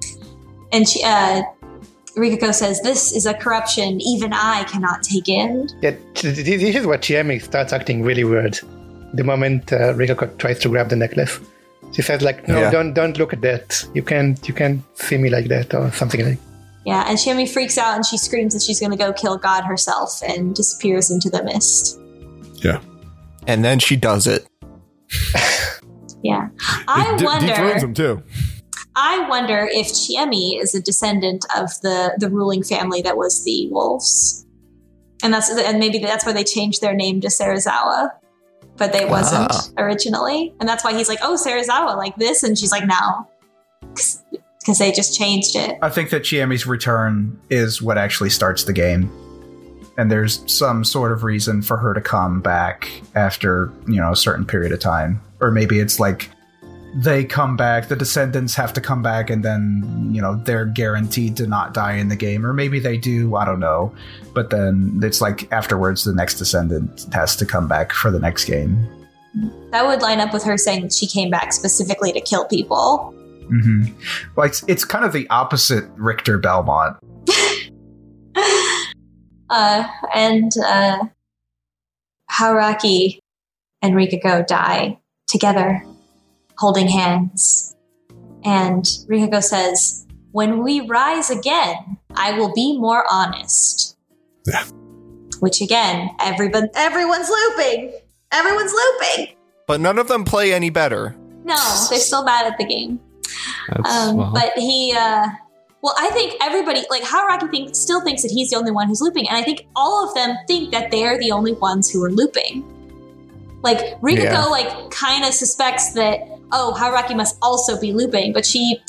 and 0.72 0.87
she, 0.87 1.03
uh, 1.03 1.43
Rikako 2.16 2.53
says, 2.53 2.83
This 2.83 3.12
is 3.12 3.24
a 3.24 3.33
corruption 3.35 4.01
even 4.03 4.33
I 4.33 4.64
cannot 4.64 5.03
take 5.03 5.28
in. 5.28 5.68
Yeah, 5.81 5.93
th- 6.14 6.35
th- 6.37 6.61
this 6.61 6.76
is 6.76 6.87
where 6.87 6.99
Chiemi 6.99 7.41
starts 7.41 7.72
acting 7.72 8.03
really 8.03 8.24
weird. 8.24 8.59
The 9.14 9.24
moment 9.24 9.72
uh, 9.72 9.95
Rikako 9.95 10.37
tries 10.39 10.59
to 10.61 10.68
grab 10.68 10.89
the 10.91 10.97
necklace, 10.97 11.39
she 11.93 12.03
says 12.03 12.20
like, 12.22 12.47
"No, 12.47 12.61
Yeah. 12.61 12.70
don't 12.70 12.93
don't 12.95 13.16
look 13.16 13.33
at 13.33 13.41
that. 13.43 13.85
You 13.95 14.03
can't 14.03 14.47
you 14.47 14.55
can't 14.55 14.83
see 14.97 15.18
me 15.18 15.31
like 15.31 15.49
that 15.49 15.72
or 15.74 15.91
something 15.93 16.24
like." 16.24 16.39
Yeah, 16.87 17.05
and 17.07 17.18
Chiemi 17.18 17.49
freaks 17.49 17.76
out 17.76 17.95
and 17.97 18.05
she 18.07 18.16
screams 18.16 18.55
that 18.55 18.62
she's 18.62 18.81
going 18.81 18.91
to 18.93 18.97
go 18.97 19.12
kill 19.12 19.37
God 19.37 19.64
herself 19.64 20.22
and 20.26 20.55
disappears 20.55 21.11
into 21.11 21.28
the 21.28 21.43
mist. 21.45 22.01
Yeah. 22.64 22.81
And 23.47 23.64
then 23.64 23.78
she 23.78 23.97
does 23.97 24.26
it. 24.26 24.47
Yeah. 26.22 26.49
I 26.87 27.14
It 27.14 27.18
de- 27.18 27.24
wonder. 27.24 27.47
dethrones 27.47 27.83
him 27.83 27.95
too. 27.95 28.22
I 28.95 29.26
wonder 29.31 29.66
if 29.72 29.87
Chiemi 29.87 30.61
is 30.61 30.74
a 30.74 30.81
descendant 30.83 31.47
of 31.57 31.70
the 31.81 32.14
the 32.18 32.28
ruling 32.28 32.62
family 32.62 33.01
that 33.01 33.16
was 33.16 33.43
the 33.45 33.68
wolves, 33.70 34.45
and 35.22 35.33
that's 35.33 35.49
and 35.49 35.78
maybe 35.78 35.99
that's 35.99 36.26
why 36.26 36.33
they 36.33 36.45
changed 36.45 36.83
their 36.83 36.93
name 36.95 37.22
to 37.22 37.28
Sarazawa, 37.28 38.11
but 38.76 38.93
they 38.93 39.07
wasn't 39.07 39.51
Ah. 39.51 39.68
originally, 39.78 40.53
and 40.61 40.68
that's 40.68 40.85
why 40.85 40.93
he's 40.95 41.09
like, 41.09 41.20
oh 41.22 41.37
Sarazawa, 41.43 41.97
like 41.97 42.16
this, 42.16 42.43
and 42.43 42.59
she's 42.59 42.70
like, 42.72 42.85
no, 42.87 43.26
because 44.61 44.79
they 44.79 44.93
just 44.93 45.17
changed 45.19 45.57
it. 45.57 45.79
I 45.83 45.89
think 45.89 46.11
that 46.11 46.25
Chiemi's 46.25 46.67
return 46.67 47.39
is 47.49 47.81
what 47.81 47.99
actually 47.99 48.31
starts 48.31 48.65
the 48.65 48.73
game. 48.73 49.11
And 49.97 50.11
there's 50.11 50.43
some 50.51 50.85
sort 50.85 51.13
of 51.13 51.25
reason 51.25 51.63
for 51.63 51.77
her 51.77 51.93
to 51.93 52.01
come 52.01 52.41
back 52.41 52.91
after, 53.15 53.73
you 53.87 53.97
know, 53.97 54.13
a 54.13 54.17
certain 54.17 54.47
period 54.47 54.73
of 54.73 54.81
time. 54.81 55.21
Or 55.41 55.51
maybe 55.51 55.79
it's 55.79 55.99
like 55.99 56.31
they 56.95 57.25
come 57.25 57.57
back, 57.57 57.89
the 57.89 57.97
descendants 57.97 58.55
have 58.55 58.73
to 58.75 58.81
come 58.81 59.03
back, 59.03 59.31
and 59.31 59.45
then, 59.45 60.11
you 60.11 60.21
know, 60.21 60.37
they're 60.45 60.67
guaranteed 60.67 61.37
to 61.37 61.47
not 61.47 61.75
die 61.75 61.95
in 61.95 62.09
the 62.09 62.17
game. 62.17 62.47
Or 62.47 62.53
maybe 62.53 62.79
they 62.79 62.97
do, 62.97 63.37
I 63.37 63.45
don't 63.45 63.61
know. 63.61 63.95
But 64.35 64.51
then 64.51 65.01
it's 65.03 65.21
like 65.21 65.51
afterwards, 65.53 66.05
the 66.05 66.15
next 66.15 66.37
descendant 66.37 67.07
has 67.13 67.37
to 67.37 67.47
come 67.47 67.69
back 67.69 67.93
for 67.93 68.11
the 68.11 68.19
next 68.19 68.45
game. 68.45 68.89
That 69.71 69.87
would 69.87 70.03
line 70.03 70.21
up 70.21 70.33
with 70.33 70.43
her 70.45 70.57
saying 70.57 70.83
that 70.83 70.93
she 70.93 71.07
came 71.07 71.31
back 71.31 71.53
specifically 71.53 72.13
to 72.13 72.21
kill 72.21 72.45
people. 72.47 73.15
Hmm 73.51 73.85
Well, 74.37 74.47
it's, 74.47 74.65
it's 74.69 74.85
kind 74.85 75.05
of 75.05 75.13
the 75.13 75.29
opposite 75.29 75.85
Richter 75.97 76.39
Belmont. 76.39 76.97
uh, 79.51 79.87
and 80.15 80.53
uh, 80.65 80.99
Haruaki 82.31 83.19
and 83.83 83.95
Rikako 83.95 84.47
die 84.47 84.99
together, 85.27 85.85
holding 86.59 86.89
hands. 86.89 87.77
And 88.45 88.85
Rikako 89.09 89.43
says, 89.43 90.07
When 90.33 90.63
we 90.63 90.81
rise 90.87 91.31
again, 91.31 91.99
I 92.15 92.33
will 92.33 92.53
be 92.55 92.79
more 92.79 93.05
honest. 93.11 93.97
Yeah. 94.47 94.65
Which 95.41 95.61
again, 95.61 96.11
everyone, 96.21 96.69
everyone's 96.75 97.31
looping. 97.31 97.93
Everyone's 98.33 98.73
looping. 98.73 99.35
But 99.67 99.81
none 99.81 99.99
of 99.99 100.09
them 100.09 100.25
play 100.25 100.53
any 100.53 100.71
better. 100.71 101.17
No, 101.45 101.87
they're 101.89 101.99
still 101.99 102.25
bad 102.25 102.47
at 102.47 102.59
the 102.59 102.65
game. 102.65 103.01
Um, 103.85 104.33
But 104.33 104.53
he, 104.57 104.95
uh, 104.97 105.26
well, 105.83 105.95
I 105.99 106.11
think 106.11 106.35
everybody, 106.43 106.85
like 106.91 107.03
Haruaki, 107.03 107.51
think, 107.51 107.74
still 107.74 108.03
thinks 108.03 108.22
that 108.22 108.31
he's 108.31 108.51
the 108.51 108.57
only 108.57 108.70
one 108.70 108.87
who's 108.89 109.01
looping, 109.01 109.28
and 109.28 109.37
I 109.37 109.43
think 109.43 109.66
all 109.76 110.07
of 110.07 110.14
them 110.14 110.37
think 110.47 110.70
that 110.72 110.91
they're 110.91 111.18
the 111.18 111.33
only 111.33 111.53
ones 111.55 111.91
who 111.91 112.03
are 112.05 112.11
looping. 112.11 112.64
Like 113.62 114.01
Rikako, 114.01 114.24
Yeah. 114.24 114.45
like 114.47 114.91
kind 114.91 115.24
of 115.24 115.33
suspects 115.33 115.93
that 115.93 116.20
oh, 116.53 116.74
Haruaki 116.76 117.14
must 117.16 117.37
also 117.43 117.81
be 117.81 117.93
looping, 117.93 118.33
but 118.33 118.45
she 118.45 118.81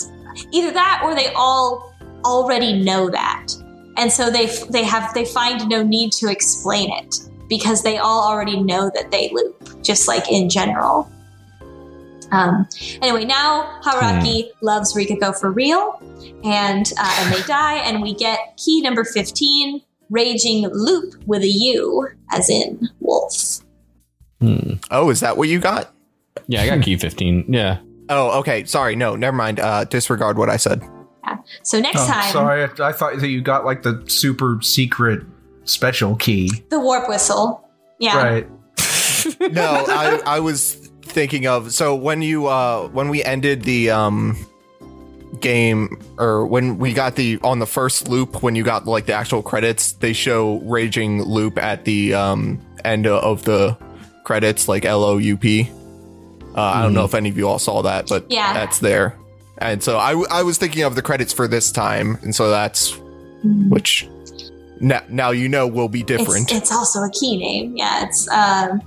either 0.51 0.71
that 0.71 1.01
or 1.03 1.13
they 1.15 1.31
all 1.33 1.93
already 2.25 2.81
know 2.81 3.09
that, 3.09 3.47
and 3.97 4.11
so 4.11 4.29
they 4.29 4.47
they 4.69 4.83
have 4.83 5.13
they 5.13 5.25
find 5.25 5.67
no 5.69 5.83
need 5.83 6.11
to 6.13 6.29
explain 6.29 6.91
it 6.91 7.15
because 7.47 7.83
they 7.83 7.97
all 7.97 8.23
already 8.29 8.61
know 8.61 8.89
that 8.95 9.11
they 9.11 9.29
loop, 9.33 9.83
just 9.83 10.07
like 10.07 10.31
in 10.31 10.49
general. 10.49 11.09
Um, 12.32 12.67
anyway, 13.01 13.25
now 13.25 13.79
Haruaki 13.84 14.49
loves 14.61 14.93
Rikako 14.95 15.38
for 15.39 15.51
real, 15.51 16.01
and 16.43 16.91
uh, 16.99 17.15
and 17.19 17.34
they 17.34 17.41
die, 17.43 17.75
and 17.77 18.01
we 18.01 18.13
get 18.13 18.39
key 18.57 18.82
number 18.82 19.03
fifteen, 19.03 19.82
raging 20.09 20.67
loop 20.69 21.15
with 21.25 21.41
a 21.43 21.47
U, 21.49 22.07
as 22.32 22.49
in 22.49 22.88
wolf. 22.99 23.59
hmm. 24.39 24.73
Oh, 24.89 25.09
is 25.09 25.19
that 25.19 25.38
what 25.38 25.49
you 25.49 25.59
got? 25.59 25.93
Yeah, 26.47 26.61
I 26.63 26.67
got 26.75 26.84
key 26.84 26.97
15. 26.97 27.45
Yeah. 27.53 27.79
Oh, 28.09 28.39
okay. 28.39 28.63
Sorry. 28.65 28.95
No, 28.95 29.15
never 29.15 29.36
mind. 29.36 29.59
Uh, 29.59 29.84
disregard 29.86 30.38
what 30.38 30.49
I 30.49 30.57
said. 30.57 30.82
So 31.63 31.79
next 31.79 32.01
Oh, 32.01 32.07
time, 32.07 32.32
sorry, 32.32 32.63
I, 32.63 32.89
I 32.89 32.91
thought 32.91 33.17
that 33.19 33.27
you 33.27 33.41
got 33.41 33.63
like 33.63 33.84
the 33.84 34.03
super 34.07 34.59
secret 34.61 35.23
special 35.63 36.15
key. 36.17 36.49
the 36.69 36.79
warp 36.79 37.07
whistle. 37.07 37.69
Yeah, 37.99 38.17
Right. 38.17 38.47
no, 39.53 39.86
I, 39.88 40.21
I 40.25 40.39
was 40.39 40.90
thinking 41.03 41.47
of 41.47 41.73
so 41.73 41.95
when 41.95 42.21
you 42.21 42.47
uh 42.47 42.87
when 42.89 43.09
we 43.09 43.23
ended 43.23 43.63
the 43.63 43.89
um 43.89 44.37
game 45.39 45.99
or 46.17 46.45
when 46.45 46.77
we 46.77 46.93
got 46.93 47.15
the 47.15 47.39
on 47.43 47.59
the 47.59 47.65
first 47.65 48.07
loop 48.07 48.43
when 48.43 48.55
you 48.55 48.63
got 48.63 48.85
like 48.85 49.05
the 49.05 49.13
actual 49.13 49.41
credits 49.41 49.93
they 49.93 50.13
show 50.13 50.57
raging 50.59 51.21
loop 51.23 51.57
at 51.57 51.85
the 51.85 52.13
um 52.13 52.59
end 52.83 53.07
of 53.07 53.43
the 53.43 53.75
credits 54.23 54.67
like 54.67 54.85
l-o-u-p 54.85 55.69
uh, 56.55 56.61
i 56.61 56.81
don't 56.81 56.93
know 56.93 57.05
if 57.05 57.13
any 57.13 57.29
of 57.29 57.37
you 57.37 57.47
all 57.47 57.59
saw 57.59 57.81
that 57.81 58.07
but 58.07 58.29
Yeah. 58.29 58.53
that's 58.53 58.79
there 58.79 59.17
and 59.57 59.81
so 59.83 59.97
I, 59.97 60.09
w- 60.11 60.27
I 60.31 60.43
was 60.43 60.57
thinking 60.57 60.83
of 60.83 60.95
the 60.95 61.01
credits 61.01 61.31
for 61.33 61.47
this 61.47 61.71
time 61.71 62.17
and 62.23 62.33
so 62.35 62.49
that's 62.49 62.97
which 63.43 64.07
now, 64.79 65.01
now 65.09 65.29
you 65.31 65.47
know 65.47 65.67
will 65.67 65.87
be 65.89 66.03
different 66.03 66.51
It's, 66.51 66.53
it's 66.53 66.71
also 66.71 66.99
a 67.03 67.09
key 67.11 67.37
name. 67.37 67.77
Yeah, 67.77 68.03
it's 68.05 68.27
um. 68.29 68.81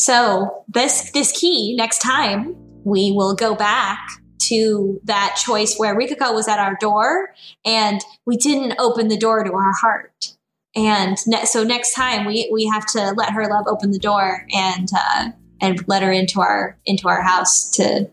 So 0.00 0.64
this 0.66 1.10
this 1.10 1.30
key 1.30 1.76
next 1.76 1.98
time 1.98 2.56
we 2.84 3.12
will 3.12 3.34
go 3.34 3.54
back 3.54 3.98
to 4.44 4.98
that 5.04 5.38
choice 5.44 5.76
where 5.76 5.94
Rikako 5.94 6.34
was 6.34 6.48
at 6.48 6.58
our 6.58 6.74
door 6.80 7.34
and 7.66 8.00
we 8.24 8.38
didn't 8.38 8.76
open 8.78 9.08
the 9.08 9.18
door 9.18 9.44
to 9.44 9.52
our 9.52 9.74
heart. 9.74 10.34
And 10.74 11.18
ne- 11.26 11.44
so 11.44 11.64
next 11.64 11.92
time 11.92 12.24
we 12.24 12.48
we 12.50 12.64
have 12.64 12.86
to 12.92 13.12
let 13.14 13.32
her 13.32 13.46
love 13.46 13.66
open 13.68 13.90
the 13.90 13.98
door 13.98 14.46
and 14.54 14.88
uh, 14.96 15.32
and 15.60 15.86
let 15.86 16.02
her 16.02 16.10
into 16.10 16.40
our 16.40 16.78
into 16.86 17.06
our 17.06 17.20
house 17.20 17.68
to 17.72 18.10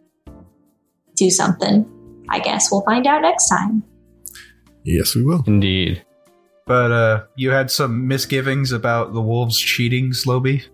do 1.16 1.30
something. 1.30 1.86
I 2.28 2.40
guess 2.40 2.70
we'll 2.70 2.84
find 2.84 3.08
out 3.08 3.22
next 3.22 3.48
time. 3.48 3.82
Yes, 4.84 5.16
we 5.16 5.24
will. 5.24 5.42
Indeed. 5.48 6.04
But 6.66 6.92
uh 6.92 7.24
you 7.38 7.52
had 7.52 7.72
some 7.72 8.10
misgivings 8.10 8.74
about 8.74 9.14
the 9.14 9.22
wolves 9.22 9.58
cheating, 9.58 10.12
Slowby? 10.12 10.66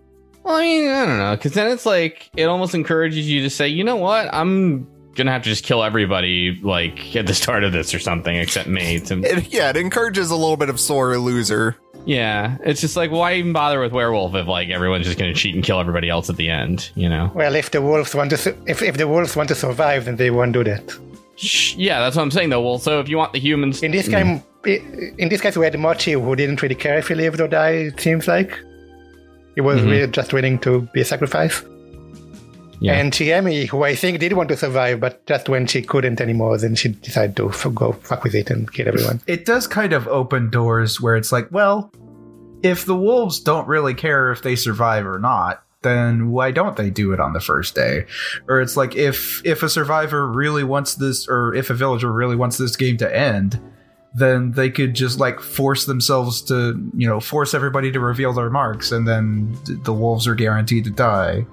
Well, 0.44 0.56
I 0.56 0.60
mean, 0.62 0.90
I 0.90 1.06
don't 1.06 1.18
know, 1.18 1.36
because 1.36 1.52
then 1.54 1.70
it's 1.70 1.86
like 1.86 2.30
it 2.36 2.44
almost 2.44 2.74
encourages 2.74 3.28
you 3.28 3.42
to 3.42 3.50
say, 3.50 3.68
you 3.68 3.82
know 3.82 3.96
what, 3.96 4.28
I'm 4.32 4.86
gonna 5.14 5.30
have 5.32 5.42
to 5.42 5.48
just 5.48 5.64
kill 5.64 5.82
everybody 5.82 6.58
like 6.62 7.16
at 7.16 7.26
the 7.26 7.34
start 7.34 7.64
of 7.64 7.72
this 7.72 7.94
or 7.94 7.98
something 7.98 8.36
except 8.36 8.68
me. 8.68 9.00
To, 9.00 9.20
It- 9.24 9.52
yeah, 9.52 9.70
it 9.70 9.76
encourages 9.76 10.30
a 10.30 10.36
little 10.36 10.56
bit 10.56 10.68
of 10.68 10.78
sore 10.78 11.16
loser. 11.18 11.76
Yeah, 12.06 12.58
it's 12.62 12.82
just 12.82 12.96
like 12.96 13.10
why 13.10 13.34
even 13.36 13.54
bother 13.54 13.80
with 13.80 13.92
werewolf 13.92 14.34
if 14.34 14.46
like 14.46 14.68
everyone's 14.68 15.06
just 15.06 15.18
gonna 15.18 15.32
cheat 15.34 15.54
and 15.54 15.64
kill 15.64 15.80
everybody 15.80 16.10
else 16.10 16.28
at 16.28 16.36
the 16.36 16.50
end, 16.50 16.90
you 16.94 17.08
know? 17.08 17.32
Well, 17.34 17.54
if 17.54 17.70
the 17.70 17.80
wolves 17.80 18.14
want 18.14 18.28
to, 18.30 18.36
su- 18.36 18.58
if, 18.66 18.82
if 18.82 18.98
the 18.98 19.08
wolves 19.08 19.34
want 19.34 19.48
to 19.48 19.54
survive, 19.54 20.04
then 20.04 20.16
they 20.16 20.30
won't 20.30 20.52
do 20.52 20.62
that. 20.64 20.94
Sh- 21.36 21.74
Yeah, 21.76 22.00
that's 22.00 22.16
what 22.16 22.22
I'm 22.22 22.30
saying 22.30 22.50
though. 22.50 22.60
Well, 22.60 22.78
so 22.78 23.00
if 23.00 23.08
you 23.08 23.16
want 23.16 23.32
the 23.32 23.40
humans, 23.40 23.82
In 23.82 23.92
this 23.92 24.04
hmm. 24.06 24.12
game, 24.12 24.42
i- 24.66 24.82
in 25.16 25.30
this 25.30 25.40
case, 25.40 25.56
we 25.56 25.64
had 25.64 25.78
Mochi 25.78 26.12
who 26.12 26.36
didn't 26.36 26.60
really 26.60 26.74
care 26.74 26.98
if 26.98 27.08
he 27.08 27.14
lived 27.14 27.40
or 27.40 27.48
died. 27.48 27.74
It 27.86 28.00
seems 28.00 28.28
like 28.28 28.58
he 29.54 29.60
was 29.60 29.80
Mhm. 29.80 29.90
really 29.90 30.06
just 30.08 30.32
willing 30.32 30.58
to 30.60 30.82
be 30.92 31.00
a 31.00 31.04
sacrifice. 31.04 31.62
Yeah. 32.80 32.94
And 32.94 33.12
Chiemi, 33.12 33.66
who 33.68 33.82
I 33.84 33.94
think 33.94 34.18
did 34.18 34.32
want 34.34 34.48
to 34.50 34.56
survive, 34.56 35.00
but 35.00 35.24
just 35.26 35.48
when 35.48 35.66
she 35.66 35.80
couldn't 35.80 36.20
anymore, 36.20 36.58
then 36.58 36.74
she 36.74 36.88
decided 36.88 37.36
to 37.36 37.48
f- 37.48 37.66
go 37.74 37.92
fuck 37.92 38.24
with 38.24 38.34
it 38.34 38.50
and 38.50 38.70
kill 38.70 38.88
everyone. 38.88 39.20
It 39.26 39.46
does 39.46 39.66
kind 39.66 39.92
of 39.92 40.06
open 40.08 40.50
doors 40.50 41.00
where 41.00 41.16
it's 41.16 41.32
like, 41.32 41.48
well, 41.50 41.90
if 42.62 42.84
the 42.84 42.96
wolves 42.96 43.40
don't 43.40 43.66
really 43.68 43.94
care 43.94 44.32
if 44.32 44.42
they 44.42 44.56
survive 44.56 45.06
or 45.06 45.18
not, 45.18 45.62
then 45.82 46.30
why 46.30 46.50
don't 46.50 46.76
they 46.76 46.90
do 46.90 47.12
it 47.12 47.20
on 47.20 47.32
the 47.32 47.40
first 47.40 47.74
day? 47.74 48.06
Or 48.48 48.60
it's 48.60 48.76
like 48.76 48.96
if 48.96 49.40
if 49.44 49.62
a 49.62 49.68
survivor 49.68 50.26
really 50.26 50.64
wants 50.64 50.94
this 50.96 51.28
or 51.28 51.54
if 51.54 51.70
a 51.70 51.74
villager 51.74 52.10
really 52.12 52.36
wants 52.36 52.56
this 52.58 52.74
game 52.76 52.96
to 52.98 53.16
end, 53.16 53.60
then 54.14 54.52
they 54.52 54.70
could 54.70 54.94
just 54.94 55.18
like 55.18 55.40
force 55.40 55.86
themselves 55.86 56.40
to, 56.42 56.90
you 56.96 57.08
know, 57.08 57.20
force 57.20 57.52
everybody 57.52 57.90
to 57.90 58.00
reveal 58.00 58.32
their 58.32 58.48
marks 58.48 58.92
and 58.92 59.08
then 59.08 59.56
the 59.66 59.92
wolves 59.92 60.26
are 60.26 60.34
guaranteed 60.36 60.84
to 60.84 60.90
die. 60.90 61.44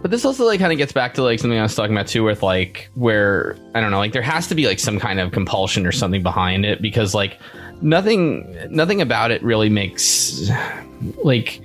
But 0.00 0.10
this 0.10 0.24
also 0.24 0.44
like 0.44 0.60
kind 0.60 0.70
of 0.70 0.78
gets 0.78 0.92
back 0.92 1.14
to 1.14 1.22
like 1.22 1.40
something 1.40 1.58
I 1.58 1.62
was 1.62 1.74
talking 1.74 1.96
about 1.96 2.06
too, 2.06 2.22
with 2.22 2.42
like 2.42 2.90
where 2.94 3.56
I 3.74 3.80
don't 3.80 3.90
know, 3.90 3.98
like 3.98 4.12
there 4.12 4.22
has 4.22 4.46
to 4.48 4.54
be 4.54 4.66
like 4.66 4.78
some 4.78 5.00
kind 5.00 5.18
of 5.18 5.32
compulsion 5.32 5.86
or 5.86 5.92
something 5.92 6.22
behind 6.22 6.64
it 6.64 6.82
because 6.82 7.14
like 7.14 7.40
nothing, 7.80 8.54
nothing 8.70 9.00
about 9.00 9.30
it 9.30 9.42
really 9.42 9.70
makes 9.70 10.50
like 11.22 11.60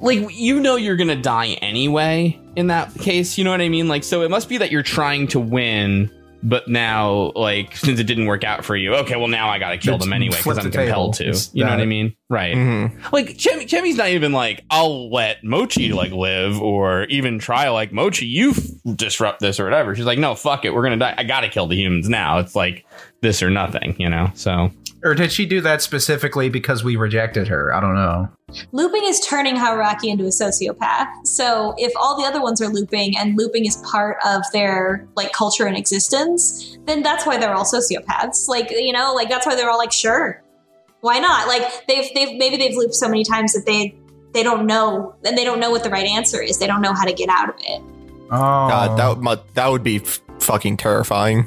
like 0.00 0.18
you 0.34 0.60
know 0.60 0.76
you're 0.76 0.96
gonna 0.96 1.20
die 1.20 1.50
anyway 1.62 2.38
in 2.56 2.66
that 2.66 2.92
case. 2.96 3.38
You 3.38 3.44
know 3.44 3.50
what 3.50 3.60
I 3.60 3.68
mean? 3.68 3.88
Like 3.88 4.04
so 4.04 4.22
it 4.22 4.30
must 4.30 4.48
be 4.48 4.58
that 4.58 4.70
you're 4.70 4.82
trying 4.82 5.28
to 5.28 5.40
win. 5.40 6.10
But 6.40 6.68
now, 6.68 7.32
like, 7.34 7.76
since 7.76 7.98
it 7.98 8.04
didn't 8.04 8.26
work 8.26 8.44
out 8.44 8.64
for 8.64 8.76
you, 8.76 8.94
okay, 8.96 9.16
well, 9.16 9.26
now 9.26 9.48
I 9.48 9.58
gotta 9.58 9.76
kill 9.76 9.98
them 9.98 10.12
anyway 10.12 10.36
because 10.36 10.58
I'm 10.58 10.70
compelled 10.70 11.14
table. 11.14 11.34
to. 11.34 11.48
You 11.52 11.64
know 11.64 11.70
what 11.70 11.80
I 11.80 11.84
mean? 11.86 12.14
Right. 12.30 12.54
Mm-hmm. 12.54 13.06
Like 13.12 13.26
Chiemi, 13.38 13.66
Chiemi's 13.66 13.96
not 13.96 14.08
even 14.08 14.32
like 14.32 14.62
I'll 14.70 15.10
let 15.10 15.42
Mochi 15.42 15.92
like 15.92 16.12
live 16.12 16.60
or 16.60 17.04
even 17.04 17.38
try 17.38 17.70
like 17.70 17.90
Mochi 17.92 18.26
you 18.26 18.50
f- 18.50 18.66
disrupt 18.96 19.40
this 19.40 19.58
or 19.58 19.64
whatever. 19.64 19.96
She's 19.96 20.04
like 20.04 20.18
no 20.18 20.34
fuck 20.34 20.64
it 20.64 20.74
we're 20.74 20.82
gonna 20.82 20.98
die. 20.98 21.14
I 21.16 21.24
gotta 21.24 21.48
kill 21.48 21.66
the 21.66 21.76
humans 21.76 22.08
now. 22.08 22.38
It's 22.38 22.54
like 22.54 22.84
this 23.20 23.42
or 23.42 23.50
nothing, 23.50 23.96
you 23.98 24.08
know. 24.08 24.30
So 24.34 24.70
Or 25.04 25.14
did 25.14 25.32
she 25.32 25.46
do 25.46 25.60
that 25.62 25.82
specifically 25.82 26.48
because 26.48 26.84
we 26.84 26.96
rejected 26.96 27.48
her? 27.48 27.74
I 27.74 27.80
don't 27.80 27.94
know. 27.94 28.28
Looping 28.72 29.04
is 29.04 29.20
turning 29.20 29.56
Haruaki 29.56 30.08
into 30.08 30.24
a 30.24 30.28
sociopath. 30.28 31.26
So 31.26 31.74
if 31.76 31.92
all 31.96 32.18
the 32.18 32.26
other 32.26 32.40
ones 32.40 32.62
are 32.62 32.68
looping 32.68 33.16
and 33.16 33.36
looping 33.36 33.66
is 33.66 33.76
part 33.78 34.16
of 34.24 34.42
their 34.52 35.06
like 35.16 35.32
culture 35.32 35.66
and 35.66 35.76
existence, 35.76 36.78
then 36.86 37.02
that's 37.02 37.26
why 37.26 37.36
they're 37.38 37.54
all 37.54 37.64
sociopaths. 37.64 38.48
Like 38.48 38.70
you 38.70 38.92
know, 38.92 39.14
like 39.14 39.28
that's 39.28 39.46
why 39.46 39.54
they're 39.54 39.70
all 39.70 39.78
like, 39.78 39.92
sure, 39.92 40.42
why 41.00 41.18
not? 41.18 41.46
Like 41.46 41.86
they've 41.86 42.08
they've 42.14 42.38
maybe 42.38 42.56
they've 42.56 42.76
looped 42.76 42.94
so 42.94 43.08
many 43.08 43.24
times 43.24 43.52
that 43.52 43.66
they 43.66 43.94
they 44.32 44.42
don't 44.42 44.66
know 44.66 45.14
and 45.24 45.36
they 45.36 45.44
don't 45.44 45.60
know 45.60 45.70
what 45.70 45.82
the 45.84 45.90
right 45.90 46.06
answer 46.06 46.40
is. 46.40 46.58
They 46.58 46.66
don't 46.66 46.82
know 46.82 46.92
how 46.92 47.04
to 47.04 47.12
get 47.12 47.28
out 47.28 47.50
of 47.50 47.54
it. 47.58 47.82
Oh, 48.30 48.68
God, 48.68 48.98
that 48.98 49.18
would 49.18 49.40
that 49.54 49.68
would 49.68 49.82
be 49.82 49.96
f- 49.96 50.20
fucking 50.38 50.76
terrifying. 50.76 51.46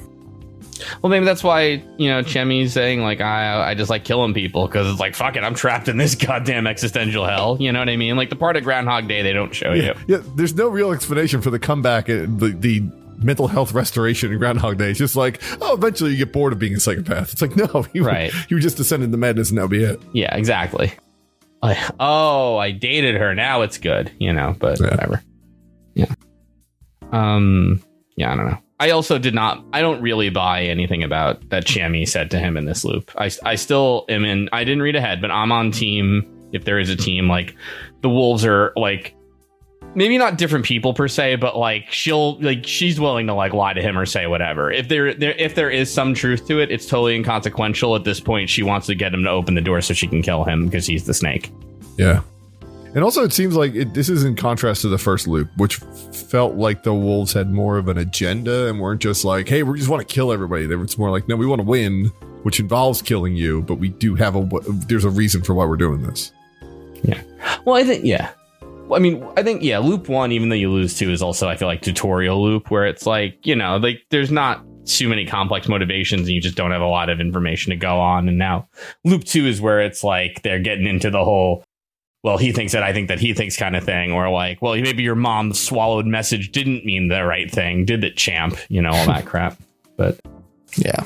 Well 1.01 1.09
maybe 1.09 1.25
that's 1.25 1.43
why 1.43 1.83
you 1.97 2.09
know 2.09 2.21
Chiemi's 2.21 2.73
saying 2.73 3.01
like 3.01 3.21
I 3.21 3.71
I 3.71 3.75
just 3.75 3.89
like 3.89 4.03
killing 4.03 4.33
people 4.33 4.65
because 4.67 4.89
it's 4.89 4.99
like 4.99 5.15
fuck 5.15 5.35
it 5.35 5.43
I'm 5.43 5.53
trapped 5.55 5.87
in 5.87 5.97
this 5.97 6.15
goddamn 6.25 6.67
existential 6.67 7.25
hell. 7.25 7.57
You 7.59 7.71
know 7.71 7.79
what 7.79 7.89
I 7.89 7.97
mean? 7.97 8.15
Like 8.17 8.29
the 8.29 8.35
part 8.35 8.55
of 8.57 8.63
Groundhog 8.63 9.07
Day 9.07 9.21
they 9.21 9.33
don't 9.33 9.53
show 9.53 9.73
Yeah, 9.73 9.93
you. 10.07 10.15
yeah, 10.17 10.21
there's 10.35 10.53
no 10.55 10.67
real 10.67 10.91
explanation 10.91 11.41
for 11.41 11.49
the 11.49 11.59
comeback 11.59 12.09
and 12.09 12.39
the, 12.39 12.49
the 12.49 12.81
mental 13.23 13.47
health 13.47 13.71
restoration 13.73 14.31
in 14.31 14.39
Groundhog 14.39 14.79
Day. 14.79 14.89
It's 14.89 14.97
just 14.97 15.15
like, 15.15 15.39
oh, 15.61 15.75
eventually 15.75 16.09
you 16.11 16.17
get 16.17 16.33
bored 16.33 16.53
of 16.53 16.59
being 16.59 16.73
a 16.73 16.79
psychopath. 16.79 17.31
It's 17.31 17.41
like, 17.41 17.55
no, 17.55 17.85
you, 17.93 18.03
Right. 18.03 18.33
you 18.49 18.59
just 18.59 18.77
descend 18.77 19.03
into 19.03 19.15
madness 19.17 19.49
and 19.49 19.57
that'll 19.59 19.67
be 19.69 19.83
it. 19.83 20.01
Yeah, 20.11 20.35
exactly. 20.35 20.91
Like, 21.61 21.77
oh, 21.99 22.57
I 22.57 22.71
dated 22.71 23.13
her. 23.17 23.35
Now 23.35 23.61
it's 23.61 23.77
good, 23.77 24.11
you 24.19 24.33
know. 24.33 24.55
But 24.57 24.79
Yeah. 24.79 24.89
whatever. 24.89 25.21
Yeah. 25.93 26.05
Um. 27.11 27.83
Yeah, 28.15 28.33
I 28.33 28.35
don't 28.35 28.45
know. 28.47 28.57
I 28.81 28.89
also 28.89 29.19
did 29.19 29.35
not. 29.35 29.63
I 29.73 29.81
don't 29.81 30.01
really 30.01 30.31
buy 30.31 30.63
anything 30.63 31.03
about 31.03 31.47
that 31.49 31.65
Chiemi 31.65 32.09
said 32.09 32.31
to 32.31 32.39
him 32.39 32.57
in 32.57 32.65
this 32.65 32.83
loop. 32.83 33.11
I, 33.15 33.29
I 33.45 33.53
still 33.53 34.05
am 34.09 34.25
in. 34.25 34.49
I 34.51 34.63
didn't 34.63 34.81
read 34.81 34.95
ahead, 34.95 35.21
but 35.21 35.29
I'm 35.29 35.51
on 35.51 35.69
team. 35.69 36.25
If 36.51 36.65
there 36.65 36.79
is 36.79 36.89
a 36.89 36.95
team, 36.95 37.29
like 37.29 37.55
the 38.01 38.09
wolves 38.09 38.43
are 38.43 38.73
like 38.75 39.15
maybe 39.93 40.17
not 40.17 40.39
different 40.39 40.65
people 40.65 40.95
per 40.95 41.07
se, 41.07 41.35
but 41.35 41.55
like 41.55 41.91
she'll 41.91 42.39
like 42.39 42.65
she's 42.65 42.99
willing 42.99 43.27
to 43.27 43.35
like 43.35 43.53
lie 43.53 43.73
to 43.73 43.83
him 43.83 43.99
or 43.99 44.07
say 44.07 44.25
whatever. 44.25 44.71
If 44.71 44.87
there, 44.87 45.13
there 45.13 45.33
if 45.33 45.53
there 45.53 45.69
is 45.69 45.93
some 45.93 46.15
truth 46.15 46.47
to 46.47 46.59
it, 46.59 46.71
it's 46.71 46.87
totally 46.87 47.15
inconsequential. 47.15 47.95
At 47.95 48.03
this 48.03 48.19
point, 48.19 48.49
she 48.49 48.63
wants 48.63 48.87
to 48.87 48.95
get 48.95 49.13
him 49.13 49.23
to 49.25 49.29
open 49.29 49.53
the 49.53 49.61
door 49.61 49.81
so 49.81 49.93
she 49.93 50.07
can 50.07 50.23
kill 50.23 50.43
him 50.43 50.65
because 50.65 50.87
he's 50.87 51.05
the 51.05 51.13
snake. 51.13 51.51
Yeah. 51.99 52.21
And 52.93 53.03
also, 53.05 53.23
it 53.23 53.31
seems 53.31 53.55
like 53.55 53.73
it, 53.73 53.93
this 53.93 54.09
is 54.09 54.25
in 54.25 54.35
contrast 54.35 54.81
to 54.81 54.89
the 54.89 54.97
first 54.97 55.25
loop, 55.25 55.49
which 55.55 55.77
felt 55.77 56.55
like 56.55 56.83
the 56.83 56.93
wolves 56.93 57.31
had 57.31 57.49
more 57.49 57.77
of 57.77 57.87
an 57.87 57.97
agenda 57.97 58.67
and 58.67 58.81
weren't 58.81 59.01
just 59.01 59.23
like, 59.23 59.47
"Hey, 59.47 59.63
we 59.63 59.77
just 59.77 59.89
want 59.89 60.05
to 60.05 60.13
kill 60.13 60.33
everybody." 60.33 60.65
It's 60.65 60.97
more 60.97 61.09
like, 61.09 61.27
"No, 61.29 61.37
we 61.37 61.45
want 61.45 61.61
to 61.61 61.67
win," 61.67 62.11
which 62.43 62.59
involves 62.59 63.01
killing 63.01 63.35
you, 63.35 63.61
but 63.61 63.75
we 63.75 63.89
do 63.89 64.15
have 64.15 64.35
a 64.35 64.47
there's 64.87 65.05
a 65.05 65.09
reason 65.09 65.41
for 65.41 65.53
why 65.53 65.65
we're 65.65 65.77
doing 65.77 66.03
this. 66.03 66.33
Yeah. 67.03 67.21
Well, 67.65 67.75
I 67.75 67.83
think 67.83 68.03
yeah. 68.03 68.31
I 68.93 68.99
mean, 68.99 69.25
I 69.37 69.43
think 69.43 69.63
yeah. 69.63 69.77
Loop 69.77 70.09
one, 70.09 70.33
even 70.33 70.49
though 70.49 70.55
you 70.55 70.69
lose 70.69 70.97
two, 70.97 71.11
is 71.11 71.21
also 71.21 71.47
I 71.47 71.55
feel 71.55 71.69
like 71.69 71.81
tutorial 71.81 72.43
loop 72.43 72.69
where 72.69 72.85
it's 72.85 73.05
like 73.05 73.45
you 73.45 73.55
know 73.55 73.77
like 73.77 74.01
there's 74.09 74.31
not 74.31 74.65
too 74.85 75.07
many 75.07 75.25
complex 75.25 75.67
motivations 75.67 76.21
and 76.21 76.31
you 76.31 76.41
just 76.41 76.57
don't 76.57 76.71
have 76.71 76.81
a 76.81 76.87
lot 76.87 77.09
of 77.09 77.19
information 77.19 77.69
to 77.69 77.75
go 77.77 77.99
on. 77.99 78.27
And 78.27 78.37
now 78.37 78.67
loop 79.05 79.23
two 79.23 79.45
is 79.45 79.61
where 79.61 79.79
it's 79.79 80.03
like 80.03 80.41
they're 80.43 80.59
getting 80.59 80.87
into 80.87 81.09
the 81.09 81.23
whole. 81.23 81.63
Well, 82.23 82.37
he 82.37 82.51
thinks 82.51 82.73
that 82.73 82.83
I 82.83 82.93
think 82.93 83.07
that 83.07 83.19
he 83.19 83.33
thinks 83.33 83.57
kind 83.57 83.75
of 83.75 83.83
thing, 83.83 84.11
or 84.11 84.29
like, 84.29 84.61
well, 84.61 84.75
maybe 84.75 85.01
your 85.01 85.15
mom's 85.15 85.59
swallowed 85.59 86.05
message 86.05 86.51
didn't 86.51 86.85
mean 86.85 87.07
the 87.07 87.23
right 87.25 87.49
thing, 87.49 87.83
did 87.85 88.03
it, 88.03 88.15
champ? 88.15 88.55
You 88.69 88.81
know 88.81 88.91
all 88.91 89.05
that 89.07 89.25
crap. 89.31 89.57
But 89.97 90.19
Yeah. 90.75 91.03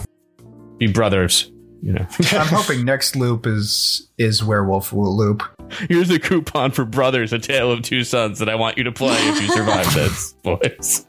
be 0.77 0.87
brothers, 0.87 1.49
you 1.81 1.93
know. 1.93 2.05
I'm 2.31 2.47
hoping 2.47 2.83
next 2.83 3.15
loop 3.15 3.47
is 3.47 4.09
is 4.17 4.43
werewolf 4.43 4.91
loop. 4.91 5.41
Here's 5.89 6.09
a 6.11 6.19
coupon 6.19 6.71
for 6.71 6.83
Brothers: 6.85 7.31
A 7.33 7.39
Tale 7.39 7.71
of 7.71 7.81
Two 7.81 8.03
Sons 8.03 8.39
that 8.39 8.49
I 8.49 8.55
want 8.55 8.77
you 8.77 8.83
to 8.83 8.91
play 8.91 9.17
if 9.29 9.41
you 9.41 9.47
survive 9.47 9.93
this, 9.93 10.33
boys. 10.43 11.05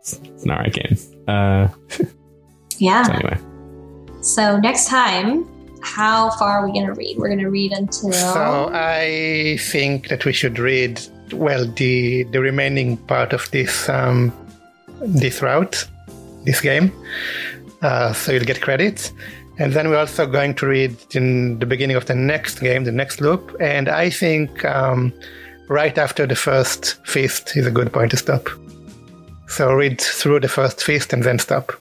it's 0.00 0.44
an 0.44 0.50
alright 0.50 0.72
game. 0.72 0.96
Uh, 1.26 1.68
so 1.88 2.04
Yeah. 2.78 3.08
anyway, 3.12 3.38
So 4.20 4.58
next 4.58 4.88
time, 4.88 5.46
how 5.84 6.30
far 6.30 6.58
are 6.58 6.66
we 6.66 6.72
going 6.72 6.86
to 6.86 6.94
read? 6.94 7.16
We're 7.18 7.28
going 7.28 7.40
to 7.40 7.50
read 7.50 7.72
until. 7.72 8.12
So 8.12 8.70
I 8.72 9.58
think 9.60 10.08
that 10.08 10.24
we 10.24 10.32
should 10.32 10.58
read 10.58 11.00
well 11.32 11.66
the 11.66 12.24
the 12.24 12.40
remaining 12.40 12.96
part 12.96 13.32
of 13.32 13.50
this 13.50 13.88
um, 13.88 14.32
this 15.00 15.42
route, 15.42 15.86
this 16.44 16.60
game. 16.60 16.92
Uh, 17.82 18.12
so 18.14 18.32
you'll 18.32 18.44
get 18.44 18.62
credits, 18.62 19.12
and 19.58 19.72
then 19.74 19.90
we're 19.90 19.98
also 19.98 20.26
going 20.26 20.54
to 20.54 20.66
read 20.66 20.96
in 21.14 21.58
the 21.58 21.66
beginning 21.66 21.96
of 21.96 22.06
the 22.06 22.14
next 22.14 22.60
game, 22.60 22.84
the 22.84 22.92
next 22.92 23.20
loop. 23.20 23.54
And 23.60 23.88
I 23.88 24.08
think 24.08 24.64
um, 24.64 25.12
right 25.68 25.96
after 25.98 26.26
the 26.26 26.36
first 26.36 27.04
feast 27.06 27.56
is 27.56 27.66
a 27.66 27.70
good 27.70 27.92
point 27.92 28.10
to 28.12 28.16
stop. 28.16 28.48
So 29.48 29.72
read 29.74 30.00
through 30.00 30.40
the 30.40 30.48
first 30.48 30.82
feast 30.82 31.12
and 31.12 31.22
then 31.22 31.38
stop. 31.38 31.72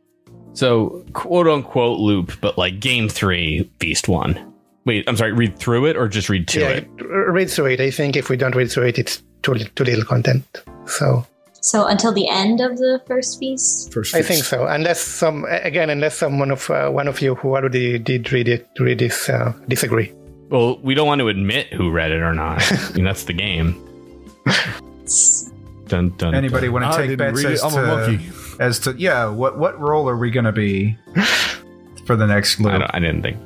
So 0.54 1.04
quote 1.14 1.48
unquote 1.48 2.00
loop, 2.00 2.40
but 2.42 2.58
like 2.58 2.80
game 2.80 3.10
three, 3.10 3.70
feast 3.80 4.08
one. 4.08 4.54
Wait, 4.86 5.08
I'm 5.08 5.18
sorry. 5.18 5.32
Read 5.32 5.58
through 5.58 5.86
it 5.88 5.98
or 5.98 6.08
just 6.08 6.30
read 6.30 6.48
to 6.50 6.60
yeah, 6.60 6.70
it? 6.70 6.88
read 7.00 7.50
through 7.50 7.68
it. 7.68 7.82
I 7.82 7.90
think 7.90 8.16
if 8.16 8.30
we 8.30 8.38
don't 8.38 8.56
read 8.56 8.72
through 8.72 8.88
it, 8.88 9.00
it's 9.00 9.24
too 9.42 9.56
too 9.56 9.84
little 9.84 10.06
content. 10.06 10.46
So. 10.86 11.26
So 11.62 11.86
until 11.86 12.12
the 12.12 12.28
end 12.28 12.60
of 12.60 12.78
the 12.78 13.02
first 13.08 13.40
feast? 13.40 13.94
First, 13.94 14.12
feast. 14.12 14.26
I 14.26 14.28
think 14.28 14.44
so. 14.44 14.66
Unless 14.66 15.00
some 15.00 15.46
again, 15.46 15.90
unless 15.90 16.18
someone 16.18 16.52
of 16.52 16.70
uh, 16.70 16.90
one 16.90 17.08
of 17.08 17.22
you 17.22 17.36
who 17.36 17.56
already 17.56 17.98
did 17.98 18.34
read 18.34 18.50
it 18.50 18.68
read 18.80 19.00
this 19.00 19.30
uh, 19.30 19.54
disagree. 19.70 20.12
Well, 20.50 20.78
we 20.80 20.94
don't 20.94 21.08
want 21.08 21.20
to 21.20 21.30
admit 21.30 21.68
who 21.72 21.90
read 21.90 22.12
it 22.12 22.22
or 22.22 22.34
not. 22.34 22.62
I 22.70 22.92
mean, 22.92 23.06
that's 23.06 23.24
the 23.24 23.34
game. 23.34 23.80
Dun, 25.88 26.10
dun, 26.18 26.34
Anybody 26.34 26.68
dun. 26.68 26.74
want 26.74 26.92
to 26.92 26.98
take 26.98 27.10
didn't 27.10 27.36
bets 27.36 27.46
as 27.46 27.64
I'm 27.64 27.72
to 27.72 27.84
a 27.84 27.88
monkey. 27.88 28.30
As 28.60 28.80
to 28.80 28.94
yeah 28.98 29.28
what 29.28 29.58
what 29.58 29.80
role 29.80 30.08
are 30.10 30.18
we 30.18 30.32
going 30.32 30.46
to 30.46 30.52
be 30.52 30.98
for 32.06 32.16
the 32.16 32.28
next 32.28 32.60
loop? 32.60 32.74
I, 32.74 32.78
don't, 32.80 32.96
I 32.96 33.00
didn't 33.00 33.22
think. 33.24 33.38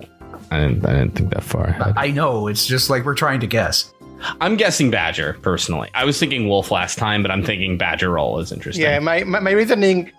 I 0.51 0.59
didn't. 0.59 0.85
I 0.85 0.93
didn't 0.93 1.15
think 1.15 1.33
that 1.33 1.43
far. 1.43 1.65
ahead. 1.65 1.93
I 1.97 2.11
know 2.11 2.47
it's 2.47 2.65
just 2.65 2.89
like 2.89 3.05
we're 3.05 3.15
trying 3.15 3.39
to 3.41 3.47
guess. 3.47 3.93
I'm 4.41 4.55
guessing 4.55 4.89
Badger 4.89 5.37
personally. 5.41 5.89
I 5.93 6.05
was 6.05 6.19
thinking 6.19 6.47
Wolf 6.47 6.71
last 6.71 6.97
time, 6.97 7.21
but 7.21 7.31
I'm 7.31 7.43
thinking 7.43 7.77
Badger 7.77 8.09
role 8.09 8.39
is 8.39 8.51
interesting. 8.51 8.83
Yeah, 8.83 8.99
my, 8.99 9.23
my 9.23 9.39
my 9.39 9.51
reasoning. 9.51 10.11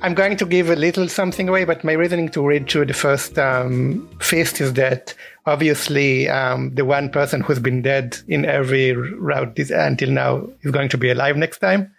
I'm 0.00 0.14
going 0.14 0.36
to 0.36 0.46
give 0.46 0.70
a 0.70 0.76
little 0.76 1.08
something 1.08 1.48
away, 1.48 1.64
but 1.64 1.82
my 1.82 1.92
reasoning 1.92 2.28
to 2.28 2.46
read 2.46 2.70
through 2.70 2.86
the 2.86 2.94
first 2.94 3.36
um, 3.36 4.08
feast 4.20 4.60
is 4.60 4.74
that 4.74 5.12
obviously 5.44 6.28
um, 6.28 6.72
the 6.76 6.84
one 6.84 7.10
person 7.10 7.40
who's 7.40 7.58
been 7.58 7.82
dead 7.82 8.16
in 8.28 8.44
every 8.44 8.92
route 8.92 9.56
this, 9.56 9.70
until 9.70 10.10
now 10.10 10.48
is 10.62 10.70
going 10.70 10.88
to 10.90 10.98
be 10.98 11.10
alive 11.10 11.36
next 11.36 11.58
time, 11.58 11.92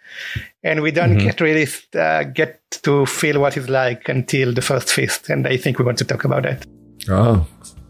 and 0.62 0.82
we 0.82 0.90
don't 0.90 1.18
get 1.18 1.40
really 1.40 1.66
uh, 1.98 2.24
get 2.24 2.60
to 2.82 3.06
feel 3.06 3.40
what 3.40 3.56
it's 3.56 3.68
like 3.68 4.08
until 4.08 4.52
the 4.52 4.62
first 4.62 4.90
feast, 4.92 5.28
and 5.30 5.46
I 5.46 5.56
think 5.56 5.78
we 5.78 5.84
want 5.84 5.98
to 5.98 6.04
talk 6.04 6.24
about 6.24 6.42
that. 6.44 6.66
Oh, 7.08 7.46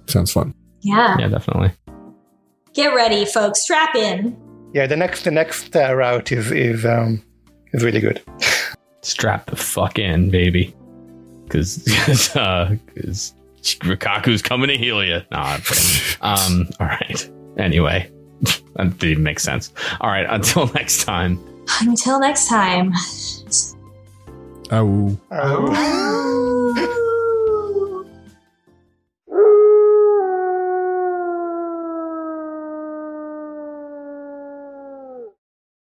sounds 0.07 0.33
fun. 0.33 0.55
Yeah. 0.83 1.17
Yeah, 1.19 1.29
definitely. 1.29 1.73
Get 2.75 2.95
ready, 2.95 3.25
folks. 3.25 3.63
Strap 3.63 3.95
in. 3.97 4.37
Yeah, 4.73 4.87
the 4.87 4.97
next 4.97 5.25
the 5.25 5.31
next 5.31 5.75
uh, 5.75 5.95
route 5.95 6.31
is 6.33 6.51
is 6.53 6.87
um, 6.87 7.23
is 7.73 7.83
really 7.83 8.01
good. 8.01 8.23
Strap 9.03 9.47
the 9.47 9.57
fuck 9.57 9.99
in, 9.99 10.31
baby. 10.31 10.75
Because 11.45 11.79
because 11.79 12.37
uh, 12.37 12.77
'cause 12.95 13.35
Rikako's 13.81 14.41
coming 14.43 14.69
to 14.69 14.77
heal 14.79 15.03
you. 15.05 15.21
Nah, 15.33 15.59
I'm 15.59 15.63
um. 16.21 16.69
All 16.79 16.87
right. 16.87 17.31
Anyway, 17.59 18.09
that 18.77 18.97
didn't 18.99 19.25
make 19.25 19.41
sense. 19.41 19.73
All 20.01 20.09
right. 20.11 20.27
Until 20.29 20.69
next 20.73 21.05
time. 21.05 21.39
Until 21.81 22.21
next 22.21 22.49
time. 22.49 22.93
Oh. 24.71 25.17
Oh. 25.31 27.07